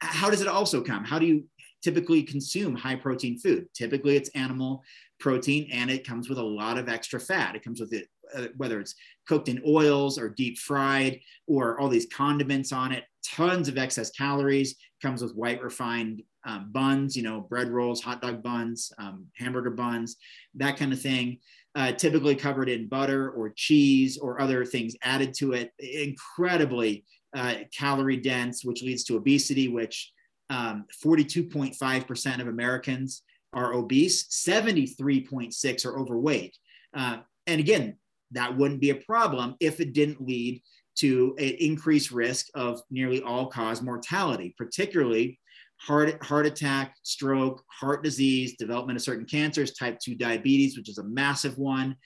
How 0.00 0.30
does 0.30 0.40
it 0.40 0.48
also 0.48 0.82
come? 0.82 1.04
How 1.04 1.18
do 1.18 1.26
you 1.26 1.44
typically 1.82 2.22
consume 2.22 2.74
high 2.74 2.96
protein 2.96 3.38
food? 3.38 3.66
Typically 3.74 4.16
it's 4.16 4.30
animal 4.30 4.82
protein 5.18 5.68
and 5.72 5.90
it 5.90 6.06
comes 6.06 6.28
with 6.28 6.38
a 6.38 6.42
lot 6.42 6.78
of 6.78 6.88
extra 6.88 7.18
fat. 7.18 7.56
It 7.56 7.64
comes 7.64 7.80
with 7.80 7.92
it, 7.92 8.08
uh, 8.34 8.48
whether 8.56 8.80
it's 8.80 8.94
cooked 9.26 9.48
in 9.48 9.62
oils 9.66 10.18
or 10.18 10.28
deep 10.28 10.58
fried 10.58 11.20
or 11.46 11.78
all 11.80 11.88
these 11.88 12.06
condiments 12.12 12.72
on 12.72 12.92
it, 12.92 13.04
tons 13.24 13.68
of 13.68 13.78
excess 13.78 14.10
calories, 14.10 14.76
comes 15.02 15.22
with 15.22 15.34
white 15.34 15.62
refined 15.62 16.22
um, 16.46 16.70
buns, 16.72 17.16
you 17.16 17.22
know, 17.22 17.40
bread 17.40 17.70
rolls, 17.70 18.02
hot 18.02 18.22
dog 18.22 18.42
buns, 18.42 18.92
um, 18.98 19.26
hamburger 19.36 19.70
buns, 19.70 20.16
that 20.54 20.76
kind 20.76 20.92
of 20.92 21.00
thing. 21.00 21.38
Uh, 21.74 21.92
typically 21.92 22.34
covered 22.34 22.70
in 22.70 22.88
butter 22.88 23.30
or 23.32 23.52
cheese 23.54 24.16
or 24.16 24.40
other 24.40 24.64
things 24.64 24.96
added 25.02 25.34
to 25.34 25.52
it. 25.52 25.72
Incredibly 25.78 27.04
uh, 27.36 27.56
calorie 27.76 28.16
dense, 28.16 28.64
which 28.64 28.82
leads 28.82 29.04
to 29.04 29.16
obesity, 29.16 29.68
which 29.68 30.10
42.5% 30.50 32.34
um, 32.34 32.40
of 32.40 32.48
Americans 32.48 33.22
are 33.52 33.74
obese, 33.74 34.24
73.6 34.28 35.86
are 35.86 35.98
overweight. 35.98 36.56
Uh, 36.94 37.18
and 37.46 37.60
again, 37.60 37.96
that 38.32 38.56
wouldn't 38.56 38.80
be 38.80 38.90
a 38.90 38.96
problem 38.96 39.54
if 39.60 39.80
it 39.80 39.92
didn't 39.92 40.26
lead 40.26 40.62
to 40.96 41.34
an 41.38 41.54
increased 41.58 42.10
risk 42.10 42.46
of 42.54 42.80
nearly 42.90 43.22
all 43.22 43.46
cause 43.46 43.82
mortality, 43.82 44.54
particularly 44.56 45.38
heart, 45.78 46.22
heart 46.22 46.46
attack, 46.46 46.94
stroke, 47.02 47.62
heart 47.68 48.02
disease, 48.02 48.56
development 48.56 48.96
of 48.96 49.02
certain 49.02 49.26
cancers, 49.26 49.74
type 49.74 49.98
2 50.00 50.14
diabetes, 50.14 50.76
which 50.76 50.88
is 50.88 50.98
a 50.98 51.04
massive 51.04 51.58
one, 51.58 51.96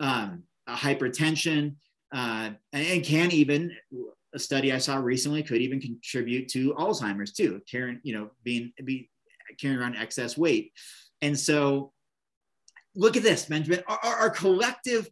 um, 0.00 0.42
hypertension, 0.68 1.74
uh, 2.14 2.50
and 2.72 3.04
can 3.04 3.30
even, 3.30 3.70
a 4.34 4.38
study 4.38 4.72
I 4.72 4.78
saw 4.78 4.96
recently 4.96 5.42
could 5.42 5.60
even 5.60 5.80
contribute 5.80 6.48
to 6.48 6.74
Alzheimer's 6.74 7.32
too, 7.32 7.60
carrying, 7.70 8.00
you 8.02 8.14
know, 8.14 8.30
being, 8.44 8.72
be, 8.84 9.10
carrying 9.60 9.80
around 9.80 9.96
excess 9.96 10.36
weight. 10.36 10.72
And 11.22 11.38
so 11.38 11.92
look 12.94 13.16
at 13.16 13.22
this, 13.22 13.46
Benjamin, 13.46 13.82
our, 13.86 13.98
our 14.02 14.30
collective 14.30 15.08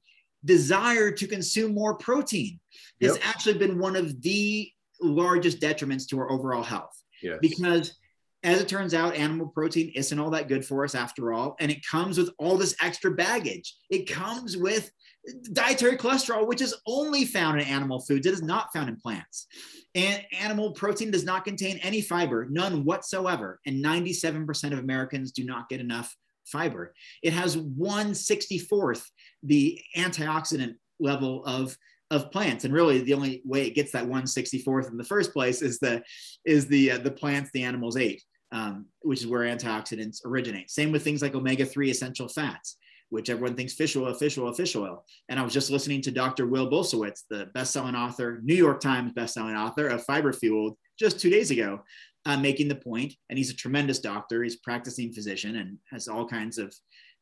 desire 0.46 1.10
to 1.10 1.26
consume 1.26 1.74
more 1.74 1.96
protein 1.96 2.58
yep. 3.00 3.10
has 3.10 3.20
actually 3.22 3.58
been 3.58 3.78
one 3.78 3.96
of 3.96 4.22
the 4.22 4.70
largest 5.00 5.60
detriments 5.60 6.08
to 6.08 6.18
our 6.18 6.30
overall 6.30 6.62
health. 6.62 7.02
Yes. 7.22 7.38
Because 7.42 7.94
as 8.42 8.60
it 8.60 8.68
turns 8.68 8.94
out, 8.94 9.16
animal 9.16 9.48
protein 9.48 9.90
isn't 9.94 10.18
all 10.18 10.30
that 10.30 10.48
good 10.48 10.64
for 10.64 10.84
us 10.84 10.94
after 10.94 11.32
all. 11.32 11.56
And 11.58 11.70
it 11.70 11.84
comes 11.84 12.16
with 12.16 12.30
all 12.38 12.56
this 12.56 12.76
extra 12.80 13.10
baggage. 13.10 13.74
It 13.90 14.08
comes 14.08 14.56
with 14.56 14.90
dietary 15.52 15.96
cholesterol, 15.96 16.46
which 16.46 16.60
is 16.60 16.76
only 16.86 17.24
found 17.24 17.60
in 17.60 17.66
animal 17.66 18.00
foods. 18.00 18.26
It 18.26 18.32
is 18.32 18.42
not 18.42 18.72
found 18.72 18.88
in 18.88 18.96
plants. 18.96 19.48
And 19.94 20.22
animal 20.38 20.72
protein 20.72 21.10
does 21.10 21.24
not 21.24 21.44
contain 21.44 21.78
any 21.78 22.00
fiber, 22.00 22.46
none 22.48 22.84
whatsoever. 22.84 23.60
And 23.66 23.84
97% 23.84 24.72
of 24.72 24.78
Americans 24.78 25.32
do 25.32 25.44
not 25.44 25.68
get 25.68 25.80
enough 25.80 26.14
fiber. 26.44 26.94
It 27.22 27.32
has 27.32 27.56
164th 27.56 29.04
the 29.46 29.80
antioxidant 29.96 30.76
level 31.00 31.44
of 31.44 31.76
of 32.12 32.30
plants. 32.30 32.64
And 32.64 32.72
really 32.72 33.00
the 33.00 33.14
only 33.14 33.42
way 33.44 33.66
it 33.66 33.74
gets 33.74 33.90
that 33.92 34.06
164th 34.06 34.90
in 34.90 34.96
the 34.96 35.04
first 35.04 35.32
place 35.32 35.60
is 35.60 35.78
the 35.80 36.02
is 36.44 36.66
the 36.66 36.92
uh, 36.92 36.98
the 36.98 37.10
plants 37.10 37.50
the 37.52 37.64
animals 37.64 37.96
ate 37.96 38.22
um, 38.52 38.86
which 39.00 39.20
is 39.20 39.26
where 39.26 39.42
antioxidants 39.42 40.24
originate. 40.24 40.70
Same 40.70 40.92
with 40.92 41.02
things 41.02 41.22
like 41.22 41.34
omega-3 41.34 41.90
essential 41.90 42.28
fats 42.28 42.76
which 43.10 43.30
everyone 43.30 43.54
thinks 43.54 43.74
fish 43.74 43.94
oil 43.94 44.12
fish 44.14 44.36
oil 44.36 44.52
fish 44.52 44.74
oil. 44.74 45.04
And 45.28 45.38
i 45.38 45.42
was 45.42 45.52
just 45.52 45.70
listening 45.70 46.00
to 46.02 46.10
dr 46.10 46.44
will 46.46 46.70
bulsiewicz 46.70 47.22
the 47.30 47.46
best-selling 47.54 47.94
author 47.94 48.40
new 48.42 48.54
york 48.54 48.80
times 48.80 49.12
best-selling 49.12 49.54
author 49.54 49.88
of 49.88 50.04
fiber 50.04 50.32
fueled 50.32 50.76
just 50.98 51.20
two 51.20 51.30
days 51.30 51.50
ago 51.50 51.80
uh, 52.24 52.36
making 52.36 52.66
the 52.66 52.74
point 52.74 53.14
and 53.30 53.38
he's 53.38 53.50
a 53.50 53.56
tremendous 53.56 54.00
doctor 54.00 54.42
he's 54.42 54.56
practicing 54.56 55.12
physician 55.12 55.56
and 55.56 55.78
has 55.90 56.08
all 56.08 56.26
kinds 56.26 56.58
of 56.58 56.74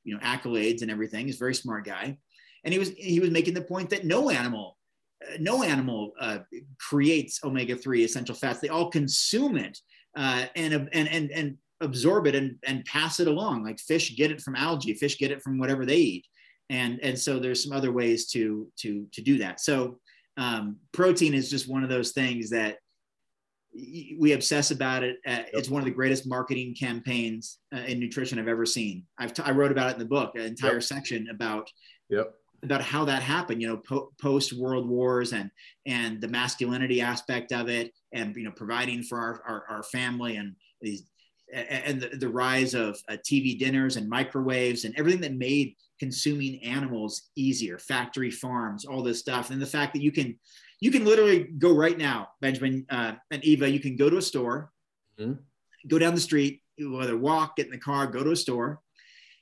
you 0.04 0.14
know 0.14 0.20
accolades 0.20 0.82
and 0.82 0.90
everything. 0.90 1.26
He's 1.26 1.36
a 1.36 1.38
very 1.38 1.54
smart 1.54 1.84
guy. 1.84 2.18
And 2.64 2.72
he 2.72 2.78
was 2.78 2.90
he 2.90 3.20
was 3.20 3.30
making 3.30 3.54
the 3.54 3.62
point 3.62 3.90
that 3.90 4.04
no 4.04 4.30
animal 4.30 4.78
uh, 5.26 5.36
no 5.40 5.62
animal 5.62 6.12
uh, 6.20 6.38
creates 6.78 7.40
omega-3 7.44 8.04
essential 8.04 8.34
fats. 8.34 8.60
They 8.60 8.68
all 8.68 8.90
consume 8.90 9.56
it 9.56 9.78
uh, 10.16 10.46
and, 10.56 10.88
and 10.92 11.08
and 11.08 11.30
and 11.30 11.58
absorb 11.80 12.26
it 12.26 12.34
and, 12.34 12.56
and 12.66 12.84
pass 12.84 13.20
it 13.20 13.28
along. 13.28 13.64
Like 13.64 13.78
fish 13.78 14.16
get 14.16 14.30
it 14.30 14.40
from 14.40 14.56
algae 14.56 14.94
fish 14.94 15.18
get 15.18 15.30
it 15.30 15.42
from 15.42 15.58
whatever 15.58 15.84
they 15.84 15.96
eat. 15.96 16.26
And 16.70 17.00
and 17.02 17.18
so 17.18 17.38
there's 17.38 17.62
some 17.62 17.76
other 17.76 17.92
ways 17.92 18.26
to 18.28 18.68
to 18.78 19.06
to 19.12 19.22
do 19.22 19.38
that. 19.38 19.60
So 19.60 19.98
um, 20.36 20.76
protein 20.92 21.34
is 21.34 21.50
just 21.50 21.68
one 21.68 21.84
of 21.84 21.90
those 21.90 22.12
things 22.12 22.50
that 22.50 22.78
we 23.74 24.32
obsess 24.32 24.70
about 24.70 25.02
it. 25.02 25.16
Uh, 25.26 25.42
it's 25.52 25.68
one 25.68 25.80
of 25.80 25.84
the 25.84 25.90
greatest 25.90 26.26
marketing 26.26 26.74
campaigns 26.78 27.58
uh, 27.74 27.80
in 27.80 27.98
nutrition 27.98 28.38
I've 28.38 28.48
ever 28.48 28.66
seen. 28.66 29.04
I've 29.18 29.34
t- 29.34 29.42
I 29.44 29.50
wrote 29.50 29.72
about 29.72 29.90
it 29.90 29.94
in 29.94 29.98
the 29.98 30.04
book, 30.04 30.36
an 30.36 30.42
entire 30.42 30.74
yep. 30.74 30.82
section 30.82 31.28
about 31.30 31.70
yep 32.08 32.34
about 32.64 32.80
how 32.80 33.04
that 33.04 33.22
happened, 33.22 33.60
you 33.60 33.68
know, 33.68 33.76
po- 33.76 34.10
post 34.20 34.52
World 34.52 34.88
Wars 34.88 35.32
and 35.32 35.50
and 35.86 36.20
the 36.20 36.28
masculinity 36.28 37.00
aspect 37.00 37.52
of 37.52 37.68
it, 37.68 37.92
and 38.12 38.34
you 38.34 38.44
know, 38.44 38.50
providing 38.50 39.02
for 39.02 39.18
our 39.18 39.42
our, 39.46 39.64
our 39.68 39.82
family 39.84 40.36
and 40.36 40.56
these 40.80 41.04
and 41.52 42.00
the, 42.00 42.08
the 42.08 42.28
rise 42.28 42.74
of 42.74 42.98
uh, 43.08 43.16
TV 43.24 43.56
dinners 43.56 43.96
and 43.96 44.08
microwaves 44.08 44.84
and 44.84 44.94
everything 44.96 45.20
that 45.20 45.34
made 45.34 45.76
consuming 46.00 46.60
animals 46.64 47.30
easier, 47.36 47.78
factory 47.78 48.30
farms, 48.30 48.84
all 48.84 49.02
this 49.02 49.20
stuff, 49.20 49.50
and 49.50 49.62
the 49.62 49.66
fact 49.66 49.92
that 49.92 50.02
you 50.02 50.10
can 50.10 50.36
you 50.84 50.90
can 50.90 51.06
literally 51.06 51.44
go 51.44 51.74
right 51.74 51.96
now, 51.96 52.28
Benjamin 52.42 52.84
uh, 52.90 53.12
and 53.30 53.42
Eva, 53.42 53.70
you 53.70 53.80
can 53.80 53.96
go 53.96 54.10
to 54.10 54.18
a 54.18 54.22
store, 54.22 54.70
mm-hmm. 55.18 55.32
go 55.88 55.98
down 55.98 56.14
the 56.14 56.20
street, 56.20 56.60
whether 56.78 57.16
walk, 57.16 57.56
get 57.56 57.64
in 57.64 57.72
the 57.72 57.78
car, 57.78 58.06
go 58.06 58.22
to 58.22 58.32
a 58.32 58.36
store, 58.36 58.82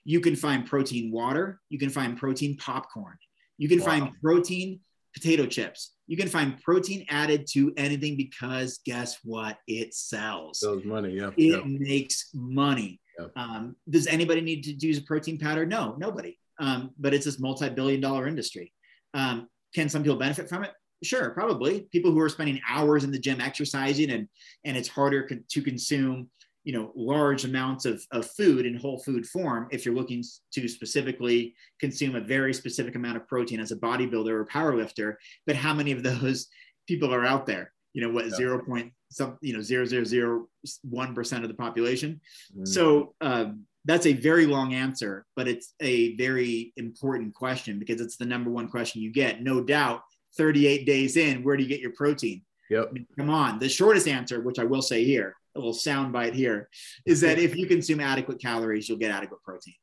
you 0.05 0.21
can 0.21 0.37
find 0.37 0.65
protein 0.65 1.11
water. 1.11 1.61
You 1.69 1.81
can 1.81 1.91
find 1.91 2.17
protein 2.17 2.57
popcorn. 2.59 3.17
You 3.59 3.69
can 3.69 3.81
wow. 3.81 3.87
find 3.87 4.11
protein 4.23 4.79
potato 5.15 5.47
chips. 5.47 5.95
You 6.07 6.17
can 6.17 6.29
find 6.29 6.63
protein 6.63 7.05
added 7.09 7.49
to 7.55 7.73
anything 7.77 8.17
because 8.17 8.79
guess 8.87 9.19
what? 9.25 9.59
It 9.67 9.95
sells. 9.95 10.61
Sells 10.61 10.85
money. 10.85 11.11
Yeah. 11.11 11.31
It 11.37 11.57
yeah. 11.57 11.63
makes 11.65 12.31
money. 12.33 13.01
Yeah. 13.19 13.27
Um, 13.35 13.75
does 13.91 14.07
anybody 14.07 14.43
need 14.43 14.63
to 14.63 14.87
use 14.87 14.99
a 14.99 15.03
protein 15.03 15.41
powder? 15.41 15.67
No, 15.67 15.97
nobody. 15.99 16.39
Um, 16.61 16.91
but 17.01 17.13
it's 17.13 17.25
this 17.25 17.41
multi-billion 17.41 18.01
dollar 18.01 18.29
industry. 18.29 18.73
Um, 19.13 19.49
can 19.75 19.89
some 19.89 20.05
people 20.05 20.19
benefit 20.19 20.49
from 20.49 20.63
it? 20.63 20.71
Sure, 21.03 21.31
probably. 21.31 21.89
People 21.93 22.13
who 22.13 22.21
are 22.21 22.29
spending 22.29 22.61
hours 22.69 23.05
in 23.05 23.11
the 23.11 23.19
gym 23.19 23.41
exercising 23.41 24.11
and 24.11 24.29
and 24.65 24.77
it's 24.77 24.89
harder 24.89 25.25
con- 25.25 25.45
to 25.49 25.63
consume 25.63 26.31
you 26.65 26.73
know 26.73 26.93
large 26.95 27.45
amounts 27.45 27.85
of, 27.85 28.05
of 28.13 28.27
food 28.31 28.67
in 28.67 28.77
whole 28.77 28.99
food 28.99 29.27
form 29.27 29.69
if 29.71 29.85
you're 29.85 29.95
looking 29.95 30.23
to 30.53 30.69
specifically 30.69 31.55
consume 31.81 32.15
a 32.15 32.21
very 32.21 32.55
specific 32.55 32.95
amount 32.95 33.17
of 33.17 33.27
protein 33.27 33.61
as 33.61 33.73
a 33.73 33.77
bodybuilder 33.77 34.31
or 34.31 34.45
power 34.45 34.77
lifter 34.77 35.19
but 35.47 35.57
how 35.57 35.75
many 35.75 35.93
of 35.93 36.03
those 36.03 36.49
people 36.87 37.13
are 37.13 37.25
out 37.25 37.47
there 37.47 37.73
you 37.93 38.03
know 38.03 38.11
what 38.11 38.27
yeah. 38.27 38.37
0. 38.37 38.65
Point 38.65 38.93
some 39.11 39.39
you 39.41 39.53
know 39.53 39.59
0.001% 39.59 41.43
of 41.43 41.49
the 41.49 41.55
population 41.55 42.21
mm. 42.57 42.67
so 42.67 43.15
um, 43.21 43.67
that's 43.85 44.07
a 44.07 44.13
very 44.13 44.47
long 44.47 44.73
answer 44.75 45.27
but 45.37 45.49
it's 45.49 45.75
a 45.81 46.17
very 46.17 46.73
important 46.77 47.35
question 47.35 47.79
because 47.79 48.01
it's 48.01 48.17
the 48.17 48.25
number 48.25 48.51
one 48.51 48.69
question 48.69 49.03
you 49.03 49.13
get 49.13 49.43
no 49.43 49.63
doubt 49.63 50.03
38 50.37 50.87
days 50.87 51.17
in 51.17 51.43
where 51.43 51.57
do 51.57 51.63
you 51.63 51.69
get 51.69 51.81
your 51.81 51.93
protein 51.93 52.43
Yep. 52.73 52.89
I 52.89 52.93
mean, 52.93 53.07
come 53.19 53.29
on. 53.31 53.59
The 53.59 53.69
shortest 53.69 54.09
answer, 54.09 54.41
which 54.41 54.59
I 54.59 54.65
will 54.65 54.81
say 54.81 55.05
here, 55.05 55.37
a 55.55 55.59
little 55.59 55.75
sound 55.75 56.13
bite 56.13 56.35
here 56.35 56.71
is 57.05 57.21
that 57.21 57.39
if 57.39 57.55
you 57.55 57.67
consume 57.67 58.01
adequate 58.01 58.41
calories, 58.41 58.89
you'll 58.89 58.99
get 58.99 59.11
adequate 59.11 59.43
protein. 59.43 59.75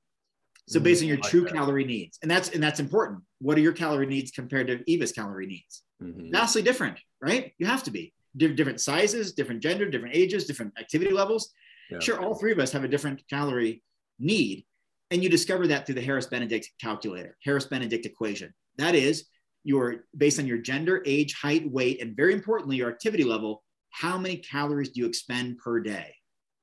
So 0.68 0.80
mm, 0.80 0.84
based 0.84 1.04
on 1.04 1.08
your 1.08 1.18
like 1.18 1.30
true 1.30 1.42
that. 1.42 1.54
calorie 1.54 1.86
needs, 1.86 2.18
and 2.24 2.30
that's 2.30 2.50
and 2.50 2.64
that's 2.64 2.80
important. 2.80 3.22
What 3.40 3.58
are 3.58 3.62
your 3.62 3.74
calorie 3.74 4.08
needs 4.08 4.32
compared 4.32 4.68
to 4.68 4.92
Eva's 4.92 5.12
calorie 5.12 5.46
needs? 5.46 5.84
Mm-hmm. 6.02 6.32
Vastly 6.32 6.64
different, 6.64 6.98
right? 7.22 7.54
You 7.60 7.68
have 7.68 7.84
to 7.84 7.92
be 7.92 8.14
D- 8.38 8.54
different 8.54 8.82
sizes, 8.82 9.34
different 9.34 9.62
gender, 9.62 9.88
different 9.88 10.16
ages, 10.16 10.46
different 10.46 10.74
activity 10.80 11.12
levels. 11.12 11.52
Yeah. 11.92 12.00
Sure, 12.00 12.20
all 12.20 12.36
three 12.36 12.52
of 12.52 12.60
us 12.60 12.72
have 12.72 12.84
a 12.84 12.88
different 12.88 13.22
calorie 13.30 13.84
need, 14.18 14.66
and 15.12 15.24
you 15.24 15.30
discover 15.30 15.68
that 15.68 15.86
through 15.86 15.96
the 15.96 16.02
Harris 16.02 16.28
Benedict 16.28 16.70
calculator, 16.82 17.38
Harris 17.44 17.66
Benedict 17.66 18.08
equation. 18.08 18.52
That 18.78 18.96
is 18.96 19.26
your 19.70 20.06
based 20.18 20.40
on 20.40 20.48
your 20.48 20.58
gender, 20.58 21.04
age, 21.06 21.34
height, 21.34 21.70
weight, 21.72 22.02
and 22.02 22.16
very 22.16 22.34
importantly, 22.34 22.78
your 22.78 22.90
activity 22.90 23.24
level 23.24 23.64
how 23.92 24.18
many 24.18 24.38
calories 24.38 24.90
do 24.90 25.02
you 25.02 25.08
expend 25.08 25.58
per 25.58 25.80
day? 25.80 26.16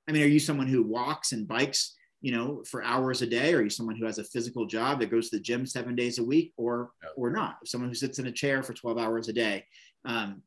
I 0.08 0.12
mean, 0.12 0.22
are 0.22 0.26
you 0.26 0.38
someone 0.38 0.68
who 0.68 0.82
walks 0.82 1.32
and 1.32 1.46
bikes, 1.46 1.94
you 2.20 2.32
know, 2.32 2.62
for 2.68 2.82
hours 2.82 3.22
a 3.22 3.26
day? 3.26 3.52
Or 3.52 3.58
are 3.58 3.62
you 3.62 3.70
someone 3.70 3.96
who 3.96 4.06
has 4.06 4.18
a 4.18 4.24
physical 4.24 4.66
job 4.66 5.00
that 5.00 5.10
goes 5.10 5.30
to 5.30 5.36
the 5.36 5.42
gym 5.42 5.66
seven 5.66 5.94
days 5.94 6.18
a 6.18 6.24
week 6.24 6.52
or, 6.56 6.90
or 7.16 7.30
not? 7.30 7.56
Someone 7.66 7.90
who 7.90 7.94
sits 7.94 8.18
in 8.18 8.26
a 8.26 8.32
chair 8.32 8.62
for 8.62 8.72
12 8.72 8.98
hours 8.98 9.28
a 9.28 9.32
day? 9.32 9.64
Um, 10.04 10.42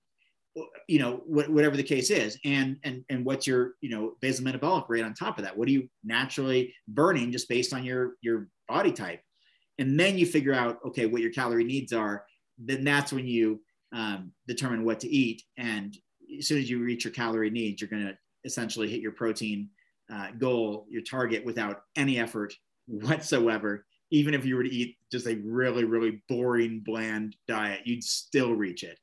you 0.87 0.99
know, 0.99 1.17
wh- 1.17 1.49
whatever 1.49 1.77
the 1.77 1.83
case 1.83 2.09
is, 2.09 2.37
and 2.43 2.77
and 2.83 3.05
and 3.09 3.23
what's 3.23 3.45
your 3.45 3.75
you 3.81 3.89
know 3.89 4.13
basal 4.19 4.43
metabolic 4.43 4.85
rate 4.89 5.05
on 5.05 5.13
top 5.13 5.37
of 5.37 5.43
that? 5.45 5.55
What 5.55 5.67
are 5.67 5.71
you 5.71 5.87
naturally 6.03 6.73
burning 6.87 7.31
just 7.31 7.47
based 7.47 7.73
on 7.73 7.83
your 7.83 8.15
your 8.21 8.47
body 8.67 8.91
type? 8.91 9.21
And 9.77 9.97
then 9.97 10.17
you 10.17 10.25
figure 10.25 10.53
out 10.53 10.79
okay 10.87 11.05
what 11.05 11.21
your 11.21 11.31
calorie 11.31 11.63
needs 11.63 11.93
are. 11.93 12.25
Then 12.59 12.83
that's 12.83 13.13
when 13.13 13.27
you 13.27 13.61
um, 13.93 14.31
determine 14.47 14.83
what 14.83 14.99
to 15.01 15.09
eat. 15.09 15.43
And 15.57 15.97
as 16.37 16.47
soon 16.47 16.59
as 16.59 16.69
you 16.69 16.83
reach 16.83 17.05
your 17.05 17.13
calorie 17.13 17.49
needs, 17.49 17.81
you're 17.81 17.89
going 17.89 18.05
to 18.05 18.17
essentially 18.45 18.89
hit 18.89 19.01
your 19.01 19.13
protein 19.13 19.69
uh, 20.13 20.27
goal, 20.37 20.85
your 20.89 21.01
target 21.01 21.45
without 21.45 21.83
any 21.95 22.19
effort 22.19 22.53
whatsoever. 22.87 23.85
Even 24.11 24.33
if 24.33 24.45
you 24.45 24.55
were 24.55 24.63
to 24.63 24.73
eat 24.73 24.97
just 25.11 25.27
a 25.27 25.35
really, 25.45 25.83
really 25.83 26.21
boring, 26.27 26.79
bland 26.79 27.35
diet, 27.47 27.81
you'd 27.85 28.03
still 28.03 28.53
reach 28.53 28.83
it. 28.83 28.99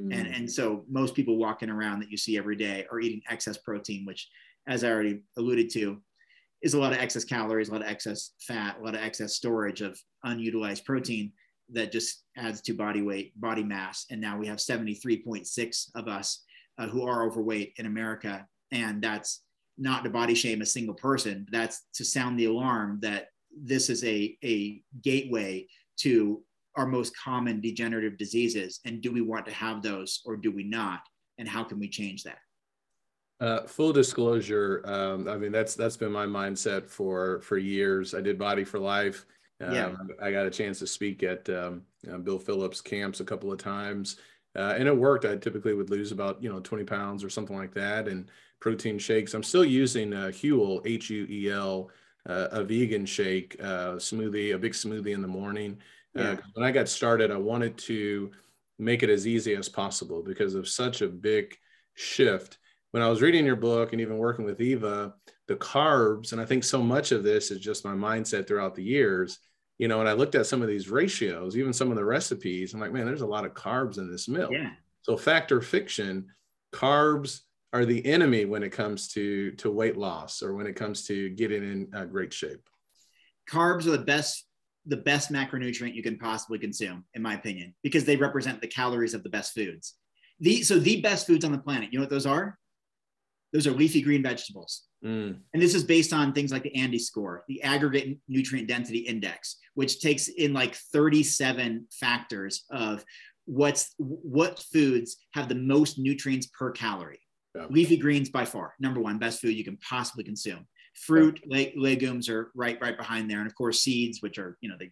Mm. 0.00 0.14
And, 0.14 0.34
and 0.34 0.50
so 0.50 0.84
most 0.88 1.14
people 1.14 1.36
walking 1.36 1.70
around 1.70 2.00
that 2.00 2.10
you 2.10 2.16
see 2.16 2.38
every 2.38 2.56
day 2.56 2.86
are 2.90 3.00
eating 3.00 3.22
excess 3.28 3.58
protein, 3.58 4.04
which, 4.04 4.28
as 4.66 4.84
I 4.84 4.90
already 4.90 5.20
alluded 5.36 5.70
to, 5.70 6.00
is 6.62 6.74
a 6.74 6.78
lot 6.78 6.92
of 6.92 6.98
excess 6.98 7.24
calories, 7.24 7.68
a 7.68 7.72
lot 7.72 7.82
of 7.82 7.88
excess 7.88 8.30
fat, 8.40 8.78
a 8.80 8.84
lot 8.84 8.94
of 8.94 9.00
excess 9.02 9.34
storage 9.34 9.80
of 9.82 10.00
unutilized 10.22 10.84
protein 10.84 11.32
that 11.72 11.92
just 11.92 12.24
adds 12.36 12.60
to 12.62 12.74
body 12.74 13.02
weight, 13.02 13.38
body 13.40 13.62
mass. 13.62 14.06
And 14.10 14.20
now 14.20 14.38
we 14.38 14.46
have 14.46 14.58
73.6 14.58 15.90
of 15.94 16.08
us 16.08 16.44
uh, 16.78 16.88
who 16.88 17.06
are 17.06 17.24
overweight 17.24 17.74
in 17.78 17.86
America. 17.86 18.46
And 18.70 19.02
that's 19.02 19.42
not 19.78 20.04
to 20.04 20.10
body 20.10 20.34
shame 20.34 20.62
a 20.62 20.66
single 20.66 20.94
person, 20.94 21.46
that's 21.50 21.86
to 21.94 22.04
sound 22.04 22.38
the 22.38 22.46
alarm 22.46 22.98
that 23.02 23.28
this 23.56 23.88
is 23.88 24.04
a, 24.04 24.36
a 24.44 24.82
gateway 25.02 25.66
to 25.98 26.42
our 26.76 26.86
most 26.86 27.16
common 27.16 27.60
degenerative 27.60 28.18
diseases. 28.18 28.80
And 28.84 29.00
do 29.00 29.12
we 29.12 29.20
want 29.20 29.46
to 29.46 29.52
have 29.52 29.82
those 29.82 30.22
or 30.24 30.36
do 30.36 30.50
we 30.50 30.64
not? 30.64 31.00
And 31.38 31.48
how 31.48 31.64
can 31.64 31.78
we 31.78 31.88
change 31.88 32.24
that? 32.24 32.38
Uh, 33.40 33.66
full 33.66 33.92
disclosure, 33.92 34.80
um, 34.84 35.28
I 35.28 35.36
mean 35.36 35.50
that's 35.50 35.74
that's 35.74 35.96
been 35.96 36.12
my 36.12 36.24
mindset 36.24 36.88
for 36.88 37.40
for 37.40 37.58
years. 37.58 38.14
I 38.14 38.20
did 38.20 38.38
Body 38.38 38.62
for 38.62 38.78
Life. 38.78 39.26
Um, 39.60 39.74
yeah. 39.74 39.94
I 40.20 40.30
got 40.30 40.46
a 40.46 40.50
chance 40.50 40.78
to 40.80 40.86
speak 40.86 41.22
at 41.22 41.48
um, 41.48 41.82
Bill 42.22 42.38
Phillips 42.38 42.80
camps 42.80 43.20
a 43.20 43.24
couple 43.24 43.52
of 43.52 43.58
times, 43.58 44.16
uh, 44.56 44.74
and 44.76 44.88
it 44.88 44.96
worked. 44.96 45.24
I 45.24 45.36
typically 45.36 45.74
would 45.74 45.90
lose 45.90 46.12
about 46.12 46.42
you 46.42 46.52
know 46.52 46.60
20 46.60 46.84
pounds 46.84 47.24
or 47.24 47.30
something 47.30 47.56
like 47.56 47.74
that. 47.74 48.08
And 48.08 48.30
protein 48.64 48.98
shakes. 48.98 49.34
I'm 49.34 49.42
still 49.42 49.64
using 49.64 50.14
uh, 50.14 50.30
Huel 50.32 50.80
H 50.86 51.10
U 51.10 51.26
E 51.28 51.50
L, 51.50 51.90
uh, 52.26 52.48
a 52.50 52.64
vegan 52.64 53.04
shake 53.04 53.56
uh, 53.60 53.96
smoothie, 53.96 54.54
a 54.54 54.58
big 54.58 54.72
smoothie 54.72 55.12
in 55.12 55.20
the 55.20 55.28
morning. 55.28 55.76
Uh, 56.18 56.22
yeah. 56.22 56.36
when 56.54 56.66
I 56.66 56.70
got 56.70 56.88
started, 56.88 57.30
I 57.30 57.36
wanted 57.36 57.76
to 57.78 58.30
make 58.78 59.02
it 59.02 59.10
as 59.10 59.26
easy 59.26 59.54
as 59.54 59.68
possible 59.68 60.22
because 60.22 60.54
of 60.54 60.66
such 60.66 61.02
a 61.02 61.08
big 61.08 61.54
shift. 61.92 62.56
When 62.92 63.02
I 63.02 63.08
was 63.08 63.20
reading 63.20 63.44
your 63.44 63.56
book 63.56 63.92
and 63.92 64.00
even 64.00 64.16
working 64.16 64.46
with 64.46 64.62
Eva, 64.62 65.12
the 65.46 65.56
carbs, 65.56 66.32
and 66.32 66.40
I 66.40 66.44
think 66.44 66.64
so 66.64 66.82
much 66.82 67.12
of 67.12 67.22
this 67.22 67.50
is 67.50 67.60
just 67.60 67.84
my 67.84 67.92
mindset 67.92 68.46
throughout 68.46 68.74
the 68.74 68.82
years 68.82 69.38
you 69.78 69.88
know, 69.88 70.00
and 70.00 70.08
I 70.08 70.12
looked 70.12 70.34
at 70.34 70.46
some 70.46 70.62
of 70.62 70.68
these 70.68 70.88
ratios, 70.88 71.56
even 71.56 71.72
some 71.72 71.90
of 71.90 71.96
the 71.96 72.04
recipes. 72.04 72.74
I'm 72.74 72.80
like, 72.80 72.92
man, 72.92 73.06
there's 73.06 73.22
a 73.22 73.26
lot 73.26 73.44
of 73.44 73.54
carbs 73.54 73.98
in 73.98 74.10
this 74.10 74.28
meal 74.28 74.48
Yeah. 74.52 74.70
So 75.02 75.16
fact 75.16 75.52
or 75.52 75.60
fiction, 75.60 76.28
carbs 76.72 77.40
are 77.72 77.84
the 77.84 78.04
enemy 78.06 78.44
when 78.44 78.62
it 78.62 78.70
comes 78.70 79.08
to 79.08 79.50
to 79.52 79.70
weight 79.70 79.96
loss 79.96 80.42
or 80.42 80.54
when 80.54 80.66
it 80.66 80.76
comes 80.76 81.06
to 81.06 81.30
getting 81.30 81.62
in 81.62 81.88
uh, 81.94 82.04
great 82.04 82.32
shape. 82.32 82.68
Carbs 83.50 83.86
are 83.86 83.90
the 83.90 83.98
best 83.98 84.46
the 84.86 84.96
best 84.98 85.32
macronutrient 85.32 85.94
you 85.94 86.02
can 86.02 86.18
possibly 86.18 86.58
consume, 86.58 87.04
in 87.14 87.22
my 87.22 87.34
opinion, 87.34 87.74
because 87.82 88.04
they 88.04 88.16
represent 88.16 88.60
the 88.60 88.68
calories 88.68 89.14
of 89.14 89.22
the 89.22 89.30
best 89.30 89.54
foods. 89.54 89.94
The 90.40 90.62
so 90.62 90.78
the 90.78 91.00
best 91.00 91.26
foods 91.26 91.44
on 91.44 91.52
the 91.52 91.58
planet. 91.58 91.92
You 91.92 91.98
know 91.98 92.04
what 92.04 92.10
those 92.10 92.26
are? 92.26 92.58
Those 93.54 93.68
are 93.68 93.72
leafy 93.72 94.02
green 94.02 94.22
vegetables. 94.22 94.82
Mm. 95.04 95.38
And 95.54 95.62
this 95.62 95.74
is 95.74 95.84
based 95.84 96.12
on 96.12 96.32
things 96.32 96.50
like 96.50 96.64
the 96.64 96.76
ANDI 96.76 97.00
score, 97.00 97.44
the 97.46 97.62
aggregate 97.62 98.18
nutrient 98.26 98.68
density 98.68 98.98
index, 98.98 99.58
which 99.74 100.00
takes 100.00 100.26
in 100.28 100.52
like 100.52 100.74
37 100.74 101.86
factors 101.92 102.64
of 102.70 103.04
what's 103.44 103.94
what 103.98 104.58
foods 104.72 105.16
have 105.34 105.48
the 105.48 105.54
most 105.54 105.98
nutrients 105.98 106.48
per 106.48 106.72
calorie. 106.72 107.20
Yeah. 107.54 107.66
Leafy 107.70 107.96
greens 107.96 108.28
by 108.28 108.44
far, 108.44 108.74
number 108.80 109.00
one, 109.00 109.18
best 109.18 109.40
food 109.40 109.54
you 109.54 109.64
can 109.64 109.78
possibly 109.88 110.24
consume. 110.24 110.66
Fruit, 110.94 111.40
yeah. 111.44 111.70
le- 111.76 111.80
legumes 111.80 112.28
are 112.28 112.50
right 112.56 112.78
right 112.80 112.96
behind 112.96 113.30
there, 113.30 113.38
and 113.38 113.46
of 113.46 113.54
course 113.54 113.82
seeds, 113.82 114.20
which 114.20 114.38
are 114.38 114.58
you 114.60 114.68
know 114.68 114.76
they 114.78 114.90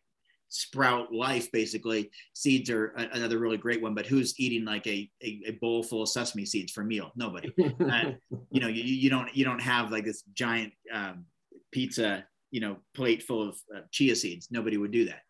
sprout 0.52 1.12
life 1.12 1.50
basically. 1.50 2.10
Seeds 2.34 2.70
are 2.70 2.88
another 2.88 3.38
really 3.38 3.56
great 3.56 3.82
one 3.82 3.94
but 3.94 4.06
who's 4.06 4.38
eating 4.38 4.64
like 4.64 4.86
a, 4.86 5.10
a, 5.22 5.40
a 5.46 5.50
bowl 5.60 5.82
full 5.82 6.02
of 6.02 6.08
sesame 6.08 6.44
seeds 6.44 6.72
for 6.72 6.82
a 6.82 6.84
meal? 6.84 7.10
Nobody. 7.16 7.52
Uh, 7.82 8.12
you 8.50 8.60
know 8.60 8.68
you, 8.68 8.82
you 8.82 9.10
don't 9.10 9.34
you 9.34 9.44
don't 9.44 9.60
have 9.60 9.90
like 9.90 10.04
this 10.04 10.22
giant 10.34 10.72
um, 10.92 11.24
pizza 11.72 12.24
you 12.50 12.60
know 12.60 12.76
plate 12.94 13.22
full 13.22 13.48
of 13.48 13.58
uh, 13.74 13.80
chia 13.90 14.14
seeds. 14.14 14.48
Nobody 14.50 14.76
would 14.76 14.92
do 14.92 15.06
that. 15.06 15.22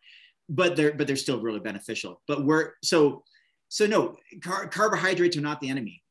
But 0.49 0.75
they're 0.75 0.93
but 0.93 1.07
they're 1.07 1.15
still 1.15 1.41
really 1.41 1.59
beneficial. 1.59 2.21
But 2.27 2.45
we're 2.45 2.73
so 2.83 3.23
so 3.69 3.85
no 3.87 4.15
car- 4.41 4.67
carbohydrates 4.67 5.37
are 5.37 5.41
not 5.41 5.59
the 5.61 5.69
enemy. 5.69 6.03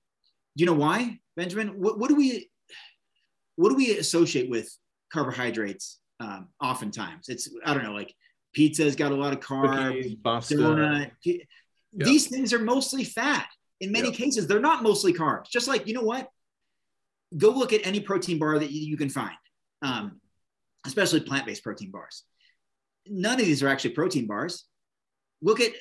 You 0.55 0.67
know 0.67 0.75
why 0.75 1.19
benjamin? 1.37 1.81
What, 1.81 1.99
what 1.99 2.09
do 2.09 2.17
we 2.17 2.51
what 3.57 3.69
do 3.69 3.77
we 3.77 3.99
associate 3.99 4.51
with 4.51 4.75
carbohydrates 5.13 6.01
um, 6.19 6.49
oftentimes? 6.61 7.29
It's 7.29 7.49
i 7.65 7.75
don't 7.75 7.85
know 7.85 7.93
like 7.93 8.15
Pizza's 8.53 8.97
got 8.97 9.13
a 9.13 9.15
lot 9.15 9.33
of 9.33 9.41
carbs. 9.41 10.21
Donut. 10.23 11.11
Yep. 11.25 12.07
These 12.07 12.29
things 12.29 12.53
are 12.53 12.59
mostly 12.59 13.05
fat. 13.05 13.47
In 13.81 13.93
many 13.93 14.09
yep. 14.09 14.17
cases, 14.17 14.47
they're 14.47 14.61
not 14.61 14.83
mostly 14.83 15.13
carbs. 15.13 15.49
Just 15.51 15.69
like 15.69 15.87
you 15.87 15.95
know 15.95 16.03
what? 16.03 16.29
Go 17.37 17.51
look 17.51 17.73
at 17.73 17.87
any 17.87 18.01
protein 18.01 18.39
bar 18.39 18.59
that 18.59 18.71
you, 18.71 18.97
can 18.97 19.09
find, 19.09 19.37
um, 19.81 20.21
especially 20.87 21.21
plant-based 21.21 21.65
protein 21.65 21.91
bars. 21.91 22.25
None 23.07 23.41
of 23.41 23.47
these 23.47 23.63
are 23.63 23.69
actually 23.69 23.93
protein 23.93 24.27
bars. 24.27 24.67
Look 25.41 25.61
at 25.61 25.73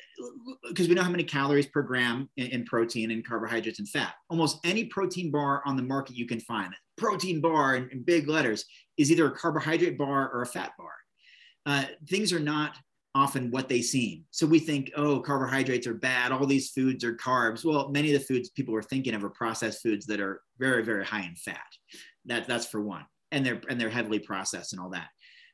because 0.68 0.88
we 0.88 0.96
know 0.96 1.04
how 1.04 1.12
many 1.12 1.24
calories 1.24 1.68
per 1.68 1.84
gram 1.84 2.30
in, 2.38 2.48
in 2.48 2.66
protein 2.66 3.12
and 3.12 3.26
carbohydrates 3.26 3.80
and 3.80 3.88
fat. 3.88 4.14
Almost 4.30 4.60
any 4.66 4.86
protein 4.86 5.30
bar 5.30 5.62
on 5.66 5.76
the 5.76 5.84
market 5.84 6.16
you 6.16 6.26
can 6.26 6.40
find, 6.40 6.74
protein 6.98 7.42
bar 7.42 7.76
in, 7.76 7.90
in 7.90 8.02
big 8.02 8.28
letters, 8.28 8.66
is 8.98 9.12
either 9.12 9.28
a 9.28 9.32
carbohydrate 9.32 9.98
bar 9.98 10.32
or 10.34 10.42
a 10.42 10.48
fat 10.48 10.72
bar 10.78 10.94
uh, 11.66 11.86
things 12.08 12.34
are 12.34 12.40
not 12.40 12.78
often 13.14 13.52
what 13.52 13.68
they 13.68 13.82
seem. 13.82 14.24
So 14.32 14.48
we 14.48 14.60
think, 14.60 14.92
oh, 14.96 15.20
carbohydrates 15.20 15.88
are 15.88 15.94
bad. 15.94 16.32
All 16.32 16.46
these 16.46 16.70
foods 16.70 17.04
are 17.04 17.16
carbs. 17.16 17.66
Well, 17.66 17.90
many 17.90 18.14
of 18.14 18.20
the 18.20 18.26
foods 18.26 18.50
people 18.50 18.76
are 18.76 18.82
thinking 18.82 19.14
of 19.14 19.24
are 19.24 19.30
processed 19.30 19.82
foods 19.82 20.06
that 20.06 20.22
are 20.22 20.42
very, 20.58 20.84
very 20.84 21.06
high 21.06 21.24
in 21.24 21.36
fat. 21.36 21.60
That, 22.26 22.48
that's 22.48 22.66
for 22.66 22.82
one. 22.82 23.06
And 23.34 23.46
they're 23.46 23.62
and 23.70 23.80
they're 23.80 23.90
heavily 23.90 24.20
processed 24.20 24.74
and 24.74 24.82
all 24.82 24.90
that. 24.90 25.08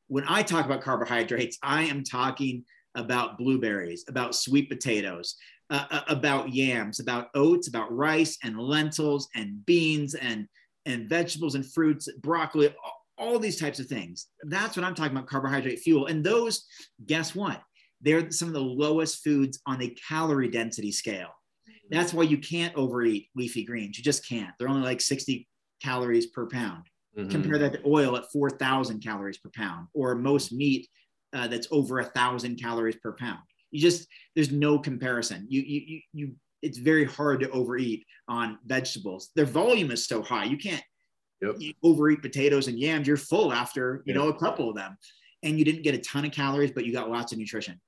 When 0.07 0.23
I 0.27 0.41
talk 0.41 0.65
about 0.65 0.81
carbohydrates, 0.81 1.57
I 1.61 1.83
am 1.83 2.03
talking 2.03 2.63
about 2.95 3.37
blueberries, 3.37 4.05
about 4.07 4.35
sweet 4.35 4.69
potatoes, 4.69 5.35
uh, 5.69 5.85
uh 5.91 6.01
about 6.07 6.53
yams, 6.53 6.99
about 6.99 7.27
oats, 7.35 7.67
about 7.67 7.95
rice 7.95 8.37
and 8.43 8.59
lentils 8.59 9.29
and 9.35 9.63
beans 9.65 10.15
and 10.15 10.47
and 10.87 11.07
vegetables 11.07 11.53
and 11.55 11.65
fruits, 11.71 12.09
broccoli, 12.21 12.73
all 13.17 13.39
these 13.39 13.59
types 13.59 13.79
of 13.79 13.87
things. 13.87 14.27
That's 14.43 14.77
what 14.77 14.85
I'm 14.85 14.95
talking 14.95 15.11
about 15.11 15.27
carbohydrate 15.27 15.79
fuel. 15.79 16.07
And 16.07 16.23
those, 16.23 16.65
guess 17.05 17.35
what? 17.35 17.61
They're 18.01 18.29
some 18.31 18.47
of 18.47 18.53
the 18.53 18.59
lowest 18.59 19.23
foods 19.23 19.59
on 19.65 19.79
the 19.79 19.97
calorie 20.07 20.49
density 20.49 20.91
scale. 20.91 21.29
That's 21.89 22.13
why 22.13 22.23
you 22.23 22.37
can't 22.37 22.75
overeat 22.75 23.29
leafy 23.35 23.63
greens. 23.63 23.97
You 23.97 24.03
just 24.03 24.27
can't. 24.27 24.51
They're 24.59 24.67
only 24.67 24.83
like 24.83 25.01
60 25.01 25.47
calories 25.81 26.27
per 26.27 26.47
pound. 26.47 26.83
Mm-hmm. 27.17 27.29
Compare 27.29 27.57
that 27.59 27.73
to 27.73 27.81
oil 27.87 28.15
at 28.17 28.31
4,000 28.31 29.01
calories 29.01 29.37
per 29.37 29.49
pound, 29.55 29.87
or 29.93 30.13
most 30.15 30.51
meat 30.51 30.87
uh, 31.33 31.47
that's 31.47 31.67
over 31.71 31.99
a 31.99 32.05
thousand 32.05 32.61
calories 32.61 32.97
per 32.97 33.13
pound. 33.13 33.39
You 33.71 33.81
just 33.81 34.07
there's 34.35 34.51
no 34.51 34.79
comparison. 34.79 35.45
You 35.49 35.61
you 35.61 36.01
you 36.13 36.35
it's 36.61 36.77
very 36.77 37.05
hard 37.05 37.39
to 37.41 37.49
overeat 37.49 38.05
on 38.27 38.57
vegetables. 38.65 39.29
Their 39.35 39.45
volume 39.45 39.91
is 39.91 40.07
so 40.07 40.21
high. 40.21 40.45
You 40.45 40.57
can't 40.57 40.83
Yep. 41.41 41.55
You 41.59 41.73
overeat 41.83 42.21
potatoes 42.21 42.67
and 42.67 42.79
yams, 42.79 43.07
you're 43.07 43.17
full 43.17 43.53
after 43.53 44.01
you 44.05 44.13
know 44.13 44.29
a 44.29 44.37
couple 44.37 44.69
of 44.69 44.75
them, 44.75 44.97
and 45.43 45.59
you 45.59 45.65
didn't 45.65 45.83
get 45.83 45.95
a 45.95 45.99
ton 45.99 46.25
of 46.25 46.31
calories, 46.31 46.71
but 46.71 46.85
you 46.85 46.91
got 46.91 47.09
lots 47.09 47.31
of 47.31 47.37
nutrition. 47.37 47.79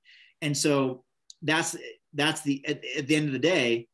And 0.41 0.56
so 0.56 1.04
that's 1.41 1.76
that's 2.14 2.41
the 2.41 2.64
at, 2.68 2.84
at 2.97 3.08
the 3.08 3.16
end 3.16 3.28
of 3.28 3.34
the 3.34 3.39
day, 3.39 3.88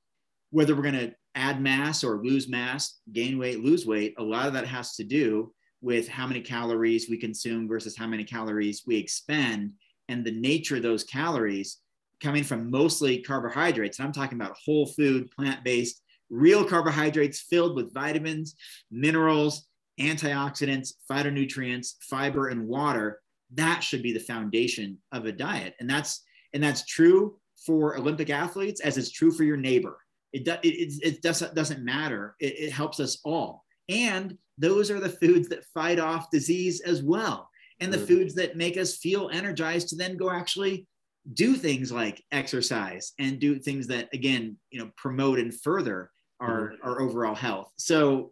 whether 0.51 0.76
we're 0.76 0.82
going 0.82 0.93
to 0.95 1.16
add 1.36 1.62
mass 1.62 2.03
or 2.03 2.24
lose 2.24 2.47
mass, 2.47 2.99
gain 3.12 3.38
weight, 3.38 3.64
lose 3.64 3.86
weight, 3.86 4.16
a 4.18 4.24
lot 4.24 4.47
of 4.47 4.53
that 4.53 4.68
has 4.68 4.95
to 4.95 5.03
do 5.03 5.53
with 5.82 6.08
how 6.08 6.26
many 6.26 6.41
calories 6.41 7.10
we 7.10 7.18
consume 7.18 7.68
versus 7.68 7.95
how 7.95 8.08
many 8.08 8.24
calories 8.24 8.84
we 8.88 8.97
expend, 8.97 9.72
and 10.10 10.26
the 10.26 10.32
nature 10.32 10.78
of 10.78 10.84
those 10.84 11.03
calories 11.03 11.78
coming 12.22 12.43
from 12.43 12.72
mostly 12.72 13.22
carbohydrates. 13.22 13.99
And 13.99 14.08
I'm 14.08 14.14
talking 14.14 14.39
about 14.39 14.58
whole 14.66 14.86
food, 14.86 15.30
plant 15.32 15.64
based 15.64 16.01
real 16.30 16.65
carbohydrates 16.65 17.41
filled 17.41 17.76
with 17.76 17.93
vitamins, 17.93 18.55
minerals, 18.91 19.67
antioxidants, 19.99 20.93
phytonutrients, 21.09 21.93
fiber, 22.01 22.49
and 22.49 22.67
water. 22.67 23.19
That 23.53 23.84
should 23.84 24.03
be 24.03 24.13
the 24.13 24.19
foundation 24.19 24.97
of 25.11 25.26
a 25.26 25.32
diet. 25.32 25.76
And 25.80 25.89
that's 25.89 26.23
and 26.53 26.63
that's 26.63 26.86
true 26.86 27.38
for 27.65 27.97
Olympic 27.97 28.30
athletes 28.30 28.82
as 28.82 28.97
it's 28.97 29.11
true 29.11 29.32
for 29.32 29.43
your 29.43 29.57
neighbor. 29.57 29.97
It, 30.34 30.47
it, 30.47 30.59
it, 30.63 30.93
it 31.03 31.21
doesn't, 31.21 31.55
doesn't 31.55 31.84
matter. 31.84 32.36
It, 32.39 32.59
it 32.59 32.71
helps 32.71 32.99
us 32.99 33.19
all. 33.23 33.63
And 33.89 34.38
those 34.57 34.89
are 34.91 34.99
the 34.99 35.09
foods 35.09 35.49
that 35.49 35.65
fight 35.73 35.99
off 35.99 36.32
disease 36.32 36.82
as 36.82 37.03
well. 37.03 37.49
And 37.80 37.91
the 37.91 37.97
mm-hmm. 37.97 38.07
foods 38.07 38.36
that 38.36 38.57
make 38.57 38.78
us 38.78 38.97
feel 38.97 39.30
energized 39.32 39.89
to 39.89 39.95
then 39.95 40.17
go 40.17 40.30
actually 40.30 40.88
do 41.34 41.55
things 41.55 41.91
like 41.91 42.23
exercise 42.32 43.13
and 43.19 43.39
do 43.39 43.57
things 43.57 43.88
that 43.88 44.07
again 44.13 44.57
you 44.69 44.80
know 44.80 44.91
promote 44.95 45.39
and 45.39 45.59
further 45.61 46.11
our 46.40 46.72
mm-hmm. 46.72 46.88
our 46.88 47.02
overall 47.02 47.36
health. 47.36 47.72
So 47.78 48.32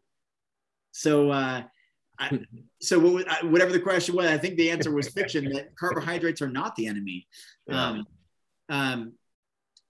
so 0.91 1.31
uh, 1.31 1.63
I, 2.19 2.39
so 2.81 2.99
what, 2.99 3.27
whatever 3.45 3.71
the 3.71 3.79
question 3.79 4.15
was, 4.15 4.27
I 4.27 4.37
think 4.37 4.55
the 4.55 4.71
answer 4.71 4.91
was 4.91 5.09
fiction 5.09 5.45
that 5.53 5.75
carbohydrates 5.79 6.41
are 6.41 6.49
not 6.49 6.75
the 6.75 6.87
enemy. 6.87 7.27
Um, 7.69 8.05
um, 8.69 9.13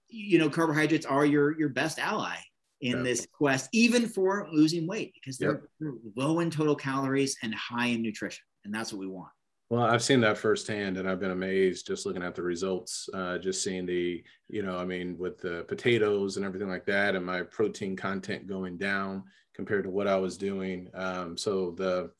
you 0.08 0.38
know, 0.38 0.48
carbohydrates 0.48 1.06
are 1.06 1.26
your 1.26 1.58
your 1.58 1.68
best 1.68 1.98
ally 1.98 2.36
in 2.80 3.02
this 3.02 3.26
quest, 3.32 3.68
even 3.72 4.06
for 4.06 4.46
losing 4.52 4.86
weight, 4.86 5.14
because 5.14 5.38
they're, 5.38 5.52
yep. 5.52 5.62
they're 5.80 5.94
low 6.16 6.40
in 6.40 6.50
total 6.50 6.76
calories 6.76 7.36
and 7.42 7.54
high 7.54 7.86
in 7.86 8.02
nutrition, 8.02 8.44
and 8.64 8.74
that's 8.74 8.92
what 8.92 9.00
we 9.00 9.06
want. 9.06 9.30
Well, 9.74 9.86
I've 9.86 10.04
seen 10.04 10.20
that 10.20 10.38
firsthand, 10.38 10.98
and 10.98 11.10
I've 11.10 11.18
been 11.18 11.32
amazed 11.32 11.88
just 11.88 12.06
looking 12.06 12.22
at 12.22 12.36
the 12.36 12.44
results. 12.44 13.08
Uh, 13.12 13.38
just 13.38 13.64
seeing 13.64 13.86
the, 13.86 14.22
you 14.48 14.62
know, 14.62 14.78
I 14.78 14.84
mean, 14.84 15.18
with 15.18 15.38
the 15.38 15.64
potatoes 15.66 16.36
and 16.36 16.46
everything 16.46 16.68
like 16.68 16.86
that, 16.86 17.16
and 17.16 17.26
my 17.26 17.42
protein 17.42 17.96
content 17.96 18.46
going 18.46 18.78
down 18.78 19.24
compared 19.52 19.82
to 19.82 19.90
what 19.90 20.06
I 20.06 20.14
was 20.14 20.38
doing. 20.38 20.90
Um, 20.94 21.36
so 21.36 21.72
the 21.72 22.12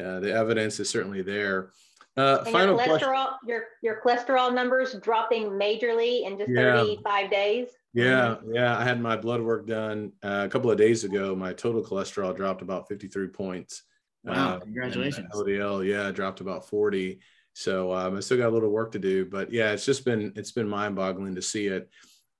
uh, 0.00 0.20
the 0.20 0.32
evidence 0.32 0.78
is 0.78 0.88
certainly 0.90 1.22
there. 1.22 1.70
Uh, 2.16 2.44
final 2.44 2.76
your 2.76 2.86
cholesterol, 2.86 3.30
question. 3.30 3.48
your 3.48 3.64
your 3.82 4.00
cholesterol 4.00 4.54
numbers 4.54 4.94
dropping 5.02 5.46
majorly 5.46 6.24
in 6.24 6.38
just 6.38 6.52
yeah. 6.52 6.84
35 6.84 7.30
days. 7.32 7.68
Yeah, 7.94 8.36
yeah. 8.46 8.78
I 8.78 8.84
had 8.84 9.00
my 9.00 9.16
blood 9.16 9.40
work 9.40 9.66
done 9.66 10.12
uh, 10.22 10.44
a 10.46 10.48
couple 10.48 10.70
of 10.70 10.78
days 10.78 11.02
ago. 11.02 11.34
My 11.34 11.52
total 11.52 11.82
cholesterol 11.82 12.36
dropped 12.36 12.62
about 12.62 12.86
53 12.86 13.26
points. 13.26 13.82
Wow! 14.24 14.56
Uh, 14.56 14.60
congratulations. 14.60 15.28
LDL, 15.34 15.86
yeah, 15.86 16.10
dropped 16.10 16.40
about 16.40 16.68
40. 16.68 17.20
So 17.54 17.92
um, 17.92 18.16
I 18.16 18.20
still 18.20 18.38
got 18.38 18.48
a 18.48 18.54
little 18.54 18.70
work 18.70 18.92
to 18.92 18.98
do, 18.98 19.26
but 19.26 19.52
yeah, 19.52 19.72
it's 19.72 19.84
just 19.84 20.04
been 20.04 20.32
it's 20.36 20.52
been 20.52 20.68
mind-boggling 20.68 21.34
to 21.34 21.42
see 21.42 21.66
it. 21.66 21.90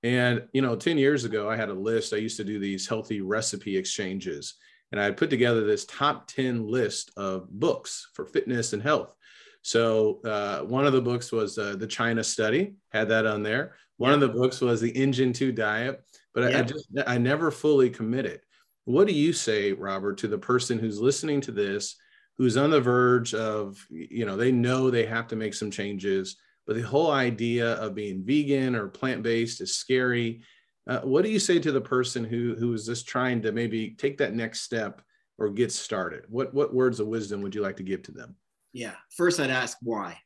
And 0.01 0.43
you 0.53 0.61
know, 0.61 0.75
10 0.75 0.97
years 0.97 1.23
ago, 1.23 1.49
I 1.49 1.55
had 1.55 1.69
a 1.69 1.73
list. 1.73 2.13
I 2.13 2.17
used 2.17 2.37
to 2.37 2.43
do 2.43 2.59
these 2.59 2.87
healthy 2.87 3.21
recipe 3.21 3.77
exchanges, 3.77 4.55
and 4.91 4.99
I 4.99 5.11
put 5.11 5.29
together 5.29 5.65
this 5.65 5.85
top 5.85 6.27
10 6.27 6.67
list 6.67 7.11
of 7.15 7.49
books 7.49 8.09
for 8.13 8.25
fitness 8.25 8.73
and 8.73 8.81
health. 8.81 9.13
So 9.61 10.19
uh, 10.25 10.59
one 10.61 10.85
of 10.85 10.93
the 10.93 11.01
books 11.01 11.31
was 11.31 11.57
uh, 11.57 11.75
the 11.77 11.87
China 11.87 12.23
Study, 12.23 12.75
had 12.91 13.07
that 13.09 13.25
on 13.25 13.43
there. 13.43 13.75
One 13.97 14.09
yeah. 14.09 14.15
of 14.15 14.21
the 14.21 14.29
books 14.29 14.59
was 14.59 14.81
the 14.81 14.91
Engine 14.91 15.31
2 15.31 15.53
Diet, 15.53 16.03
but 16.33 16.51
yeah. 16.51 16.57
I, 16.57 16.59
I 16.59 16.63
just 16.63 16.87
I 17.07 17.17
never 17.17 17.49
fully 17.51 17.89
committed. 17.89 18.41
What 18.85 19.07
do 19.07 19.13
you 19.13 19.33
say, 19.33 19.71
Robert, 19.71 20.17
to 20.19 20.27
the 20.27 20.37
person 20.37 20.77
who's 20.77 20.99
listening 20.99 21.41
to 21.41 21.51
this, 21.51 21.95
who's 22.37 22.57
on 22.57 22.71
the 22.71 22.81
verge 22.81 23.33
of, 23.33 23.77
you 23.89 24.25
know, 24.25 24.35
they 24.35 24.51
know 24.51 24.89
they 24.89 25.05
have 25.05 25.27
to 25.27 25.35
make 25.35 25.53
some 25.53 25.71
changes, 25.71 26.37
but 26.65 26.75
the 26.75 26.81
whole 26.81 27.11
idea 27.11 27.73
of 27.73 27.95
being 27.95 28.23
vegan 28.23 28.75
or 28.75 28.87
plant 28.87 29.23
based 29.23 29.61
is 29.61 29.75
scary. 29.75 30.41
Uh, 30.87 30.99
what 31.01 31.23
do 31.23 31.29
you 31.29 31.39
say 31.39 31.59
to 31.59 31.71
the 31.71 31.81
person 31.81 32.23
who 32.23 32.55
who 32.55 32.73
is 32.73 32.85
just 32.85 33.07
trying 33.07 33.41
to 33.41 33.51
maybe 33.51 33.91
take 33.91 34.17
that 34.17 34.33
next 34.33 34.61
step 34.61 35.01
or 35.37 35.49
get 35.49 35.71
started? 35.71 36.25
What 36.27 36.53
what 36.53 36.73
words 36.73 36.99
of 36.99 37.07
wisdom 37.07 37.41
would 37.41 37.55
you 37.55 37.61
like 37.61 37.77
to 37.77 37.83
give 37.83 38.03
to 38.03 38.11
them? 38.11 38.35
Yeah, 38.73 38.95
first 39.15 39.39
I'd 39.39 39.49
ask 39.49 39.77
why. 39.81 40.17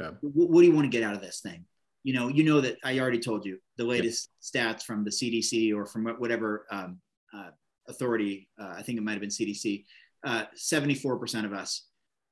Okay. 0.00 0.16
What, 0.20 0.50
what 0.50 0.60
do 0.60 0.66
you 0.66 0.74
want 0.74 0.84
to 0.84 0.96
get 0.96 1.02
out 1.02 1.14
of 1.14 1.20
this 1.20 1.40
thing? 1.40 1.64
You 2.02 2.14
know, 2.14 2.28
you 2.28 2.44
know 2.44 2.60
that 2.60 2.76
I 2.84 2.98
already 2.98 3.18
told 3.18 3.44
you 3.44 3.58
the 3.76 3.84
latest 3.84 4.30
yep. 4.54 4.78
stats 4.78 4.82
from 4.84 5.04
the 5.04 5.10
CDC 5.10 5.74
or 5.74 5.86
from 5.86 6.06
whatever 6.06 6.66
um, 6.70 7.00
uh, 7.34 7.50
authority, 7.88 8.48
uh, 8.60 8.74
I 8.76 8.82
think 8.82 8.98
it 8.98 9.02
might 9.02 9.12
have 9.12 9.20
been 9.20 9.30
CDC, 9.30 9.84
uh, 10.24 10.44
74% 10.56 11.44
of 11.44 11.52
us 11.52 11.86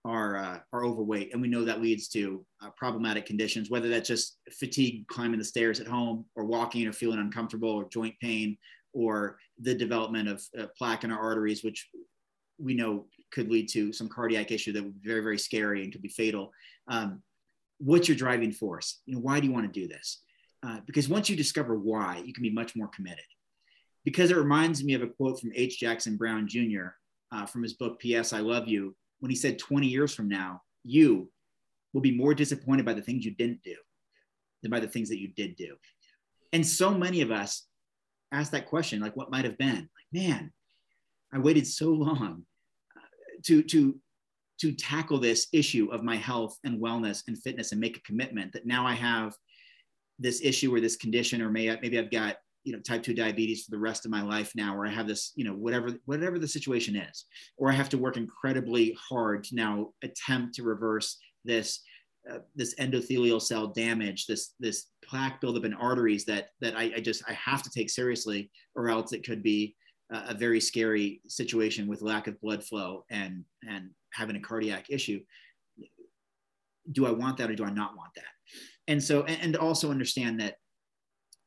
are, 0.04 0.36
uh, 0.36 0.58
are 0.72 0.84
overweight. 0.84 1.32
And 1.32 1.42
we 1.42 1.48
know 1.48 1.64
that 1.64 1.82
leads 1.82 2.08
to 2.08 2.44
uh, 2.62 2.70
problematic 2.76 3.26
conditions, 3.26 3.70
whether 3.70 3.88
that's 3.88 4.08
just 4.08 4.38
fatigue 4.52 5.06
climbing 5.08 5.38
the 5.38 5.44
stairs 5.44 5.80
at 5.80 5.86
home 5.86 6.24
or 6.36 6.44
walking 6.44 6.86
or 6.86 6.92
feeling 6.92 7.18
uncomfortable 7.18 7.70
or 7.70 7.88
joint 7.88 8.14
pain 8.20 8.56
or 8.92 9.38
the 9.60 9.74
development 9.74 10.28
of 10.28 10.42
uh, 10.58 10.66
plaque 10.76 11.04
in 11.04 11.10
our 11.10 11.20
arteries, 11.20 11.62
which 11.62 11.88
we 12.58 12.74
know 12.74 13.06
could 13.30 13.50
lead 13.50 13.68
to 13.68 13.92
some 13.92 14.08
cardiac 14.08 14.50
issue 14.50 14.72
that 14.72 14.82
would 14.82 15.00
be 15.00 15.08
very, 15.08 15.22
very 15.22 15.38
scary 15.38 15.82
and 15.82 15.92
could 15.92 16.02
be 16.02 16.08
fatal. 16.08 16.50
Um, 16.88 17.22
what's 17.78 18.08
your 18.08 18.16
driving 18.16 18.52
force? 18.52 19.00
You 19.06 19.14
know, 19.14 19.20
why 19.20 19.40
do 19.40 19.46
you 19.46 19.52
want 19.52 19.72
to 19.72 19.80
do 19.80 19.88
this? 19.88 20.22
Uh, 20.66 20.80
because 20.86 21.08
once 21.08 21.30
you 21.30 21.36
discover 21.36 21.78
why, 21.78 22.22
you 22.24 22.32
can 22.32 22.42
be 22.42 22.50
much 22.50 22.74
more 22.74 22.88
committed 22.88 23.24
because 24.08 24.30
it 24.30 24.38
reminds 24.38 24.82
me 24.82 24.94
of 24.94 25.02
a 25.02 25.06
quote 25.06 25.38
from 25.38 25.52
H. 25.54 25.78
Jackson 25.78 26.16
Brown 26.16 26.48
Jr. 26.48 26.94
Uh, 27.30 27.44
from 27.44 27.62
his 27.62 27.74
book, 27.74 27.98
P.S. 27.98 28.32
I 28.32 28.38
Love 28.40 28.66
You, 28.66 28.96
when 29.20 29.28
he 29.28 29.36
said, 29.36 29.58
20 29.58 29.86
years 29.86 30.14
from 30.14 30.30
now, 30.30 30.62
you 30.82 31.30
will 31.92 32.00
be 32.00 32.16
more 32.16 32.32
disappointed 32.32 32.86
by 32.86 32.94
the 32.94 33.02
things 33.02 33.26
you 33.26 33.34
didn't 33.34 33.62
do 33.62 33.74
than 34.62 34.70
by 34.70 34.80
the 34.80 34.88
things 34.88 35.10
that 35.10 35.20
you 35.20 35.28
did 35.36 35.56
do. 35.56 35.76
And 36.54 36.66
so 36.66 36.90
many 36.90 37.20
of 37.20 37.30
us 37.30 37.66
ask 38.32 38.50
that 38.52 38.64
question, 38.64 39.02
like, 39.02 39.14
what 39.14 39.30
might 39.30 39.44
have 39.44 39.58
been? 39.58 39.76
Like, 39.76 40.24
man, 40.24 40.54
I 41.30 41.38
waited 41.38 41.66
so 41.66 41.90
long 41.90 42.46
uh, 42.96 43.40
to, 43.44 43.62
to, 43.62 43.94
to 44.62 44.72
tackle 44.72 45.18
this 45.18 45.48
issue 45.52 45.90
of 45.92 46.02
my 46.02 46.16
health 46.16 46.56
and 46.64 46.80
wellness 46.80 47.24
and 47.28 47.36
fitness 47.36 47.72
and 47.72 47.80
make 47.80 47.98
a 47.98 48.02
commitment 48.04 48.54
that 48.54 48.64
now 48.64 48.86
I 48.86 48.94
have 48.94 49.34
this 50.18 50.40
issue 50.42 50.74
or 50.74 50.80
this 50.80 50.96
condition, 50.96 51.42
or 51.42 51.50
may, 51.50 51.78
maybe 51.82 51.98
I've 51.98 52.10
got 52.10 52.38
you 52.68 52.74
know 52.74 52.80
type 52.80 53.02
2 53.02 53.14
diabetes 53.14 53.64
for 53.64 53.70
the 53.70 53.78
rest 53.78 54.04
of 54.04 54.10
my 54.10 54.22
life 54.22 54.52
now 54.54 54.76
or 54.76 54.86
i 54.86 54.90
have 54.90 55.08
this 55.08 55.32
you 55.36 55.44
know 55.44 55.54
whatever 55.54 55.90
whatever 56.04 56.38
the 56.38 56.46
situation 56.46 56.94
is 56.96 57.24
or 57.56 57.70
i 57.70 57.72
have 57.72 57.88
to 57.88 57.98
work 57.98 58.16
incredibly 58.16 58.94
hard 59.08 59.42
to 59.42 59.54
now 59.54 59.88
attempt 60.02 60.54
to 60.54 60.62
reverse 60.62 61.18
this 61.44 61.80
uh, 62.30 62.40
this 62.54 62.74
endothelial 62.74 63.40
cell 63.40 63.68
damage 63.68 64.26
this 64.26 64.54
this 64.60 64.88
plaque 65.02 65.40
buildup 65.40 65.64
in 65.64 65.72
arteries 65.72 66.26
that 66.26 66.48
that 66.60 66.76
I, 66.76 66.92
I, 66.96 67.00
just 67.00 67.22
i 67.26 67.32
have 67.32 67.62
to 67.62 67.70
take 67.70 67.88
seriously 67.88 68.50
or 68.74 68.90
else 68.90 69.12
it 69.14 69.24
could 69.24 69.42
be 69.42 69.74
a, 70.10 70.24
a 70.28 70.34
very 70.34 70.60
scary 70.60 71.20
situation 71.26 71.86
with 71.86 72.02
lack 72.02 72.26
of 72.26 72.40
blood 72.40 72.62
flow 72.64 73.04
and 73.10 73.44
and 73.68 73.90
having 74.12 74.36
a 74.36 74.40
cardiac 74.40 74.86
issue. 74.90 75.20
Do 76.92 77.06
i 77.06 77.10
want 77.10 77.36
that 77.38 77.50
or 77.50 77.54
do 77.54 77.64
i 77.64 77.70
not 77.70 77.96
want 77.96 78.14
that? 78.14 78.24
And 78.86 79.02
so, 79.02 79.24
and, 79.24 79.38
and 79.42 79.56
also 79.56 79.90
understand 79.90 80.40
that 80.40 80.56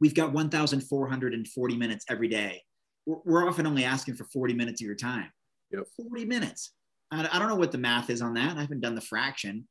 we've 0.02 0.15
got 0.15 0.34
1,440 0.34 1.78
minutes 1.78 2.06
every 2.10 2.28
day. 2.28 2.61
We're, 3.06 3.18
we're, 3.23 3.48
often 3.48 3.68
only 3.68 3.86
asking 3.86 4.15
for 4.15 4.26
40 4.26 4.53
minutes 4.56 4.82
of 4.82 4.86
your 4.86 4.95
time. 4.95 5.32
Yep. 5.72 5.84
40 6.10 6.26
minutes. 6.26 6.73
I, 7.11 7.30
I 7.32 7.40
don't 7.40 7.48
know 7.48 7.56
what 7.56 7.72
the 7.72 7.78
math 7.78 8.10
is 8.10 8.22
on 8.22 8.34
that. 8.34 8.57
I 8.57 8.61
haven't 8.61 8.82
done 8.82 8.95
the 8.95 9.02
fraction, 9.02 9.68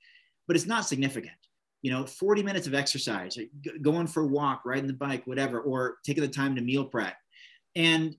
but 0.46 0.56
it's 0.56 0.66
not 0.66 0.86
significant. 0.86 1.34
You 1.82 1.90
know, 1.90 2.06
40 2.06 2.42
minutes 2.42 2.66
of 2.66 2.74
exercise, 2.74 3.36
going 3.82 4.06
for 4.06 4.22
a 4.22 4.26
walk, 4.26 4.62
riding 4.64 4.86
the 4.86 4.92
bike, 4.92 5.26
whatever, 5.26 5.60
or 5.60 5.96
taking 6.04 6.22
the 6.22 6.28
time 6.28 6.54
to 6.54 6.62
meal 6.62 6.84
prep. 6.84 7.16
And 7.74 8.14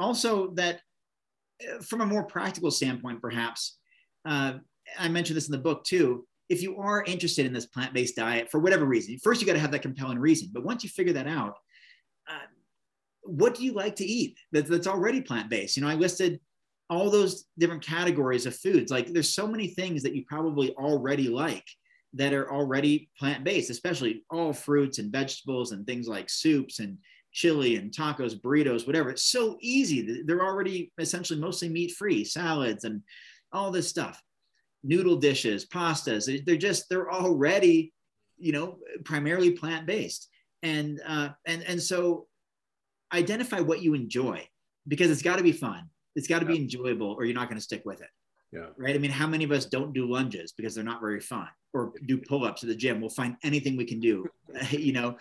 also 0.00 0.50
that 0.52 0.80
uh, 1.62 1.82
from 1.82 2.00
a 2.00 2.06
more 2.06 2.24
practical 2.24 2.70
standpoint, 2.70 3.20
perhaps, 3.20 3.78
uh, 4.26 4.54
I 4.98 5.08
mentioned 5.08 5.36
this 5.36 5.48
in 5.48 5.52
the 5.52 5.58
book 5.58 5.84
too. 5.84 6.26
If 6.48 6.62
you 6.62 6.76
are 6.78 7.04
interested 7.04 7.46
in 7.46 7.52
this 7.52 7.66
plant 7.66 7.94
based 7.94 8.16
diet 8.16 8.50
for 8.50 8.60
whatever 8.60 8.84
reason, 8.84 9.18
first 9.18 9.40
you 9.40 9.46
got 9.46 9.54
to 9.54 9.60
have 9.60 9.72
that 9.72 9.82
compelling 9.82 10.18
reason. 10.18 10.50
But 10.52 10.64
once 10.64 10.84
you 10.84 10.90
figure 10.90 11.14
that 11.14 11.26
out, 11.26 11.56
uh, 12.28 12.46
what 13.22 13.54
do 13.54 13.64
you 13.64 13.72
like 13.72 13.96
to 13.96 14.04
eat 14.04 14.38
that, 14.52 14.66
that's 14.66 14.86
already 14.86 15.20
plant 15.20 15.48
based? 15.48 15.76
You 15.76 15.82
know, 15.82 15.88
I 15.88 15.94
listed 15.94 16.40
all 16.90 17.10
those 17.10 17.46
different 17.58 17.84
categories 17.84 18.46
of 18.46 18.54
foods. 18.56 18.90
Like 18.90 19.08
there's 19.08 19.34
so 19.34 19.46
many 19.46 19.68
things 19.68 20.02
that 20.02 20.14
you 20.14 20.24
probably 20.26 20.74
already 20.74 21.28
like 21.28 21.64
that 22.14 22.32
are 22.32 22.52
already 22.52 23.10
plant 23.18 23.42
based, 23.42 23.70
especially 23.70 24.24
all 24.30 24.52
fruits 24.52 24.98
and 24.98 25.10
vegetables 25.10 25.72
and 25.72 25.86
things 25.86 26.06
like 26.06 26.30
soups 26.30 26.78
and 26.78 26.98
chili 27.32 27.76
and 27.76 27.90
tacos, 27.90 28.40
burritos, 28.40 28.86
whatever. 28.86 29.10
It's 29.10 29.24
so 29.24 29.58
easy. 29.60 30.22
They're 30.24 30.44
already 30.44 30.92
essentially 30.98 31.40
mostly 31.40 31.68
meat 31.68 31.92
free, 31.92 32.24
salads 32.24 32.84
and 32.84 33.02
all 33.52 33.70
this 33.70 33.88
stuff, 33.88 34.22
noodle 34.84 35.16
dishes, 35.16 35.66
pastas. 35.66 36.44
They're 36.44 36.56
just, 36.56 36.88
they're 36.88 37.10
already, 37.10 37.92
you 38.38 38.52
know, 38.52 38.78
primarily 39.04 39.52
plant 39.52 39.86
based. 39.86 40.28
And, 40.62 41.00
uh, 41.06 41.30
and, 41.46 41.62
and 41.64 41.82
so 41.82 42.26
identify 43.12 43.60
what 43.60 43.82
you 43.82 43.94
enjoy 43.94 44.46
because 44.86 45.10
it's 45.10 45.22
got 45.22 45.36
to 45.36 45.42
be 45.42 45.52
fun. 45.52 45.88
It's 46.14 46.28
got 46.28 46.40
to 46.40 46.46
be 46.46 46.56
enjoyable 46.56 47.12
or 47.18 47.24
you're 47.24 47.34
not 47.34 47.48
going 47.48 47.58
to 47.58 47.64
stick 47.64 47.82
with 47.84 48.00
it. 48.00 48.08
Yeah. 48.52 48.66
Right. 48.76 48.94
I 48.94 48.98
mean, 48.98 49.10
how 49.10 49.26
many 49.26 49.42
of 49.42 49.50
us 49.50 49.66
don't 49.66 49.92
do 49.92 50.08
lunges 50.08 50.52
because 50.52 50.76
they're 50.76 50.84
not 50.84 51.00
very 51.00 51.18
fun 51.18 51.48
or 51.72 51.92
do 52.06 52.18
pull 52.18 52.44
ups 52.44 52.62
at 52.62 52.68
the 52.68 52.76
gym? 52.76 53.00
We'll 53.00 53.10
find 53.10 53.36
anything 53.42 53.76
we 53.76 53.84
can 53.84 53.98
do, 53.98 54.26
you 54.70 54.92
know, 54.92 55.16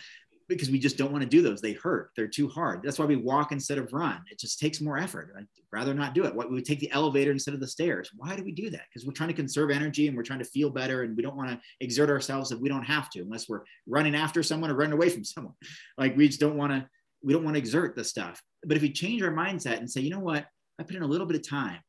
because 0.48 0.70
we 0.70 0.80
just 0.80 0.98
don't 0.98 1.12
want 1.12 1.24
to 1.24 1.30
do 1.30 1.42
those. 1.42 1.62
They 1.62 1.74
hurt. 1.74 2.12
They're 2.16 2.28
too 2.28 2.48
hard. 2.48 2.82
That's 2.84 3.00
why 3.00 3.06
we 3.06 3.16
walk 3.16 3.52
instead 3.52 3.78
of 3.78 3.92
run. 3.94 4.22
It 4.30 4.40
just 4.40 4.60
takes 4.60 4.82
more 4.82 4.98
effort. 4.98 5.34
I'd 5.38 5.48
rather 5.72 5.94
not 5.94 6.14
do 6.14 6.26
it. 6.26 6.36
What 6.36 6.50
we 6.50 6.56
would 6.56 6.66
take 6.66 6.80
the 6.80 6.92
elevator 6.92 7.32
instead 7.32 7.54
of 7.54 7.60
the 7.60 7.68
stairs. 7.68 8.12
Why 8.16 8.36
do 8.36 8.44
we 8.44 8.52
do 8.52 8.70
that? 8.70 8.84
Because 8.90 9.06
we're 9.06 9.14
trying 9.14 9.30
to 9.30 9.36
conserve 9.36 9.72
energy 9.72 10.08
and 10.08 10.18
we're 10.18 10.24
trying 10.24 10.40
to 10.40 10.46
feel 10.46 10.70
better 10.70 11.04
and 11.04 11.16
we 11.16 11.24
don't 11.24 11.36
want 11.36 11.50
to 11.50 11.60
exert 11.80 12.10
ourselves 12.10 12.52
if 12.52 12.60
we 12.60 12.70
don't 12.70 12.84
have 12.84 13.10
to, 13.12 13.22
unless 13.22 13.48
we're 13.48 13.62
running 13.88 14.16
after 14.16 14.44
someone 14.44 14.70
or 14.70 14.76
running 14.76 14.94
away 14.94 15.10
from 15.10 15.24
someone. 15.24 15.54
Like 15.98 16.18
we 16.18 16.28
just 16.28 16.40
don't 16.40 16.58
want 16.58 16.72
to, 16.72 16.88
we 17.24 17.34
don't 17.34 17.44
want 17.44 17.56
to 17.56 17.60
exert 17.60 17.96
the 17.96 18.04
stuff. 18.04 18.42
But 18.66 18.78
if 18.78 18.84
we 18.84 18.92
change 18.92 19.22
our 19.22 19.32
mindset 19.32 19.78
and 19.78 19.90
say, 19.90 20.02
you 20.02 20.10
know 20.10 20.20
what, 20.20 20.46
I 20.80 20.84
put 20.84 20.96
in 20.96 21.04
a 21.04 21.08
little 21.08 21.28
bit 21.28 21.38
of 21.38 21.48
time, 21.48 21.80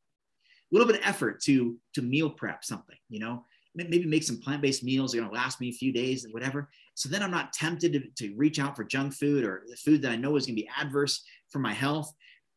a 0.71 0.75
little 0.75 0.87
bit 0.87 1.01
of 1.01 1.07
effort 1.07 1.41
to 1.43 1.77
to 1.93 2.01
meal 2.01 2.29
prep 2.29 2.63
something, 2.63 2.97
you 3.09 3.19
know, 3.19 3.45
maybe 3.75 4.05
make 4.05 4.23
some 4.23 4.39
plant-based 4.39 4.83
meals 4.83 5.11
that 5.11 5.19
are 5.19 5.21
gonna 5.21 5.33
last 5.33 5.59
me 5.59 5.69
a 5.69 5.73
few 5.73 5.91
days 5.91 6.23
and 6.23 6.33
whatever. 6.33 6.69
So 6.95 7.09
then 7.09 7.21
I'm 7.21 7.31
not 7.31 7.53
tempted 7.53 7.93
to, 7.93 8.27
to 8.27 8.35
reach 8.35 8.59
out 8.59 8.75
for 8.75 8.83
junk 8.83 9.13
food 9.13 9.43
or 9.43 9.63
the 9.67 9.75
food 9.75 10.01
that 10.01 10.11
I 10.11 10.15
know 10.15 10.35
is 10.35 10.45
gonna 10.45 10.55
be 10.55 10.69
adverse 10.77 11.23
for 11.49 11.59
my 11.59 11.73
health. 11.73 12.11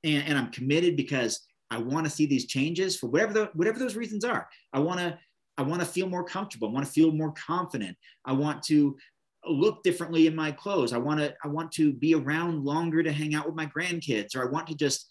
And, 0.05 0.25
and 0.29 0.39
I'm 0.39 0.51
committed 0.51 0.97
because 0.97 1.41
I 1.71 1.79
want 1.79 2.07
to 2.07 2.11
see 2.11 2.27
these 2.27 2.47
changes 2.47 2.97
for 2.97 3.09
whatever 3.09 3.33
the, 3.33 3.51
whatever 3.55 3.79
those 3.79 3.97
reasons 3.97 4.25
are. 4.25 4.49
I 4.73 4.81
want 4.81 5.01
to 5.01 5.19
I 5.59 5.63
want 5.63 5.81
to 5.81 5.87
feel 5.87 6.09
more 6.09 6.23
comfortable. 6.23 6.69
I 6.69 6.73
want 6.73 6.87
to 6.87 6.93
feel 6.93 7.11
more 7.11 7.33
confident. 7.33 7.97
I 8.25 8.33
want 8.33 8.63
to 8.65 8.97
look 9.45 9.83
differently 9.83 10.29
in 10.29 10.35
my 10.35 10.53
clothes. 10.53 10.93
I 10.93 10.99
want 10.99 11.21
to 11.21 11.35
I 11.45 11.49
want 11.49 11.73
to 11.73 11.93
be 11.93 12.15
around 12.15 12.65
longer 12.65 13.03
to 13.03 13.13
hang 13.13 13.35
out 13.35 13.47
with 13.47 13.57
my 13.57 13.67
grandkids, 13.67 14.37
or 14.37 14.47
I 14.47 14.51
want 14.51 14.69
to 14.69 14.75
just 14.75 15.09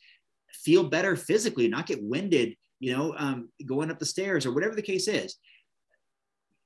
feel 0.52 0.84
better 0.84 1.16
physically, 1.16 1.68
not 1.68 1.86
get 1.86 2.02
winded, 2.02 2.56
you 2.80 2.96
know, 2.96 3.14
um, 3.18 3.50
going 3.66 3.92
up 3.92 4.00
the 4.00 4.06
stairs 4.06 4.46
or 4.46 4.54
whatever 4.54 4.76
the 4.76 4.82
case 4.82 5.08
is 5.08 5.36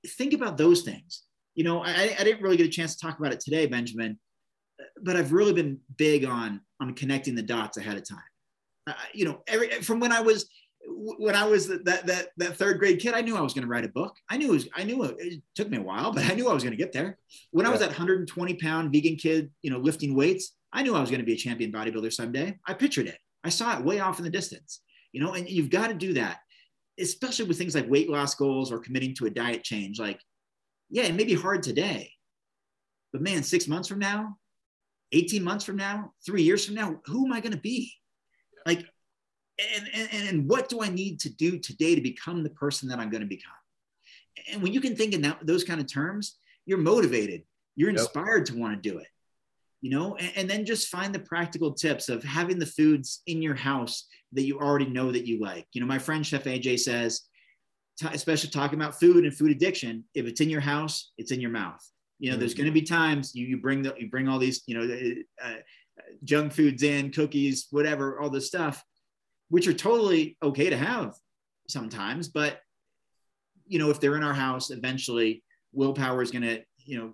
think 0.06 0.34
about 0.34 0.58
those 0.58 0.82
things. 0.82 1.24
You 1.56 1.64
know, 1.64 1.84
I, 1.84 2.16
I 2.18 2.24
didn't 2.24 2.42
really 2.42 2.58
get 2.58 2.68
a 2.68 2.70
chance 2.70 2.96
to 2.96 3.06
talk 3.06 3.20
about 3.20 3.34
it 3.34 3.40
today, 3.40 3.66
Benjamin, 3.66 4.20
but 5.02 5.16
I've 5.16 5.34
really 5.34 5.54
been 5.54 5.80
big 5.98 6.26
on 6.26 6.62
on 6.80 6.94
connecting 6.96 7.36
the 7.36 7.42
dots 7.42 7.78
ahead 7.78 7.98
of 7.98 8.08
time. 8.08 8.20
Uh, 8.88 8.94
you 9.14 9.26
know, 9.26 9.42
every 9.48 9.70
from 9.82 10.00
when 10.00 10.12
I 10.12 10.22
was 10.22 10.50
when 10.88 11.36
I 11.36 11.46
was 11.46 11.68
that 11.68 11.86
that 11.86 12.30
that 12.38 12.58
third 12.58 12.80
grade 12.80 13.00
kid, 13.00 13.14
I 13.14 13.22
knew 13.22 13.36
I 13.36 13.42
was 13.42 13.54
going 13.54 13.64
to 13.64 13.70
write 13.70 13.86
a 13.86 13.90
book. 13.90 14.16
I 14.30 14.38
knew 14.38 14.50
it 14.50 14.54
was, 14.54 14.70
I 14.76 14.84
knew 14.84 15.04
it, 15.04 15.16
it, 15.20 15.44
took 15.56 15.70
me 15.70 15.78
a 15.78 15.82
while, 15.82 16.12
but 16.12 16.26
I 16.26 16.34
knew 16.34 16.50
I 16.50 16.54
was 16.54 16.64
going 16.64 16.76
to 16.76 16.78
get 16.78 16.94
there. 16.94 17.18
When 17.52 17.66
yeah. 17.66 17.70
I 17.70 17.72
was 17.72 17.82
that 17.82 17.90
120 17.90 18.54
pound 18.56 18.92
vegan 18.92 19.16
kid, 19.16 19.52
you 19.62 19.70
know, 19.70 19.78
lifting 19.78 20.16
weights, 20.16 20.56
I 20.74 20.84
knew 20.84 20.96
I 20.96 21.02
was 21.02 21.10
going 21.10 21.20
to 21.20 21.26
be 21.26 21.34
a 21.34 21.38
champion 21.38 21.72
bodybuilder 21.72 22.12
someday. 22.12 22.58
I 22.66 22.74
pictured 22.74 23.08
it. 23.08 23.18
I 23.44 23.50
saw 23.50 23.78
it 23.78 23.84
way 23.84 24.00
off 24.00 24.20
in 24.20 24.24
the 24.24 24.32
distance. 24.32 24.82
You 25.12 25.22
know, 25.22 25.34
and 25.34 25.50
you've 25.50 25.70
got 25.70 25.88
to 25.88 25.94
do 25.94 26.14
that 26.14 26.40
especially 27.02 27.46
with 27.46 27.58
things 27.58 27.76
like 27.76 27.90
weight 27.90 28.10
loss 28.10 28.36
goals 28.36 28.72
or 28.72 28.80
committing 28.80 29.14
to 29.16 29.26
a 29.26 29.30
diet 29.30 29.64
change, 29.64 30.00
like, 30.00 30.20
yeah, 30.90 31.04
it 31.04 31.16
may 31.16 31.24
be 31.24 31.34
hard 31.34 31.64
today, 31.64 32.12
but 33.12 33.22
man, 33.22 33.44
six 33.44 33.68
months 33.68 33.88
from 33.88 34.00
now, 34.00 34.38
18 35.12 35.44
months 35.44 35.66
from 35.66 35.76
now, 35.76 36.14
three 36.26 36.44
years 36.44 36.66
from 36.66 36.76
now, 36.76 37.00
who 37.06 37.26
am 37.26 37.34
I 37.34 37.42
going 37.42 37.54
to 37.54 37.60
be? 37.60 37.94
Like, 38.66 38.86
and, 39.76 39.88
and, 39.94 40.28
and 40.28 40.50
what 40.50 40.70
do 40.70 40.82
I 40.82 40.90
need 40.90 41.20
to 41.22 41.30
do 41.30 41.60
today 41.60 41.96
to 41.96 42.02
become 42.02 42.44
the 42.44 42.50
person 42.50 42.90
that 42.90 43.00
I'm 43.00 43.10
going 43.10 43.22
to 43.22 43.28
become? 43.28 43.52
And 44.52 44.62
when 44.62 44.74
you 44.74 44.82
can 44.82 44.96
think 44.96 45.14
in 45.14 45.22
that, 45.24 45.46
those 45.46 45.64
kind 45.64 45.82
of 45.82 45.92
terms, 45.92 46.38
you're 46.66 46.78
motivated, 46.78 47.44
you're 47.76 47.90
inspired 47.90 48.48
yep. 48.48 48.56
to 48.56 48.58
want 48.58 48.82
to 48.82 48.90
do 48.90 48.98
it 48.98 49.08
you 49.82 49.90
know 49.90 50.16
and, 50.16 50.32
and, 50.36 50.50
then 50.50 50.66
just 50.66 50.90
find 50.90 51.14
the 51.14 51.20
practical 51.20 51.74
tips 51.74 52.08
of 52.08 52.24
having 52.24 52.60
the 52.60 52.66
foods 52.66 53.22
in 53.28 53.42
your 53.42 53.56
house 53.56 54.06
that 54.32 54.44
you 54.44 54.60
already 54.60 54.86
know 54.86 55.12
that 55.12 55.26
you 55.26 55.40
like 55.40 55.68
you 55.74 55.82
know 55.82 55.88
my 55.88 56.00
friend 56.00 56.26
chef 56.26 56.44
AJ 56.44 56.80
says 56.80 57.22
t- 58.00 58.08
especially 58.14 58.50
talking 58.50 58.80
about 58.80 59.00
food 59.00 59.26
and 59.26 59.36
food 59.36 59.52
addiction 59.52 60.04
if 60.14 60.26
it's 60.26 60.42
in 60.42 60.50
your 60.50 60.62
house 60.62 61.12
it's 61.18 61.32
in 61.32 61.42
your 61.42 61.52
mouth 61.52 61.82
you 62.20 62.30
know 62.30 62.36
mm-hmm. 62.36 62.40
there's 62.40 62.54
going 62.54 62.68
to 62.68 62.72
be 62.72 62.84
times 62.84 63.36
you, 63.36 63.46
you 63.46 63.58
bring 63.58 63.82
the 63.82 63.94
you 63.98 64.10
bring 64.10 64.28
all 64.30 64.40
these 64.40 64.62
you 64.68 64.78
know 64.78 64.96
uh, 65.44 65.48
uh, 65.48 65.60
junk 66.24 66.54
foods 66.54 66.84
in 66.84 67.12
cookies 67.12 67.68
whatever 67.72 68.20
all 68.20 68.30
this 68.30 68.48
stuff 68.48 68.84
which 69.50 69.68
are 69.68 69.74
totally 69.74 70.38
okay 70.42 70.70
to 70.70 70.78
have 70.78 71.14
sometimes 71.68 72.28
but 72.28 72.60
you 73.66 73.80
know 73.80 73.90
if 73.90 74.00
they're 74.00 74.16
in 74.16 74.24
our 74.24 74.34
house 74.34 74.70
eventually 74.70 75.44
willpower 75.74 76.22
is 76.22 76.32
going 76.32 76.44
to 76.44 76.62
you 76.86 76.98
know 76.98 77.14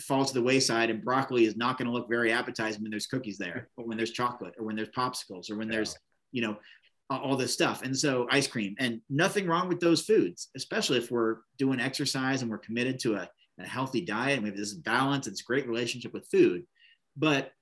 falls 0.00 0.28
to 0.28 0.34
the 0.34 0.42
wayside 0.42 0.90
and 0.90 1.04
broccoli 1.04 1.44
is 1.44 1.56
not 1.56 1.78
going 1.78 1.86
to 1.86 1.92
look 1.92 2.08
very 2.08 2.32
appetizing 2.32 2.82
when 2.82 2.90
there's 2.90 3.06
cookies 3.06 3.38
there 3.38 3.68
or 3.76 3.86
when 3.86 3.96
there's 3.96 4.10
chocolate 4.10 4.54
or 4.58 4.64
when 4.64 4.76
there's 4.76 4.88
popsicles 4.88 5.50
or 5.50 5.56
when 5.56 5.68
there's 5.68 5.96
you 6.32 6.42
know 6.42 6.56
all 7.08 7.36
this 7.36 7.52
stuff. 7.52 7.82
And 7.82 7.96
so 7.96 8.26
ice 8.30 8.48
cream 8.48 8.74
and 8.78 9.00
nothing 9.08 9.46
wrong 9.46 9.68
with 9.68 9.80
those 9.80 10.02
foods 10.02 10.48
especially 10.56 10.98
if 10.98 11.10
we're 11.10 11.36
doing 11.58 11.80
exercise 11.80 12.42
and 12.42 12.50
we're 12.50 12.58
committed 12.58 12.98
to 13.00 13.14
a, 13.14 13.28
a 13.60 13.66
healthy 13.66 14.00
diet 14.00 14.34
and 14.34 14.42
we 14.42 14.50
have 14.50 14.58
this 14.58 14.74
balance 14.74 15.26
it's 15.26 15.42
great 15.42 15.68
relationship 15.68 16.12
with 16.12 16.28
food. 16.28 16.64
But 17.16 17.52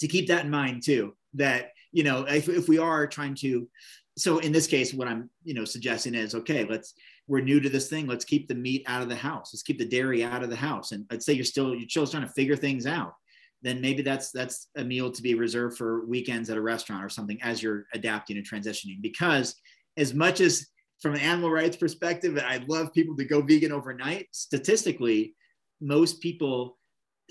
to 0.00 0.08
keep 0.08 0.28
that 0.28 0.44
in 0.44 0.50
mind 0.50 0.82
too 0.84 1.14
that 1.34 1.72
you 1.92 2.04
know 2.04 2.24
if, 2.24 2.48
if 2.48 2.68
we 2.68 2.78
are 2.78 3.06
trying 3.06 3.34
to 3.34 3.68
so 4.16 4.38
in 4.38 4.52
this 4.52 4.66
case 4.66 4.94
what 4.94 5.08
i'm 5.08 5.30
you 5.44 5.54
know 5.54 5.64
suggesting 5.64 6.14
is 6.14 6.34
okay 6.34 6.64
let's 6.64 6.94
we're 7.28 7.40
new 7.40 7.60
to 7.60 7.68
this 7.68 7.88
thing. 7.88 8.06
Let's 8.06 8.24
keep 8.24 8.48
the 8.48 8.54
meat 8.54 8.82
out 8.86 9.02
of 9.02 9.08
the 9.08 9.16
house. 9.16 9.50
Let's 9.52 9.62
keep 9.62 9.78
the 9.78 9.84
dairy 9.84 10.24
out 10.24 10.42
of 10.42 10.50
the 10.50 10.56
house. 10.56 10.92
And 10.92 11.04
let's 11.10 11.26
say 11.26 11.34
you're 11.34 11.44
still 11.44 11.74
you're 11.74 11.88
still 11.88 12.06
trying 12.06 12.26
to 12.26 12.32
figure 12.32 12.56
things 12.56 12.86
out. 12.86 13.14
Then 13.62 13.80
maybe 13.80 14.02
that's 14.02 14.30
that's 14.32 14.68
a 14.76 14.84
meal 14.84 15.12
to 15.12 15.22
be 15.22 15.34
reserved 15.34 15.76
for 15.76 16.06
weekends 16.06 16.48
at 16.48 16.56
a 16.56 16.60
restaurant 16.60 17.04
or 17.04 17.10
something 17.10 17.38
as 17.42 17.62
you're 17.62 17.84
adapting 17.92 18.38
and 18.38 18.48
transitioning. 18.48 19.02
Because 19.02 19.54
as 19.96 20.14
much 20.14 20.40
as 20.40 20.66
from 21.00 21.14
an 21.14 21.20
animal 21.20 21.50
rights 21.50 21.76
perspective, 21.76 22.38
I'd 22.44 22.68
love 22.68 22.92
people 22.92 23.16
to 23.16 23.24
go 23.24 23.42
vegan 23.42 23.72
overnight. 23.72 24.28
Statistically, 24.32 25.34
most 25.80 26.20
people 26.20 26.78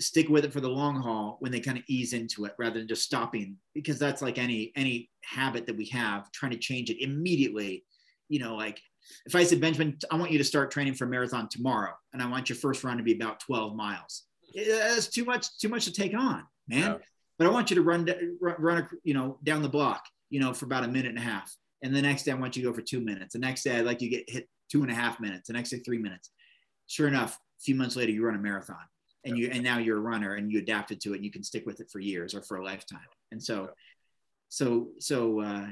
stick 0.00 0.28
with 0.28 0.44
it 0.44 0.52
for 0.52 0.60
the 0.60 0.68
long 0.68 1.00
haul 1.00 1.38
when 1.40 1.50
they 1.50 1.60
kind 1.60 1.76
of 1.76 1.84
ease 1.88 2.12
into 2.12 2.44
it 2.44 2.54
rather 2.56 2.78
than 2.78 2.86
just 2.86 3.02
stopping 3.02 3.56
because 3.74 3.98
that's 3.98 4.22
like 4.22 4.38
any 4.38 4.70
any 4.76 5.10
habit 5.24 5.66
that 5.66 5.76
we 5.76 5.86
have 5.86 6.30
trying 6.30 6.52
to 6.52 6.58
change 6.58 6.88
it 6.88 7.02
immediately 7.02 7.84
you 8.28 8.38
know 8.38 8.54
like 8.54 8.80
if 9.26 9.34
I 9.34 9.44
said, 9.44 9.60
Benjamin, 9.60 9.98
I 10.10 10.16
want 10.16 10.30
you 10.30 10.38
to 10.38 10.44
start 10.44 10.70
training 10.70 10.94
for 10.94 11.04
a 11.04 11.08
marathon 11.08 11.48
tomorrow, 11.48 11.92
and 12.12 12.22
I 12.22 12.28
want 12.28 12.48
your 12.48 12.56
first 12.56 12.84
run 12.84 12.96
to 12.98 13.02
be 13.02 13.14
about 13.14 13.40
12 13.40 13.74
miles, 13.74 14.24
that's 14.54 15.08
too 15.08 15.24
much, 15.24 15.58
too 15.58 15.68
much 15.68 15.84
to 15.84 15.92
take 15.92 16.14
on, 16.14 16.44
man. 16.68 16.92
Yeah. 16.92 16.96
But 17.38 17.46
I 17.46 17.50
want 17.50 17.70
you 17.70 17.76
to 17.76 17.82
run, 17.82 18.08
run, 18.40 18.56
run, 18.58 18.88
you 19.04 19.14
know, 19.14 19.38
down 19.44 19.62
the 19.62 19.68
block, 19.68 20.04
you 20.30 20.40
know, 20.40 20.52
for 20.52 20.66
about 20.66 20.84
a 20.84 20.88
minute 20.88 21.10
and 21.10 21.18
a 21.18 21.22
half. 21.22 21.54
And 21.82 21.94
the 21.94 22.02
next 22.02 22.24
day, 22.24 22.32
I 22.32 22.34
want 22.34 22.56
you 22.56 22.62
to 22.64 22.70
go 22.70 22.74
for 22.74 22.82
two 22.82 23.00
minutes. 23.00 23.34
The 23.34 23.38
next 23.38 23.62
day, 23.62 23.78
I'd 23.78 23.86
like 23.86 24.02
you 24.02 24.10
to 24.10 24.16
get 24.16 24.30
hit 24.30 24.48
two 24.70 24.82
and 24.82 24.90
a 24.90 24.94
half 24.94 25.20
minutes. 25.20 25.46
The 25.46 25.52
next 25.52 25.70
day, 25.70 25.78
three 25.78 25.98
minutes. 25.98 26.30
Sure 26.88 27.06
enough, 27.06 27.34
a 27.34 27.62
few 27.62 27.76
months 27.76 27.94
later, 27.94 28.10
you 28.10 28.24
run 28.24 28.34
a 28.34 28.40
marathon, 28.40 28.76
and 29.24 29.38
you 29.38 29.50
and 29.52 29.62
now 29.62 29.78
you're 29.78 29.98
a 29.98 30.00
runner, 30.00 30.34
and 30.34 30.50
you 30.50 30.58
adapted 30.58 31.00
to 31.02 31.12
it. 31.12 31.16
And 31.16 31.24
you 31.24 31.30
can 31.30 31.44
stick 31.44 31.66
with 31.66 31.80
it 31.80 31.90
for 31.90 32.00
years 32.00 32.34
or 32.34 32.42
for 32.42 32.56
a 32.56 32.64
lifetime. 32.64 33.00
And 33.30 33.42
so, 33.42 33.70
so, 34.48 34.88
so, 34.98 35.40
uh, 35.40 35.66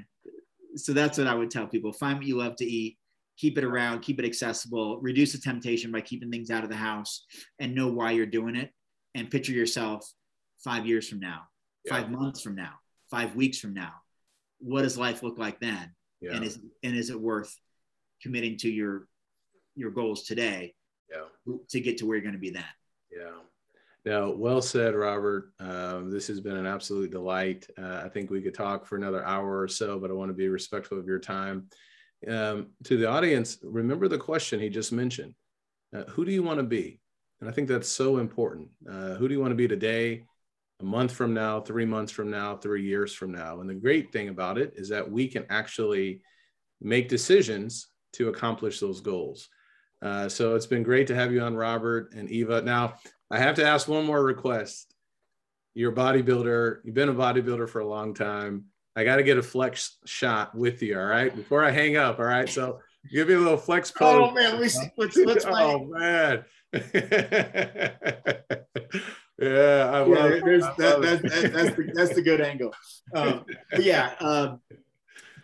so 0.76 0.92
that's 0.92 1.18
what 1.18 1.26
I 1.26 1.34
would 1.34 1.50
tell 1.50 1.66
people: 1.66 1.92
find 1.92 2.18
what 2.18 2.26
you 2.26 2.36
love 2.36 2.56
to 2.56 2.66
eat, 2.66 2.98
keep 3.36 3.58
it 3.58 3.64
around, 3.64 4.00
keep 4.00 4.18
it 4.18 4.24
accessible, 4.24 4.98
reduce 5.00 5.32
the 5.32 5.38
temptation 5.38 5.92
by 5.92 6.00
keeping 6.00 6.30
things 6.30 6.50
out 6.50 6.64
of 6.64 6.70
the 6.70 6.76
house, 6.76 7.24
and 7.58 7.74
know 7.74 7.88
why 7.88 8.12
you're 8.12 8.26
doing 8.26 8.56
it. 8.56 8.70
And 9.14 9.30
picture 9.30 9.52
yourself 9.52 10.06
five 10.62 10.86
years 10.86 11.08
from 11.08 11.20
now, 11.20 11.42
yeah. 11.84 11.94
five 11.94 12.10
months 12.10 12.42
from 12.42 12.54
now, 12.54 12.72
five 13.10 13.34
weeks 13.34 13.58
from 13.58 13.72
now. 13.72 13.92
What 14.58 14.82
does 14.82 14.98
life 14.98 15.22
look 15.22 15.38
like 15.38 15.58
then? 15.60 15.94
Yeah. 16.20 16.34
And 16.34 16.44
is 16.44 16.58
and 16.82 16.96
is 16.96 17.10
it 17.10 17.20
worth 17.20 17.54
committing 18.22 18.56
to 18.58 18.70
your 18.70 19.06
your 19.74 19.90
goals 19.90 20.24
today 20.24 20.74
yeah. 21.10 21.54
to 21.70 21.80
get 21.80 21.98
to 21.98 22.06
where 22.06 22.16
you're 22.16 22.22
going 22.22 22.34
to 22.34 22.40
be 22.40 22.50
then? 22.50 22.64
Yeah. 23.10 23.38
Now, 24.04 24.30
well 24.30 24.62
said, 24.62 24.94
Robert. 24.94 25.52
Um, 25.58 26.10
this 26.10 26.28
has 26.28 26.40
been 26.40 26.56
an 26.56 26.66
absolute 26.66 27.10
delight. 27.10 27.68
Uh, 27.76 28.02
I 28.04 28.08
think 28.08 28.30
we 28.30 28.40
could 28.40 28.54
talk 28.54 28.86
for 28.86 28.96
another 28.96 29.24
hour 29.24 29.60
or 29.60 29.66
so, 29.66 29.98
but 29.98 30.10
I 30.10 30.14
want 30.14 30.30
to 30.30 30.34
be 30.34 30.48
respectful 30.48 30.98
of 30.98 31.06
your 31.06 31.18
time. 31.18 31.68
Um, 32.28 32.68
to 32.84 32.96
the 32.96 33.08
audience, 33.08 33.58
remember 33.62 34.08
the 34.08 34.18
question 34.18 34.58
he 34.58 34.68
just 34.68 34.92
mentioned 34.92 35.34
uh, 35.94 36.04
Who 36.04 36.24
do 36.24 36.32
you 36.32 36.42
want 36.42 36.58
to 36.58 36.64
be? 36.64 37.00
And 37.40 37.48
I 37.48 37.52
think 37.52 37.68
that's 37.68 37.88
so 37.88 38.18
important. 38.18 38.68
Uh, 38.90 39.14
who 39.14 39.28
do 39.28 39.34
you 39.34 39.40
want 39.40 39.52
to 39.52 39.56
be 39.56 39.68
today, 39.68 40.24
a 40.80 40.84
month 40.84 41.12
from 41.12 41.34
now, 41.34 41.60
three 41.60 41.84
months 41.84 42.12
from 42.12 42.30
now, 42.30 42.56
three 42.56 42.82
years 42.82 43.12
from 43.12 43.32
now? 43.32 43.60
And 43.60 43.68
the 43.68 43.74
great 43.74 44.12
thing 44.12 44.28
about 44.28 44.58
it 44.58 44.72
is 44.76 44.88
that 44.88 45.10
we 45.10 45.28
can 45.28 45.44
actually 45.50 46.22
make 46.80 47.08
decisions 47.08 47.88
to 48.14 48.28
accomplish 48.28 48.80
those 48.80 49.00
goals. 49.00 49.48
Uh, 50.02 50.28
so 50.28 50.54
it's 50.54 50.66
been 50.66 50.82
great 50.82 51.06
to 51.08 51.14
have 51.14 51.32
you 51.32 51.40
on, 51.40 51.54
Robert 51.54 52.12
and 52.14 52.30
Eva. 52.30 52.62
Now, 52.62 52.94
I 53.30 53.38
have 53.38 53.56
to 53.56 53.64
ask 53.64 53.88
one 53.88 54.06
more 54.06 54.22
request. 54.22 54.94
You're 55.74 55.92
a 55.92 55.94
bodybuilder, 55.94 56.78
you've 56.84 56.94
been 56.94 57.10
a 57.10 57.14
bodybuilder 57.14 57.68
for 57.68 57.80
a 57.80 57.88
long 57.88 58.14
time. 58.14 58.66
I 58.96 59.04
got 59.04 59.16
to 59.16 59.22
get 59.22 59.36
a 59.36 59.42
flex 59.42 59.98
shot 60.06 60.54
with 60.54 60.82
you, 60.82 60.98
all 60.98 61.04
right? 61.04 61.34
Before 61.34 61.62
I 61.62 61.70
hang 61.70 61.98
up, 61.98 62.18
all 62.18 62.24
right? 62.24 62.48
So 62.48 62.80
give 63.12 63.28
me 63.28 63.34
a 63.34 63.38
little 63.38 63.58
flex 63.58 63.90
pose. 63.90 64.30
Oh, 64.30 64.34
man, 64.34 64.58
let's, 64.58 64.78
let's, 64.96 65.16
let's 65.16 65.44
Oh, 65.46 65.84
man. 65.84 66.44
yeah, 69.38 69.90
I 69.92 70.00
love 70.00 70.08
yeah, 70.08 70.26
it. 70.26 70.62
I 70.62 70.74
that, 70.78 71.00
love 71.00 71.02
that's, 71.02 71.24
it. 71.24 71.52
that's, 71.52 71.76
the, 71.76 71.92
that's 71.94 72.14
the 72.14 72.22
good 72.22 72.40
angle. 72.40 72.72
Um, 73.14 73.44
yeah, 73.78 74.14
um, 74.20 74.60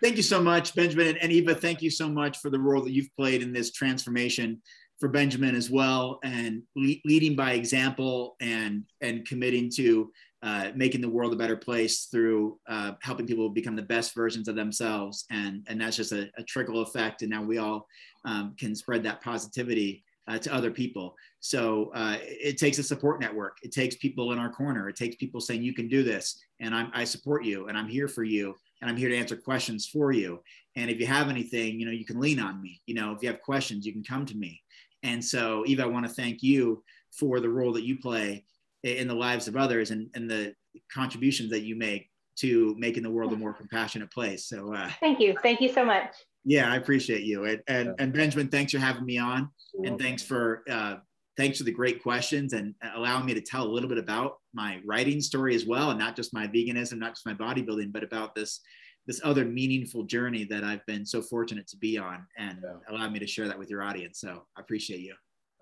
thank 0.02 0.16
you 0.16 0.22
so 0.22 0.42
much, 0.42 0.74
Benjamin 0.74 1.18
and 1.18 1.30
Eva. 1.30 1.54
Thank 1.54 1.82
you 1.82 1.90
so 1.90 2.08
much 2.08 2.38
for 2.38 2.48
the 2.48 2.58
role 2.58 2.82
that 2.82 2.92
you've 2.92 3.14
played 3.16 3.42
in 3.42 3.52
this 3.52 3.70
transformation 3.70 4.62
for 4.98 5.08
Benjamin 5.08 5.54
as 5.54 5.70
well, 5.70 6.20
and 6.24 6.62
le- 6.74 6.94
leading 7.04 7.36
by 7.36 7.52
example 7.52 8.36
and 8.40 8.84
and 9.00 9.26
committing 9.26 9.70
to 9.76 10.10
uh, 10.42 10.70
making 10.74 11.00
the 11.00 11.08
world 11.08 11.32
a 11.32 11.36
better 11.36 11.56
place 11.56 12.06
through 12.06 12.58
uh, 12.68 12.92
helping 13.00 13.26
people 13.26 13.48
become 13.48 13.76
the 13.76 13.82
best 13.82 14.14
versions 14.14 14.48
of 14.48 14.56
themselves, 14.56 15.24
and 15.30 15.64
and 15.68 15.80
that's 15.80 15.96
just 15.96 16.12
a, 16.12 16.28
a 16.36 16.42
trickle 16.42 16.82
effect, 16.82 17.22
and 17.22 17.30
now 17.30 17.42
we 17.42 17.58
all 17.58 17.86
um, 18.24 18.54
can 18.58 18.74
spread 18.74 19.02
that 19.04 19.22
positivity 19.22 20.02
uh, 20.28 20.38
to 20.38 20.52
other 20.52 20.70
people. 20.70 21.14
So 21.40 21.90
uh, 21.94 22.16
it 22.20 22.58
takes 22.58 22.78
a 22.78 22.82
support 22.82 23.20
network. 23.20 23.58
It 23.62 23.72
takes 23.72 23.96
people 23.96 24.32
in 24.32 24.38
our 24.38 24.50
corner. 24.50 24.88
It 24.88 24.96
takes 24.96 25.16
people 25.16 25.40
saying 25.40 25.62
you 25.62 25.74
can 25.74 25.88
do 25.88 26.02
this, 26.02 26.40
and 26.60 26.74
I'm, 26.74 26.90
I 26.92 27.04
support 27.04 27.44
you, 27.44 27.68
and 27.68 27.78
I'm 27.78 27.88
here 27.88 28.08
for 28.08 28.24
you, 28.24 28.56
and 28.80 28.90
I'm 28.90 28.96
here 28.96 29.08
to 29.08 29.16
answer 29.16 29.36
questions 29.36 29.86
for 29.86 30.12
you. 30.12 30.40
And 30.74 30.90
if 30.90 30.98
you 30.98 31.06
have 31.06 31.28
anything, 31.28 31.78
you 31.78 31.86
know, 31.86 31.92
you 31.92 32.04
can 32.04 32.20
lean 32.20 32.40
on 32.40 32.60
me. 32.60 32.80
You 32.86 32.94
know, 32.94 33.12
if 33.12 33.22
you 33.22 33.28
have 33.28 33.42
questions, 33.42 33.86
you 33.86 33.92
can 33.92 34.04
come 34.04 34.26
to 34.26 34.36
me. 34.36 34.60
And 35.02 35.24
so, 35.24 35.64
Eva, 35.66 35.82
I 35.82 35.86
want 35.86 36.06
to 36.06 36.12
thank 36.12 36.42
you 36.42 36.82
for 37.10 37.40
the 37.40 37.48
role 37.48 37.72
that 37.72 37.84
you 37.84 37.98
play 37.98 38.44
in 38.82 39.08
the 39.08 39.14
lives 39.14 39.48
of 39.48 39.56
others 39.56 39.90
and, 39.90 40.08
and 40.14 40.30
the 40.30 40.54
contributions 40.92 41.50
that 41.50 41.62
you 41.62 41.76
make 41.76 42.08
to 42.36 42.74
making 42.78 43.02
the 43.02 43.10
world 43.10 43.32
a 43.32 43.36
more 43.36 43.52
compassionate 43.52 44.10
place. 44.10 44.46
So, 44.46 44.74
uh, 44.74 44.90
thank 45.00 45.20
you. 45.20 45.36
Thank 45.42 45.60
you 45.60 45.68
so 45.68 45.84
much. 45.84 46.14
Yeah, 46.44 46.72
I 46.72 46.76
appreciate 46.76 47.22
you. 47.22 47.44
And, 47.44 47.62
and, 47.68 47.94
and 47.98 48.12
Benjamin, 48.12 48.48
thanks 48.48 48.72
for 48.72 48.78
having 48.78 49.04
me 49.04 49.18
on. 49.18 49.48
And 49.84 49.98
thanks 49.98 50.22
for, 50.22 50.64
uh, 50.68 50.96
thanks 51.36 51.58
for 51.58 51.64
the 51.64 51.72
great 51.72 52.02
questions 52.02 52.52
and 52.52 52.74
allowing 52.96 53.26
me 53.26 53.34
to 53.34 53.40
tell 53.40 53.64
a 53.64 53.70
little 53.70 53.88
bit 53.88 53.98
about 53.98 54.38
my 54.52 54.80
writing 54.84 55.20
story 55.20 55.54
as 55.54 55.66
well. 55.66 55.90
And 55.90 55.98
not 55.98 56.16
just 56.16 56.34
my 56.34 56.46
veganism, 56.48 56.98
not 56.98 57.12
just 57.12 57.26
my 57.26 57.34
bodybuilding, 57.34 57.92
but 57.92 58.02
about 58.02 58.34
this 58.34 58.60
this 59.06 59.20
other 59.24 59.44
meaningful 59.44 60.04
journey 60.04 60.44
that 60.44 60.62
I've 60.62 60.84
been 60.86 61.04
so 61.04 61.22
fortunate 61.22 61.66
to 61.68 61.76
be 61.76 61.98
on 61.98 62.24
and 62.38 62.58
yeah. 62.62 62.74
allow 62.88 63.08
me 63.08 63.18
to 63.18 63.26
share 63.26 63.48
that 63.48 63.58
with 63.58 63.68
your 63.68 63.82
audience. 63.82 64.20
So 64.20 64.44
I 64.56 64.60
appreciate 64.60 65.00
you. 65.00 65.14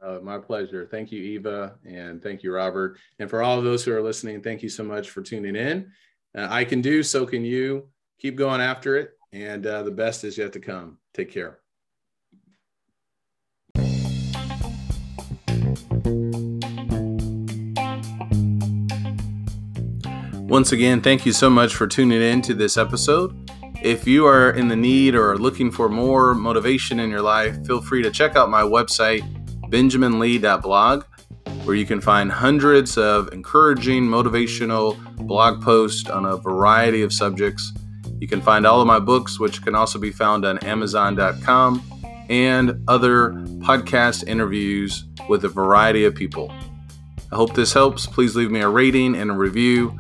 Uh, 0.03 0.19
my 0.23 0.39
pleasure. 0.39 0.87
Thank 0.91 1.13
you, 1.13 1.23
Eva, 1.23 1.75
and 1.85 2.23
thank 2.23 2.43
you, 2.43 2.53
Robert. 2.53 2.99
And 3.19 3.29
for 3.29 3.43
all 3.43 3.59
of 3.59 3.65
those 3.65 3.85
who 3.85 3.93
are 3.93 4.01
listening, 4.01 4.41
thank 4.43 4.63
you 4.63 4.71
so 4.71 4.83
much 4.83 5.11
for 5.11 5.21
tuning 5.21 5.57
in. 5.57 5.93
Uh, 6.35 6.47
I 6.49 6.65
can 6.65 6.81
do, 6.81 7.03
so 7.03 7.27
can 7.27 7.45
you. 7.45 7.89
Keep 8.19 8.37
going 8.37 8.61
after 8.61 8.97
it, 8.97 9.11
and 9.33 9.67
uh, 9.67 9.83
the 9.83 9.91
best 9.91 10.25
is 10.25 10.39
yet 10.39 10.53
to 10.55 10.61
come. 10.61 10.99
Take 11.13 11.31
care. 11.31 11.59
Once 20.51 20.73
again, 20.73 21.01
thank 21.01 21.25
you 21.25 21.33
so 21.33 21.49
much 21.49 21.77
for 21.77 21.87
tuning 21.87 22.21
in 22.21 22.43
to 22.43 22.55
this 22.55 22.77
episode. 22.77 23.33
If 23.83 24.07
you 24.07 24.27
are 24.27 24.51
in 24.51 24.69
the 24.69 24.77
need 24.77 25.15
or 25.15 25.39
looking 25.39 25.71
for 25.71 25.89
more 25.89 26.35
motivation 26.35 27.01
in 27.01 27.09
your 27.09 27.23
life, 27.23 27.65
feel 27.65 27.81
free 27.81 28.03
to 28.03 28.11
check 28.11 28.35
out 28.35 28.51
my 28.51 28.63
website, 28.63 29.23
benjaminlee.blog, 29.71 31.05
where 31.65 31.77
you 31.77 31.87
can 31.87 32.01
find 32.01 32.31
hundreds 32.31 32.99
of 32.99 33.33
encouraging, 33.33 34.05
motivational 34.05 34.99
blog 35.27 35.63
posts 35.63 36.11
on 36.11 36.25
a 36.25 36.37
variety 36.37 37.03
of 37.03 37.13
subjects. 37.13 37.73
You 38.19 38.29
can 38.29 38.43
find 38.43 38.67
all 38.67 38.81
of 38.81 38.87
my 38.87 38.99
books, 38.99 39.41
which 39.41 39.63
can 39.63 39.75
also 39.75 39.99
be 39.99 40.11
found 40.11 40.45
on 40.45 40.59
Amazon.com, 40.59 41.83
and 42.29 42.83
other 42.87 43.31
podcast 43.61 44.27
interviews 44.29 45.05
with 45.29 45.45
a 45.45 45.49
variety 45.49 46.05
of 46.05 46.15
people. 46.15 46.53
I 47.33 47.37
hope 47.37 47.55
this 47.55 47.73
helps. 47.73 48.07
Please 48.07 48.37
leave 48.37 48.51
me 48.51 48.61
a 48.61 48.69
rating 48.69 49.15
and 49.15 49.31
a 49.31 49.35
review. 49.35 49.99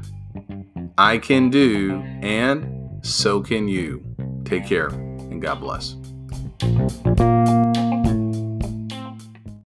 I 0.99 1.19
can 1.19 1.49
do, 1.49 2.03
and 2.23 3.05
so 3.05 3.41
can 3.41 3.69
you. 3.69 4.05
Take 4.45 4.67
care, 4.67 4.89
and 4.89 5.41
God 5.41 5.61
bless. 5.61 5.97